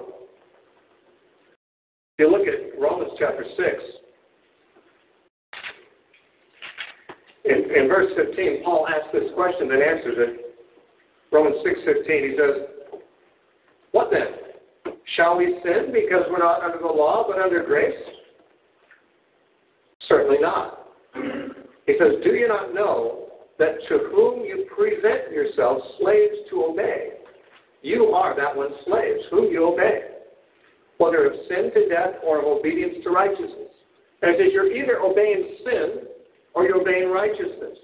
If 2.18 2.18
you 2.18 2.30
look 2.30 2.46
at 2.46 2.80
Romans 2.80 3.12
chapter 3.18 3.44
6, 3.44 3.58
in, 7.44 7.54
in 7.74 7.88
verse 7.88 8.12
15, 8.16 8.62
Paul 8.64 8.86
asks 8.88 9.08
this 9.12 9.30
question 9.34 9.72
and 9.72 9.82
answers 9.82 10.16
it. 10.18 10.56
Romans 11.32 11.56
6.15, 11.66 12.30
he 12.30 12.36
says, 12.36 13.00
What 13.92 14.10
then? 14.10 14.94
Shall 15.16 15.36
we 15.38 15.58
sin 15.64 15.92
because 15.92 16.24
we're 16.30 16.38
not 16.38 16.62
under 16.62 16.78
the 16.78 16.86
law 16.86 17.24
but 17.26 17.40
under 17.40 17.62
grace? 17.64 17.94
Certainly 20.08 20.38
not. 20.40 20.86
He 21.86 21.94
says, 21.98 22.22
Do 22.22 22.30
you 22.30 22.48
not 22.48 22.74
know 22.74 23.28
that 23.58 23.76
to 23.88 24.08
whom 24.10 24.44
you 24.44 24.66
present 24.74 25.32
yourselves 25.32 25.82
slaves 26.00 26.34
to 26.50 26.64
obey, 26.64 27.10
you 27.82 28.06
are 28.14 28.34
that 28.36 28.56
one's 28.56 28.74
slaves, 28.86 29.22
whom 29.30 29.50
you 29.52 29.68
obey, 29.68 30.02
whether 30.98 31.26
of 31.26 31.32
sin 31.48 31.70
to 31.74 31.88
death 31.88 32.14
or 32.24 32.38
of 32.38 32.46
obedience 32.46 32.94
to 33.04 33.10
righteousness. 33.10 33.74
It 34.22 34.38
says 34.38 34.52
you're 34.52 34.72
either 34.72 35.00
obeying 35.00 35.56
sin 35.64 36.06
or 36.54 36.64
you're 36.64 36.80
obeying 36.80 37.10
righteousness. 37.10 37.76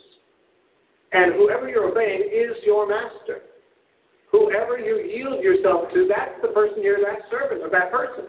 And 1.12 1.34
whoever 1.34 1.68
you're 1.68 1.90
obeying 1.90 2.20
is 2.20 2.56
your 2.64 2.86
master. 2.86 3.42
Whoever 4.30 4.78
you 4.78 4.98
yield 4.98 5.42
yourself 5.42 5.90
to, 5.94 6.06
that's 6.08 6.40
the 6.42 6.48
person 6.48 6.82
you're 6.82 7.00
that 7.00 7.26
servant 7.30 7.64
of 7.64 7.72
that 7.72 7.90
person. 7.90 8.26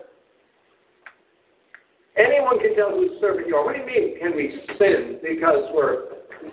Anyone 2.18 2.60
can 2.60 2.76
tell 2.76 2.92
whose 2.92 3.20
servant 3.22 3.48
you 3.48 3.56
are. 3.56 3.66
What 3.66 3.76
do 3.76 3.82
you 3.82 3.86
mean, 3.86 4.20
can 4.20 4.36
we 4.36 4.60
sin 4.80 5.20
because 5.22 5.70
we're 5.74 6.06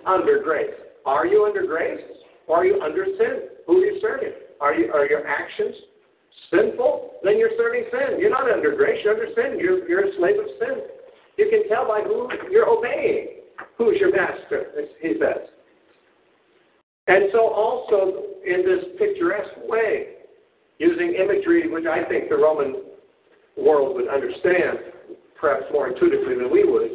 under 0.05 0.43
grace? 0.43 0.75
Are 1.05 1.25
you 1.25 1.45
under 1.45 1.65
grace 1.65 2.01
or 2.47 2.57
are 2.57 2.65
you 2.65 2.81
under 2.81 3.05
sin? 3.05 3.49
Who 3.65 3.81
are 3.81 3.85
you 3.85 3.99
serving? 4.01 4.33
Are, 4.61 4.73
you, 4.73 4.91
are 4.91 5.05
your 5.05 5.27
actions 5.27 5.75
sinful? 6.51 7.11
Then 7.23 7.37
you're 7.37 7.55
serving 7.57 7.85
sin. 7.91 8.19
You're 8.19 8.31
not 8.31 8.51
under 8.51 8.75
grace, 8.75 8.99
you're 9.03 9.13
under 9.13 9.27
sin. 9.35 9.59
You're, 9.59 9.87
you're 9.87 10.07
a 10.07 10.17
slave 10.17 10.39
of 10.39 10.45
sin. 10.59 10.83
You 11.37 11.49
can 11.49 11.67
tell 11.69 11.87
by 11.87 12.01
who 12.01 12.29
you're 12.51 12.67
obeying. 12.67 13.41
Who's 13.77 13.97
your 13.99 14.11
master, 14.11 14.65
he 15.01 15.13
says. 15.19 15.49
And 17.07 17.25
so, 17.31 17.47
also 17.47 18.23
in 18.45 18.65
this 18.65 18.85
picturesque 18.97 19.67
way, 19.67 20.17
using 20.79 21.15
imagery 21.15 21.71
which 21.71 21.85
I 21.85 22.03
think 22.09 22.29
the 22.29 22.35
Roman 22.35 22.83
world 23.55 23.95
would 23.95 24.07
understand, 24.09 24.79
perhaps 25.39 25.63
more 25.71 25.87
intuitively 25.89 26.35
than 26.35 26.51
we 26.51 26.69
would, 26.69 26.91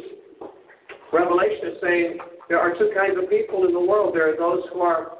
Revelation 1.13 1.67
is 1.69 1.77
saying 1.81 2.17
there 2.49 2.59
are 2.59 2.73
two 2.73 2.91
kinds 2.95 3.17
of 3.21 3.29
people 3.29 3.65
in 3.65 3.73
the 3.73 3.79
world. 3.79 4.15
There 4.15 4.33
are 4.33 4.37
those 4.37 4.63
who 4.73 4.81
are 4.81 5.11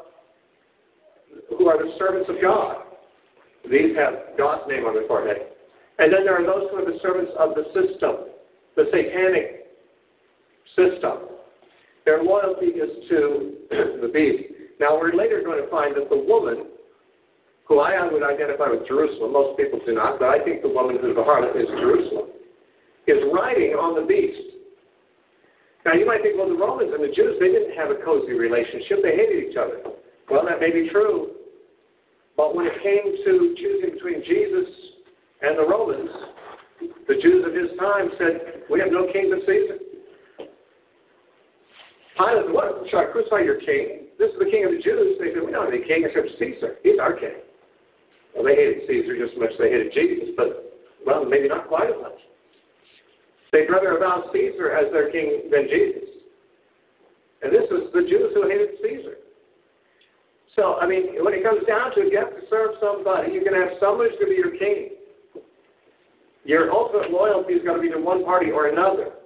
who 1.57 1.68
are 1.68 1.77
the 1.77 1.93
servants 1.97 2.30
of 2.30 2.41
God. 2.41 2.77
These 3.69 3.95
have 3.95 4.38
God's 4.38 4.68
name 4.68 4.85
on 4.85 4.93
their 4.93 5.07
forehead. 5.07 5.38
And 5.99 6.11
then 6.11 6.26
there 6.26 6.35
are 6.35 6.45
those 6.45 6.69
who 6.72 6.77
are 6.77 6.85
the 6.85 6.99
servants 7.01 7.31
of 7.38 7.55
the 7.55 7.64
system, 7.72 8.34
the 8.76 8.89
satanic 8.91 9.72
system. 10.76 11.30
Their 12.05 12.23
loyalty 12.23 12.76
is 12.76 12.91
to 13.10 13.53
the 14.01 14.10
beast. 14.11 14.51
Now, 14.80 14.99
we're 14.99 15.14
later 15.14 15.41
going 15.45 15.64
to 15.64 15.69
find 15.69 15.95
that 15.95 16.10
the 16.10 16.18
woman, 16.18 16.68
who 17.65 17.80
I 17.80 17.95
would 18.11 18.23
identify 18.23 18.68
with 18.68 18.88
Jerusalem, 18.88 19.31
most 19.31 19.55
people 19.55 19.80
do 19.85 19.93
not, 19.93 20.19
but 20.19 20.27
I 20.27 20.43
think 20.43 20.61
the 20.61 20.73
woman 20.73 20.97
who's 20.99 21.15
the 21.15 21.23
harlot 21.23 21.55
is 21.55 21.69
Jerusalem, 21.80 22.34
is 23.07 23.23
riding 23.31 23.77
on 23.80 23.95
the 23.95 24.05
beast. 24.05 24.53
Now, 25.85 25.93
you 25.93 26.05
might 26.05 26.23
think, 26.23 26.35
well, 26.35 26.49
the 26.49 26.60
Romans 26.60 26.91
and 26.91 27.03
the 27.03 27.14
Jews, 27.14 27.35
they 27.39 27.51
didn't 27.51 27.76
have 27.76 27.91
a 27.91 27.99
cozy 28.03 28.34
relationship. 28.34 29.03
They 29.03 29.15
hated 29.15 29.51
each 29.51 29.55
other. 29.55 29.84
Well, 30.30 30.45
that 30.45 30.60
may 30.60 30.72
be 30.72 30.90
true. 30.90 31.32
But 32.36 32.56
when 32.56 32.66
it 32.66 32.74
came 32.82 33.04
to 33.04 33.56
choosing 33.56 33.94
between 33.94 34.24
Jesus 34.26 34.70
and 35.41 35.58
the 35.58 35.68
Romans, 35.68 36.10
the 37.08 37.16
Jews 37.22 37.45
of 37.45 37.54
his 37.54 37.78
time 37.80 38.10
said, 38.18 38.64
We 38.70 38.80
have 38.80 38.91
no 38.91 39.12
king 39.12 39.30
but 39.30 39.45
Caesar. 39.45 39.78
Pilate 42.18 42.45
said, 42.45 42.54
What? 42.54 42.84
Shall 42.90 43.00
I 43.02 43.06
crucify 43.12 43.41
your 43.41 43.60
king? 43.60 44.10
This 44.18 44.32
is 44.32 44.40
the 44.40 44.50
king 44.50 44.66
of 44.66 44.72
the 44.72 44.82
Jews. 44.82 45.18
They 45.20 45.34
said, 45.34 45.45
We 45.45 45.52
don't 45.52 45.66
have 45.66 45.74
any 45.74 45.86
king 45.86 46.06
except 46.08 46.28
Caesar. 46.40 46.78
He's 46.82 47.00
our 47.00 47.14
king. 47.14 47.44
Well, 48.34 48.45
they 48.45 48.56
hated 48.56 48.88
Caesar 48.88 49.14
just 49.14 49.38
as 49.38 49.40
much 49.40 49.54
as 49.54 49.60
they 49.60 49.70
hated 49.70 49.94
Jesus, 49.94 50.34
but, 50.36 50.74
well, 51.06 51.24
maybe 51.26 51.48
not 51.48 51.68
quite 51.68 51.90
as 51.90 52.00
much. 52.02 52.18
They'd 53.52 53.70
rather 53.70 53.94
have 54.02 54.34
Caesar 54.34 54.74
as 54.74 54.91
their 54.91 55.12
king 55.12 55.54
than 55.54 55.70
Jesus. 55.70 56.10
And 57.44 57.54
this 57.54 57.70
was 57.70 57.94
the 57.94 58.02
Jews 58.10 58.34
who 58.34 58.50
hated 58.50 58.74
Caesar. 58.82 59.22
So, 60.56 60.76
I 60.78 60.88
mean, 60.88 61.24
when 61.24 61.34
it 61.34 61.44
comes 61.44 61.66
down 61.66 61.96
to 61.96 62.02
it, 62.02 62.12
you 62.12 62.20
have 62.20 62.30
to 62.30 62.46
serve 62.50 62.78
somebody. 62.80 63.34
You're 63.34 63.44
going 63.44 63.58
to 63.58 63.66
have 63.68 63.78
somebody 63.82 64.12
who's 64.12 64.20
going 64.20 64.30
to 64.30 64.38
be 64.38 64.42
your 64.42 64.58
king. 64.58 64.90
Your 66.46 66.72
ultimate 66.72 67.10
loyalty 67.10 67.54
is 67.54 67.64
going 67.64 67.82
to 67.82 67.82
be 67.82 67.90
to 67.90 68.00
one 68.00 68.24
party 68.24 68.52
or 68.52 68.68
another. 68.68 69.18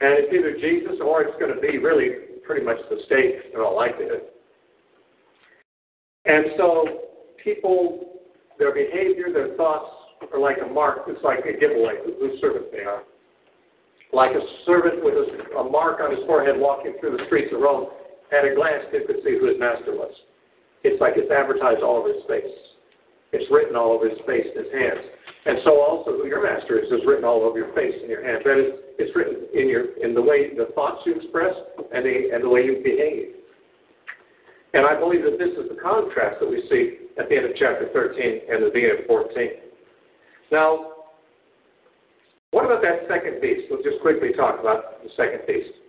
And 0.00 0.14
it's 0.14 0.32
either 0.32 0.54
Jesus 0.54 1.00
or 1.02 1.22
it's 1.22 1.36
going 1.40 1.54
to 1.54 1.60
be 1.60 1.78
really 1.78 2.38
pretty 2.46 2.64
much 2.64 2.78
the 2.88 3.02
state 3.06 3.52
in 3.52 3.60
all 3.60 3.74
likelihood. 3.74 4.22
And 6.26 6.46
so 6.56 6.84
people, 7.42 8.20
their 8.58 8.72
behavior, 8.72 9.32
their 9.32 9.56
thoughts 9.56 9.90
are 10.32 10.38
like 10.38 10.58
a 10.64 10.72
mark. 10.72 11.00
It's 11.08 11.24
like 11.24 11.40
a 11.40 11.58
giveaway 11.58 11.94
whose 12.04 12.40
servant 12.40 12.66
they 12.70 12.84
are. 12.84 13.02
Like 14.12 14.32
a 14.32 14.40
servant 14.66 15.02
with 15.02 15.14
a, 15.14 15.56
a 15.56 15.70
mark 15.70 16.00
on 16.00 16.10
his 16.10 16.20
forehead 16.26 16.54
walking 16.58 16.94
through 17.00 17.16
the 17.16 17.24
streets 17.26 17.52
of 17.54 17.60
Rome 17.60 17.88
at 18.30 18.46
a 18.46 18.54
glance, 18.54 18.84
they 18.92 19.04
could 19.06 19.22
see 19.24 19.38
who 19.38 19.46
his 19.46 19.58
master 19.58 19.92
was. 19.92 20.12
It's 20.82 21.00
like 21.00 21.14
it's 21.16 21.30
advertised 21.30 21.82
all 21.82 21.98
over 21.98 22.08
his 22.08 22.24
face. 22.28 22.54
It's 23.32 23.46
written 23.50 23.76
all 23.76 23.92
over 23.92 24.08
his 24.08 24.18
face 24.26 24.46
and 24.46 24.64
his 24.64 24.72
hands. 24.72 25.04
And 25.46 25.58
so 25.64 25.80
also 25.80 26.18
who 26.18 26.26
your 26.26 26.42
master 26.42 26.78
is 26.78 26.90
is 26.90 27.06
written 27.06 27.24
all 27.24 27.42
over 27.42 27.58
your 27.58 27.72
face 27.74 27.94
and 27.94 28.10
your 28.10 28.24
hands. 28.24 28.42
That 28.44 28.58
is, 28.58 28.70
it's 28.98 29.14
written 29.14 29.46
in 29.54 29.68
your 29.68 29.96
in 30.02 30.14
the 30.14 30.22
way 30.22 30.52
the 30.52 30.72
thoughts 30.74 31.02
you 31.06 31.14
express 31.14 31.54
and 31.92 32.04
the 32.04 32.34
and 32.34 32.44
the 32.44 32.48
way 32.48 32.64
you 32.64 32.82
behave. 32.82 33.40
And 34.74 34.86
I 34.86 34.98
believe 34.98 35.22
that 35.22 35.38
this 35.38 35.50
is 35.58 35.68
the 35.68 35.80
contrast 35.80 36.38
that 36.40 36.48
we 36.48 36.62
see 36.70 37.10
at 37.18 37.28
the 37.28 37.36
end 37.36 37.46
of 37.46 37.52
chapter 37.58 37.88
13 37.92 38.50
and 38.50 38.62
the 38.62 38.70
beginning 38.70 39.02
of 39.02 39.06
14. 39.06 39.34
Now, 40.52 41.06
what 42.50 42.66
about 42.66 42.82
that 42.82 43.06
second 43.08 43.40
beast? 43.40 43.66
We'll 43.70 43.82
just 43.82 44.00
quickly 44.02 44.32
talk 44.32 44.60
about 44.60 45.02
the 45.02 45.10
second 45.16 45.42
beast. 45.46 45.79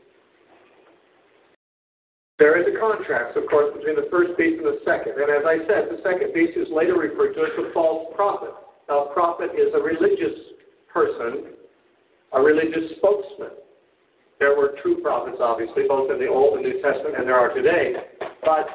There 2.42 2.58
is 2.58 2.66
a 2.66 2.74
contrast, 2.74 3.38
of 3.38 3.46
course, 3.46 3.70
between 3.78 3.94
the 3.94 4.10
first 4.10 4.34
beast 4.34 4.58
and 4.58 4.66
the 4.66 4.82
second. 4.82 5.14
And 5.14 5.30
as 5.30 5.46
I 5.46 5.62
said, 5.70 5.94
the 5.94 6.02
second 6.02 6.34
beast 6.34 6.58
is 6.58 6.66
later 6.74 6.98
referred 6.98 7.38
to 7.38 7.46
as 7.46 7.54
the 7.54 7.70
false 7.70 8.10
prophet. 8.18 8.50
Now, 8.90 9.06
a 9.06 9.14
prophet 9.14 9.54
is 9.54 9.70
a 9.78 9.78
religious 9.78 10.58
person, 10.90 11.54
a 12.34 12.42
religious 12.42 12.98
spokesman. 12.98 13.62
There 14.42 14.58
were 14.58 14.74
true 14.82 15.06
prophets, 15.06 15.38
obviously, 15.38 15.86
both 15.86 16.10
in 16.10 16.18
the 16.18 16.26
Old 16.26 16.58
and 16.58 16.66
New 16.66 16.82
Testament, 16.82 17.14
and 17.14 17.30
there 17.30 17.38
are 17.38 17.54
today. 17.54 18.10
But 18.42 18.66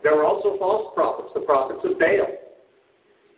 there 0.00 0.16
were 0.16 0.24
also 0.24 0.56
false 0.56 0.96
prophets, 0.96 1.36
the 1.36 1.44
prophets 1.44 1.84
of 1.84 2.00
Baal. 2.00 2.32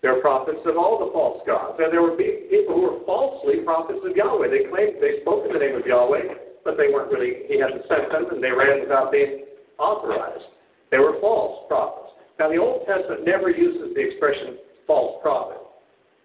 There 0.07 0.15
are 0.15 0.23
prophets 0.23 0.63
of 0.71 0.79
all 0.79 1.03
the 1.03 1.11
false 1.11 1.43
gods. 1.51 1.83
And 1.83 1.91
there 1.91 2.07
were 2.07 2.15
people 2.15 2.79
who 2.79 2.95
were 2.95 3.03
falsely 3.03 3.67
prophets 3.67 4.07
of 4.07 4.15
Yahweh. 4.15 4.55
They 4.55 4.71
claimed 4.71 5.03
they 5.03 5.19
spoke 5.27 5.51
in 5.51 5.51
the 5.51 5.59
name 5.59 5.75
of 5.75 5.83
Yahweh, 5.83 6.63
but 6.63 6.79
they 6.79 6.95
weren't 6.95 7.11
really, 7.11 7.43
he 7.51 7.59
hadn't 7.59 7.83
sent 7.91 8.15
them, 8.15 8.31
and 8.31 8.39
they 8.39 8.55
ran 8.55 8.79
without 8.79 9.11
being 9.11 9.44
authorized. 9.79 10.45
They 10.91 10.99
were 10.99 11.21
false 11.21 11.67
prophets. 11.69 12.13
Now, 12.39 12.51
the 12.51 12.59
Old 12.59 12.87
Testament 12.87 13.25
never 13.25 13.51
uses 13.51 13.95
the 13.95 14.01
expression 14.01 14.59
false 14.87 15.23
prophet. 15.23 15.59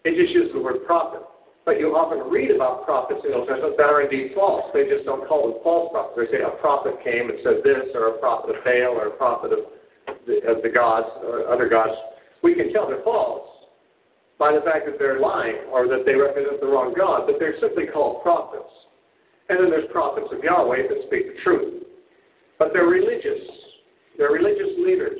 It 0.06 0.20
just 0.20 0.34
uses 0.34 0.54
the 0.54 0.62
word 0.62 0.86
prophet. 0.86 1.22
But 1.66 1.80
you 1.80 1.94
often 1.94 2.32
read 2.32 2.50
about 2.50 2.86
prophets 2.86 3.22
in 3.24 3.32
the 3.32 3.38
Old 3.38 3.48
Testament 3.48 3.78
that 3.78 3.94
are 3.94 4.02
indeed 4.02 4.34
false. 4.34 4.74
They 4.74 4.90
just 4.90 5.06
don't 5.06 5.28
call 5.28 5.54
them 5.54 5.62
false 5.62 5.94
prophets. 5.94 6.18
They 6.18 6.38
say 6.38 6.42
a 6.42 6.58
prophet 6.58 6.98
came 7.04 7.30
and 7.30 7.38
said 7.44 7.62
this, 7.62 7.94
or 7.94 8.16
a 8.16 8.18
prophet 8.18 8.58
of 8.58 8.64
Baal, 8.66 8.98
or 8.98 9.14
a 9.14 9.18
prophet 9.18 9.54
of 9.54 9.70
the, 10.26 10.42
of 10.50 10.66
the 10.66 10.72
gods, 10.74 11.08
or 11.22 11.46
other 11.46 11.70
gods. 11.70 11.94
We 12.42 12.56
can 12.56 12.74
tell 12.74 12.88
they're 12.88 13.04
false 13.06 13.46
by 14.40 14.56
the 14.56 14.64
fact 14.64 14.88
that 14.88 14.98
they're 14.98 15.20
lying 15.20 15.68
or 15.70 15.86
that 15.88 16.08
they 16.08 16.16
represent 16.16 16.62
the 16.62 16.68
wrong 16.68 16.96
God, 16.98 17.28
but 17.28 17.36
they're 17.38 17.60
simply 17.60 17.86
called 17.86 18.24
prophets. 18.24 18.72
And 19.50 19.60
then 19.60 19.70
there's 19.70 19.92
prophets 19.92 20.28
of 20.32 20.42
Yahweh 20.42 20.88
that 20.88 21.06
speak 21.06 21.36
the 21.36 21.38
truth. 21.44 21.79
But 22.60 22.70
they're 22.74 22.86
religious. 22.88 23.40
They're 24.18 24.32
religious 24.32 24.78
leaders. 24.78 25.20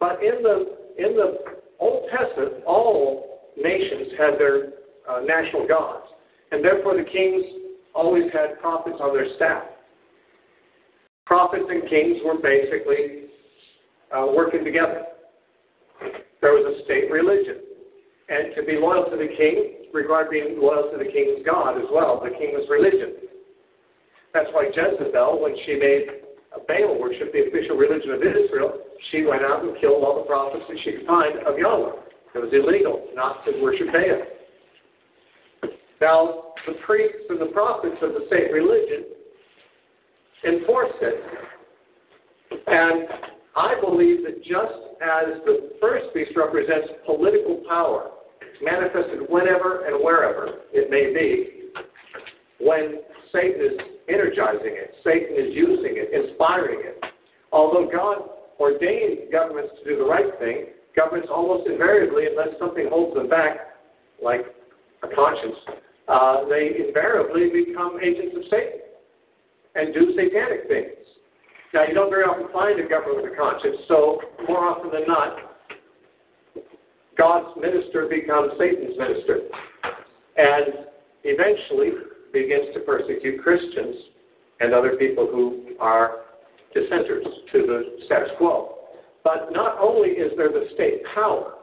But 0.00 0.22
in 0.22 0.42
the 0.42 0.76
in 0.98 1.14
the 1.14 1.38
Old 1.78 2.08
Testament, 2.10 2.64
all 2.66 3.40
nations 3.56 4.08
had 4.18 4.38
their 4.38 4.72
uh, 5.08 5.20
national 5.20 5.68
gods, 5.68 6.06
and 6.50 6.64
therefore 6.64 6.96
the 6.96 7.04
kings 7.04 7.44
always 7.94 8.24
had 8.32 8.58
prophets 8.60 8.96
on 9.00 9.14
their 9.14 9.26
staff. 9.36 9.64
Prophets 11.26 11.64
and 11.68 11.88
kings 11.88 12.18
were 12.24 12.36
basically 12.42 13.28
uh, 14.14 14.26
working 14.34 14.64
together. 14.64 15.04
There 16.40 16.52
was 16.52 16.76
a 16.80 16.84
state 16.84 17.10
religion. 17.10 17.62
And 18.28 18.54
to 18.56 18.62
be 18.64 18.78
loyal 18.80 19.04
to 19.10 19.16
the 19.16 19.28
king 19.36 19.86
required 19.92 20.30
being 20.30 20.58
loyal 20.58 20.90
to 20.90 20.98
the 20.98 21.10
king's 21.10 21.44
God 21.44 21.76
as 21.76 21.86
well, 21.92 22.20
the 22.22 22.30
king's 22.30 22.68
religion. 22.68 23.14
That's 24.32 24.48
why 24.52 24.70
Jezebel, 24.72 25.42
when 25.42 25.54
she 25.66 25.76
made 25.76 26.22
Baal 26.68 27.00
worship 27.00 27.32
the 27.32 27.48
official 27.48 27.76
religion 27.76 28.10
of 28.10 28.20
Israel, 28.20 28.78
she 29.10 29.24
went 29.24 29.42
out 29.42 29.64
and 29.64 29.78
killed 29.80 30.04
all 30.04 30.16
the 30.16 30.26
prophets 30.28 30.64
that 30.68 30.78
she 30.84 30.92
could 30.92 31.06
find 31.06 31.38
of 31.46 31.58
Yahweh. 31.58 31.92
It 32.34 32.38
was 32.38 32.52
illegal 32.52 33.08
not 33.14 33.44
to 33.44 33.60
worship 33.62 33.88
Baal. 33.92 34.22
Now, 36.00 36.52
the 36.66 36.74
priests 36.84 37.26
and 37.28 37.40
the 37.40 37.52
prophets 37.52 37.96
of 38.02 38.12
the 38.12 38.26
state 38.26 38.52
religion 38.52 39.04
enforced 40.44 40.98
it. 41.00 41.14
And 42.66 43.08
I 43.56 43.78
believe 43.80 44.24
that 44.24 44.42
just 44.42 44.74
as 45.02 45.42
the 45.44 45.72
first 45.80 46.12
beast 46.14 46.32
represents 46.36 46.88
political 47.06 47.62
power, 47.68 48.10
manifested 48.62 49.20
whenever 49.28 49.86
and 49.86 50.02
wherever 50.02 50.60
it 50.72 50.90
may 50.90 51.12
be, 51.12 51.70
when 52.60 53.00
Satan 53.32 53.60
is 53.60 53.91
energizing 54.08 54.74
it, 54.74 54.94
Satan 55.04 55.36
is 55.36 55.54
using 55.54 55.94
it, 55.96 56.12
inspiring 56.12 56.80
it. 56.82 57.02
Although 57.52 57.88
God 57.90 58.28
ordained 58.58 59.30
governments 59.30 59.72
to 59.82 59.90
do 59.90 59.98
the 59.98 60.04
right 60.04 60.32
thing, 60.38 60.66
governments 60.96 61.28
almost 61.30 61.68
invariably, 61.68 62.26
unless 62.26 62.58
something 62.58 62.88
holds 62.88 63.14
them 63.14 63.28
back, 63.28 63.78
like 64.22 64.42
a 65.02 65.08
conscience, 65.14 65.56
uh, 66.08 66.44
they 66.48 66.84
invariably 66.86 67.50
become 67.50 67.98
agents 68.02 68.36
of 68.36 68.42
Satan 68.50 68.80
and 69.74 69.94
do 69.94 70.12
satanic 70.14 70.68
things. 70.68 70.98
Now, 71.74 71.84
you 71.88 71.94
don't 71.94 72.10
very 72.10 72.24
often 72.24 72.52
find 72.52 72.78
a 72.78 72.88
government 72.88 73.24
with 73.24 73.32
a 73.32 73.36
conscience, 73.36 73.76
so 73.88 74.20
more 74.46 74.68
often 74.68 74.90
than 74.92 75.06
not, 75.06 75.36
God's 77.16 77.56
minister 77.60 78.06
becomes 78.08 78.52
Satan's 78.58 78.96
minister 78.98 79.40
and 80.36 80.86
eventually 81.24 81.90
begins 82.32 82.74
to 82.74 82.80
persecute 82.80 83.42
Christians 83.42 83.96
and 84.60 84.74
other 84.74 84.96
people 84.96 85.26
who 85.30 85.74
are 85.80 86.20
dissenters 86.74 87.24
to 87.52 87.58
the 87.62 88.04
status 88.06 88.30
quo. 88.38 88.76
But 89.24 89.52
not 89.52 89.78
only 89.78 90.10
is 90.10 90.32
there 90.36 90.48
the 90.48 90.66
state 90.74 91.02
power, 91.14 91.54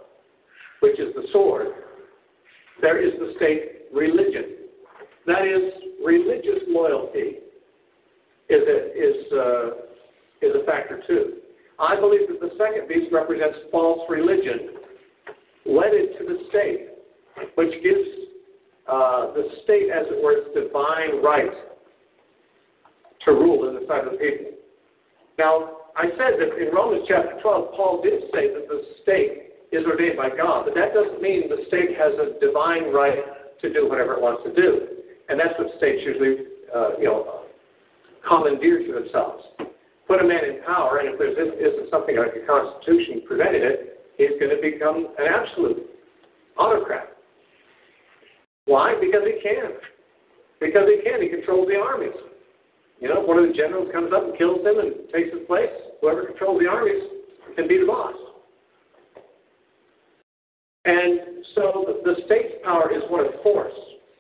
which 0.81 0.99
is 0.99 1.13
the 1.15 1.23
sword, 1.33 1.67
there 2.81 3.03
is 3.03 3.13
the 3.19 3.33
state 3.35 3.91
religion. 3.93 4.55
That 5.25 5.45
is, 5.45 5.73
religious 6.05 6.63
loyalty 6.67 7.39
is 8.49 8.61
a, 8.67 8.77
is, 8.93 9.31
uh, 9.33 9.67
is 10.41 10.55
a 10.61 10.65
factor 10.65 11.01
too. 11.07 11.33
I 11.79 11.99
believe 11.99 12.27
that 12.29 12.39
the 12.39 12.51
second 12.57 12.87
beast 12.87 13.11
represents 13.11 13.57
false 13.71 14.01
religion 14.09 14.75
wedded 15.65 16.17
to 16.19 16.25
the 16.25 16.43
state, 16.49 16.89
which 17.55 17.71
gives 17.83 18.28
uh, 18.89 19.33
the 19.33 19.45
state, 19.63 19.93
as 19.93 20.09
it 20.09 20.17
were, 20.17 20.33
its 20.33 20.49
divine 20.57 21.21
right 21.21 21.53
to 23.25 23.31
rule 23.31 23.69
in 23.69 23.75
the 23.75 23.85
sight 23.87 24.05
of 24.05 24.13
the 24.13 24.17
people. 24.17 24.57
Now, 25.37 25.85
I 25.95 26.09
said 26.17 26.41
that 26.41 26.57
in 26.57 26.73
Romans 26.73 27.05
chapter 27.07 27.37
12, 27.41 27.75
Paul 27.75 28.01
did 28.01 28.23
say 28.33 28.49
that 28.49 28.65
the 28.67 28.81
state 29.03 29.53
is 29.71 29.85
ordained 29.85 30.17
by 30.17 30.29
God, 30.29 30.65
but 30.65 30.73
that 30.73 30.93
doesn't 30.93 31.21
mean 31.21 31.49
the 31.49 31.65
state 31.67 31.93
has 31.97 32.17
a 32.17 32.39
divine 32.41 32.91
right 32.91 33.21
to 33.61 33.71
do 33.71 33.87
whatever 33.87 34.17
it 34.17 34.21
wants 34.21 34.41
to 34.43 34.53
do. 34.55 34.99
And 35.29 35.39
that's 35.39 35.53
what 35.59 35.69
states 35.77 36.01
usually, 36.01 36.49
uh, 36.73 36.97
you 36.97 37.05
know, 37.05 37.45
commandeer 38.27 38.81
to 38.87 38.91
themselves. 39.05 39.43
Put 40.07 40.21
a 40.21 40.27
man 40.27 40.43
in 40.43 40.63
power, 40.65 40.97
and 40.97 41.13
if 41.13 41.19
there 41.19 41.29
isn't 41.29 41.89
something 41.91 42.17
like 42.17 42.33
a 42.33 42.41
constitution 42.47 43.21
preventing 43.27 43.61
it, 43.61 44.01
he's 44.17 44.33
going 44.41 44.49
to 44.49 44.57
become 44.57 45.13
an 45.19 45.27
absolute 45.29 45.85
autocrat. 46.57 47.18
Why? 48.69 48.93
Because 49.01 49.25
he 49.25 49.41
can. 49.41 49.81
Because 50.61 50.85
he 50.85 51.01
can. 51.01 51.25
He 51.25 51.29
controls 51.29 51.65
the 51.65 51.81
armies. 51.81 52.13
You 53.01 53.09
know, 53.09 53.25
if 53.25 53.27
one 53.27 53.41
of 53.41 53.49
the 53.49 53.57
generals 53.57 53.89
comes 53.91 54.13
up 54.13 54.29
and 54.29 54.37
kills 54.37 54.61
him 54.61 54.77
and 54.77 55.09
takes 55.09 55.33
his 55.33 55.41
place, 55.49 55.73
whoever 56.01 56.29
controls 56.29 56.61
the 56.61 56.69
armies 56.69 57.01
can 57.57 57.67
be 57.67 57.81
the 57.81 57.89
boss. 57.89 58.13
And 60.85 61.41
so 61.55 61.97
the 62.05 62.21
state's 62.29 62.61
power 62.61 62.93
is 62.93 63.01
one 63.09 63.25
of 63.25 63.33
force. 63.41 63.73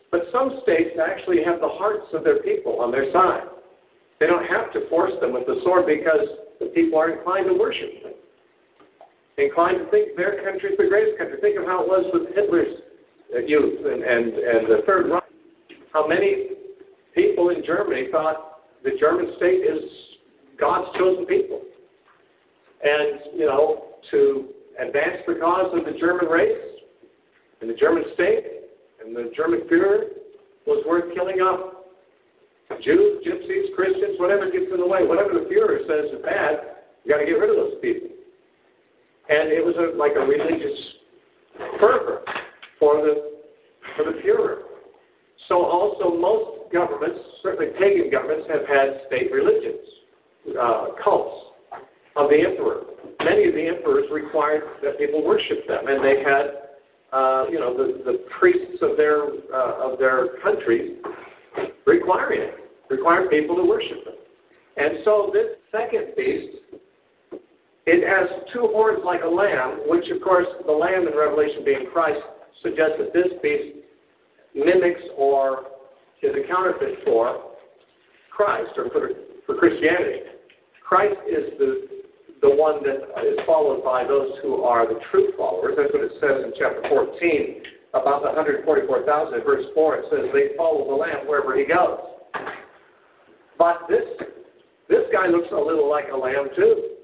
But 0.09 0.25
some 0.33 0.57
states 0.65 0.97
actually 0.97 1.45
have 1.45 1.61
the 1.61 1.69
hearts 1.69 2.09
of 2.17 2.23
their 2.23 2.41
people 2.41 2.81
on 2.81 2.89
their 2.89 3.13
side. 3.13 3.45
They 4.19 4.25
don't 4.25 4.49
have 4.49 4.73
to 4.73 4.89
force 4.89 5.13
them 5.21 5.31
with 5.31 5.45
the 5.45 5.61
sword 5.63 5.85
because 5.85 6.25
the 6.59 6.73
people 6.73 6.97
are 6.97 7.13
inclined 7.13 7.45
to 7.45 7.53
worship 7.53 8.01
them 8.01 8.13
inclined 9.39 9.79
to 9.79 9.87
think 9.87 10.19
their 10.19 10.43
country 10.43 10.71
is 10.71 10.77
the 10.77 10.91
greatest 10.91 11.17
country. 11.17 11.39
Think 11.39 11.55
of 11.55 11.65
how 11.65 11.83
it 11.83 11.87
was 11.87 12.03
with 12.11 12.35
Hitler's 12.35 12.88
youth 13.45 13.79
and, 13.85 14.03
and, 14.03 14.33
and 14.33 14.67
the 14.67 14.81
Third 14.85 15.09
Reich. 15.11 15.23
How 15.93 16.07
many 16.07 16.49
people 17.15 17.49
in 17.49 17.63
Germany 17.65 18.07
thought 18.11 18.61
the 18.83 18.91
German 18.99 19.33
state 19.37 19.61
is 19.61 19.81
God's 20.59 20.95
chosen 20.97 21.25
people. 21.25 21.61
And, 22.83 23.19
you 23.35 23.45
know, 23.45 23.85
to 24.11 24.49
advance 24.79 25.21
the 25.27 25.35
cause 25.35 25.71
of 25.73 25.85
the 25.85 25.99
German 25.99 26.27
race 26.27 26.57
and 27.61 27.69
the 27.69 27.73
German 27.73 28.03
state 28.13 28.45
and 29.03 29.15
the 29.15 29.31
German 29.35 29.61
Führer 29.71 30.15
was 30.65 30.83
worth 30.87 31.13
killing 31.13 31.37
off 31.37 31.75
Jews, 32.83 33.23
gypsies, 33.25 33.75
Christians, 33.75 34.15
whatever 34.19 34.49
gets 34.49 34.71
in 34.71 34.79
the 34.79 34.87
way. 34.87 35.03
Whatever 35.03 35.33
the 35.33 35.49
Führer 35.51 35.79
says 35.87 36.15
is 36.15 36.23
bad, 36.23 36.77
you 37.03 37.11
got 37.11 37.19
to 37.19 37.25
get 37.25 37.33
rid 37.33 37.49
of 37.49 37.55
those 37.57 37.81
people 37.81 38.09
and 39.29 39.49
it 39.49 39.63
was 39.63 39.75
a, 39.77 39.95
like 39.95 40.13
a 40.17 40.25
religious 40.25 40.79
fervor 41.79 42.21
for 42.79 42.97
the 42.97 43.39
for 43.95 44.05
the 44.05 44.19
Führer. 44.19 44.63
So 45.47 45.65
also 45.65 46.15
most 46.15 46.71
governments, 46.71 47.19
certainly 47.41 47.73
pagan 47.79 48.09
governments, 48.11 48.47
have 48.49 48.67
had 48.67 49.01
state 49.07 49.31
religions, 49.31 49.81
uh, 50.59 50.87
cults 51.03 51.53
of 52.15 52.29
the 52.29 52.37
emperor. 52.45 52.83
Many 53.23 53.47
of 53.47 53.55
the 53.55 53.67
emperors 53.67 54.05
required 54.11 54.63
that 54.83 54.97
people 54.97 55.25
worship 55.25 55.67
them, 55.67 55.87
and 55.87 56.03
they 56.03 56.21
had, 56.23 56.45
uh, 57.11 57.45
you 57.49 57.59
know, 57.59 57.75
the, 57.75 58.03
the 58.03 58.25
priests 58.39 58.77
of 58.81 58.95
their 58.95 59.23
uh, 59.23 59.91
of 59.91 59.99
their 59.99 60.39
countries 60.43 60.97
requiring 61.85 62.41
it, 62.41 62.55
requiring 62.89 63.29
people 63.29 63.55
to 63.55 63.63
worship 63.63 64.05
them. 64.05 64.15
And 64.77 64.99
so 65.03 65.31
this 65.33 65.57
second 65.71 66.13
beast 66.15 66.55
it 67.89 68.05
has 68.05 68.29
two 68.53 68.69
horns 68.69 69.01
like 69.03 69.23
a 69.23 69.27
lamb, 69.27 69.81
which, 69.89 70.05
of 70.13 70.21
course, 70.21 70.45
the 70.67 70.71
lamb 70.71 71.07
in 71.07 71.17
Revelation 71.17 71.65
being 71.65 71.89
Christ 71.91 72.21
suggests 72.61 72.95
that 72.99 73.13
this 73.13 73.27
beast 73.41 73.85
mimics 74.55 75.01
or 75.17 75.65
is 76.21 76.31
a 76.35 76.47
counterfeit 76.47 76.99
for 77.05 77.55
Christ 78.31 78.71
or 78.77 78.89
for, 78.89 79.09
for 79.45 79.55
Christianity. 79.55 80.21
Christ 80.83 81.15
is 81.29 81.57
the 81.57 81.89
the 82.41 82.49
one 82.49 82.81
that 82.83 83.03
is 83.27 83.37
followed 83.45 83.83
by 83.83 84.05
those 84.07 84.31
who 84.41 84.63
are 84.63 84.87
the 84.87 84.99
true 85.11 85.27
followers. 85.35 85.75
That's 85.75 85.91
what 85.91 86.03
it 86.03 86.11
says 86.21 86.45
in 86.45 86.53
chapter 86.57 86.81
14 86.87 87.61
about 87.91 88.21
the 88.21 88.31
144,000. 88.31 89.33
In 89.33 89.43
verse 89.43 89.65
4, 89.75 89.95
it 89.97 90.05
says 90.09 90.19
they 90.31 90.55
follow 90.55 90.87
the 90.87 90.95
Lamb 90.95 91.27
wherever 91.27 91.57
he 91.57 91.65
goes. 91.65 91.99
But 93.57 93.83
this 93.89 94.07
this 94.87 95.03
guy 95.11 95.27
looks 95.27 95.49
a 95.51 95.59
little 95.59 95.89
like 95.89 96.05
a 96.11 96.17
lamb 96.17 96.47
too. 96.55 96.95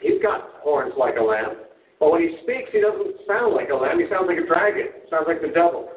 He's 0.00 0.20
got 0.22 0.48
horns 0.64 0.94
like 0.98 1.16
a 1.20 1.22
lamb. 1.22 1.60
But 2.00 2.12
when 2.12 2.22
he 2.22 2.36
speaks, 2.42 2.70
he 2.72 2.80
doesn't 2.80 3.26
sound 3.26 3.54
like 3.54 3.70
a 3.70 3.74
lamb. 3.74 4.00
He 4.00 4.06
sounds 4.10 4.26
like 4.26 4.38
a 4.38 4.46
dragon. 4.46 4.88
He 5.02 5.10
sounds 5.10 5.26
like 5.26 5.40
the 5.40 5.54
devil. 5.54 5.88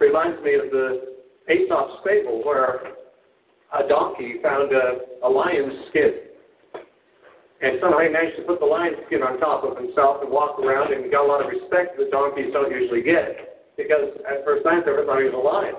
Reminds 0.00 0.42
me 0.42 0.54
of 0.54 0.70
the 0.70 1.16
Aesop's 1.48 2.02
fable 2.04 2.42
where 2.44 2.96
a 3.72 3.88
donkey 3.88 4.36
found 4.42 4.72
a, 4.72 5.26
a 5.26 5.28
lion's 5.28 5.72
skin 5.90 6.12
And 7.62 7.78
somehow 7.80 7.98
he 8.00 8.08
managed 8.08 8.36
to 8.36 8.44
put 8.44 8.60
the 8.60 8.66
lion 8.66 8.94
skin 9.06 9.22
on 9.22 9.38
top 9.40 9.64
of 9.64 9.76
himself 9.76 10.22
and 10.22 10.30
walk 10.30 10.58
around 10.58 10.92
and 10.92 11.10
got 11.10 11.24
a 11.24 11.28
lot 11.28 11.40
of 11.44 11.48
respect 11.48 11.96
that 11.98 12.10
donkeys 12.10 12.52
don't 12.52 12.70
usually 12.70 13.02
get. 13.02 13.72
Because 13.76 14.16
at 14.24 14.44
first 14.44 14.62
glance, 14.64 14.84
he 14.84 14.92
was 14.92 15.08
a 15.08 15.40
lion. 15.40 15.74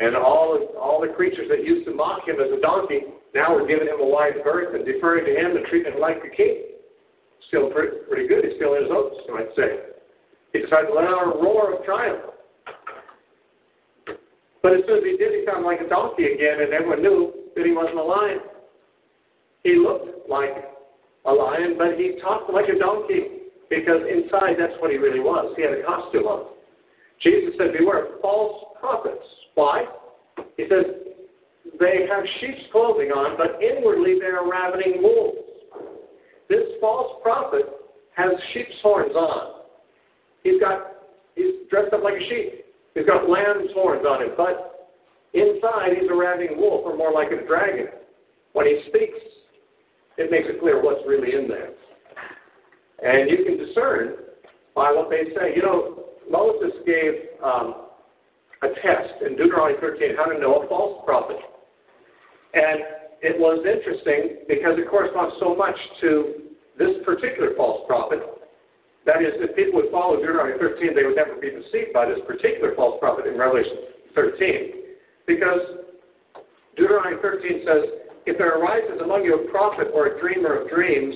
And 0.00 0.16
all 0.16 0.56
all 0.80 1.00
the 1.00 1.12
creatures 1.12 1.48
that 1.50 1.64
used 1.64 1.84
to 1.84 1.94
mock 1.94 2.26
him 2.26 2.40
as 2.40 2.48
a 2.56 2.60
donkey 2.60 3.04
now 3.34 3.54
were 3.54 3.66
giving 3.68 3.86
him 3.86 4.00
a 4.00 4.06
wide 4.06 4.40
berth 4.42 4.74
and 4.74 4.84
deferring 4.84 5.28
to 5.28 5.34
him 5.36 5.56
and 5.56 5.66
treating 5.66 5.92
him 5.92 6.00
like 6.00 6.24
a 6.24 6.34
king. 6.34 6.69
Still 7.50 7.66
pretty, 7.74 7.98
pretty 8.06 8.28
good. 8.30 8.46
He's 8.46 8.54
still 8.62 8.78
in 8.78 8.86
his 8.86 8.92
oats, 8.94 9.26
you 9.26 9.34
might 9.34 9.50
say. 9.58 9.90
He 10.54 10.62
decided 10.62 10.86
to 10.86 10.94
let 10.94 11.10
out 11.10 11.34
a 11.34 11.42
roar 11.42 11.74
of 11.74 11.84
triumph. 11.84 12.30
But 14.62 14.78
as 14.78 14.86
soon 14.86 14.98
as 14.98 15.04
he 15.04 15.18
did, 15.18 15.34
he 15.34 15.42
sounded 15.42 15.66
like 15.66 15.82
a 15.82 15.88
donkey 15.88 16.30
again, 16.30 16.62
and 16.62 16.70
everyone 16.70 17.02
knew 17.02 17.34
that 17.56 17.66
he 17.66 17.72
wasn't 17.72 17.98
a 17.98 18.06
lion. 18.06 18.38
He 19.64 19.74
looked 19.74 20.30
like 20.30 20.54
a 21.26 21.32
lion, 21.32 21.74
but 21.76 21.98
he 21.98 22.22
talked 22.22 22.52
like 22.52 22.68
a 22.70 22.78
donkey 22.78 23.50
because 23.68 23.98
inside 24.06 24.54
that's 24.54 24.78
what 24.78 24.90
he 24.90 24.98
really 24.98 25.20
was. 25.20 25.52
He 25.56 25.62
had 25.62 25.74
a 25.74 25.82
costume 25.82 26.30
on. 26.30 26.54
Jesus 27.20 27.54
said, 27.58 27.74
Beware 27.76 28.14
of 28.14 28.20
false 28.22 28.78
prophets. 28.78 29.26
Why? 29.54 29.86
He 30.56 30.64
says, 30.70 30.86
They 31.78 32.06
have 32.06 32.22
sheep's 32.40 32.70
clothing 32.70 33.10
on, 33.10 33.36
but 33.36 33.58
inwardly 33.58 34.18
they 34.20 34.30
are 34.30 34.48
ravening 34.48 35.02
wolves. 35.02 35.49
This 36.50 36.66
false 36.80 37.22
prophet 37.22 37.62
has 38.16 38.32
sheep's 38.52 38.74
horns 38.82 39.14
on. 39.14 39.62
He's 40.42 40.60
got 40.60 41.06
he's 41.36 41.70
dressed 41.70 41.94
up 41.94 42.02
like 42.02 42.14
a 42.14 42.28
sheep. 42.28 42.64
He's 42.94 43.06
got 43.06 43.30
lamb's 43.30 43.70
horns 43.72 44.04
on 44.04 44.22
him, 44.22 44.30
but 44.36 44.90
inside 45.32 45.94
he's 45.94 46.10
a 46.10 46.14
ravening 46.14 46.58
wolf, 46.58 46.82
or 46.84 46.96
more 46.96 47.12
like 47.12 47.28
a 47.30 47.46
dragon. 47.46 47.86
When 48.52 48.66
he 48.66 48.82
speaks, 48.88 49.16
it 50.18 50.28
makes 50.30 50.48
it 50.48 50.58
clear 50.60 50.82
what's 50.82 51.06
really 51.06 51.38
in 51.38 51.46
there. 51.46 51.70
And 53.02 53.30
you 53.30 53.44
can 53.44 53.56
discern 53.56 54.16
by 54.74 54.90
what 54.90 55.08
they 55.08 55.30
say. 55.36 55.54
You 55.54 55.62
know, 55.62 56.04
Moses 56.28 56.72
gave 56.84 57.38
um, 57.44 57.86
a 58.62 58.68
test 58.82 59.22
in 59.24 59.36
Deuteronomy 59.36 59.78
13 59.80 60.16
how 60.16 60.26
to 60.26 60.38
know 60.38 60.62
a 60.62 60.68
false 60.68 61.04
prophet. 61.06 61.38
And 62.54 62.80
it 63.22 63.36
was 63.36 63.60
interesting 63.64 64.44
because 64.48 64.80
it 64.80 64.88
corresponds 64.88 65.36
so 65.40 65.54
much 65.54 65.76
to 66.00 66.48
this 66.78 66.96
particular 67.04 67.52
false 67.56 67.84
prophet. 67.86 68.20
That 69.04 69.20
is, 69.20 69.36
if 69.40 69.56
people 69.56 69.80
would 69.80 69.92
follow 69.92 70.16
Deuteronomy 70.16 70.56
13, 70.60 70.94
they 70.96 71.04
would 71.04 71.16
never 71.16 71.36
be 71.36 71.52
deceived 71.52 71.92
by 71.92 72.08
this 72.08 72.20
particular 72.26 72.74
false 72.76 73.00
prophet 73.00 73.26
in 73.28 73.36
Revelation 73.36 73.92
13. 74.14 75.24
Because 75.26 75.60
Deuteronomy 76.76 77.16
13 77.20 77.64
says, 77.64 77.82
if 78.24 78.36
there 78.36 78.60
arises 78.60 79.00
among 79.04 79.24
you 79.24 79.40
a 79.40 79.50
prophet 79.50 79.88
or 79.92 80.16
a 80.16 80.20
dreamer 80.20 80.60
of 80.60 80.68
dreams, 80.68 81.14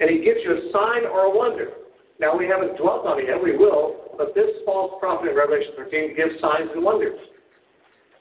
and 0.00 0.10
he 0.10 0.22
gives 0.22 0.38
you 0.42 0.54
a 0.54 0.62
sign 0.70 1.06
or 1.10 1.26
a 1.26 1.32
wonder. 1.34 1.74
Now, 2.20 2.36
we 2.36 2.46
haven't 2.46 2.78
dwelt 2.78 3.06
on 3.06 3.18
it 3.18 3.26
yet, 3.30 3.38
we 3.38 3.56
will, 3.56 4.14
but 4.18 4.34
this 4.34 4.50
false 4.66 4.98
prophet 4.98 5.30
in 5.30 5.36
Revelation 5.36 5.74
13 5.76 6.16
gives 6.16 6.34
signs 6.40 6.70
and 6.74 6.82
wonders. 6.82 7.18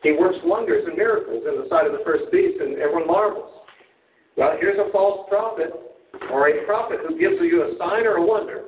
He 0.03 0.13
works 0.13 0.37
wonders 0.43 0.85
and 0.85 0.95
miracles 0.95 1.43
in 1.47 1.61
the 1.61 1.67
sight 1.69 1.85
of 1.85 1.93
the 1.93 2.03
first 2.05 2.31
beast, 2.31 2.61
and 2.61 2.77
everyone 2.77 3.07
marvels. 3.07 3.51
Well, 4.37 4.53
here's 4.59 4.77
a 4.77 4.91
false 4.91 5.27
prophet, 5.29 5.73
or 6.31 6.49
a 6.49 6.65
prophet 6.65 6.99
who 7.07 7.17
gives 7.17 7.35
you 7.41 7.63
a 7.63 7.77
sign 7.77 8.05
or 8.05 8.17
a 8.17 8.25
wonder. 8.25 8.65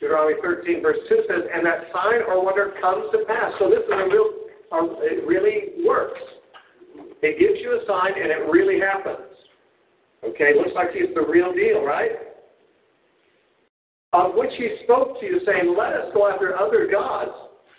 Deuteronomy 0.00 0.34
13, 0.42 0.82
verse 0.82 0.98
2 1.08 1.22
says, 1.28 1.42
And 1.54 1.64
that 1.64 1.86
sign 1.94 2.26
or 2.26 2.44
wonder 2.44 2.74
comes 2.82 3.06
to 3.12 3.24
pass. 3.26 3.52
So 3.58 3.70
this 3.70 3.86
is 3.86 3.92
a 3.94 4.04
real, 4.10 4.28
it 5.06 5.26
really 5.26 5.84
works. 5.86 6.20
It 7.22 7.38
gives 7.38 7.60
you 7.62 7.80
a 7.80 7.86
sign 7.86 8.20
and 8.20 8.30
it 8.30 8.50
really 8.50 8.80
happens. 8.80 9.30
Okay, 10.24 10.52
looks 10.56 10.74
like 10.74 10.90
he's 10.92 11.14
the 11.14 11.24
real 11.24 11.52
deal, 11.52 11.84
right? 11.84 12.10
Of 14.12 14.34
which 14.34 14.50
he 14.56 14.76
spoke 14.84 15.20
to 15.20 15.26
you, 15.26 15.40
saying, 15.46 15.74
Let 15.76 15.92
us 15.92 16.10
go 16.14 16.30
after 16.30 16.58
other 16.58 16.88
gods, 16.90 17.32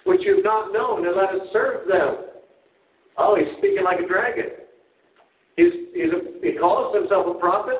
which 0.05 0.22
you've 0.23 0.43
not 0.43 0.72
known, 0.72 1.05
and 1.07 1.15
let 1.15 1.30
us 1.30 1.47
serve 1.51 1.88
them. 1.88 2.35
Oh, 3.17 3.35
he's 3.35 3.57
speaking 3.57 3.83
like 3.83 3.99
a 3.99 4.07
dragon. 4.07 4.45
He's, 5.55 5.71
he's 5.93 6.11
a, 6.11 6.19
he 6.43 6.57
calls 6.57 6.95
himself 6.95 7.27
a 7.27 7.39
prophet. 7.39 7.79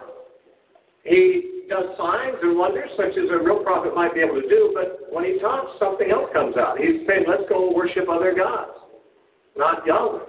He 1.04 1.66
does 1.70 1.98
signs 1.98 2.38
and 2.42 2.58
wonders, 2.58 2.90
such 2.98 3.18
as 3.18 3.30
a 3.30 3.44
real 3.44 3.64
prophet 3.64 3.94
might 3.96 4.14
be 4.14 4.22
able 4.22 4.42
to 4.42 4.48
do, 4.48 4.72
but 4.74 5.12
when 5.12 5.26
he 5.26 5.40
talks, 5.40 5.72
something 5.80 6.10
else 6.10 6.30
comes 6.34 6.58
out. 6.58 6.78
He's 6.78 7.06
saying, 7.08 7.26
Let's 7.28 7.44
go 7.50 7.74
worship 7.74 8.06
other 8.10 8.34
gods, 8.34 8.72
not 9.58 9.86
Yahweh. 9.86 10.24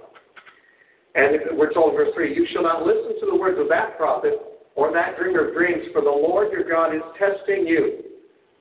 And 1.15 1.57
we're 1.57 1.73
told 1.73 1.93
verse 1.95 2.09
3 2.13 2.35
You 2.35 2.47
shall 2.53 2.63
not 2.63 2.85
listen 2.85 3.19
to 3.19 3.25
the 3.25 3.35
words 3.35 3.57
of 3.59 3.69
that 3.69 3.97
prophet 3.97 4.33
or 4.75 4.93
that 4.93 5.17
dreamer 5.17 5.47
of 5.49 5.53
dreams, 5.53 5.89
for 5.93 6.01
the 6.01 6.09
Lord 6.09 6.51
your 6.51 6.67
God 6.67 6.93
is 6.93 7.01
testing 7.17 7.65
you 7.65 8.03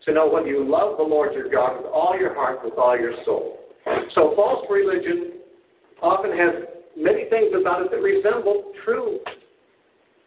to 0.04 0.12
know 0.12 0.28
whether 0.28 0.46
you 0.46 0.64
love 0.64 0.96
the 0.96 1.02
Lord 1.02 1.34
your 1.34 1.50
God 1.50 1.76
with 1.76 1.92
all 1.92 2.16
your 2.18 2.34
heart, 2.34 2.60
with 2.64 2.74
all 2.78 2.98
your 2.98 3.12
soul. 3.24 3.58
So 4.14 4.32
false 4.34 4.64
religion 4.70 5.35
often 6.02 6.30
has 6.36 6.64
many 6.96 7.28
things 7.28 7.52
about 7.58 7.82
it 7.82 7.90
that 7.90 8.00
resemble 8.00 8.72
true, 8.84 9.18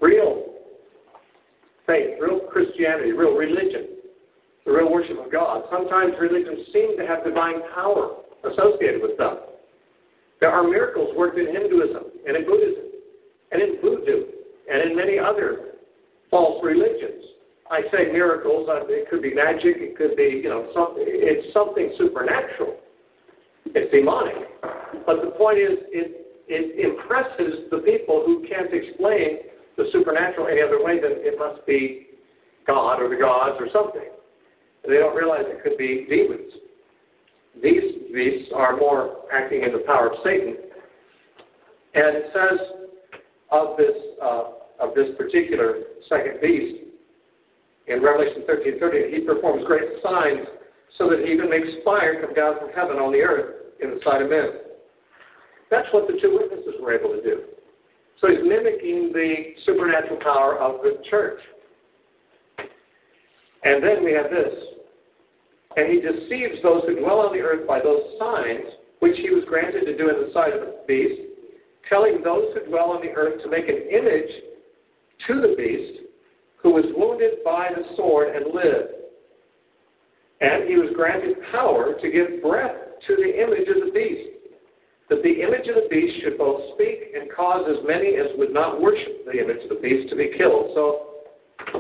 real 0.02 0.46
faith, 1.86 2.18
real 2.22 2.42
Christianity, 2.52 3.12
real 3.12 3.34
religion, 3.36 3.98
the 4.66 4.72
real 4.72 4.92
worship 4.92 5.18
of 5.24 5.32
God. 5.32 5.64
Sometimes 5.72 6.14
religions 6.20 6.68
seem 6.74 6.98
to 6.98 7.06
have 7.06 7.24
divine 7.24 7.62
power 7.74 8.18
associated 8.46 9.02
with 9.02 9.18
them. 9.18 9.38
There 10.40 10.52
are 10.52 10.64
miracles 10.64 11.16
worked 11.18 11.38
in 11.38 11.48
Hinduism 11.48 12.04
and 12.28 12.38
in 12.38 12.46
Buddhism 12.46 12.86
and 13.52 13.62
in 13.62 13.82
voodoo 13.82 14.26
and 14.72 14.92
in 14.92 14.96
many 14.96 15.18
other 15.20 15.76
false 16.30 16.64
religions. 16.64 17.26
I 17.72 17.82
say 17.92 18.12
miracles, 18.12 18.68
uh, 18.70 18.86
it 18.88 19.10
could 19.10 19.22
be 19.22 19.34
magic, 19.34 19.78
it 19.78 19.98
could 19.98 20.16
be, 20.16 20.42
you 20.44 20.50
know, 20.50 20.70
something, 20.74 21.04
it's 21.06 21.54
something 21.54 21.94
supernatural. 21.98 22.78
It's 23.76 23.92
demonic. 23.92 24.36
But 25.06 25.22
the 25.24 25.32
point 25.38 25.60
is, 25.60 25.78
it, 25.92 26.30
it 26.48 26.80
impresses 26.82 27.70
the 27.70 27.80
people 27.80 28.24
who 28.26 28.46
can't 28.48 28.74
explain 28.74 29.50
the 29.78 29.86
supernatural 29.92 30.48
any 30.48 30.62
other 30.62 30.84
way 30.84 31.00
than 31.00 31.12
it 31.22 31.38
must 31.38 31.66
be 31.66 32.08
God 32.66 33.02
or 33.02 33.10
the 33.10 33.16
gods 33.16 33.58
or 33.60 33.68
something. 33.72 34.10
And 34.84 34.92
they 34.92 34.98
don't 34.98 35.16
realize 35.16 35.46
it 35.46 35.64
could 35.64 35.78
be 35.78 36.06
demons. 36.10 36.54
These 37.62 38.14
beasts 38.14 38.52
are 38.56 38.78
more 38.78 39.26
acting 39.32 39.64
in 39.64 39.72
the 39.72 39.84
power 39.86 40.12
of 40.12 40.18
Satan. 40.24 40.56
And 41.94 42.18
it 42.18 42.26
says 42.34 42.60
of 43.52 43.78
this 43.78 43.96
uh, 44.22 44.44
of 44.80 44.96
this 44.96 45.10
particular 45.18 45.82
second 46.08 46.40
beast 46.42 46.86
in 47.88 48.02
Revelation 48.02 48.44
13:30, 48.48 49.14
he 49.14 49.20
performs 49.22 49.66
great 49.66 49.90
signs 50.04 50.48
so 50.98 51.10
that 51.10 51.20
he 51.26 51.32
even 51.34 51.50
makes 51.50 51.68
fire 51.84 52.22
come 52.22 52.34
down 52.34 52.60
from 52.60 52.70
heaven 52.74 52.98
on 52.98 53.12
the 53.12 53.20
earth 53.20 53.59
in 53.82 53.92
the 53.92 54.00
sight 54.04 54.22
of 54.22 54.30
men. 54.30 54.50
That's 55.72 55.88
what 55.92 56.08
the 56.08 56.20
two 56.22 56.38
witnesses 56.40 56.76
were 56.82 56.94
able 56.94 57.10
to 57.10 57.22
do. 57.22 57.44
So 58.22 58.28
he's 58.28 58.44
mimicking 58.44 59.12
the 59.14 59.54
supernatural 59.66 60.20
power 60.22 60.58
of 60.60 60.82
the 60.82 61.02
church. 61.10 61.40
And 63.64 63.84
then 63.84 64.04
we 64.04 64.14
have 64.14 64.32
this 64.32 64.54
and 65.76 65.92
he 65.92 66.02
deceives 66.02 66.62
those 66.64 66.82
who 66.88 67.00
dwell 67.00 67.20
on 67.20 67.34
the 67.34 67.40
earth 67.40 67.68
by 67.68 67.80
those 67.80 68.02
signs 68.20 68.66
which 69.00 69.16
he 69.18 69.30
was 69.30 69.44
granted 69.48 69.86
to 69.86 69.98
do 69.98 70.10
in 70.10 70.16
the 70.16 70.32
sight 70.34 70.54
of 70.54 70.60
the 70.60 70.76
beast, 70.88 71.22
telling 71.88 72.22
those 72.24 72.52
who 72.54 72.70
dwell 72.70 72.92
on 72.92 73.02
the 73.02 73.12
earth 73.12 73.42
to 73.44 73.50
make 73.50 73.70
an 73.70 73.88
image 73.90 74.30
to 75.28 75.42
the 75.42 75.56
beast 75.56 76.04
who 76.62 76.72
was 76.72 76.86
wounded 76.98 77.40
by 77.46 77.70
the 77.74 77.84
sword 77.96 78.36
and 78.36 78.54
lived. 78.54 78.94
And 80.42 80.68
he 80.68 80.76
was 80.76 80.92
granted 80.96 81.38
power 81.52 81.96
to 82.02 82.12
give 82.12 82.42
breath 82.42 82.76
to 83.08 83.16
the 83.16 83.44
image 83.44 83.68
of 83.68 83.86
the 83.86 83.92
beast, 83.92 84.40
that 85.10 85.24
the 85.24 85.42
image 85.42 85.68
of 85.68 85.76
the 85.76 85.88
beast 85.90 86.22
should 86.24 86.38
both 86.38 86.62
speak 86.76 87.14
and 87.16 87.30
cause 87.34 87.66
as 87.70 87.82
many 87.86 88.16
as 88.16 88.28
would 88.38 88.54
not 88.54 88.82
worship 88.82 89.26
the 89.26 89.40
image 89.40 89.64
of 89.64 89.70
the 89.70 89.82
beast 89.82 90.10
to 90.10 90.16
be 90.16 90.32
killed. 90.38 90.72
So, 90.76 91.06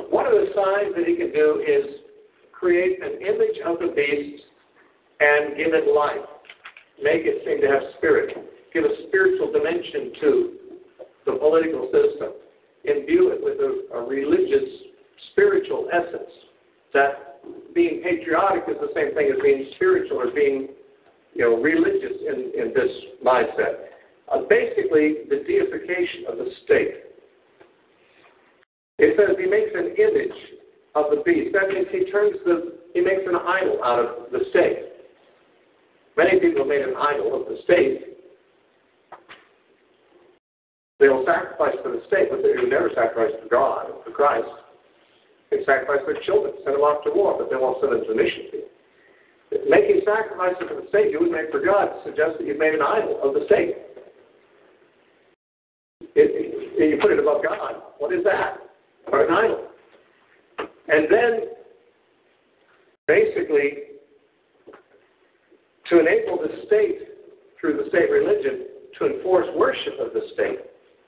one 0.09 0.25
of 0.25 0.33
the 0.33 0.49
signs 0.53 0.95
that 0.97 1.07
he 1.07 1.15
can 1.15 1.31
do 1.31 1.63
is 1.65 2.09
create 2.51 3.01
an 3.01 3.21
image 3.21 3.57
of 3.65 3.79
the 3.79 3.93
beast 3.95 4.43
and 5.19 5.55
give 5.55 5.73
it 5.73 5.87
life. 5.93 6.25
Make 7.01 7.23
it 7.23 7.45
seem 7.45 7.61
to 7.61 7.67
have 7.67 7.95
spirit. 7.97 8.35
Give 8.73 8.83
a 8.83 9.07
spiritual 9.07 9.51
dimension 9.51 10.11
to 10.19 10.31
the 11.25 11.33
political 11.39 11.89
system. 11.93 12.33
Imbue 12.83 13.31
it 13.35 13.39
with 13.43 13.59
a, 13.59 13.95
a 13.95 14.07
religious, 14.07 14.67
spiritual 15.31 15.87
essence. 15.91 16.31
That 16.93 17.39
being 17.73 18.01
patriotic 18.03 18.63
is 18.67 18.75
the 18.81 18.91
same 18.95 19.13
thing 19.15 19.31
as 19.31 19.39
being 19.41 19.71
spiritual 19.75 20.19
or 20.19 20.31
being 20.31 20.69
you 21.39 21.45
know, 21.45 21.55
religious 21.55 22.19
in, 22.27 22.51
in 22.51 22.73
this 22.75 22.91
mindset. 23.25 23.87
Uh, 24.27 24.43
basically, 24.49 25.23
the 25.29 25.41
deification 25.47 26.27
of 26.27 26.37
the 26.37 26.51
state. 26.65 27.07
It 28.99 29.15
says 29.15 29.37
he 29.39 29.47
makes 29.47 29.71
an 29.73 29.95
image 29.95 30.37
of 30.95 31.05
the 31.15 31.23
beast. 31.23 31.55
That 31.55 31.69
means 31.69 31.87
he 31.91 32.11
turns 32.11 32.35
the, 32.43 32.75
he 32.93 32.99
makes 32.99 33.23
an 33.25 33.37
idol 33.37 33.79
out 33.81 33.99
of 33.99 34.31
the 34.33 34.51
state. 34.51 35.07
Many 36.17 36.41
people 36.41 36.65
made 36.65 36.81
an 36.81 36.95
idol 36.99 37.41
of 37.41 37.47
the 37.47 37.63
state. 37.63 38.19
They 40.99 41.07
will 41.07 41.23
sacrifice 41.25 41.79
for 41.81 41.95
the 41.95 42.03
state, 42.07 42.27
but 42.29 42.43
they 42.43 42.59
will 42.59 42.69
never 42.69 42.91
sacrifice 42.93 43.31
for 43.41 43.47
God, 43.47 43.87
for 44.03 44.11
Christ. 44.11 44.51
They 45.49 45.63
sacrifice 45.63 46.03
their 46.05 46.19
children, 46.27 46.51
send 46.65 46.75
them 46.75 46.83
off 46.83 47.05
to 47.05 47.11
war, 47.15 47.39
but 47.39 47.49
they 47.49 47.55
won't 47.55 47.79
send 47.79 47.93
them 47.93 48.01
to 48.03 48.09
the 48.11 48.19
mission 48.21 48.51
field. 48.51 48.68
Making 49.51 50.01
sacrifices 50.05 50.61
for 50.67 50.79
the 50.79 50.87
state 50.89 51.11
you 51.11 51.19
would 51.21 51.31
make 51.31 51.49
for 51.51 51.59
God 51.59 51.89
suggests 52.05 52.37
that 52.37 52.45
you've 52.45 52.59
made 52.59 52.75
an 52.75 52.81
idol 52.81 53.19
of 53.23 53.33
the 53.33 53.45
state. 53.47 53.73
It, 56.13 56.29
it, 56.77 56.89
you 56.89 56.97
put 57.01 57.11
it 57.11 57.19
above 57.19 57.43
God. 57.43 57.81
What 57.97 58.13
is 58.13 58.23
that? 58.25 58.57
But 59.09 59.21
an 59.21 59.33
idol. 59.33 59.65
And 60.87 61.07
then, 61.09 61.49
basically, 63.07 63.97
to 65.89 65.99
enable 65.99 66.37
the 66.37 66.65
state, 66.67 66.99
through 67.59 67.77
the 67.77 67.89
state 67.89 68.11
religion, 68.11 68.67
to 68.99 69.15
enforce 69.15 69.47
worship 69.55 69.93
of 69.99 70.13
the 70.13 70.21
state, 70.33 70.59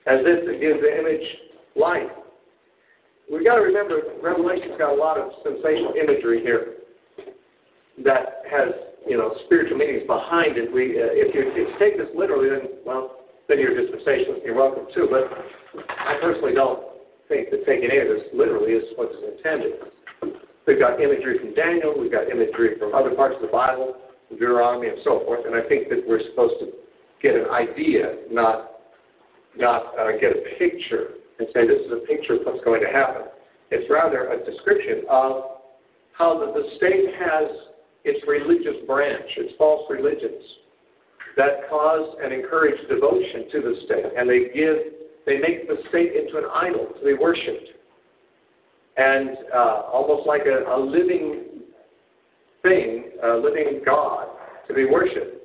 as 0.07 0.19
if 0.25 0.45
to 0.45 0.53
give 0.57 0.81
the 0.81 0.97
image 0.97 1.27
life. 1.75 2.09
We've 3.31 3.45
got 3.45 3.55
to 3.55 3.61
remember, 3.61 4.01
Revelation's 4.21 4.77
got 4.79 4.93
a 4.93 4.95
lot 4.95 5.19
of 5.19 5.31
sensational 5.43 5.93
imagery 5.93 6.41
here 6.41 6.80
that 8.03 8.43
has, 8.49 8.73
you 9.07 9.17
know, 9.17 9.35
spiritual 9.45 9.77
meanings 9.77 10.03
behind 10.07 10.57
it. 10.57 10.71
We, 10.71 10.97
uh, 10.97 11.11
if, 11.11 11.33
you, 11.33 11.41
if 11.49 11.55
you 11.55 11.67
take 11.79 11.97
this 11.97 12.09
literally, 12.15 12.49
then, 12.49 12.81
well, 12.85 13.27
then 13.47 13.59
you're 13.59 13.75
dispensationalist, 13.75 14.45
you're 14.45 14.55
welcome 14.55 14.87
too. 14.93 15.07
But 15.09 15.27
I 15.89 16.17
personally 16.21 16.53
don't 16.53 16.91
think 17.27 17.49
that 17.51 17.65
taking 17.65 17.89
any 17.89 17.99
of 17.99 18.07
this 18.07 18.27
literally 18.33 18.73
is 18.73 18.83
what's 18.95 19.15
intended. 19.19 19.79
We've 20.67 20.79
got 20.79 21.01
imagery 21.01 21.39
from 21.39 21.55
Daniel, 21.55 21.95
we've 21.97 22.11
got 22.11 22.29
imagery 22.29 22.77
from 22.77 22.93
other 22.93 23.15
parts 23.15 23.35
of 23.35 23.41
the 23.41 23.51
Bible, 23.51 23.97
Deuteronomy, 24.29 24.87
and 24.87 24.99
so 25.03 25.25
forth, 25.25 25.45
and 25.45 25.55
I 25.55 25.67
think 25.67 25.89
that 25.89 26.05
we're 26.07 26.21
supposed 26.29 26.55
to 26.61 26.71
get 27.21 27.35
an 27.35 27.49
idea, 27.49 28.29
not 28.29 28.71
not 29.57 29.91
uh, 29.99 30.15
get 30.19 30.31
a 30.31 30.41
picture 30.57 31.19
and 31.39 31.47
say 31.53 31.67
this 31.67 31.83
is 31.85 31.91
a 31.91 32.07
picture 32.07 32.35
of 32.35 32.41
what's 32.45 32.63
going 32.63 32.81
to 32.81 32.87
happen. 32.87 33.23
It's 33.69 33.89
rather 33.89 34.31
a 34.31 34.45
description 34.45 35.03
of 35.09 35.59
how 36.13 36.39
the, 36.39 36.53
the 36.53 36.69
state 36.77 37.11
has 37.19 37.49
its 38.03 38.19
religious 38.27 38.85
branch, 38.87 39.25
its 39.37 39.53
false 39.57 39.85
religions 39.89 40.43
that 41.37 41.69
cause 41.69 42.15
and 42.23 42.33
encourage 42.33 42.75
devotion 42.89 43.49
to 43.51 43.61
the 43.61 43.75
state, 43.85 44.05
and 44.17 44.29
they 44.29 44.51
give 44.53 44.77
they 45.25 45.37
make 45.37 45.67
the 45.67 45.77
state 45.89 46.15
into 46.15 46.37
an 46.37 46.45
idol 46.53 46.87
to 46.97 47.05
be 47.05 47.13
worshipped, 47.13 47.69
and 48.97 49.37
uh, 49.53 49.83
almost 49.93 50.27
like 50.27 50.41
a, 50.45 50.65
a 50.73 50.77
living 50.79 51.61
thing, 52.63 53.11
a 53.23 53.35
living 53.37 53.81
God 53.85 54.27
to 54.67 54.73
be 54.73 54.85
worshipped, 54.85 55.37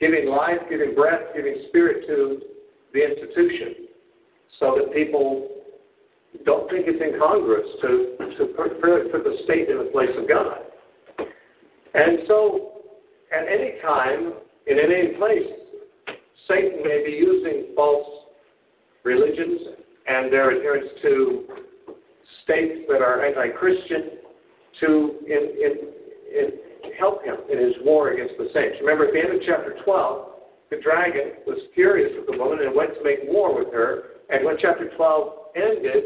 giving 0.00 0.28
life, 0.28 0.58
giving 0.70 0.94
breath, 0.94 1.20
giving 1.36 1.64
spirit 1.68 2.06
to 2.06 2.40
the 2.94 3.04
institution 3.04 3.88
so 4.58 4.76
that 4.78 4.92
people 4.94 5.48
don't 6.44 6.70
think 6.70 6.86
it's 6.88 7.00
incongruous 7.00 7.66
to, 7.82 8.16
to 8.38 8.46
put, 8.54 8.80
put 8.80 9.24
the 9.24 9.36
state 9.44 9.68
in 9.68 9.78
the 9.78 9.90
place 9.92 10.10
of 10.16 10.28
God. 10.28 10.67
And 11.98 12.20
so, 12.28 12.84
at 13.36 13.48
any 13.48 13.80
time, 13.82 14.34
in 14.68 14.78
any 14.78 15.16
place, 15.18 16.16
Satan 16.46 16.82
may 16.84 17.02
be 17.04 17.10
using 17.10 17.74
false 17.74 18.06
religions 19.02 19.60
and 20.06 20.32
their 20.32 20.56
adherents 20.56 20.88
to 21.02 21.44
states 22.44 22.86
that 22.88 23.02
are 23.02 23.26
anti 23.26 23.48
Christian 23.48 24.10
to 24.80 25.18
in, 25.26 25.42
in, 25.58 25.72
in 26.38 26.92
help 26.98 27.24
him 27.24 27.36
in 27.50 27.58
his 27.58 27.74
war 27.82 28.10
against 28.10 28.34
the 28.38 28.48
saints. 28.54 28.76
Remember, 28.80 29.06
at 29.06 29.12
the 29.12 29.18
end 29.18 29.34
of 29.34 29.42
chapter 29.44 29.76
12, 29.84 30.28
the 30.70 30.76
dragon 30.82 31.32
was 31.46 31.58
furious 31.74 32.12
with 32.16 32.26
the 32.30 32.42
woman 32.42 32.64
and 32.64 32.74
went 32.76 32.94
to 32.94 33.02
make 33.02 33.18
war 33.24 33.58
with 33.58 33.72
her. 33.72 34.22
And 34.30 34.44
when 34.44 34.56
chapter 34.60 34.90
12 34.96 35.32
ended, 35.56 36.04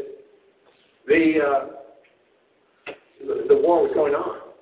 the, 1.05 1.33
uh, 1.39 1.65
the, 3.21 3.45
the 3.49 3.55
war 3.55 3.83
was 3.83 3.91
going 3.93 4.13
on. 4.13 4.52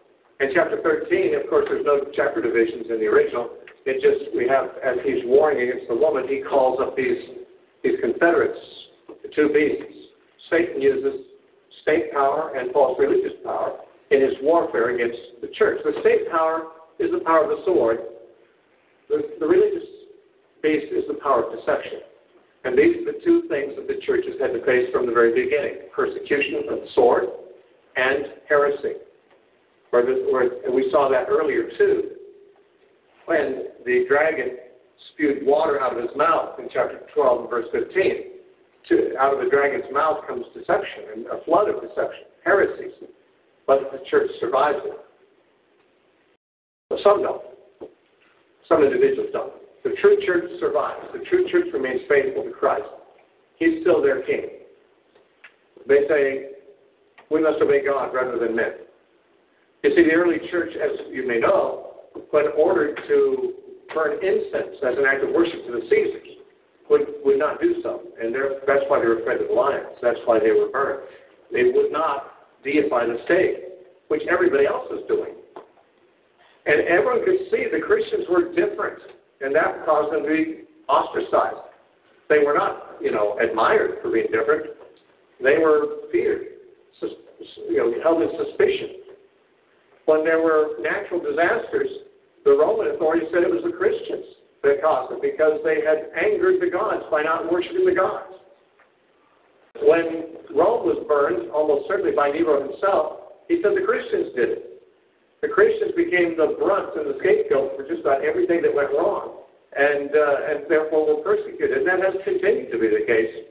In 0.42 0.50
chapter 0.56 0.82
13, 0.82 1.36
of 1.38 1.48
course, 1.50 1.66
there's 1.70 1.86
no 1.86 2.02
chapter 2.16 2.42
divisions 2.42 2.90
in 2.90 2.98
the 2.98 3.06
original. 3.06 3.62
It 3.86 4.02
just, 4.02 4.34
we 4.36 4.50
have, 4.50 4.74
as 4.82 4.98
he's 5.06 5.22
warring 5.26 5.62
against 5.62 5.88
the 5.88 5.96
woman, 5.96 6.26
he 6.28 6.42
calls 6.42 6.80
up 6.82 6.98
these, 6.98 7.46
these 7.84 8.02
confederates, 8.02 8.58
the 9.22 9.30
two 9.36 9.54
beasts. 9.54 10.10
Satan 10.50 10.82
uses 10.82 11.30
state 11.84 12.12
power 12.12 12.58
and 12.58 12.74
false 12.74 12.98
religious 12.98 13.38
power 13.46 13.86
in 14.10 14.22
his 14.22 14.34
warfare 14.42 14.90
against 14.96 15.42
the 15.42 15.48
church. 15.54 15.78
The 15.86 16.02
state 16.02 16.30
power 16.32 16.74
is 16.98 17.12
the 17.12 17.22
power 17.22 17.46
of 17.46 17.50
the 17.50 17.62
sword, 17.64 18.00
the, 19.10 19.22
the 19.40 19.46
religious 19.46 19.86
base 20.64 20.90
is 20.90 21.06
the 21.08 21.22
power 21.22 21.46
of 21.46 21.54
deception. 21.54 22.02
And 22.66 22.78
these 22.78 22.98
are 22.98 23.14
the 23.14 23.20
two 23.24 23.46
things 23.50 23.74
that 23.78 23.88
the 23.88 24.02
church 24.06 24.26
has 24.26 24.42
had 24.42 24.58
to 24.58 24.66
face 24.66 24.90
from 24.92 25.06
the 25.06 25.14
very 25.14 25.34
beginning 25.38 25.90
persecution 25.94 26.66
of 26.66 26.82
the 26.82 26.86
sword 26.94 27.26
and 27.96 28.42
heresy. 28.50 29.06
Where, 29.92 30.06
the, 30.06 30.28
where 30.32 30.50
and 30.66 30.74
we 30.74 30.90
saw 30.92 31.10
that 31.10 31.30
earlier 31.30 31.70
too, 31.78 32.12
when 33.26 33.68
the 33.86 34.06
dragon 34.10 34.58
spewed 35.14 35.46
water 35.46 35.82
out 35.82 35.96
of 35.96 36.02
his 36.02 36.12
mouth 36.16 36.60
in 36.60 36.68
chapter 36.72 37.02
12 37.14 37.42
and 37.42 37.50
verse 37.50 37.66
15. 37.72 37.86
To, 38.90 39.16
out 39.20 39.34
of 39.34 39.44
the 39.44 39.50
dragon's 39.50 39.86
mouth 39.94 40.26
comes 40.28 40.46
deception 40.54 41.04
and 41.14 41.26
a 41.28 41.44
flood 41.46 41.70
of 41.70 41.82
deception, 41.82 42.26
heresies. 42.44 42.94
But 43.68 43.92
the 43.92 44.00
church 44.10 44.30
survives 44.40 44.80
it. 44.84 44.98
Some 47.04 47.22
don't. 47.22 47.42
Some 48.68 48.84
individuals 48.84 49.30
don't. 49.32 49.54
The 49.84 49.92
true 50.02 50.18
church 50.26 50.46
survives. 50.60 51.06
The 51.14 51.24
true 51.30 51.48
church 51.52 51.68
remains 51.74 52.02
faithful 52.10 52.44
to 52.44 52.52
Christ. 52.52 52.90
He's 53.58 53.82
still 53.82 54.02
their 54.02 54.24
king. 54.24 54.50
They 55.88 56.08
say, 56.10 56.50
we 57.30 57.42
must 57.42 57.62
obey 57.62 57.86
God 57.86 58.14
rather 58.14 58.38
than 58.40 58.56
men. 58.56 58.74
You 59.84 59.90
see, 59.96 60.04
the 60.04 60.14
early 60.14 60.38
church, 60.50 60.74
as 60.76 60.92
you 61.12 61.28
may 61.28 61.40
know, 61.40 61.94
when 62.30 62.48
ordered 62.58 63.00
to 63.08 63.54
burn 63.94 64.24
incense 64.24 64.78
as 64.86 64.98
an 64.98 65.06
act 65.08 65.24
of 65.24 65.32
worship 65.32 65.66
to 65.66 65.72
the 65.72 65.82
Caesars, 65.90 66.28
would, 66.90 67.02
would 67.26 67.40
not 67.40 67.60
do 67.60 67.76
so. 67.82 68.02
And 68.22 68.36
that's 68.68 68.84
why 68.88 69.00
they 69.00 69.08
were 69.08 69.22
afraid 69.22 69.42
of 69.42 69.48
the 69.48 69.54
lions. 69.54 69.96
That's 70.02 70.20
why 70.26 70.40
they 70.40 70.52
were 70.52 70.70
burned. 70.70 71.08
They 71.52 71.64
would 71.64 71.92
not 71.92 72.32
deify 72.64 73.06
the 73.06 73.18
state, 73.26 73.64
which 74.10 74.22
everybody 74.30 74.68
else 74.68 74.86
was 74.92 75.04
doing. 75.08 75.34
And 76.66 76.88
everyone 76.88 77.26
could 77.26 77.50
see 77.50 77.66
the 77.72 77.82
Christians 77.82 78.26
were 78.30 78.54
different, 78.54 79.02
and 79.42 79.56
that 79.56 79.84
caused 79.86 80.14
them 80.14 80.24
to 80.24 80.30
be 80.30 80.64
ostracized. 80.88 81.74
They 82.30 82.40
were 82.46 82.54
not, 82.54 83.02
you 83.02 83.12
know, 83.12 83.40
admired 83.40 83.98
for 84.02 84.12
being 84.12 84.28
different. 84.32 84.78
They 85.42 85.58
were 85.58 86.06
feared, 86.12 86.46
you 87.02 87.78
know, 87.78 87.92
held 88.04 88.22
in 88.22 88.30
suspicion. 88.38 89.01
When 90.06 90.24
there 90.24 90.42
were 90.42 90.80
natural 90.82 91.22
disasters, 91.22 91.90
the 92.44 92.52
Roman 92.52 92.96
authorities 92.96 93.30
said 93.34 93.44
it 93.44 93.52
was 93.52 93.64
the 93.64 93.76
Christians 93.76 94.26
that 94.64 94.82
caused 94.82 95.14
it 95.14 95.22
because 95.22 95.62
they 95.64 95.82
had 95.82 96.10
angered 96.18 96.62
the 96.62 96.70
gods 96.70 97.06
by 97.10 97.22
not 97.22 97.52
worshiping 97.52 97.86
the 97.86 97.96
gods. 97.96 98.42
When 99.82 100.38
Rome 100.54 100.86
was 100.86 101.02
burned, 101.08 101.50
almost 101.52 101.88
certainly 101.88 102.12
by 102.12 102.30
Nero 102.30 102.62
himself, 102.62 103.42
he 103.48 103.62
said 103.62 103.74
the 103.74 103.86
Christians 103.86 104.34
did 104.36 104.50
it. 104.50 104.64
The 105.42 105.50
Christians 105.50 105.98
became 105.98 106.38
the 106.38 106.54
brunt 106.60 106.94
and 106.94 107.10
the 107.10 107.18
scapegoat 107.18 107.74
for 107.74 107.82
just 107.90 108.06
about 108.06 108.22
everything 108.22 108.62
that 108.62 108.70
went 108.70 108.94
wrong, 108.94 109.42
and 109.74 110.14
uh, 110.14 110.50
and 110.54 110.70
therefore 110.70 111.10
were 111.10 111.26
persecuted. 111.26 111.82
And 111.82 111.88
that 111.90 111.98
has 111.98 112.14
continued 112.22 112.70
to 112.70 112.78
be 112.78 112.94
the 112.94 113.02
case. 113.10 113.50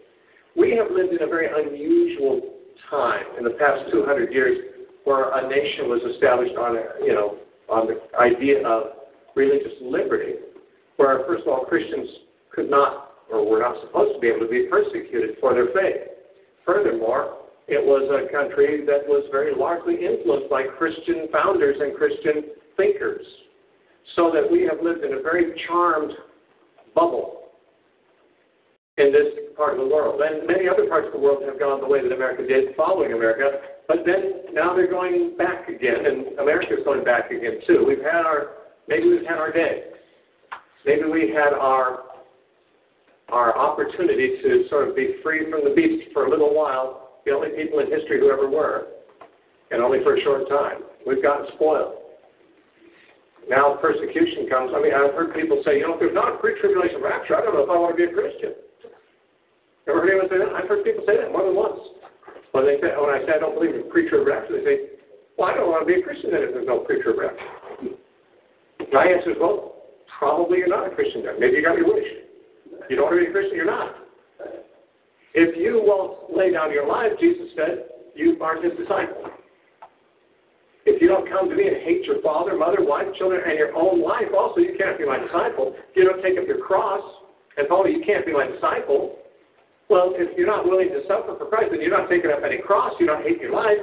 We 0.55 0.79
have 0.79 0.95
lived 0.95 1.11
in 1.11 1.23
a 1.23 1.31
very 1.31 1.51
unusual 1.51 2.63
time 2.89 3.27
in 3.39 3.43
the 3.43 3.59
past 3.59 3.91
200 3.91 4.33
years, 4.33 4.70
where 5.05 5.31
a 5.33 5.49
nation 5.49 5.89
was 5.89 6.01
established 6.15 6.57
on 6.57 6.77
a, 6.77 7.05
you 7.05 7.15
know 7.15 7.39
on 7.69 7.87
the 7.87 8.01
idea 8.19 8.67
of 8.67 9.07
religious 9.37 9.73
liberty, 9.81 10.35
where 10.97 11.25
first 11.27 11.43
of 11.43 11.49
all 11.49 11.65
Christians 11.65 12.09
could 12.51 12.69
not 12.69 13.15
or 13.31 13.49
were 13.49 13.61
not 13.61 13.77
supposed 13.87 14.15
to 14.15 14.21
be 14.21 14.27
able 14.27 14.41
to 14.41 14.51
be 14.51 14.67
persecuted 14.69 15.37
for 15.41 15.55
their 15.55 15.67
faith. 15.67 16.11
Furthermore, 16.67 17.39
it 17.69 17.79
was 17.79 18.11
a 18.11 18.31
country 18.33 18.85
that 18.87 19.07
was 19.07 19.25
very 19.31 19.55
largely 19.55 19.95
influenced 19.95 20.51
by 20.51 20.65
Christian 20.65 21.29
founders 21.33 21.77
and 21.81 21.97
Christian 21.97 22.51
thinkers, 22.77 23.25
so 24.17 24.33
that 24.35 24.51
we 24.51 24.63
have 24.63 24.83
lived 24.83 25.05
in 25.05 25.15
a 25.15 25.23
very 25.23 25.55
charmed 25.69 26.13
bubble 26.95 27.40
in 29.01 29.13
this 29.13 29.57
part 29.57 29.73
of 29.73 29.81
the 29.81 29.89
world. 29.89 30.21
And 30.21 30.47
many 30.47 30.69
other 30.69 30.87
parts 30.87 31.09
of 31.09 31.13
the 31.17 31.19
world 31.19 31.43
have 31.49 31.59
gone 31.59 31.81
the 31.81 31.89
way 31.89 32.03
that 32.03 32.13
America 32.13 32.47
did 32.47 32.77
following 32.77 33.13
America, 33.13 33.61
but 33.89 34.05
then 34.05 34.53
now 34.53 34.75
they're 34.75 34.91
going 34.91 35.37
back 35.37 35.69
again, 35.69 36.05
and 36.07 36.39
America's 36.39 36.85
going 36.85 37.05
back 37.05 37.31
again 37.31 37.61
too. 37.67 37.85
We've 37.87 38.05
had 38.05 38.23
our, 38.29 38.69
maybe 38.89 39.09
we've 39.09 39.27
had 39.27 39.39
our 39.39 39.53
day. 39.53 39.91
Maybe 40.85 41.05
we 41.11 41.33
had 41.35 41.53
our 41.53 42.05
our 43.31 43.57
opportunity 43.57 44.43
to 44.43 44.67
sort 44.69 44.89
of 44.89 44.97
be 44.97 45.15
free 45.23 45.49
from 45.51 45.63
the 45.63 45.71
beast 45.71 46.11
for 46.13 46.27
a 46.27 46.31
little 46.31 46.53
while 46.53 47.21
the 47.25 47.31
only 47.31 47.51
people 47.51 47.79
in 47.79 47.87
history 47.87 48.19
who 48.19 48.31
ever 48.31 48.51
were, 48.51 48.89
and 49.71 49.81
only 49.81 50.03
for 50.03 50.17
a 50.17 50.21
short 50.23 50.49
time. 50.49 50.83
We've 51.07 51.23
gotten 51.23 51.47
spoiled. 51.55 51.95
Now 53.49 53.79
persecution 53.81 54.49
comes. 54.49 54.73
I 54.75 54.83
mean, 54.83 54.95
I've 54.95 55.15
heard 55.15 55.35
people 55.35 55.63
say, 55.65 55.79
you 55.79 55.87
know, 55.87 55.95
if 55.95 56.01
there's 56.01 56.15
not 56.15 56.35
a 56.35 56.39
pre-tribulation 56.39 57.03
rapture, 57.03 57.37
I 57.37 57.43
don't 57.43 57.55
know 57.55 57.63
if 57.63 57.71
I 57.71 57.77
want 57.79 57.95
to 57.95 57.99
be 57.99 58.11
a 58.11 58.13
Christian. 58.13 58.55
Ever 59.91 60.07
heard 60.07 60.15
anyone 60.15 60.31
say 60.31 60.39
that? 60.39 60.55
I've 60.55 60.71
heard 60.71 60.87
people 60.87 61.03
say 61.03 61.19
that 61.19 61.35
more 61.35 61.43
than 61.43 61.59
once. 61.59 61.83
When 62.55 62.63
they 62.63 62.79
say, 62.79 62.95
when 62.95 63.11
I 63.11 63.27
say 63.27 63.35
I 63.35 63.43
don't 63.43 63.59
believe 63.59 63.75
in 63.75 63.91
pre-trib 63.91 64.23
rapture, 64.23 64.55
they 64.55 64.63
say, 64.63 64.77
well, 65.35 65.51
I 65.51 65.59
don't 65.59 65.67
want 65.67 65.83
to 65.83 65.89
be 65.91 65.99
a 65.99 66.03
Christian 66.03 66.31
then 66.31 66.47
if 66.47 66.55
there's 66.55 66.71
no 66.71 66.87
pre-trib 66.87 67.19
rapture. 67.19 67.99
My 68.95 69.11
answer 69.11 69.35
is, 69.35 69.39
well, 69.43 69.83
probably 70.07 70.59
you're 70.63 70.71
not 70.71 70.87
a 70.87 70.95
Christian 70.95 71.27
then. 71.27 71.43
Maybe 71.43 71.59
you 71.59 71.65
got 71.67 71.75
your 71.75 71.91
wish. 71.91 72.07
You 72.87 72.95
don't 72.95 73.11
want 73.11 73.19
to 73.19 73.23
be 73.23 73.31
a 73.31 73.35
Christian, 73.35 73.55
you're 73.59 73.71
not. 73.71 73.99
If 75.35 75.59
you 75.59 75.83
won't 75.83 76.35
lay 76.35 76.51
down 76.55 76.71
your 76.71 76.87
life, 76.87 77.15
Jesus 77.19 77.51
said, 77.55 77.87
you 78.15 78.39
aren't 78.43 78.63
his 78.63 78.75
disciple. 78.79 79.31
If 80.87 81.03
you 81.03 81.07
don't 81.07 81.29
come 81.31 81.51
to 81.51 81.55
me 81.55 81.67
and 81.67 81.83
hate 81.87 82.03
your 82.03 82.23
father, 82.23 82.59
mother, 82.59 82.83
wife, 82.83 83.07
children, 83.19 83.43
and 83.47 83.59
your 83.59 83.75
own 83.75 84.03
life, 84.03 84.27
also 84.35 84.59
you 84.59 84.75
can't 84.79 84.99
be 84.99 85.07
my 85.07 85.19
disciple. 85.19 85.75
If 85.75 85.95
you 85.95 86.05
don't 86.05 86.23
take 86.23 86.39
up 86.39 86.47
your 86.47 86.59
cross 86.59 87.03
and 87.59 87.69
follow, 87.69 87.85
me, 87.85 87.95
you 87.95 88.03
can't 88.05 88.27
be 88.27 88.33
my 88.33 88.47
disciple. 88.47 89.20
Well, 89.91 90.15
if 90.15 90.39
you're 90.39 90.47
not 90.47 90.63
willing 90.63 90.95
to 90.95 91.03
suffer 91.11 91.35
for 91.35 91.51
Christ, 91.51 91.75
then 91.75 91.83
you're 91.83 91.91
not 91.91 92.07
taking 92.07 92.31
up 92.31 92.47
any 92.47 92.63
cross, 92.63 92.95
you 93.03 93.11
don't 93.11 93.27
hate 93.27 93.43
your 93.43 93.51
life, 93.51 93.83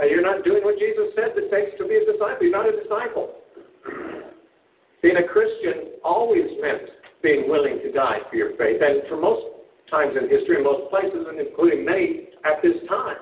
uh, 0.00 0.08
you're 0.08 0.24
not 0.24 0.48
doing 0.48 0.64
what 0.64 0.80
Jesus 0.80 1.12
said 1.12 1.36
it 1.36 1.52
takes 1.52 1.76
to 1.76 1.84
be 1.84 2.00
a 2.00 2.08
disciple. 2.08 2.40
You're 2.40 2.56
not 2.56 2.64
a 2.64 2.72
disciple. 2.72 3.36
Being 5.04 5.20
a 5.20 5.28
Christian 5.28 6.00
always 6.00 6.48
meant 6.56 6.88
being 7.20 7.52
willing 7.52 7.84
to 7.84 7.92
die 7.92 8.24
for 8.32 8.36
your 8.40 8.56
faith, 8.56 8.80
and 8.80 9.04
for 9.12 9.20
most 9.20 9.44
times 9.92 10.16
in 10.16 10.24
history, 10.32 10.56
in 10.56 10.64
most 10.64 10.88
places, 10.88 11.28
and 11.28 11.36
including 11.36 11.84
many 11.84 12.32
at 12.48 12.64
this 12.64 12.80
time. 12.88 13.20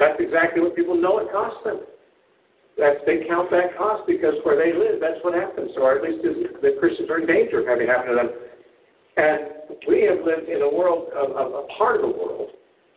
That's 0.00 0.16
exactly 0.16 0.64
what 0.64 0.72
people 0.74 0.96
know 0.96 1.20
it 1.20 1.28
costs 1.28 1.60
them. 1.60 1.84
That 2.80 3.04
they 3.04 3.28
count 3.28 3.52
that 3.52 3.76
cost 3.76 4.08
because 4.08 4.40
where 4.48 4.56
they 4.56 4.72
live, 4.72 4.96
that's 4.96 5.20
what 5.20 5.36
happens. 5.36 5.76
Or 5.76 5.92
at 5.92 6.00
least 6.00 6.24
the 6.24 6.72
Christians 6.80 7.12
are 7.12 7.20
in 7.20 7.28
danger 7.28 7.60
of 7.60 7.68
having 7.68 7.86
happen 7.86 8.16
to 8.16 8.16
them. 8.16 8.30
And 9.16 9.40
we 9.88 10.02
have 10.02 10.24
lived 10.24 10.48
in 10.48 10.62
a 10.62 10.70
world, 10.70 11.08
a, 11.14 11.20
a 11.20 11.66
part 11.76 11.96
of 11.96 12.02
the 12.02 12.16
world, 12.16 12.50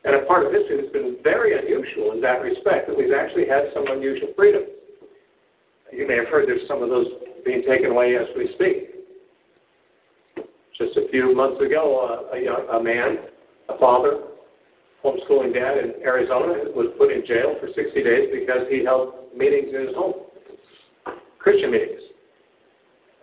and 0.06 0.16
a 0.16 0.26
part 0.26 0.46
of 0.46 0.52
history 0.52 0.78
that's 0.82 0.94
been 0.94 1.18
very 1.24 1.58
unusual 1.58 2.12
in 2.12 2.22
that 2.22 2.42
respect, 2.42 2.88
that 2.88 2.98
we've 2.98 3.14
actually 3.14 3.48
had 3.48 3.72
some 3.74 3.88
unusual 3.88 4.30
freedom. 4.36 4.64
You 5.92 6.08
may 6.08 6.18
have 6.18 6.28
heard 6.28 6.48
there's 6.48 6.68
some 6.68 6.84
of 6.84 6.90
those 6.90 7.08
being 7.46 7.64
taken 7.68 7.92
away 7.92 8.16
as 8.18 8.28
we 8.36 8.50
speak. 8.56 8.90
Just 10.78 10.98
a 10.98 11.08
few 11.10 11.36
months 11.36 11.62
ago, 11.62 12.26
uh, 12.34 12.36
a, 12.36 12.42
young, 12.42 12.68
a 12.74 12.84
man, 12.84 13.18
a 13.70 13.78
father, 13.78 14.34
homeschooling 15.06 15.54
dad 15.54 15.78
in 15.78 16.02
Arizona 16.04 16.72
was 16.74 16.88
put 16.98 17.12
in 17.12 17.26
jail 17.28 17.56
for 17.60 17.68
60 17.68 18.04
days 18.04 18.30
because 18.32 18.66
he 18.70 18.84
held 18.84 19.14
meetings 19.36 19.70
in 19.74 19.88
his 19.88 19.96
home, 19.96 20.14
Christian 21.40 21.72
meetings. 21.72 22.02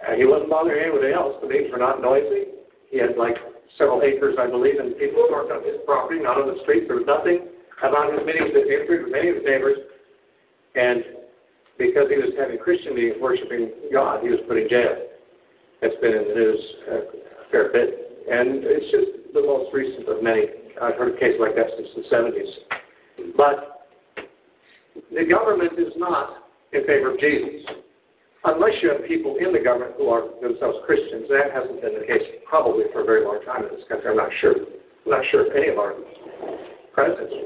Uh, 0.07 0.15
he 0.15 0.25
wasn't 0.25 0.49
bothering 0.49 0.81
anybody 0.81 1.13
else. 1.13 1.37
The 1.43 1.49
meetings 1.49 1.73
were 1.73 1.79
not 1.79 2.01
noisy. 2.01 2.60
He 2.91 2.99
had 2.99 3.17
like 3.17 3.39
several 3.79 4.03
acres, 4.03 4.37
I 4.39 4.51
believe, 4.51 4.79
and 4.79 4.99
people 4.99 5.27
parked 5.31 5.51
on 5.51 5.63
his 5.65 5.79
property, 5.87 6.21
not 6.21 6.39
on 6.39 6.47
the 6.51 6.61
street. 6.63 6.87
There 6.87 6.99
was 6.99 7.07
nothing 7.07 7.47
about 7.83 8.13
his 8.13 8.27
meetings 8.27 8.53
that 8.53 8.67
interfered 8.67 9.07
with 9.07 9.15
any 9.15 9.31
of 9.31 9.37
his 9.41 9.47
neighbors. 9.47 9.79
And 10.75 11.25
because 11.79 12.11
he 12.11 12.19
was 12.19 12.35
having 12.37 12.59
Christian 12.59 12.95
meetings 12.95 13.17
worshiping 13.23 13.71
God, 13.93 14.23
he 14.23 14.29
was 14.29 14.43
put 14.47 14.59
in 14.59 14.69
jail. 14.69 15.11
It's 15.81 15.97
been 16.03 16.13
in 16.13 16.29
the 16.29 16.35
news 16.37 16.61
uh, 16.93 17.47
a 17.47 17.51
fair 17.51 17.73
bit. 17.73 18.21
And 18.29 18.63
it's 18.67 18.91
just 18.93 19.33
the 19.33 19.41
most 19.41 19.73
recent 19.73 20.07
of 20.09 20.23
many 20.23 20.45
I've 20.83 20.95
heard 20.97 21.15
of 21.15 21.21
cases 21.21 21.41
like 21.41 21.57
that 21.57 21.73
since 21.77 21.89
the 21.97 22.05
70s. 22.13 23.33
But 23.37 23.89
the 25.13 25.25
government 25.25 25.79
is 25.79 25.93
not 25.97 26.45
in 26.73 26.85
favor 26.87 27.15
of 27.15 27.21
Jesus. 27.21 27.65
Unless 28.45 28.81
you 28.81 28.89
have 28.89 29.05
people 29.05 29.37
in 29.37 29.53
the 29.53 29.61
government 29.61 30.01
who 30.01 30.09
are 30.09 30.25
themselves 30.41 30.81
Christians, 30.89 31.29
that 31.29 31.53
hasn't 31.53 31.85
been 31.85 32.01
the 32.01 32.07
case 32.09 32.25
probably 32.49 32.89
for 32.93 33.03
a 33.03 33.05
very 33.05 33.25
long 33.25 33.45
time 33.45 33.69
in 33.69 33.71
this 33.77 33.85
country. 33.85 34.09
I'm 34.09 34.17
not 34.17 34.33
sure. 34.41 34.57
I'm 34.57 35.13
not 35.13 35.25
sure 35.31 35.45
if 35.45 35.53
any 35.53 35.69
of 35.69 35.77
our 35.77 35.93
presidents 36.97 37.37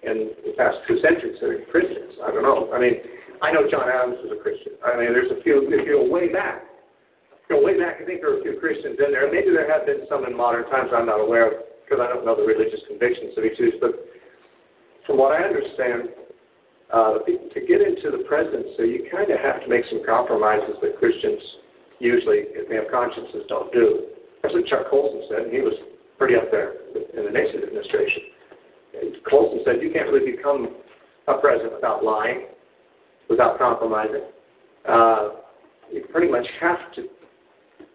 in 0.00 0.32
the 0.48 0.56
past 0.56 0.80
two 0.88 0.96
centuries 1.04 1.36
are 1.44 1.60
Christians. 1.68 2.16
I 2.24 2.32
don't 2.32 2.42
know. 2.42 2.72
I 2.72 2.80
mean, 2.80 3.04
I 3.44 3.52
know 3.52 3.68
John 3.68 3.84
Adams 3.84 4.16
was 4.24 4.32
a 4.32 4.40
Christian. 4.40 4.80
I 4.80 4.96
mean, 4.96 5.12
there's 5.12 5.28
a 5.28 5.44
few. 5.44 5.60
If 5.68 5.84
you 5.84 6.00
go 6.00 6.08
way 6.08 6.32
back, 6.32 6.64
go 7.52 7.60
way 7.60 7.76
back, 7.76 8.00
I 8.00 8.08
think 8.08 8.24
there 8.24 8.32
are 8.32 8.40
a 8.40 8.44
few 8.44 8.56
Christians 8.56 8.96
in 8.96 9.12
there. 9.12 9.28
Maybe 9.28 9.52
there 9.52 9.68
have 9.68 9.84
been 9.84 10.08
some 10.08 10.24
in 10.24 10.32
modern 10.32 10.64
times 10.72 10.88
I'm 10.96 11.04
not 11.04 11.20
aware 11.20 11.52
of 11.52 11.68
because 11.84 12.00
I 12.00 12.08
don't 12.08 12.24
know 12.24 12.36
the 12.36 12.48
religious 12.48 12.80
convictions 12.88 13.36
of 13.36 13.44
each 13.44 13.60
of 13.60 13.64
these, 13.68 13.80
but 13.80 13.92
from 15.04 15.18
what 15.20 15.36
I 15.36 15.44
understand, 15.44 16.16
uh, 16.92 17.18
to 17.22 17.60
get 17.66 17.80
into 17.80 18.10
the 18.10 18.24
presidency, 18.26 18.98
you 18.98 19.08
kind 19.10 19.30
of 19.30 19.38
have 19.38 19.62
to 19.62 19.68
make 19.68 19.84
some 19.90 20.02
compromises 20.04 20.74
that 20.82 20.98
Christians 20.98 21.40
usually, 21.98 22.50
if 22.56 22.68
they 22.68 22.76
have 22.76 22.90
consciences, 22.90 23.46
don't 23.48 23.72
do. 23.72 24.10
That's 24.42 24.54
what 24.54 24.66
Chuck 24.66 24.90
Colson 24.90 25.22
said, 25.30 25.46
and 25.46 25.52
he 25.52 25.60
was 25.60 25.74
pretty 26.18 26.34
up 26.34 26.50
there 26.50 26.74
in 26.94 27.24
the 27.24 27.30
Nixon 27.30 27.62
administration. 27.62 28.22
And 29.00 29.14
Colson 29.28 29.62
said 29.64 29.82
you 29.82 29.92
can't 29.92 30.10
really 30.10 30.34
become 30.34 30.76
a 31.28 31.38
president 31.38 31.74
without 31.74 32.02
lying, 32.02 32.46
without 33.28 33.58
compromising. 33.58 34.26
Uh, 34.88 35.28
you 35.92 36.04
pretty 36.10 36.30
much 36.30 36.46
have 36.60 36.92
to, 36.96 37.06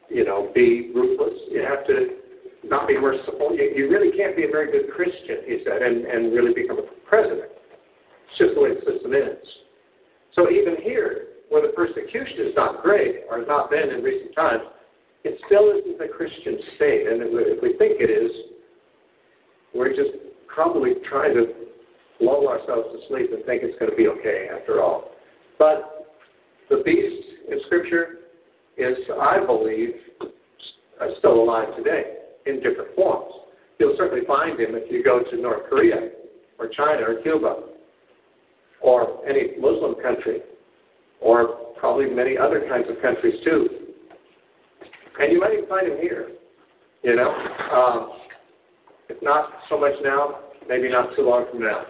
you 0.09 0.23
know, 0.23 0.51
be 0.53 0.91
ruthless. 0.95 1.33
You 1.49 1.65
have 1.67 1.85
to 1.87 2.23
not 2.63 2.87
be 2.87 2.99
merciful. 2.99 3.55
You, 3.55 3.73
you 3.75 3.89
really 3.89 4.15
can't 4.15 4.35
be 4.35 4.43
a 4.43 4.51
very 4.51 4.71
good 4.71 4.93
Christian, 4.95 5.43
he 5.45 5.59
said, 5.65 5.81
and, 5.81 6.05
and 6.05 6.33
really 6.33 6.53
become 6.53 6.79
a 6.79 6.87
president. 7.07 7.51
It's 8.35 8.43
just 8.43 8.55
the 8.55 8.61
way 8.61 8.75
the 8.75 8.83
system 8.83 9.13
is. 9.13 9.47
So 10.35 10.51
even 10.51 10.75
here, 10.83 11.39
where 11.47 11.61
the 11.61 11.71
persecution 11.71 12.47
is 12.47 12.53
not 12.55 12.83
great, 12.83 13.23
or 13.29 13.39
has 13.39 13.47
not 13.47 13.69
been 13.69 13.89
in 13.89 14.03
recent 14.03 14.35
times, 14.35 14.63
it 15.23 15.39
still 15.45 15.71
isn't 15.71 16.01
a 16.01 16.11
Christian 16.11 16.59
state. 16.75 17.07
And 17.07 17.21
if 17.23 17.63
we 17.63 17.77
think 17.77 18.01
it 18.01 18.11
is, 18.11 18.31
we're 19.73 19.95
just 19.95 20.19
probably 20.47 20.95
trying 21.07 21.33
to 21.35 21.45
lull 22.19 22.49
ourselves 22.49 22.89
to 22.91 23.07
sleep 23.07 23.31
and 23.31 23.45
think 23.45 23.63
it's 23.63 23.79
going 23.79 23.91
to 23.91 23.95
be 23.95 24.07
okay 24.07 24.49
after 24.51 24.83
all. 24.83 25.11
But 25.57 26.11
the 26.69 26.83
beast 26.83 27.25
in 27.49 27.59
Scripture 27.67 28.19
is, 28.75 28.97
I 29.21 29.45
believe, 29.45 29.91
uh, 30.21 31.07
still 31.19 31.41
alive 31.41 31.75
today 31.77 32.15
in 32.45 32.55
different 32.55 32.95
forms. 32.95 33.31
You'll 33.79 33.95
certainly 33.97 34.25
find 34.25 34.59
him 34.59 34.75
if 34.75 34.91
you 34.91 35.03
go 35.03 35.23
to 35.23 35.41
North 35.41 35.69
Korea 35.69 36.09
or 36.59 36.67
China 36.67 37.01
or 37.07 37.21
Cuba 37.21 37.74
or 38.85 39.27
any 39.27 39.57
Muslim 39.59 39.95
country 40.01 40.41
or 41.19 41.73
probably 41.79 42.05
many 42.05 42.37
other 42.37 42.63
kinds 42.69 42.85
of 42.87 43.01
countries 43.01 43.33
too. 43.43 43.67
And 45.19 45.31
you 45.31 45.39
might 45.39 45.53
even 45.53 45.67
find 45.67 45.87
him 45.87 45.97
here, 45.99 46.29
you 47.03 47.15
know. 47.15 47.31
Um, 47.73 48.11
if 49.09 49.21
not 49.23 49.49
so 49.69 49.79
much 49.79 49.93
now, 50.03 50.39
maybe 50.69 50.89
not 50.89 51.15
too 51.15 51.23
long 51.23 51.45
from 51.49 51.61
now. 51.61 51.83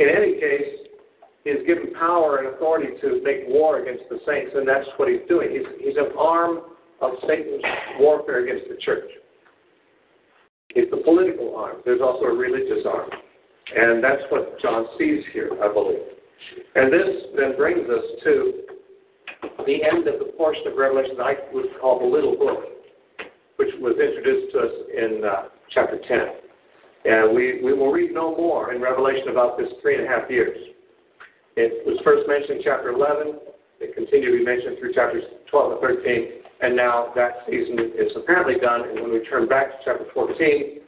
In 0.00 0.08
any 0.08 0.34
case, 0.34 0.88
he 1.44 1.50
is 1.50 1.66
given 1.66 1.94
power 1.94 2.38
and 2.38 2.54
authority 2.54 2.98
to 3.00 3.22
make 3.22 3.46
war 3.46 3.80
against 3.80 4.04
the 4.10 4.18
saints, 4.26 4.52
and 4.54 4.66
that's 4.66 4.86
what 4.96 5.08
he's 5.08 5.26
doing. 5.28 5.50
He's, 5.50 5.66
he's 5.78 5.96
an 5.96 6.16
arm 6.18 6.60
of 7.00 7.12
Satan's 7.28 7.62
warfare 8.00 8.44
against 8.44 8.68
the 8.68 8.76
church. 8.82 9.10
It's 10.70 10.92
a 10.92 11.02
political 11.04 11.56
arm. 11.56 11.76
There's 11.84 12.00
also 12.00 12.24
a 12.24 12.34
religious 12.34 12.84
arm. 12.86 13.10
And 13.76 14.02
that's 14.02 14.22
what 14.30 14.60
John 14.60 14.86
sees 14.98 15.22
here, 15.32 15.50
I 15.62 15.72
believe. 15.72 16.00
And 16.74 16.92
this 16.92 17.08
then 17.36 17.56
brings 17.56 17.88
us 17.88 18.04
to 18.24 18.52
the 19.66 19.84
end 19.84 20.08
of 20.08 20.18
the 20.18 20.32
portion 20.36 20.66
of 20.68 20.76
Revelation 20.76 21.16
that 21.18 21.26
I 21.26 21.34
would 21.52 21.66
call 21.80 22.00
the 22.00 22.06
little 22.06 22.36
book, 22.36 22.64
which 23.56 23.74
was 23.80 23.96
introduced 24.00 24.52
to 24.52 24.58
us 24.60 24.74
in 24.96 25.22
uh, 25.24 25.48
chapter 25.70 25.98
10. 25.98 26.18
And 27.04 27.34
we, 27.34 27.62
we 27.62 27.74
will 27.74 27.92
read 27.92 28.12
no 28.12 28.34
more 28.36 28.72
in 28.72 28.80
Revelation 28.80 29.28
about 29.28 29.58
this 29.58 29.68
three 29.82 29.96
and 29.96 30.06
a 30.06 30.08
half 30.08 30.30
years. 30.30 30.56
It 31.56 31.86
was 31.86 31.98
first 32.04 32.28
mentioned 32.28 32.58
in 32.58 32.64
chapter 32.64 32.90
11. 32.90 33.38
It 33.80 33.94
continued 33.94 34.32
to 34.32 34.38
be 34.38 34.44
mentioned 34.44 34.78
through 34.78 34.94
chapters 34.94 35.24
12 35.50 35.72
and 35.72 35.80
13 35.80 36.38
and 36.60 36.76
now 36.76 37.12
that 37.14 37.46
season 37.46 37.78
is 37.94 38.10
apparently 38.16 38.58
done. 38.60 38.82
And 38.88 39.00
when 39.00 39.12
we 39.12 39.24
turn 39.28 39.48
back 39.48 39.70
to 39.70 39.76
chapter 39.84 40.06
14, 40.12 40.80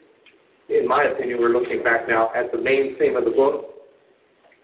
in 0.70 0.86
my 0.86 1.04
opinion, 1.04 1.40
we're 1.40 1.50
looking 1.50 1.82
back 1.82 2.08
now 2.08 2.30
at 2.34 2.52
the 2.52 2.58
main 2.58 2.96
theme 2.98 3.16
of 3.16 3.24
the 3.24 3.30
book. 3.30 3.74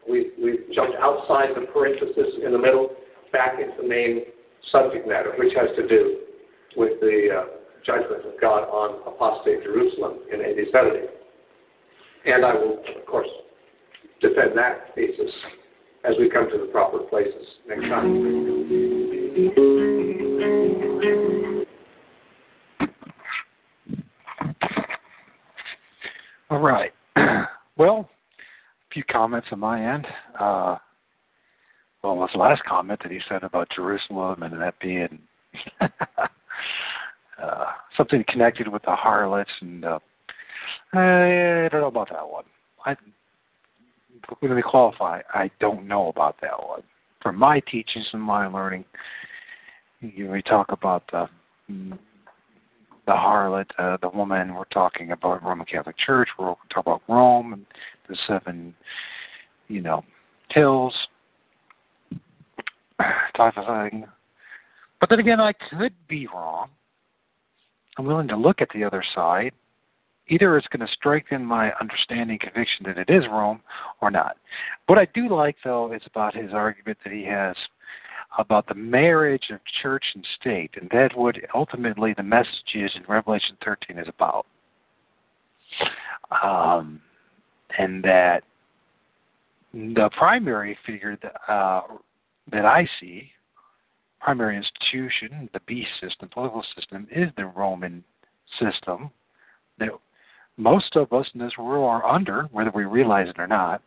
We've, 0.09 0.31
we've 0.41 0.73
jumped 0.73 0.97
outside 1.01 1.51
the 1.55 1.67
parenthesis 1.73 2.39
in 2.45 2.53
the 2.53 2.59
middle, 2.59 2.91
back 3.33 3.59
into 3.59 3.83
the 3.83 3.89
main 3.89 4.23
subject 4.71 5.07
matter, 5.07 5.33
which 5.37 5.53
has 5.55 5.75
to 5.77 5.87
do 5.89 6.21
with 6.77 7.01
the 7.01 7.29
uh, 7.35 7.45
judgment 7.85 8.25
of 8.25 8.41
God 8.41 8.65
on 8.71 9.03
apostate 9.07 9.65
Jerusalem 9.65 10.21
in 10.33 10.41
AD 10.41 10.57
70. 10.73 11.07
And 12.27 12.45
I 12.45 12.55
will, 12.55 12.79
of 12.79 13.07
course, 13.07 13.29
defend 14.21 14.57
that 14.57 14.95
thesis 14.95 15.31
as 16.05 16.15
we 16.19 16.31
come 16.31 16.49
to 16.51 16.59
the 16.59 16.67
proper 16.67 16.99
places 16.99 17.47
next 17.69 17.89
time. 17.89 19.76
All 26.51 26.59
right. 26.61 26.93
Well, 27.79 28.09
a 28.91 28.95
few 28.95 29.05
comments 29.05 29.49
on 29.53 29.61
my 29.61 29.95
end. 29.95 30.07
Uh, 30.41 30.77
well, 32.03 32.27
his 32.27 32.35
last 32.35 32.63
comment 32.65 33.01
that 33.03 33.13
he 33.13 33.21
said 33.29 33.43
about 33.43 33.69
Jerusalem 33.75 34.43
and 34.43 34.59
that 34.63 34.79
being 34.81 35.19
uh, 35.83 37.67
something 37.97 38.25
connected 38.29 38.69
with 38.69 38.83
the 38.83 38.95
harlots, 38.95 39.51
and 39.61 39.85
uh, 39.85 39.99
I 40.95 41.69
don't 41.71 41.83
know 41.83 41.89
about 41.89 42.09
that 42.11 42.27
one. 42.27 42.45
I 42.87 42.97
let 44.41 44.51
me 44.51 44.63
qualify. 44.63 45.21
I 45.35 45.51
don't 45.61 45.87
know 45.87 46.09
about 46.09 46.37
that 46.41 46.59
one. 46.67 46.83
From 47.23 47.37
my 47.37 47.61
teachings 47.61 48.07
and 48.13 48.23
my 48.23 48.47
learning, 48.47 48.85
you 50.01 50.31
we 50.31 50.43
talk 50.43 50.73
about 50.73 51.05
the 51.13 51.29
the 53.07 53.13
harlot, 53.13 53.71
uh, 53.79 53.97
the 54.03 54.09
woman. 54.09 54.55
We're 54.55 54.65
talking 54.65 55.13
about 55.13 55.43
Roman 55.43 55.67
Catholic 55.67 55.97
Church. 55.97 56.29
We're 56.39 56.55
talking 56.71 56.93
about 56.93 57.03
Rome 57.09 57.53
and 57.53 57.67
the 58.09 58.17
seven, 58.27 58.75
you 59.69 59.81
know, 59.81 60.05
hills 60.51 60.95
type 63.37 63.57
of 63.57 63.91
thing. 63.91 64.07
But 65.01 65.11
then 65.11 65.21
again, 65.21 65.41
I 65.41 65.53
could 65.53 65.93
be 66.09 66.27
wrong. 66.27 66.69
I'm 67.99 68.07
willing 68.07 68.29
to 68.29 68.37
look 68.37 68.61
at 68.61 68.69
the 68.75 68.85
other 68.85 69.05
side. 69.15 69.53
Either 70.29 70.59
it's 70.59 70.67
going 70.69 70.85
to 70.85 70.93
strengthen 70.93 71.45
my 71.45 71.73
understanding 71.81 72.39
conviction 72.39 72.85
that 72.87 72.99
it 72.99 73.09
is 73.09 73.25
Rome 73.31 73.61
or 74.01 74.11
not. 74.11 74.37
What 74.87 74.99
I 74.99 75.07
do 75.15 75.29
like, 75.29 75.57
though, 75.63 75.93
is 75.93 76.03
about 76.07 76.35
his 76.35 76.53
argument 76.53 76.99
that 77.05 77.13
he 77.13 77.25
has 77.27 77.55
about 78.39 78.67
the 78.67 78.75
marriage 78.75 79.51
of 79.51 79.61
church 79.83 80.05
and 80.15 80.27
state, 80.41 80.71
and 80.81 80.91
that 80.91 81.17
what 81.17 81.37
ultimately 81.55 82.15
the 82.17 82.23
message 82.23 82.75
is 82.75 82.91
in 82.95 83.03
Revelation 83.09 83.57
13 83.65 83.99
is 83.99 84.09
about. 84.09 84.47
Um, 86.43 87.01
and 87.79 88.03
that 88.05 88.43
the 89.73 90.11
primary 90.17 90.77
figure 90.87 91.19
that, 91.23 91.53
uh, 91.53 91.83
that 92.51 92.65
I 92.65 92.89
see, 93.01 93.31
primary 94.21 94.57
institution, 94.57 95.49
the 95.53 95.61
beast 95.67 95.91
system, 96.01 96.29
political 96.29 96.65
system, 96.75 97.07
is 97.11 97.31
the 97.37 97.47
Roman 97.47 98.03
system 98.59 99.11
that 99.79 99.91
most 100.57 100.97
of 100.97 101.13
us 101.13 101.27
in 101.35 101.41
this 101.41 101.53
world 101.59 101.85
are 101.85 102.05
under, 102.05 102.45
whether 102.53 102.71
we 102.75 102.85
realize 102.85 103.29
it 103.29 103.39
or 103.39 103.47
not. 103.47 103.83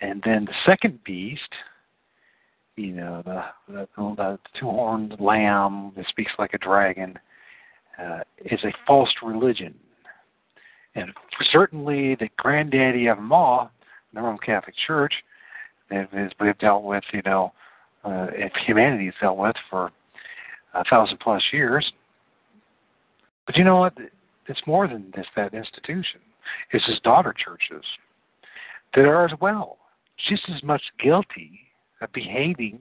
And 0.00 0.22
then 0.24 0.46
the 0.46 0.54
second 0.64 1.02
beast, 1.04 1.50
you 2.76 2.92
know, 2.92 3.22
the, 3.24 3.44
the, 3.72 3.88
the 3.96 4.38
two-horned 4.58 5.16
lamb 5.20 5.92
that 5.96 6.06
speaks 6.08 6.32
like 6.38 6.54
a 6.54 6.58
dragon, 6.58 7.18
uh, 8.02 8.20
is 8.44 8.62
a 8.64 8.72
false 8.86 9.10
religion. 9.22 9.74
And 10.94 11.12
certainly 11.52 12.14
the 12.16 12.28
granddaddy 12.36 13.06
of 13.06 13.16
them 13.16 13.32
all, 13.32 13.70
the 14.12 14.20
Roman 14.20 14.38
Catholic 14.38 14.74
Church, 14.86 15.12
that 15.90 16.08
we've 16.40 16.58
dealt 16.58 16.84
with, 16.84 17.04
you 17.12 17.22
know, 17.24 17.52
uh, 18.04 18.26
if 18.32 18.52
humanity 18.66 19.06
has 19.06 19.14
dealt 19.20 19.38
with 19.38 19.56
for 19.70 19.90
a 20.74 20.84
thousand 20.84 21.18
plus 21.20 21.42
years. 21.52 21.92
But 23.46 23.56
you 23.56 23.64
know 23.64 23.76
what? 23.76 23.94
It's 24.48 24.60
more 24.66 24.88
than 24.88 25.12
just 25.14 25.28
that 25.36 25.54
institution. 25.54 26.20
It's 26.72 26.86
his 26.86 27.00
daughter 27.00 27.32
churches 27.32 27.84
that 28.94 29.04
are 29.04 29.24
as 29.24 29.32
well 29.40 29.78
just 30.28 30.42
as 30.54 30.62
much 30.62 30.82
guilty 31.02 31.60
behaving 32.12 32.80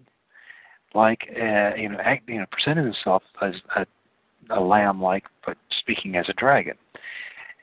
like 0.93 1.21
uh, 1.29 1.75
you 1.75 1.89
know, 1.89 1.97
act, 2.03 2.29
you 2.29 2.39
know, 2.39 2.45
presenting 2.51 2.85
himself 2.85 3.23
as 3.41 3.55
a, 3.75 3.85
a 4.51 4.59
lamb-like, 4.59 5.23
but 5.45 5.57
speaking 5.79 6.15
as 6.15 6.25
a 6.29 6.33
dragon, 6.33 6.75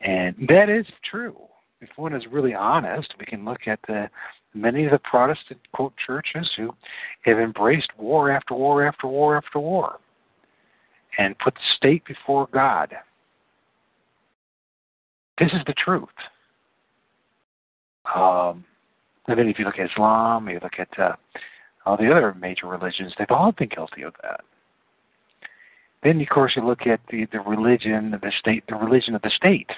and 0.00 0.34
that 0.48 0.68
is 0.68 0.86
true. 1.08 1.36
If 1.80 1.90
one 1.96 2.14
is 2.14 2.24
really 2.30 2.54
honest, 2.54 3.14
we 3.18 3.24
can 3.24 3.44
look 3.44 3.66
at 3.66 3.78
the 3.86 4.10
many 4.52 4.84
of 4.84 4.90
the 4.90 4.98
Protestant 4.98 5.60
quote 5.72 5.94
churches 6.04 6.50
who 6.56 6.74
have 7.22 7.38
embraced 7.38 7.90
war 7.96 8.30
after 8.30 8.54
war 8.54 8.84
after 8.84 9.06
war 9.06 9.36
after 9.36 9.60
war, 9.60 9.98
and 11.18 11.38
put 11.38 11.54
the 11.54 11.60
state 11.76 12.04
before 12.04 12.48
God 12.52 12.94
this 15.40 15.50
is 15.52 15.60
the 15.66 15.72
truth. 15.72 16.08
Um, 18.14 18.64
and 19.30 19.38
then 19.38 19.48
if 19.48 19.58
you 19.58 19.64
look 19.64 19.78
at 19.78 19.90
Islam, 19.90 20.48
you 20.48 20.58
look 20.62 20.78
at 20.78 20.98
uh, 20.98 21.14
all 21.86 21.96
the 21.96 22.10
other 22.10 22.34
major 22.34 22.66
religions, 22.66 23.12
they've 23.18 23.30
all 23.30 23.52
been 23.52 23.68
guilty 23.68 24.02
of 24.02 24.14
that. 24.22 24.40
Then, 26.02 26.20
of 26.20 26.28
course, 26.28 26.52
you 26.56 26.66
look 26.66 26.86
at 26.86 27.00
the, 27.10 27.26
the 27.30 27.40
religion 27.40 28.14
of 28.14 28.22
the 28.22 28.32
state, 28.38 28.64
the 28.68 28.74
religion 28.74 29.14
of 29.14 29.22
the 29.22 29.30
state. 29.30 29.70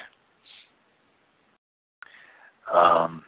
Um, 2.73 3.23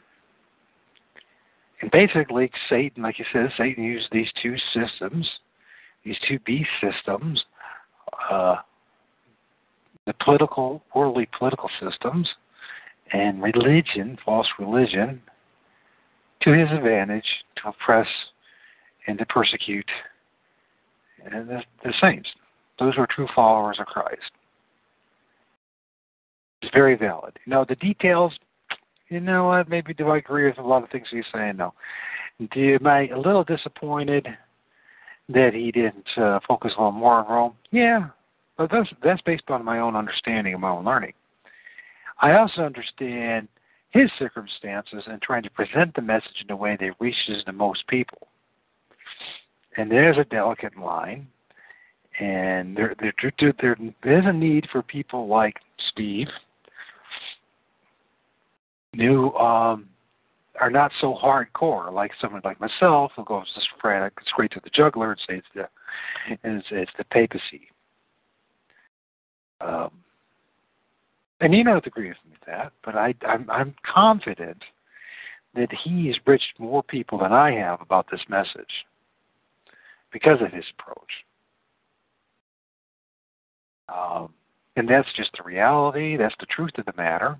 and 1.81 1.91
basically, 1.91 2.49
Satan, 2.69 3.03
like 3.03 3.19
you 3.19 3.25
said, 3.31 3.51
Satan 3.57 3.83
used 3.83 4.07
these 4.11 4.29
two 4.41 4.55
systems, 4.73 5.29
these 6.03 6.17
two 6.27 6.39
beast 6.39 6.69
systems, 6.81 7.43
uh, 8.31 8.55
the 10.07 10.13
political, 10.23 10.81
worldly 10.95 11.27
political 11.37 11.69
systems, 11.81 12.27
and 13.13 13.43
religion, 13.43 14.17
false 14.25 14.47
religion, 14.57 15.21
to 16.41 16.51
his 16.51 16.69
advantage 16.71 17.25
to 17.57 17.69
oppress 17.69 18.07
and 19.07 19.17
to 19.17 19.25
persecute 19.25 19.89
the, 21.23 21.61
the 21.83 21.93
saints. 22.01 22.29
Those 22.79 22.97
were 22.97 23.07
true 23.07 23.27
followers 23.35 23.77
of 23.79 23.85
Christ. 23.87 24.31
It's 26.61 26.73
very 26.73 26.95
valid. 26.95 27.37
Now, 27.45 27.63
the 27.63 27.75
details, 27.75 28.33
you 29.09 29.19
know 29.19 29.45
what, 29.45 29.69
maybe 29.69 29.93
do 29.93 30.09
I 30.09 30.17
agree 30.17 30.47
with 30.47 30.57
a 30.57 30.63
lot 30.67 30.83
of 30.83 30.89
things 30.89 31.07
he's 31.11 31.23
saying? 31.33 31.57
No. 31.57 31.73
Do, 32.51 32.77
am 32.79 32.87
I 32.87 33.07
a 33.09 33.17
little 33.17 33.43
disappointed 33.43 34.27
that 35.29 35.53
he 35.53 35.71
didn't 35.71 36.07
uh, 36.17 36.39
focus 36.47 36.73
a 36.75 36.81
little 36.81 36.91
more 36.91 37.15
on 37.15 37.31
Rome? 37.31 37.53
Yeah, 37.71 38.07
but 38.57 38.69
that's 38.71 38.89
that's 39.03 39.21
based 39.21 39.43
on 39.49 39.63
my 39.63 39.79
own 39.79 39.95
understanding 39.95 40.53
and 40.53 40.61
my 40.61 40.69
own 40.69 40.85
learning. 40.85 41.13
I 42.21 42.33
also 42.33 42.61
understand 42.61 43.47
his 43.95 44.11
circumstances 44.19 45.03
and 45.07 45.21
trying 45.21 45.41
to 45.41 45.49
present 45.49 45.95
the 45.95 46.01
message 46.01 46.43
in 46.43 46.51
a 46.51 46.55
way 46.55 46.77
that 46.77 46.91
reaches 46.99 47.41
the 47.45 47.53
most 47.53 47.87
people. 47.87 48.27
And 49.77 49.89
there's 49.89 50.17
a 50.17 50.25
delicate 50.25 50.77
line, 50.77 51.27
and 52.19 52.75
there 52.75 52.93
there 52.99 53.53
there 53.61 53.77
there's 54.03 54.25
a 54.25 54.33
need 54.33 54.67
for 54.69 54.81
people 54.83 55.27
like 55.27 55.55
Steve, 55.91 56.27
who 58.97 59.33
um, 59.35 59.87
are 60.59 60.69
not 60.69 60.91
so 60.99 61.17
hardcore, 61.21 61.91
like 61.91 62.11
someone 62.19 62.41
like 62.43 62.59
myself 62.59 63.13
who 63.15 63.23
goes 63.23 63.47
straight 63.77 64.51
to 64.51 64.61
the 64.61 64.69
juggler 64.71 65.11
and 65.11 65.21
says 65.27 65.39
it's 65.39 65.47
the 65.55 66.47
it's, 66.57 66.67
it's 66.71 66.91
the 66.97 67.05
papacy. 67.05 67.69
Um, 69.61 69.91
and 71.41 71.53
you 71.53 71.63
don't 71.63 71.85
agree 71.85 72.09
with 72.09 72.17
me 72.29 72.35
that, 72.47 72.71
but 72.83 72.95
I, 72.95 73.13
I'm, 73.27 73.49
I'm 73.49 73.75
confident 73.93 74.61
that 75.55 75.69
he 75.83 76.07
has 76.07 76.15
reached 76.25 76.59
more 76.59 76.83
people 76.83 77.19
than 77.19 77.33
I 77.33 77.51
have 77.53 77.81
about 77.81 78.07
this 78.11 78.21
message 78.29 78.85
because 80.11 80.41
of 80.41 80.51
his 80.51 80.65
approach. 80.77 81.11
Um, 83.89 84.33
and 84.75 84.87
that's 84.89 85.07
just 85.15 85.31
the 85.37 85.43
reality. 85.43 86.17
That's 86.17 86.35
the 86.39 86.45
truth 86.47 86.71
of 86.77 86.85
the 86.85 86.93
matter. 86.97 87.37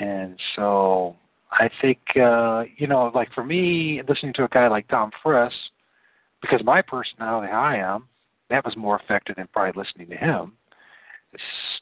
And 0.00 0.38
so 0.56 1.16
I 1.50 1.68
think, 1.80 1.98
uh, 2.16 2.64
you 2.76 2.86
know, 2.86 3.10
like 3.14 3.32
for 3.34 3.44
me, 3.44 4.02
listening 4.08 4.32
to 4.34 4.44
a 4.44 4.48
guy 4.48 4.68
like 4.68 4.88
Tom 4.88 5.10
Friess, 5.22 5.52
because 6.40 6.62
my 6.64 6.82
personality, 6.82 7.52
I 7.52 7.76
am, 7.78 8.04
that 8.48 8.64
was 8.64 8.76
more 8.76 8.98
effective 9.00 9.36
than 9.36 9.48
probably 9.52 9.82
listening 9.82 10.08
to 10.08 10.16
him. 10.16 10.52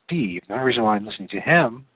Steve. 0.05 0.43
The 0.49 0.55
reason 0.57 0.83
why 0.83 0.97
I'm 0.97 1.07
listening 1.07 1.29
to 1.29 1.41
him 1.41 1.87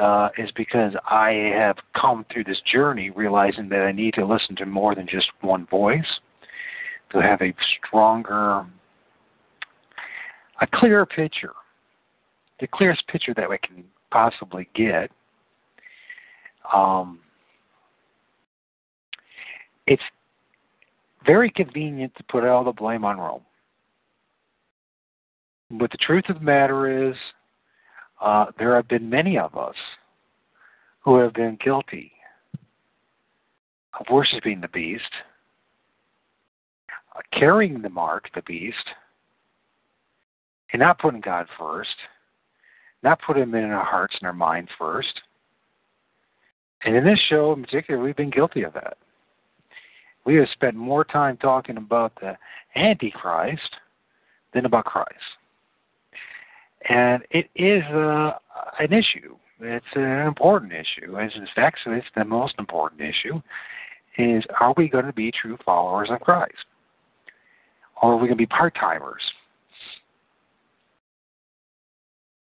uh, 0.00 0.28
is 0.38 0.50
because 0.52 0.92
I 1.08 1.52
have 1.56 1.76
come 2.00 2.24
through 2.32 2.44
this 2.44 2.60
journey 2.70 3.10
realizing 3.10 3.68
that 3.70 3.82
I 3.82 3.92
need 3.92 4.14
to 4.14 4.24
listen 4.24 4.56
to 4.56 4.66
more 4.66 4.94
than 4.94 5.06
just 5.08 5.28
one 5.40 5.66
voice 5.66 6.20
to 7.12 7.20
have 7.20 7.42
a 7.42 7.52
stronger, 7.78 8.66
a 10.60 10.66
clearer 10.72 11.06
picture, 11.06 11.52
the 12.60 12.68
clearest 12.68 13.06
picture 13.08 13.34
that 13.34 13.48
we 13.48 13.58
can 13.58 13.84
possibly 14.10 14.68
get. 14.74 15.10
Um, 16.72 17.18
it's 19.86 20.02
very 21.26 21.50
convenient 21.50 22.14
to 22.16 22.22
put 22.24 22.44
all 22.44 22.62
the 22.62 22.72
blame 22.72 23.04
on 23.04 23.18
Rome. 23.18 23.42
But 25.70 25.90
the 25.90 25.98
truth 25.98 26.24
of 26.28 26.36
the 26.36 26.44
matter 26.44 27.08
is, 27.10 27.14
uh, 28.20 28.46
there 28.58 28.74
have 28.74 28.88
been 28.88 29.08
many 29.08 29.38
of 29.38 29.56
us 29.56 29.76
who 31.00 31.18
have 31.18 31.32
been 31.32 31.58
guilty 31.62 32.12
of 33.98 34.06
worshiping 34.10 34.60
the 34.60 34.68
beast, 34.68 35.10
uh, 37.16 37.20
carrying 37.38 37.80
the 37.80 37.88
mark, 37.88 38.28
the 38.34 38.42
beast, 38.42 38.76
and 40.72 40.80
not 40.80 40.98
putting 40.98 41.20
God 41.20 41.46
first, 41.58 41.96
not 43.02 43.20
putting 43.24 43.44
Him 43.44 43.54
in 43.54 43.70
our 43.70 43.84
hearts 43.84 44.16
and 44.20 44.26
our 44.26 44.34
minds 44.34 44.70
first. 44.78 45.20
And 46.84 46.96
in 46.96 47.04
this 47.04 47.18
show 47.28 47.52
in 47.52 47.62
particular, 47.62 48.02
we've 48.02 48.16
been 48.16 48.30
guilty 48.30 48.62
of 48.62 48.72
that. 48.74 48.96
We 50.24 50.36
have 50.36 50.48
spent 50.52 50.76
more 50.76 51.04
time 51.04 51.36
talking 51.36 51.76
about 51.76 52.12
the 52.20 52.36
Antichrist 52.76 53.76
than 54.52 54.66
about 54.66 54.84
Christ. 54.84 55.08
And 56.88 57.22
it 57.30 57.48
is 57.54 57.82
uh, 57.94 58.32
an 58.78 58.92
issue 58.92 59.36
it's 59.62 59.86
an 59.94 60.26
important 60.26 60.72
issue. 60.72 61.16
It's 61.16 61.34
in 61.34 61.46
fact, 61.54 61.78
it's 61.86 62.06
the 62.16 62.24
most 62.24 62.54
important 62.58 63.02
issue. 63.02 63.40
Is 64.18 64.44
are 64.58 64.74
we 64.76 64.88
going 64.88 65.04
to 65.04 65.12
be 65.12 65.30
true 65.30 65.56
followers 65.64 66.08
of 66.10 66.20
Christ, 66.20 66.64
or 68.02 68.12
are 68.12 68.16
we 68.16 68.22
going 68.22 68.30
to 68.30 68.36
be 68.36 68.46
part 68.46 68.74
timers? 68.74 69.22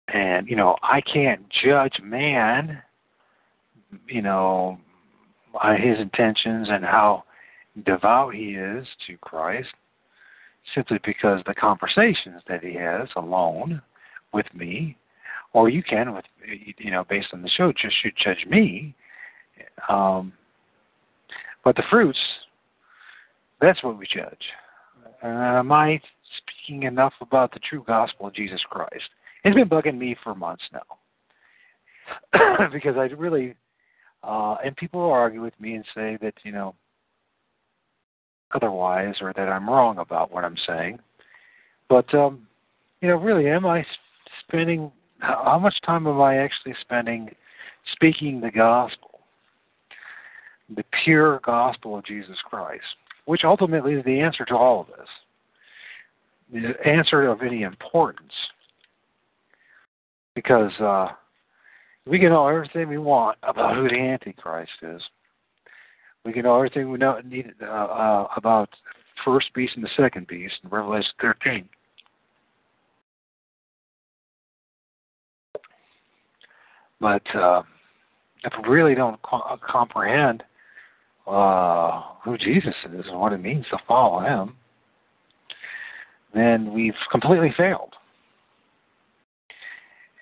And 0.08 0.48
you 0.48 0.56
know, 0.56 0.76
I 0.82 1.00
can't 1.00 1.44
judge 1.64 2.00
man, 2.02 2.82
you 4.08 4.22
know, 4.22 4.78
by 5.52 5.76
his 5.76 5.98
intentions 5.98 6.68
and 6.70 6.84
how 6.84 7.24
devout 7.86 8.34
he 8.34 8.54
is 8.54 8.86
to 9.06 9.16
Christ, 9.18 9.68
simply 10.74 10.98
because 11.04 11.40
the 11.46 11.54
conversations 11.54 12.42
that 12.48 12.64
he 12.64 12.74
has 12.74 13.08
alone 13.16 13.80
with 14.34 14.46
me, 14.54 14.96
or 15.52 15.68
you 15.68 15.82
can 15.82 16.12
with 16.12 16.24
you 16.78 16.90
know 16.90 17.04
based 17.08 17.28
on 17.32 17.42
the 17.42 17.48
show 17.48 17.72
just 17.72 17.94
judge 18.22 18.44
me. 18.48 18.94
Um, 19.88 20.32
but 21.64 21.76
the 21.76 21.84
fruits, 21.90 22.18
that's 23.60 23.82
what 23.82 23.98
we 23.98 24.06
judge. 24.06 24.36
Uh, 25.22 25.28
am 25.28 25.72
I 25.72 26.00
speaking 26.38 26.82
enough 26.82 27.14
about 27.20 27.52
the 27.52 27.60
true 27.60 27.84
gospel 27.86 28.26
of 28.26 28.34
Jesus 28.34 28.60
Christ? 28.68 29.08
It's 29.44 29.54
been 29.54 29.68
bugging 29.68 29.96
me 29.96 30.16
for 30.22 30.34
months 30.34 30.64
now 30.72 30.80
because 32.72 32.96
I 32.96 33.04
really, 33.14 33.54
uh, 34.22 34.56
and 34.64 34.76
people 34.76 35.00
argue 35.00 35.42
with 35.42 35.58
me 35.60 35.74
and 35.74 35.84
say 35.94 36.18
that 36.20 36.34
you 36.42 36.52
know 36.52 36.74
otherwise 38.54 39.14
or 39.20 39.32
that 39.34 39.48
I'm 39.48 39.68
wrong 39.68 39.98
about 39.98 40.32
what 40.32 40.44
I'm 40.44 40.56
saying. 40.66 40.98
But 41.88 42.12
um, 42.14 42.46
you 43.00 43.08
know, 43.08 43.16
really, 43.16 43.48
am 43.48 43.66
I 43.66 43.84
spending 44.46 44.90
how 45.20 45.58
much 45.58 45.74
time 45.84 46.06
am 46.06 46.20
I 46.20 46.36
actually 46.36 46.74
spending 46.80 47.30
speaking 47.92 48.40
the 48.40 48.50
gospel, 48.50 49.20
the 50.74 50.84
pure 51.04 51.40
gospel 51.44 51.98
of 51.98 52.04
Jesus 52.04 52.36
Christ, 52.44 52.84
which 53.24 53.42
ultimately 53.44 53.94
is 53.94 54.04
the 54.04 54.20
answer 54.20 54.44
to 54.46 54.56
all 54.56 54.80
of 54.80 54.86
this, 54.88 55.08
the 56.52 56.88
answer 56.88 57.28
of 57.28 57.42
any 57.42 57.62
importance. 57.62 58.32
Because 60.34 60.72
uh, 60.80 61.08
we 62.06 62.18
can 62.18 62.30
know 62.30 62.48
everything 62.48 62.88
we 62.88 62.98
want 62.98 63.38
about 63.44 63.76
who 63.76 63.88
the 63.88 63.98
Antichrist 63.98 64.72
is. 64.82 65.00
We 66.24 66.32
can 66.32 66.42
know 66.42 66.56
everything 66.56 66.90
we 66.90 66.98
know 66.98 67.20
need 67.24 67.52
uh, 67.62 67.66
uh, 67.66 68.28
about 68.36 68.70
first 69.24 69.52
beast 69.54 69.74
and 69.76 69.84
the 69.84 69.90
second 69.96 70.26
beast 70.26 70.54
in 70.64 70.70
Revelation 70.70 71.12
13. 71.20 71.68
But 77.04 77.36
uh, 77.36 77.62
if 78.44 78.54
we 78.62 78.66
really 78.66 78.94
don't 78.94 79.20
co- 79.20 79.58
comprehend 79.60 80.42
uh, 81.26 82.00
who 82.24 82.38
Jesus 82.38 82.74
is 82.94 83.04
and 83.10 83.20
what 83.20 83.34
it 83.34 83.42
means 83.42 83.66
to 83.72 83.78
follow 83.86 84.20
Him, 84.20 84.56
then 86.32 86.72
we've 86.72 86.94
completely 87.10 87.52
failed. 87.58 87.92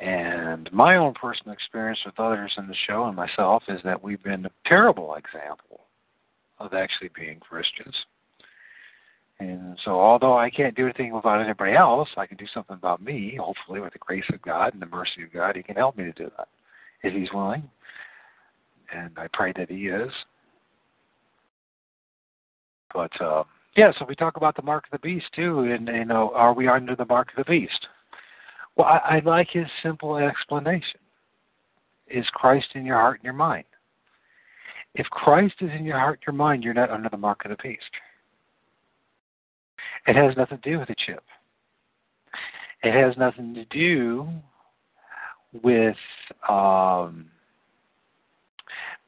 And 0.01 0.69
my 0.73 0.97
own 0.97 1.15
personal 1.15 1.53
experience 1.53 2.01
with 2.05 2.19
others 2.19 2.53
in 2.59 2.67
the 2.67 2.75
show 2.89 3.05
and 3.05 3.15
myself 3.15 3.63
is 3.69 3.79
that 3.85 4.03
we've 4.03 4.25
been 4.25 4.45
a 4.47 4.51
terrible 4.67 5.15
example 5.15 5.83
of 6.59 6.75
actually 6.75 7.11
being 7.15 7.39
Christians. 7.39 7.95
And 9.39 9.79
so, 9.85 9.93
although 10.01 10.37
I 10.37 10.51
can't 10.51 10.75
do 10.75 10.87
anything 10.87 11.13
about 11.13 11.45
anybody 11.45 11.75
else, 11.75 12.09
I 12.17 12.27
can 12.27 12.39
do 12.39 12.47
something 12.53 12.75
about 12.75 13.01
me. 13.01 13.39
Hopefully, 13.41 13.79
with 13.79 13.93
the 13.93 14.01
grace 14.01 14.29
of 14.33 14.43
God 14.43 14.73
and 14.73 14.83
the 14.83 14.87
mercy 14.87 15.23
of 15.23 15.33
God, 15.33 15.55
He 15.55 15.63
can 15.63 15.77
help 15.77 15.97
me 15.97 16.03
to 16.03 16.13
do 16.13 16.29
that 16.37 16.49
if 17.03 17.15
He's 17.15 17.33
willing. 17.33 17.69
And 18.95 19.11
I 19.17 19.27
pray 19.33 19.53
that 19.57 19.71
He 19.71 19.87
is. 19.87 20.11
But 22.93 23.21
uh, 23.21 23.45
yeah, 23.77 23.93
so 23.99 24.05
we 24.07 24.15
talk 24.15 24.37
about 24.37 24.55
the 24.57 24.63
mark 24.63 24.85
of 24.85 24.91
the 24.91 25.07
beast 25.07 25.27
too, 25.35 25.61
and 25.61 25.89
you 25.89 26.05
know, 26.05 26.31
are 26.35 26.53
we 26.53 26.69
under 26.69 26.95
the 26.95 27.07
mark 27.07 27.29
of 27.31 27.45
the 27.45 27.51
beast? 27.51 27.87
Well, 28.77 28.87
I, 28.87 29.17
I 29.17 29.23
like 29.25 29.49
his 29.51 29.67
simple 29.83 30.17
explanation. 30.17 31.01
Is 32.09 32.27
Christ 32.33 32.69
in 32.75 32.85
your 32.85 32.99
heart 32.99 33.21
and 33.21 33.25
your 33.25 33.33
mind? 33.33 33.65
If 34.95 35.07
Christ 35.07 35.55
is 35.61 35.71
in 35.75 35.85
your 35.85 35.99
heart 35.99 36.21
and 36.21 36.27
your 36.27 36.39
mind, 36.39 36.63
you're 36.63 36.75
not 36.75 36.91
under 36.91 37.09
the 37.09 37.17
mark 37.17 37.45
of 37.45 37.51
the 37.51 37.63
beast. 37.63 37.83
It 40.07 40.17
has 40.17 40.37
nothing 40.37 40.59
to 40.59 40.71
do 40.71 40.79
with 40.79 40.89
the 40.89 40.95
chip. 41.07 41.25
It 42.83 42.93
has 42.93 43.17
nothing 43.17 43.55
to 43.55 43.65
do 43.67 44.29
with 45.63 45.97
um, 46.49 47.27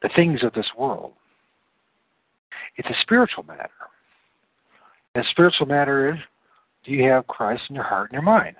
the 0.03 0.11
things 0.15 0.43
of 0.43 0.53
this 0.53 0.66
world. 0.77 1.12
It's 2.77 2.89
a 2.89 3.01
spiritual 3.03 3.45
matter. 3.45 3.71
And 5.15 5.25
spiritual 5.31 5.66
matter 5.66 6.12
is 6.12 6.19
do 6.85 6.93
you 6.93 7.09
have 7.11 7.27
Christ 7.27 7.62
in 7.69 7.77
your 7.77 7.85
heart 7.85 8.11
and 8.11 8.15
your 8.15 8.23
mind? 8.23 8.57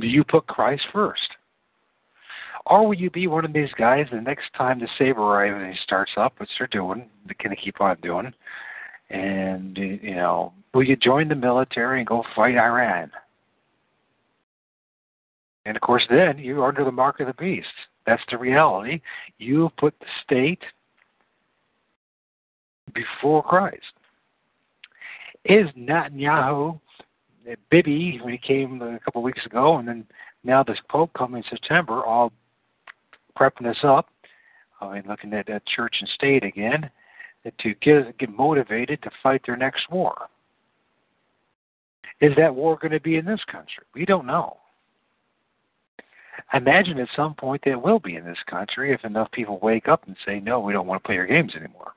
Do 0.00 0.06
you 0.06 0.24
put 0.24 0.46
Christ 0.46 0.82
first? 0.92 1.20
Or 2.66 2.86
will 2.86 2.94
you 2.94 3.10
be 3.10 3.26
one 3.26 3.44
of 3.44 3.52
these 3.52 3.68
guys 3.78 4.06
the 4.10 4.20
next 4.20 4.52
time 4.56 4.80
the 4.80 4.88
saber 4.98 5.20
rising 5.20 5.76
starts 5.84 6.12
up, 6.16 6.32
which 6.38 6.48
they're 6.58 6.66
doing, 6.66 7.08
they're 7.26 7.36
going 7.42 7.54
to 7.54 7.62
keep 7.62 7.80
on 7.80 7.98
doing, 8.00 8.32
and, 9.10 9.76
you 9.76 10.14
know, 10.14 10.52
will 10.72 10.82
you 10.82 10.96
join 10.96 11.28
the 11.28 11.34
military 11.34 12.00
and 12.00 12.08
go 12.08 12.24
fight 12.34 12.56
Iran? 12.56 13.12
And 15.66 15.76
of 15.76 15.80
course, 15.80 16.04
then 16.10 16.38
you're 16.38 16.66
under 16.66 16.84
the 16.84 16.92
mark 16.92 17.20
of 17.20 17.26
the 17.26 17.34
beast. 17.34 17.66
That's 18.06 18.22
the 18.30 18.38
reality. 18.38 19.00
You 19.38 19.70
put 19.78 19.98
the 19.98 20.06
state 20.22 20.62
before 22.92 23.42
Christ. 23.42 23.80
Is 25.44 25.68
Netanyahu, 25.76 26.78
Bibi, 27.70 28.20
when 28.22 28.32
he 28.32 28.38
came 28.38 28.80
a 28.80 28.98
couple 29.00 29.20
of 29.20 29.24
weeks 29.24 29.44
ago, 29.44 29.76
and 29.76 29.86
then 29.86 30.06
now 30.42 30.62
this 30.62 30.78
Pope 30.88 31.12
coming 31.14 31.42
in 31.42 31.50
September, 31.50 32.02
all 32.02 32.32
prepping 33.38 33.66
us 33.66 33.82
up. 33.82 34.08
I 34.80 34.94
mean, 34.94 35.04
looking 35.06 35.32
at, 35.32 35.48
at 35.48 35.66
church 35.66 35.96
and 36.00 36.08
state 36.10 36.44
again, 36.44 36.90
to 37.58 37.74
get 37.80 38.16
get 38.18 38.30
motivated 38.30 39.02
to 39.02 39.10
fight 39.22 39.42
their 39.46 39.56
next 39.56 39.90
war. 39.90 40.28
Is 42.20 42.32
that 42.36 42.54
war 42.54 42.78
going 42.80 42.92
to 42.92 43.00
be 43.00 43.16
in 43.16 43.24
this 43.24 43.42
country? 43.50 43.84
We 43.94 44.06
don't 44.06 44.26
know. 44.26 44.58
I 46.52 46.58
imagine 46.58 46.98
at 46.98 47.08
some 47.14 47.34
point 47.34 47.62
there 47.64 47.78
will 47.78 48.00
be 48.00 48.16
in 48.16 48.24
this 48.24 48.38
country 48.48 48.92
if 48.92 49.04
enough 49.04 49.30
people 49.32 49.58
wake 49.62 49.88
up 49.88 50.06
and 50.06 50.16
say, 50.26 50.40
no, 50.40 50.60
we 50.60 50.72
don't 50.72 50.86
want 50.86 51.02
to 51.02 51.06
play 51.06 51.14
your 51.14 51.26
games 51.26 51.54
anymore. 51.54 51.92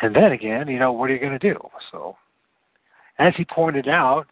And 0.00 0.14
then 0.14 0.32
again, 0.32 0.68
you 0.68 0.78
know, 0.78 0.92
what 0.92 1.10
are 1.10 1.14
you 1.14 1.20
going 1.20 1.38
to 1.38 1.52
do? 1.52 1.58
So, 1.90 2.16
as 3.18 3.32
he 3.36 3.44
pointed 3.44 3.88
out, 3.88 4.26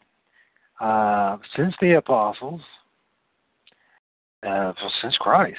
uh, 0.80 1.38
since 1.56 1.74
the 1.80 1.92
apostles, 1.92 2.60
uh, 4.46 4.72
since 5.00 5.16
Christ 5.18 5.56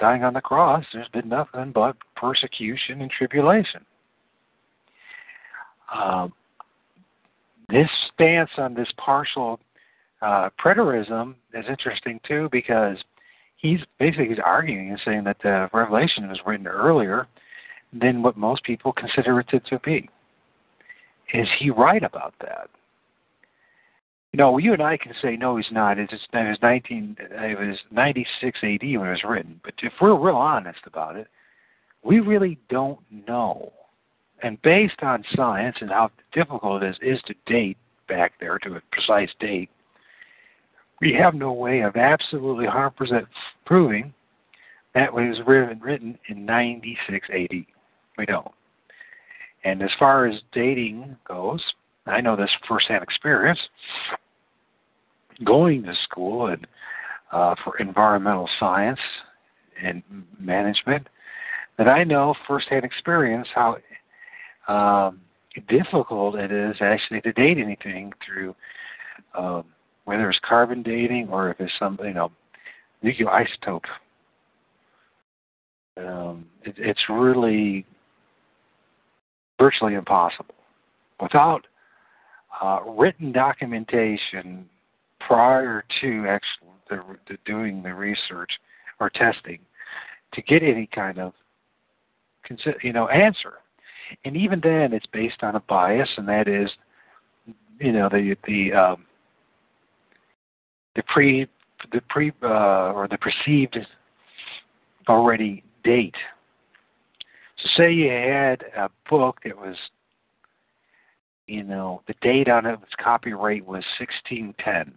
dying 0.00 0.24
on 0.24 0.34
the 0.34 0.40
cross, 0.40 0.84
there's 0.92 1.08
been 1.08 1.28
nothing 1.28 1.72
but 1.72 1.96
persecution 2.16 3.02
and 3.02 3.10
tribulation. 3.10 3.84
Um, 5.94 6.32
this 7.68 7.88
stance 8.12 8.50
on 8.58 8.74
this 8.74 8.88
partial 8.96 9.60
uh, 10.22 10.50
preterism 10.62 11.34
is 11.54 11.64
interesting 11.68 12.20
too 12.26 12.48
because 12.50 12.96
he's 13.56 13.80
basically 13.98 14.28
he's 14.28 14.38
arguing 14.44 14.90
and 14.90 15.00
saying 15.04 15.24
that 15.24 15.36
the 15.42 15.68
Revelation 15.72 16.28
was 16.28 16.38
written 16.46 16.66
earlier 16.66 17.26
than 17.92 18.22
what 18.22 18.36
most 18.36 18.62
people 18.64 18.92
consider 18.92 19.40
it 19.40 19.48
to 19.48 19.78
be. 19.80 20.08
Is 21.34 21.48
he 21.58 21.70
right 21.70 22.02
about 22.02 22.34
that? 22.40 22.68
You 24.32 24.38
know, 24.38 24.58
you 24.58 24.72
and 24.72 24.82
I 24.82 24.96
can 24.96 25.14
say 25.22 25.36
no, 25.36 25.56
he's 25.56 25.66
not. 25.70 25.98
It's, 25.98 26.12
it 26.12 26.20
was 26.32 26.58
nineteen. 26.62 27.16
It 27.18 27.58
was 27.58 27.78
ninety 27.90 28.26
six 28.40 28.58
A.D. 28.62 28.96
when 28.96 29.08
it 29.08 29.12
was 29.12 29.24
written. 29.24 29.60
But 29.64 29.74
if 29.82 29.92
we're 30.00 30.18
real 30.18 30.36
honest 30.36 30.80
about 30.86 31.16
it, 31.16 31.28
we 32.02 32.20
really 32.20 32.58
don't 32.68 33.00
know. 33.26 33.72
And 34.42 34.60
based 34.62 35.02
on 35.02 35.24
science 35.34 35.76
and 35.80 35.90
how 35.90 36.10
difficult 36.32 36.82
it 36.82 36.90
is 36.90 36.96
is 37.16 37.22
to 37.26 37.34
date 37.46 37.78
back 38.08 38.34
there 38.38 38.58
to 38.60 38.76
a 38.76 38.82
precise 38.92 39.30
date, 39.40 39.70
we 41.00 41.12
have 41.12 41.34
no 41.34 41.52
way 41.52 41.80
of 41.80 41.96
absolutely 41.96 42.66
100% 42.66 43.26
proving 43.64 44.12
that 44.94 45.12
was 45.12 45.38
written, 45.46 45.80
written 45.80 46.18
in 46.28 46.44
96 46.44 47.28
AD. 47.32 47.64
We 48.16 48.26
don't. 48.26 48.50
And 49.64 49.82
as 49.82 49.90
far 49.98 50.26
as 50.26 50.40
dating 50.52 51.16
goes, 51.26 51.62
I 52.06 52.20
know 52.20 52.36
this 52.36 52.50
firsthand 52.66 53.02
experience. 53.02 53.60
Going 55.44 55.82
to 55.84 55.94
school 56.04 56.46
and 56.46 56.66
uh, 57.30 57.54
for 57.62 57.76
environmental 57.78 58.48
science 58.58 58.98
and 59.82 60.02
management, 60.40 61.06
that 61.76 61.86
I 61.86 62.02
know 62.02 62.34
firsthand 62.46 62.84
experience 62.84 63.46
how 63.54 63.76
um, 64.66 65.20
difficult 65.68 66.34
it 66.34 66.50
is 66.50 66.76
actually 66.80 67.20
to 67.20 67.32
date 67.32 67.58
anything 67.58 68.12
through 68.24 68.54
um, 69.36 69.64
whether 70.08 70.30
it's 70.30 70.40
carbon 70.42 70.82
dating 70.82 71.28
or 71.30 71.50
if 71.50 71.60
it's 71.60 71.70
some 71.78 71.98
you 72.02 72.14
know 72.14 72.32
nucleoisotope. 73.04 73.84
Um, 75.98 76.46
it, 76.64 76.76
it's 76.78 77.10
really 77.10 77.84
virtually 79.60 79.94
impossible 79.94 80.54
without 81.20 81.66
uh, 82.62 82.80
written 82.86 83.32
documentation 83.32 84.64
prior 85.20 85.84
to 86.00 86.24
actually 86.26 86.72
the, 86.88 87.02
the 87.28 87.36
doing 87.44 87.82
the 87.82 87.92
research 87.92 88.50
or 89.00 89.10
testing 89.10 89.58
to 90.32 90.40
get 90.40 90.62
any 90.62 90.88
kind 90.94 91.18
of 91.18 91.34
you 92.82 92.94
know 92.94 93.08
answer. 93.08 93.54
And 94.24 94.38
even 94.38 94.60
then, 94.62 94.94
it's 94.94 95.04
based 95.12 95.42
on 95.42 95.54
a 95.54 95.60
bias, 95.60 96.08
and 96.16 96.26
that 96.28 96.48
is, 96.48 96.70
you 97.78 97.92
know, 97.92 98.08
the 98.08 98.34
the 98.46 98.72
um, 98.72 99.04
the 100.98 101.04
pre 101.04 101.46
the 101.92 102.00
pre 102.10 102.32
uh, 102.42 102.92
or 102.92 103.06
the 103.08 103.16
perceived 103.18 103.78
already 105.08 105.62
date. 105.84 106.16
So 107.62 107.68
say 107.76 107.92
you 107.92 108.10
had 108.10 108.64
a 108.76 108.90
book 109.08 109.38
that 109.44 109.56
was, 109.56 109.76
you 111.46 111.62
know, 111.62 112.02
the 112.08 112.14
date 112.20 112.48
on 112.48 112.66
it, 112.66 112.80
its 112.82 112.92
copyright 113.02 113.64
was 113.64 113.84
1610. 114.00 114.92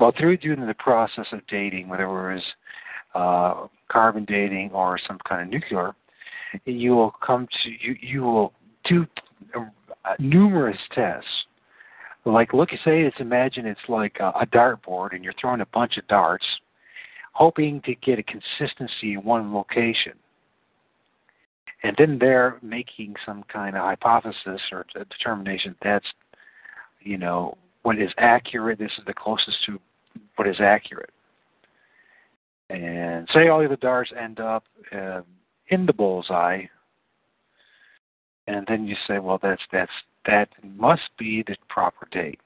Well, 0.00 0.12
through 0.18 0.38
doing 0.38 0.66
the 0.66 0.74
process 0.74 1.26
of 1.30 1.46
dating, 1.46 1.88
whether 1.88 2.04
it 2.04 2.34
was 2.34 2.42
uh, 3.14 3.68
carbon 3.90 4.24
dating 4.24 4.70
or 4.72 4.98
some 5.06 5.18
kind 5.28 5.42
of 5.42 5.48
nuclear, 5.48 5.94
you 6.64 6.96
will 6.96 7.14
come 7.24 7.46
to 7.62 7.70
you 7.70 7.94
you 8.00 8.22
will 8.22 8.52
do 8.84 9.06
uh, 9.54 10.14
numerous 10.18 10.78
tests. 10.92 11.28
Like 12.24 12.52
look, 12.52 12.70
say 12.84 13.02
it's 13.02 13.16
imagine 13.18 13.66
it's 13.66 13.80
like 13.88 14.16
a, 14.20 14.28
a 14.40 14.46
dartboard, 14.46 15.14
and 15.14 15.24
you're 15.24 15.34
throwing 15.40 15.62
a 15.62 15.66
bunch 15.66 15.96
of 15.96 16.06
darts, 16.08 16.44
hoping 17.32 17.80
to 17.82 17.94
get 17.96 18.18
a 18.18 18.22
consistency 18.22 19.14
in 19.14 19.24
one 19.24 19.54
location. 19.54 20.12
And 21.82 21.96
then 21.96 22.18
they're 22.18 22.58
making 22.62 23.14
some 23.24 23.42
kind 23.44 23.74
of 23.74 23.82
hypothesis 23.82 24.60
or 24.70 24.84
determination 24.94 25.74
that's, 25.82 26.04
you 27.00 27.16
know, 27.16 27.56
what 27.82 27.98
is 27.98 28.10
accurate. 28.18 28.78
This 28.78 28.92
is 28.98 29.04
the 29.06 29.14
closest 29.14 29.56
to 29.64 29.80
what 30.36 30.46
is 30.46 30.60
accurate 30.60 31.10
and 32.70 33.28
say 33.34 33.48
all 33.48 33.62
of 33.62 33.70
the 33.70 33.76
darts 33.76 34.12
end 34.18 34.38
up 34.40 34.64
uh, 34.92 35.22
in 35.68 35.86
the 35.86 35.92
bullseye, 35.92 36.62
and 38.46 38.64
then 38.68 38.86
you 38.86 38.96
say, 39.06 39.18
well, 39.18 39.38
that's 39.42 39.62
that's 39.72 39.90
that 40.26 40.48
must 40.62 41.10
be 41.18 41.42
the 41.46 41.56
proper 41.68 42.06
date. 42.10 42.40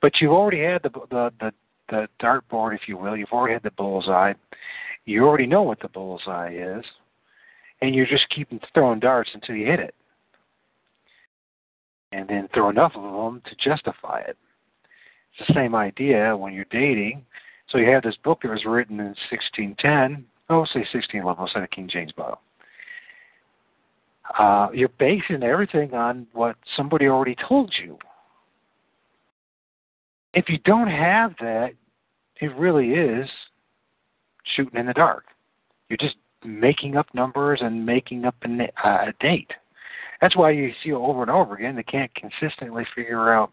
But 0.00 0.12
you've 0.20 0.32
already 0.32 0.62
had 0.62 0.82
the 0.82 0.90
the 1.10 1.32
the, 1.40 1.52
the 1.88 2.08
dartboard, 2.22 2.74
if 2.74 2.82
you 2.86 2.96
will. 2.96 3.16
You've 3.16 3.32
already 3.32 3.54
had 3.54 3.62
the 3.62 3.70
bullseye. 3.72 4.34
You 5.04 5.24
already 5.26 5.46
know 5.46 5.62
what 5.62 5.80
the 5.80 5.88
bullseye 5.88 6.54
is, 6.54 6.84
and 7.80 7.94
you're 7.94 8.06
just 8.06 8.28
keeping 8.34 8.60
throwing 8.74 9.00
darts 9.00 9.30
until 9.34 9.56
you 9.56 9.66
hit 9.66 9.80
it, 9.80 9.94
and 12.12 12.28
then 12.28 12.48
throw 12.54 12.70
enough 12.70 12.92
of 12.94 13.02
them 13.02 13.42
to 13.46 13.56
justify 13.56 14.20
it. 14.20 14.36
It's 15.38 15.48
the 15.48 15.54
same 15.54 15.74
idea 15.74 16.36
when 16.36 16.52
you're 16.52 16.66
dating 16.70 17.24
so 17.70 17.78
you 17.78 17.90
have 17.90 18.02
this 18.02 18.16
book 18.24 18.40
that 18.42 18.50
was 18.50 18.64
written 18.64 18.98
in 18.98 19.14
1610, 19.30 20.24
oh, 20.50 20.64
say 20.64 20.80
1611, 20.80 21.42
instead 21.42 21.62
of 21.62 21.70
King 21.70 21.88
James 21.88 22.12
Bible. 22.12 22.40
Uh, 24.38 24.68
you're 24.72 24.88
basing 24.88 25.42
everything 25.42 25.92
on 25.94 26.26
what 26.32 26.56
somebody 26.76 27.06
already 27.06 27.36
told 27.48 27.72
you. 27.82 27.98
If 30.34 30.48
you 30.48 30.58
don't 30.58 30.88
have 30.88 31.34
that, 31.40 31.72
it 32.40 32.54
really 32.56 32.90
is 32.92 33.28
shooting 34.54 34.78
in 34.78 34.86
the 34.86 34.92
dark. 34.92 35.24
You're 35.88 35.96
just 35.96 36.16
making 36.44 36.96
up 36.96 37.06
numbers 37.14 37.60
and 37.62 37.84
making 37.84 38.24
up 38.24 38.36
a, 38.44 38.88
uh, 38.88 39.08
a 39.08 39.12
date. 39.20 39.50
That's 40.20 40.36
why 40.36 40.50
you 40.50 40.72
see 40.82 40.92
over 40.92 41.22
and 41.22 41.30
over 41.30 41.56
again 41.56 41.76
they 41.76 41.82
can't 41.82 42.10
consistently 42.14 42.86
figure 42.94 43.32
out 43.32 43.52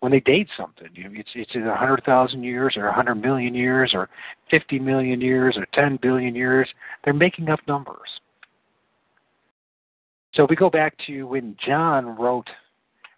when 0.00 0.12
they 0.12 0.20
date 0.20 0.48
something. 0.56 0.88
It's 0.94 1.30
it's 1.34 1.54
a 1.54 1.76
hundred 1.76 2.04
thousand 2.04 2.44
years 2.44 2.74
or 2.76 2.86
a 2.86 2.92
hundred 2.92 3.16
million 3.16 3.54
years 3.54 3.92
or 3.94 4.08
fifty 4.50 4.78
million 4.78 5.20
years 5.20 5.56
or 5.56 5.66
ten 5.74 5.98
billion 6.00 6.34
years. 6.34 6.68
They're 7.04 7.14
making 7.14 7.48
up 7.48 7.60
numbers. 7.66 8.08
So 10.34 10.44
if 10.44 10.50
we 10.50 10.56
go 10.56 10.70
back 10.70 10.94
to 11.06 11.26
when 11.26 11.56
John 11.64 12.16
wrote 12.16 12.48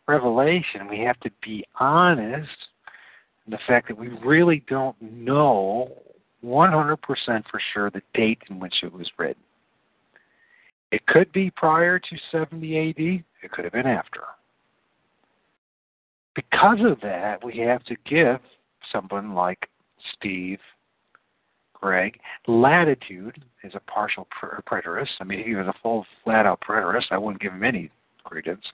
Revelation, 0.07 0.89
we 0.89 0.99
have 1.01 1.19
to 1.21 1.31
be 1.43 1.65
honest 1.79 2.49
in 3.47 3.51
the 3.51 3.59
fact 3.67 3.89
that 3.89 3.99
we 3.99 4.09
really 4.25 4.65
don't 4.69 5.01
know 5.01 5.93
100% 6.45 6.99
for 7.51 7.61
sure 7.73 7.91
the 7.91 8.03
date 8.15 8.39
in 8.49 8.59
which 8.59 8.77
it 8.83 8.93
was 8.93 9.09
written. 9.19 9.43
It 10.93 11.07
could 11.07 11.31
be 11.33 11.51
prior 11.51 11.99
to 11.99 12.17
70 12.33 12.91
AD, 12.91 12.97
it 12.99 13.51
could 13.53 13.65
have 13.65 13.73
been 13.73 13.87
after 13.87 14.23
because 16.35 16.79
of 16.81 17.01
that, 17.03 17.45
we 17.45 17.59
have 17.59 17.85
to 17.85 17.97
give 18.09 18.41
someone 18.93 19.35
like 19.35 19.69
Steve 20.17 20.59
Gregg 21.81 22.19
latitude 22.47 23.43
is 23.65 23.73
a 23.75 23.81
partial 23.81 24.27
preterist. 24.43 25.09
I 25.21 25.25
mean, 25.25 25.41
if 25.41 25.47
he 25.47 25.55
was 25.55 25.67
a 25.67 25.75
full 25.83 26.05
flat 26.25 26.47
out 26.47 26.61
preterist, 26.61 27.07
I 27.11 27.19
wouldn't 27.19 27.41
give 27.41 27.53
him 27.53 27.65
any 27.65 27.91
credence. 28.25 28.65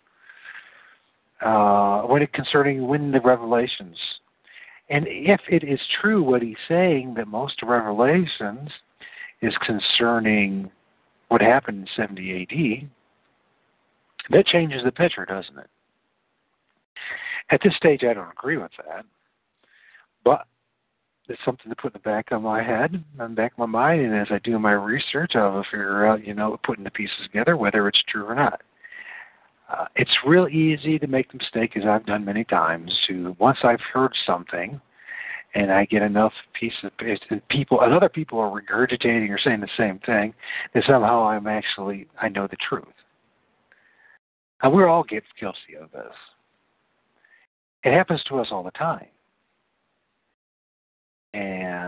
Uh, 1.40 2.02
when 2.02 2.22
it 2.22 2.32
concerning 2.32 2.86
when 2.86 3.12
the 3.12 3.20
revelations, 3.20 3.96
and 4.88 5.06
if 5.08 5.40
it 5.48 5.64
is 5.64 5.80
true 6.00 6.22
what 6.22 6.42
he's 6.42 6.56
saying 6.68 7.14
that 7.16 7.28
most 7.28 7.62
Revelations 7.62 8.70
is 9.42 9.54
concerning 9.64 10.70
what 11.28 11.40
happened 11.40 11.80
in 11.80 11.88
70 11.96 12.42
AD, 12.42 12.88
that 14.30 14.46
changes 14.46 14.82
the 14.84 14.92
picture, 14.92 15.24
doesn't 15.24 15.58
it? 15.58 15.68
At 17.50 17.60
this 17.62 17.76
stage, 17.76 18.02
I 18.02 18.14
don't 18.14 18.30
agree 18.30 18.56
with 18.56 18.70
that, 18.86 19.04
but 20.24 20.46
it's 21.28 21.40
something 21.44 21.68
to 21.68 21.76
put 21.76 21.94
in 21.94 22.00
the 22.02 22.08
back 22.08 22.30
of 22.30 22.42
my 22.42 22.62
head 22.62 23.02
and 23.18 23.36
back 23.36 23.52
of 23.52 23.58
my 23.58 23.66
mind. 23.66 24.02
And 24.02 24.14
as 24.14 24.28
I 24.30 24.38
do 24.38 24.58
my 24.58 24.72
research, 24.72 25.32
I'll 25.34 25.64
figure 25.64 26.06
out, 26.06 26.26
you 26.26 26.34
know, 26.34 26.58
putting 26.64 26.84
the 26.84 26.90
pieces 26.90 27.16
together 27.24 27.56
whether 27.56 27.88
it's 27.88 28.02
true 28.08 28.24
or 28.24 28.34
not. 28.34 28.62
Uh, 29.68 29.86
it's 29.96 30.10
real 30.24 30.46
easy 30.48 30.98
to 30.98 31.06
make 31.08 31.30
the 31.32 31.38
mistake, 31.38 31.76
as 31.76 31.84
I've 31.84 32.06
done 32.06 32.24
many 32.24 32.44
times, 32.44 32.92
to 33.08 33.34
once 33.40 33.58
I've 33.64 33.80
heard 33.92 34.12
something 34.24 34.80
and 35.54 35.72
I 35.72 35.86
get 35.86 36.02
enough 36.02 36.32
pieces 36.58 36.90
and 37.30 37.48
people 37.48 37.80
and 37.80 37.92
other 37.92 38.08
people 38.08 38.38
are 38.38 38.50
regurgitating 38.50 39.30
or 39.30 39.38
saying 39.42 39.60
the 39.60 39.68
same 39.76 39.98
thing, 40.00 40.34
that 40.74 40.84
somehow 40.86 41.26
I'm 41.26 41.46
actually 41.46 42.06
I 42.20 42.28
know 42.28 42.46
the 42.46 42.56
truth. 42.68 42.84
And 44.62 44.72
we're 44.72 44.88
all 44.88 45.04
guilty 45.04 45.76
of 45.80 45.90
this. 45.92 46.14
It 47.84 47.92
happens 47.92 48.22
to 48.28 48.38
us 48.38 48.48
all 48.50 48.62
the 48.62 48.70
time. 48.72 49.06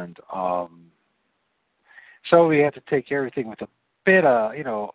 And 0.02 0.18
um, 0.32 0.90
so 2.30 2.46
we 2.46 2.58
have 2.60 2.74
to 2.74 2.82
take 2.88 3.10
everything 3.12 3.48
with 3.48 3.62
a 3.62 3.68
bit 4.04 4.24
of, 4.24 4.54
you 4.54 4.64
know, 4.64 4.92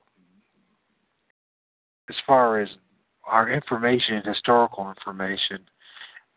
as 2.10 2.16
far 2.28 2.60
as 2.60 2.70
our 3.26 3.50
information, 3.50 4.22
historical 4.26 4.90
information, 4.90 5.60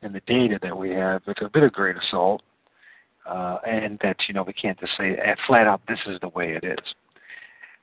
and 0.02 0.14
the 0.14 0.20
data 0.26 0.58
that 0.62 0.76
we 0.76 0.90
have 0.90 1.22
with 1.26 1.40
a 1.42 1.48
bit 1.48 1.62
of 1.62 1.72
grain 1.72 1.96
of 1.96 2.02
salt. 2.10 2.42
Uh, 3.28 3.58
and 3.66 3.98
that 4.04 4.16
you 4.28 4.34
know 4.34 4.44
we 4.44 4.52
can't 4.52 4.78
just 4.78 4.92
say 4.96 5.16
eh, 5.16 5.34
flat 5.48 5.66
out 5.66 5.80
this 5.88 5.98
is 6.06 6.16
the 6.20 6.28
way 6.28 6.52
it 6.52 6.62
is. 6.62 6.94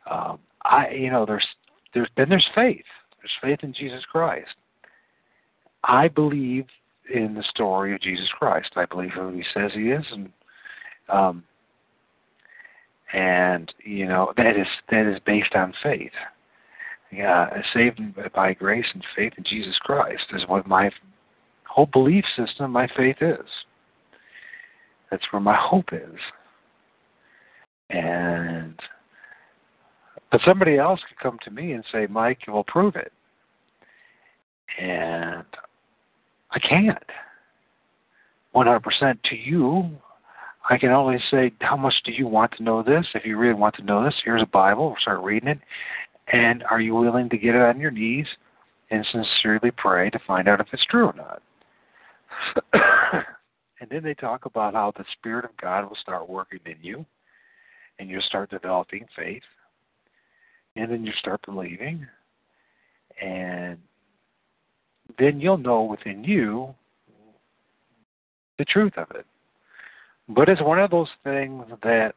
Um, 0.09 0.39
I 0.63 0.87
you 0.91 1.11
know 1.11 1.25
there's 1.25 1.45
there's 1.93 2.07
then 2.15 2.29
there's 2.29 2.47
faith. 2.55 2.85
There's 3.19 3.31
faith 3.41 3.59
in 3.61 3.73
Jesus 3.73 4.05
Christ. 4.09 4.55
I 5.83 6.07
believe 6.07 6.67
in 7.13 7.33
the 7.33 7.43
story 7.49 7.93
of 7.93 7.99
Jesus 7.99 8.29
Christ. 8.39 8.71
I 8.77 8.85
believe 8.85 9.09
who 9.09 9.33
He 9.33 9.43
says 9.53 9.71
He 9.73 9.91
is, 9.91 10.05
and 10.13 10.31
um, 11.09 11.43
and 13.13 13.73
you 13.83 14.07
know 14.07 14.33
that 14.37 14.57
is 14.57 14.67
that 14.89 15.05
is 15.05 15.19
based 15.25 15.55
on 15.55 15.73
faith. 15.83 16.11
Yeah, 17.11 17.61
saved 17.73 17.99
by 18.33 18.53
grace 18.53 18.87
and 18.93 19.03
faith 19.15 19.33
in 19.37 19.43
Jesus 19.43 19.77
Christ 19.81 20.23
is 20.33 20.47
what 20.47 20.65
my 20.65 20.89
whole 21.67 21.85
belief 21.85 22.25
system, 22.35 22.71
my 22.71 22.87
faith 22.97 23.17
is. 23.21 23.45
That's 25.11 25.23
where 25.31 25.39
my 25.39 25.55
hope 25.55 25.93
is. 25.93 26.19
And 27.91 28.79
but 30.31 30.41
somebody 30.43 30.79
else 30.79 30.99
could 31.07 31.19
come 31.19 31.37
to 31.43 31.51
me 31.51 31.73
and 31.73 31.83
say, 31.91 32.07
Mike, 32.09 32.39
you 32.47 32.53
will 32.53 32.63
prove 32.63 32.95
it. 32.95 33.11
And 34.79 35.45
I 36.49 36.59
can't. 36.59 36.97
100% 38.55 38.81
to 39.29 39.35
you, 39.35 39.89
I 40.69 40.77
can 40.77 40.91
only 40.91 41.19
say, 41.29 41.51
how 41.59 41.75
much 41.75 41.95
do 42.05 42.11
you 42.11 42.27
want 42.27 42.53
to 42.53 42.63
know 42.63 42.83
this? 42.83 43.05
If 43.13 43.25
you 43.25 43.37
really 43.37 43.53
want 43.53 43.75
to 43.75 43.83
know 43.83 44.03
this, 44.03 44.15
here's 44.23 44.41
a 44.41 44.47
Bible. 44.47 44.95
Start 45.01 45.21
reading 45.21 45.49
it. 45.49 45.59
And 46.31 46.63
are 46.63 46.79
you 46.79 46.95
willing 46.95 47.29
to 47.29 47.37
get 47.37 47.55
on 47.55 47.81
your 47.81 47.91
knees 47.91 48.27
and 48.93 49.05
sincerely 49.11 49.71
pray 49.71 50.09
to 50.11 50.19
find 50.27 50.47
out 50.47 50.61
if 50.61 50.67
it's 50.71 50.85
true 50.85 51.07
or 51.07 51.13
not. 51.13 51.41
and 53.81 53.89
then 53.89 54.03
they 54.03 54.13
talk 54.13 54.45
about 54.45 54.75
how 54.75 54.93
the 54.95 55.05
Spirit 55.13 55.45
of 55.45 55.57
God 55.57 55.87
will 55.87 55.97
start 55.99 56.29
working 56.29 56.59
in 56.65 56.77
you, 56.81 57.03
and 57.97 58.07
you'll 58.07 58.21
start 58.21 58.51
developing 58.51 59.05
faith, 59.15 59.41
and 60.75 60.91
then 60.91 61.05
you 61.05 61.11
start 61.17 61.41
believing, 61.45 62.05
and 63.19 63.77
then 65.17 65.39
you'll 65.39 65.57
know 65.57 65.83
within 65.83 66.23
you 66.23 66.73
the 68.59 68.65
truth 68.65 68.93
of 68.97 69.09
it. 69.15 69.25
But 70.29 70.49
it's 70.49 70.61
one 70.61 70.79
of 70.79 70.91
those 70.91 71.09
things 71.23 71.65
that 71.83 72.15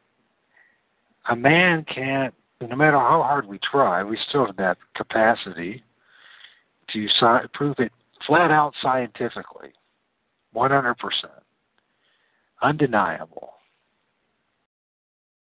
a 1.29 1.35
man 1.35 1.85
can't, 1.93 2.33
no 2.61 2.75
matter 2.75 2.97
how 2.97 3.21
hard 3.21 3.45
we 3.45 3.59
try, 3.59 4.03
we 4.03 4.17
still 4.29 4.45
have 4.45 4.55
that 4.57 4.77
capacity 4.95 5.83
to 6.93 7.07
si- 7.07 7.47
prove 7.53 7.75
it 7.79 7.91
flat 8.25 8.49
out 8.49 8.73
scientifically, 8.81 9.69
100%, 10.55 10.95
undeniable. 12.61 13.53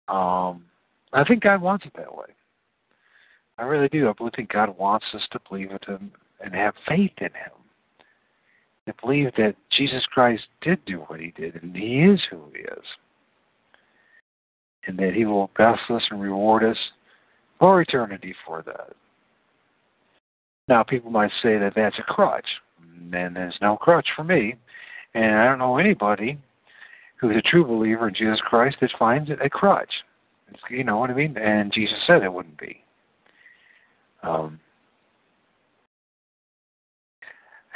Um, 0.08 0.64
I 1.12 1.24
think 1.24 1.42
God 1.42 1.60
wants 1.60 1.84
it 1.84 1.92
that 1.96 2.14
way. 2.14 2.26
I 3.58 3.62
really 3.62 3.88
do. 3.88 4.08
I 4.08 4.12
believe 4.12 4.32
think 4.34 4.52
God 4.52 4.76
wants 4.78 5.06
us 5.14 5.22
to 5.32 5.40
believe 5.48 5.70
in 5.70 5.78
Him 5.86 6.12
and 6.40 6.54
have 6.54 6.74
faith 6.86 7.12
in 7.18 7.26
Him. 7.26 7.55
To 8.86 8.94
believe 9.02 9.32
that 9.36 9.56
Jesus 9.76 10.04
Christ 10.06 10.44
did 10.60 10.84
do 10.84 10.98
what 11.08 11.20
He 11.20 11.32
did 11.36 11.62
and 11.62 11.74
He 11.74 12.02
is 12.02 12.20
who 12.30 12.40
He 12.54 12.60
is. 12.60 12.84
And 14.86 14.98
that 14.98 15.14
He 15.14 15.24
will 15.24 15.50
bless 15.56 15.78
us 15.90 16.02
and 16.10 16.20
reward 16.20 16.62
us 16.64 16.78
for 17.58 17.80
eternity 17.80 18.34
for 18.46 18.62
that. 18.66 18.92
Now, 20.68 20.82
people 20.82 21.10
might 21.10 21.30
say 21.42 21.58
that 21.58 21.74
that's 21.76 21.98
a 21.98 22.02
crutch, 22.02 22.46
and 23.12 23.36
there's 23.36 23.58
no 23.60 23.76
crutch 23.76 24.08
for 24.16 24.24
me. 24.24 24.56
And 25.14 25.36
I 25.36 25.44
don't 25.46 25.58
know 25.58 25.78
anybody 25.78 26.38
who's 27.16 27.36
a 27.36 27.42
true 27.42 27.64
believer 27.64 28.08
in 28.08 28.14
Jesus 28.14 28.40
Christ 28.40 28.76
that 28.80 28.90
finds 28.98 29.30
it 29.30 29.38
a 29.42 29.48
crutch. 29.48 29.90
You 30.70 30.84
know 30.84 30.98
what 30.98 31.10
I 31.10 31.14
mean? 31.14 31.36
And 31.36 31.72
Jesus 31.72 31.98
said 32.06 32.22
it 32.22 32.32
wouldn't 32.32 32.58
be. 32.58 32.82
Um, 34.22 34.60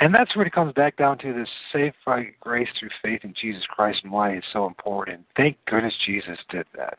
and 0.01 0.15
that's 0.15 0.35
what 0.35 0.47
it 0.47 0.53
comes 0.53 0.73
back 0.73 0.97
down 0.97 1.19
to 1.19 1.35
this 1.35 1.49
saved 1.73 1.97
by 2.07 2.29
grace 2.41 2.69
through 2.79 2.89
faith 3.03 3.21
in 3.23 3.35
Jesus 3.39 3.63
Christ 3.69 4.01
and 4.03 4.13
why 4.13 4.31
it's 4.31 4.47
so 4.53 4.67
important. 4.67 5.27
Thank 5.37 5.59
goodness 5.67 5.95
Jesus 6.07 6.39
did 6.49 6.67
that. 6.75 6.99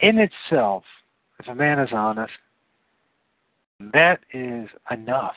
In 0.00 0.18
itself, 0.18 0.82
if 1.38 1.46
a 1.46 1.54
man 1.54 1.78
is 1.78 1.90
honest, 1.92 2.32
that 3.92 4.20
is 4.32 4.68
enough. 4.90 5.34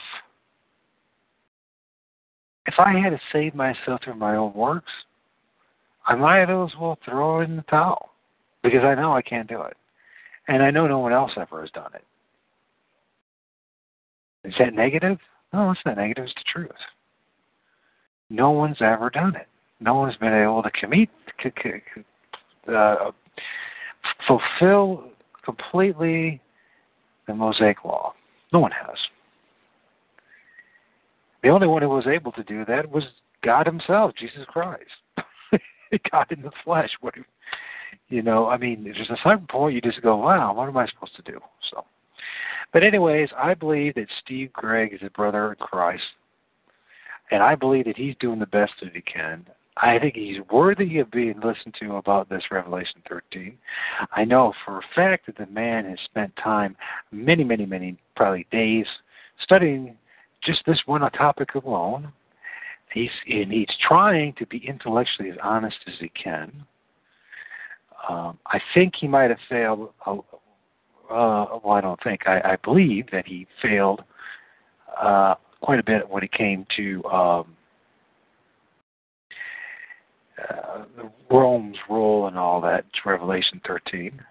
If 2.66 2.76
I 2.78 2.98
had 2.98 3.10
to 3.10 3.20
save 3.34 3.56
myself 3.56 4.02
through 4.04 4.16
my 4.16 4.38
own 4.38 4.54
works, 4.54 4.92
I 6.06 6.16
might 6.16 6.44
as 6.44 6.72
well 6.80 6.98
throw 7.04 7.42
in 7.42 7.58
the 7.58 7.62
towel 7.64 8.12
because 8.64 8.84
I 8.84 8.96
know 8.96 9.14
I 9.14 9.22
can't 9.22 9.50
do 9.50 9.62
it. 9.64 9.76
And 10.48 10.64
I 10.64 10.72
know 10.72 10.88
no 10.88 11.00
one 11.00 11.14
else 11.14 11.32
ever 11.36 11.62
has 11.62 11.72
done 11.72 11.92
it. 11.94 12.06
Is 14.48 14.54
that 14.60 14.74
negative? 14.74 15.18
No, 15.54 15.72
it's 15.72 15.82
not 15.86 15.98
negative. 15.98 16.26
It's 16.26 16.34
the 16.36 16.44
truth. 16.52 16.72
No 18.30 18.52
one's 18.52 18.82
ever 18.82 19.10
done 19.10 19.36
it. 19.36 19.48
No 19.80 19.96
one's 19.96 20.18
been 20.18 20.34
able 20.34 20.62
to 20.62 20.72
commit, 20.72 21.10
uh, 22.68 23.12
fulfill 24.28 25.06
completely 25.44 26.42
the 27.28 27.34
Mosaic 27.34 27.84
Law. 27.86 28.14
No 28.52 28.60
one 28.60 28.72
has. 28.72 28.98
The 31.44 31.50
only 31.50 31.68
one 31.68 31.82
who 31.82 31.90
was 31.90 32.08
able 32.08 32.32
to 32.34 32.44
do 32.44 32.66
that 32.66 32.92
was 32.92 33.04
God 33.44 33.66
Himself, 33.66 34.12
Jesus 34.20 34.44
Christ. 34.48 34.84
God 36.12 36.28
in 36.32 36.42
the 36.42 36.52
flesh. 36.64 36.90
What, 37.00 37.16
you 38.10 38.22
know? 38.22 38.48
I 38.48 38.58
mean, 38.58 38.84
there's 38.84 39.10
a 39.10 39.18
certain 39.24 39.48
point 39.48 39.76
you 39.76 39.82
just 39.82 40.02
go, 40.02 40.18
"Wow, 40.18 40.54
what 40.54 40.68
am 40.68 40.78
I 40.78 40.88
supposed 40.88 41.16
to 41.16 41.22
do?" 41.22 41.40
So, 41.72 41.86
but 42.72 42.84
anyways, 42.84 43.30
I 43.38 43.54
believe 43.54 43.96
that 43.96 44.08
Steve 44.24 44.54
Gregg 44.54 44.94
is 44.94 45.02
a 45.04 45.10
brother 45.10 45.52
in 45.52 45.56
Christ, 45.56 46.04
and 47.32 47.42
I 47.42 47.56
believe 47.56 47.86
that 47.86 47.98
he's 47.98 48.16
doing 48.20 48.40
the 48.40 48.46
best 48.46 48.74
that 48.82 48.96
he 48.96 49.02
can. 49.02 49.46
I 49.82 49.98
think 49.98 50.16
he's 50.16 50.40
worthy 50.52 51.00
of 51.00 51.10
being 51.10 51.40
listened 51.40 51.76
to 51.80 51.96
about 51.96 52.30
this 52.30 52.44
Revelation 52.52 53.02
13. 53.08 53.58
I 54.12 54.26
know 54.26 54.54
for 54.66 54.80
a 54.80 54.82
fact 54.94 55.26
that 55.28 55.38
the 55.38 55.46
man 55.48 55.86
has 55.86 56.00
spent 56.06 56.36
time, 56.36 56.76
many, 57.12 57.44
many, 57.44 57.66
many, 57.66 57.98
probably 58.16 58.46
days, 58.52 58.86
studying 59.42 59.98
just 60.44 60.64
this 60.66 60.82
one 60.86 61.02
topic 61.12 61.56
alone. 61.56 62.12
He's 62.94 63.12
and 63.28 63.52
he's 63.52 63.68
trying 63.88 64.34
to 64.34 64.46
be 64.48 64.58
intellectually 64.68 65.30
as 65.30 65.38
honest 65.44 65.78
as 65.88 65.94
he 66.00 66.10
can. 66.10 66.52
Um, 68.10 68.40
I 68.48 68.60
think 68.74 68.96
he 69.00 69.08
might 69.08 69.30
have 69.30 69.40
failed. 69.48 69.92
Uh, 71.10 71.60
well, 71.64 71.74
I 71.74 71.82
don't 71.82 72.02
think. 72.04 72.28
I, 72.28 72.40
I 72.42 72.58
believe 72.64 73.08
that 73.12 73.26
he 73.26 73.48
failed 73.62 74.02
uh, 75.02 75.36
quite 75.62 75.80
a 75.80 75.84
bit 75.84 76.08
when 76.10 76.24
it 76.24 76.32
came 76.32 76.66
to 76.78 77.04
um, 77.06 77.56
uh, 80.50 80.84
Rome's 81.32 81.78
role 81.90 82.28
and 82.28 82.38
all 82.38 82.62
that. 82.62 82.86
It's 82.90 83.06
Revelation 83.06 83.60
13. 83.66 84.22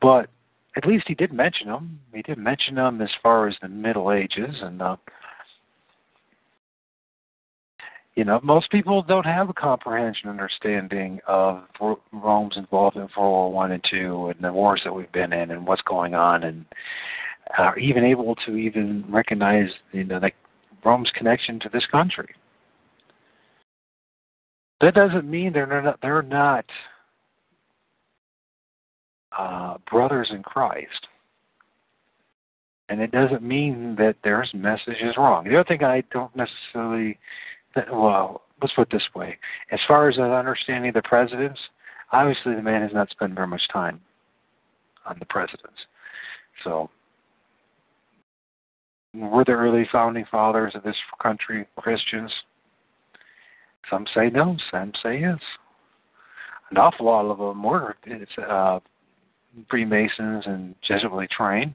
But 0.00 0.28
at 0.76 0.86
least 0.86 1.06
he 1.08 1.14
did 1.14 1.32
mention 1.32 1.66
them. 1.66 2.00
He 2.14 2.22
did 2.22 2.38
mention 2.38 2.76
them 2.76 3.00
as 3.00 3.10
far 3.22 3.48
as 3.48 3.56
the 3.60 3.68
Middle 3.68 4.12
Ages, 4.12 4.56
and 4.62 4.80
uh, 4.80 4.96
you 8.20 8.26
know, 8.26 8.38
most 8.42 8.70
people 8.70 9.00
don't 9.00 9.24
have 9.24 9.48
a 9.48 9.54
comprehension 9.54 10.28
understanding 10.28 11.20
of 11.26 11.62
Rome's 12.12 12.58
involvement 12.58 13.10
in 13.16 13.22
World 13.22 13.32
War 13.32 13.50
One 13.50 13.72
and 13.72 13.82
Two, 13.90 14.26
and 14.26 14.44
the 14.44 14.52
wars 14.52 14.82
that 14.84 14.94
we've 14.94 15.10
been 15.10 15.32
in, 15.32 15.50
and 15.50 15.66
what's 15.66 15.80
going 15.88 16.14
on, 16.14 16.44
and 16.44 16.66
are 17.56 17.78
even 17.78 18.04
able 18.04 18.34
to 18.44 18.56
even 18.56 19.06
recognize, 19.08 19.70
you 19.92 20.04
know, 20.04 20.18
like 20.18 20.34
Rome's 20.84 21.08
connection 21.14 21.58
to 21.60 21.70
this 21.72 21.86
country. 21.90 22.34
That 24.82 24.92
doesn't 24.92 25.24
mean 25.24 25.54
they're 25.54 25.82
not 25.82 25.98
they're 26.02 26.20
not 26.20 26.66
uh, 29.32 29.78
brothers 29.90 30.28
in 30.30 30.42
Christ. 30.42 31.06
And 32.90 33.00
it 33.00 33.12
doesn't 33.12 33.42
mean 33.42 33.94
that 33.96 34.16
their 34.24 34.44
message 34.52 35.00
is 35.00 35.16
wrong. 35.16 35.44
The 35.44 35.54
other 35.54 35.64
thing 35.64 35.84
I 35.84 36.02
don't 36.10 36.34
necessarily, 36.34 37.18
well, 37.92 38.42
let's 38.60 38.74
put 38.74 38.92
it 38.92 38.96
this 38.96 39.08
way. 39.14 39.36
As 39.70 39.80
far 39.86 40.08
as 40.08 40.16
an 40.16 40.24
understanding 40.24 40.90
of 40.90 40.94
the 40.94 41.02
presidents, 41.02 41.58
obviously 42.12 42.54
the 42.54 42.62
man 42.62 42.82
has 42.82 42.92
not 42.92 43.10
spent 43.10 43.34
very 43.34 43.46
much 43.46 43.62
time 43.72 44.00
on 45.06 45.16
the 45.18 45.26
presidents. 45.26 45.78
So, 46.64 46.90
were 49.14 49.44
the 49.44 49.52
early 49.52 49.88
founding 49.90 50.24
fathers 50.30 50.72
of 50.74 50.82
this 50.82 50.96
country 51.20 51.66
Christians? 51.76 52.32
Some 53.90 54.06
say 54.14 54.30
no, 54.30 54.56
some 54.70 54.92
say 55.02 55.20
yes. 55.20 55.38
An 56.70 56.76
awful 56.76 57.06
lot 57.06 57.26
of 57.26 57.38
them 57.38 57.62
were 57.62 57.96
it's, 58.06 58.30
uh, 58.38 58.78
Freemasons 59.68 60.44
and 60.46 60.76
Jesuitly 60.86 61.26
trained. 61.36 61.74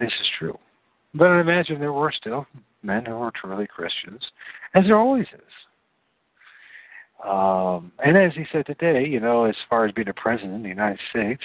This 0.00 0.12
is 0.20 0.26
true. 0.38 0.58
But 1.14 1.28
I 1.28 1.40
imagine 1.40 1.80
there 1.80 1.92
were 1.92 2.12
still 2.12 2.46
men 2.82 3.04
who 3.04 3.18
were 3.18 3.32
truly 3.32 3.66
Christians, 3.66 4.22
as 4.74 4.84
there 4.84 4.98
always 4.98 5.26
is. 5.34 5.52
Um, 7.24 7.90
and 8.04 8.16
as 8.16 8.32
he 8.34 8.44
said 8.52 8.66
today, 8.66 9.04
you 9.06 9.18
know, 9.18 9.44
as 9.44 9.56
far 9.68 9.84
as 9.84 9.92
being 9.92 10.08
a 10.08 10.14
president 10.14 10.54
in 10.54 10.62
the 10.62 10.68
United 10.68 11.00
States 11.10 11.42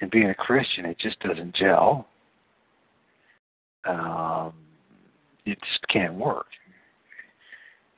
and 0.00 0.10
being 0.10 0.30
a 0.30 0.34
Christian, 0.34 0.84
it 0.84 0.98
just 0.98 1.18
doesn't 1.20 1.54
gel. 1.54 2.06
Um, 3.88 4.52
it 5.44 5.58
just 5.60 5.86
can't 5.88 6.14
work. 6.14 6.46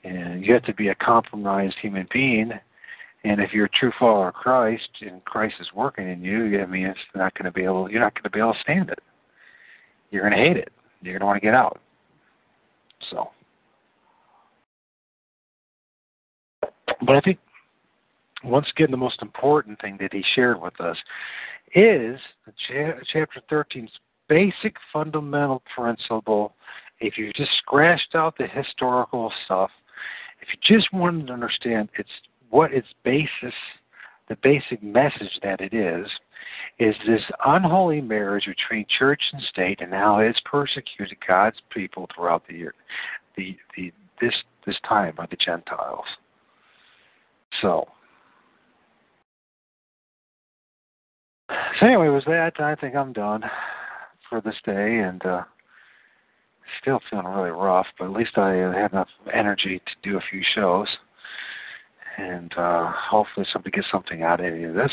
And 0.04 0.44
you 0.44 0.54
have 0.54 0.64
to 0.64 0.74
be 0.74 0.88
a 0.88 0.94
compromised 0.94 1.76
human 1.82 2.08
being 2.12 2.52
and 3.26 3.40
if 3.40 3.52
you're 3.52 3.64
a 3.64 3.70
true 3.70 3.90
follower 3.98 4.28
of 4.28 4.34
Christ 4.34 4.88
and 5.00 5.24
Christ 5.24 5.56
is 5.58 5.66
working 5.74 6.08
in 6.08 6.22
you, 6.22 6.60
I 6.60 6.66
mean, 6.66 6.86
it's 6.86 6.98
not 7.12 7.34
going 7.34 7.46
to 7.46 7.50
be 7.50 7.64
able. 7.64 7.90
You're 7.90 8.00
not 8.00 8.14
going 8.14 8.22
to 8.22 8.30
be 8.30 8.38
able 8.38 8.52
to 8.52 8.60
stand 8.60 8.88
it. 8.88 9.00
You're 10.12 10.22
going 10.22 10.32
to 10.32 10.38
hate 10.38 10.56
it. 10.56 10.72
You're 11.02 11.14
going 11.14 11.20
to 11.20 11.26
want 11.26 11.36
to 11.42 11.44
get 11.44 11.54
out. 11.54 11.80
So, 13.10 13.30
but 17.06 17.16
I 17.16 17.20
think 17.20 17.38
once 18.44 18.66
again, 18.70 18.90
the 18.90 18.96
most 18.96 19.22
important 19.22 19.80
thing 19.80 19.96
that 20.00 20.12
he 20.12 20.22
shared 20.34 20.60
with 20.60 20.80
us 20.80 20.96
is 21.74 22.18
chapter 23.12 23.40
13's 23.50 23.90
basic 24.28 24.76
fundamental 24.92 25.62
principle. 25.74 26.54
If 27.00 27.18
you 27.18 27.32
just 27.34 27.50
scratched 27.58 28.14
out 28.14 28.38
the 28.38 28.46
historical 28.46 29.32
stuff, 29.44 29.70
if 30.40 30.48
you 30.48 30.78
just 30.78 30.92
wanted 30.92 31.26
to 31.28 31.32
understand 31.32 31.88
its 31.98 32.10
what 32.50 32.72
its 32.72 32.88
basis 33.04 33.54
the 34.28 34.36
basic 34.42 34.82
message 34.82 35.38
that 35.42 35.60
it 35.60 35.72
is 35.72 36.06
is 36.78 36.94
this 37.06 37.22
unholy 37.44 38.00
marriage 38.00 38.46
between 38.46 38.86
church 38.98 39.22
and 39.32 39.42
state, 39.42 39.80
and 39.80 39.92
how 39.92 40.18
it's 40.18 40.40
persecuted 40.44 41.16
God's 41.26 41.56
people 41.70 42.08
throughout 42.14 42.46
the 42.46 42.54
year, 42.54 42.74
the 43.36 43.56
the 43.76 43.92
this 44.20 44.34
this 44.66 44.76
time 44.86 45.14
by 45.16 45.26
the 45.26 45.36
Gentiles. 45.36 46.04
So, 47.62 47.86
so 51.48 51.86
anyway, 51.86 52.08
was 52.08 52.24
that 52.26 52.60
I 52.60 52.74
think 52.74 52.94
I'm 52.94 53.12
done 53.12 53.42
for 54.28 54.40
this 54.40 54.56
day, 54.64 54.98
and 54.98 55.24
uh, 55.24 55.42
still 56.80 57.00
feeling 57.08 57.26
really 57.26 57.50
rough, 57.50 57.86
but 57.98 58.06
at 58.06 58.12
least 58.12 58.36
I 58.36 58.54
have 58.54 58.92
enough 58.92 59.08
energy 59.32 59.80
to 59.80 60.10
do 60.10 60.18
a 60.18 60.22
few 60.30 60.42
shows, 60.54 60.88
and 62.18 62.52
uh, 62.56 62.92
hopefully 62.92 63.46
somebody 63.52 63.76
gets 63.76 63.88
something 63.90 64.22
out 64.22 64.40
of 64.40 64.46
any 64.46 64.64
of 64.64 64.74
this. 64.74 64.92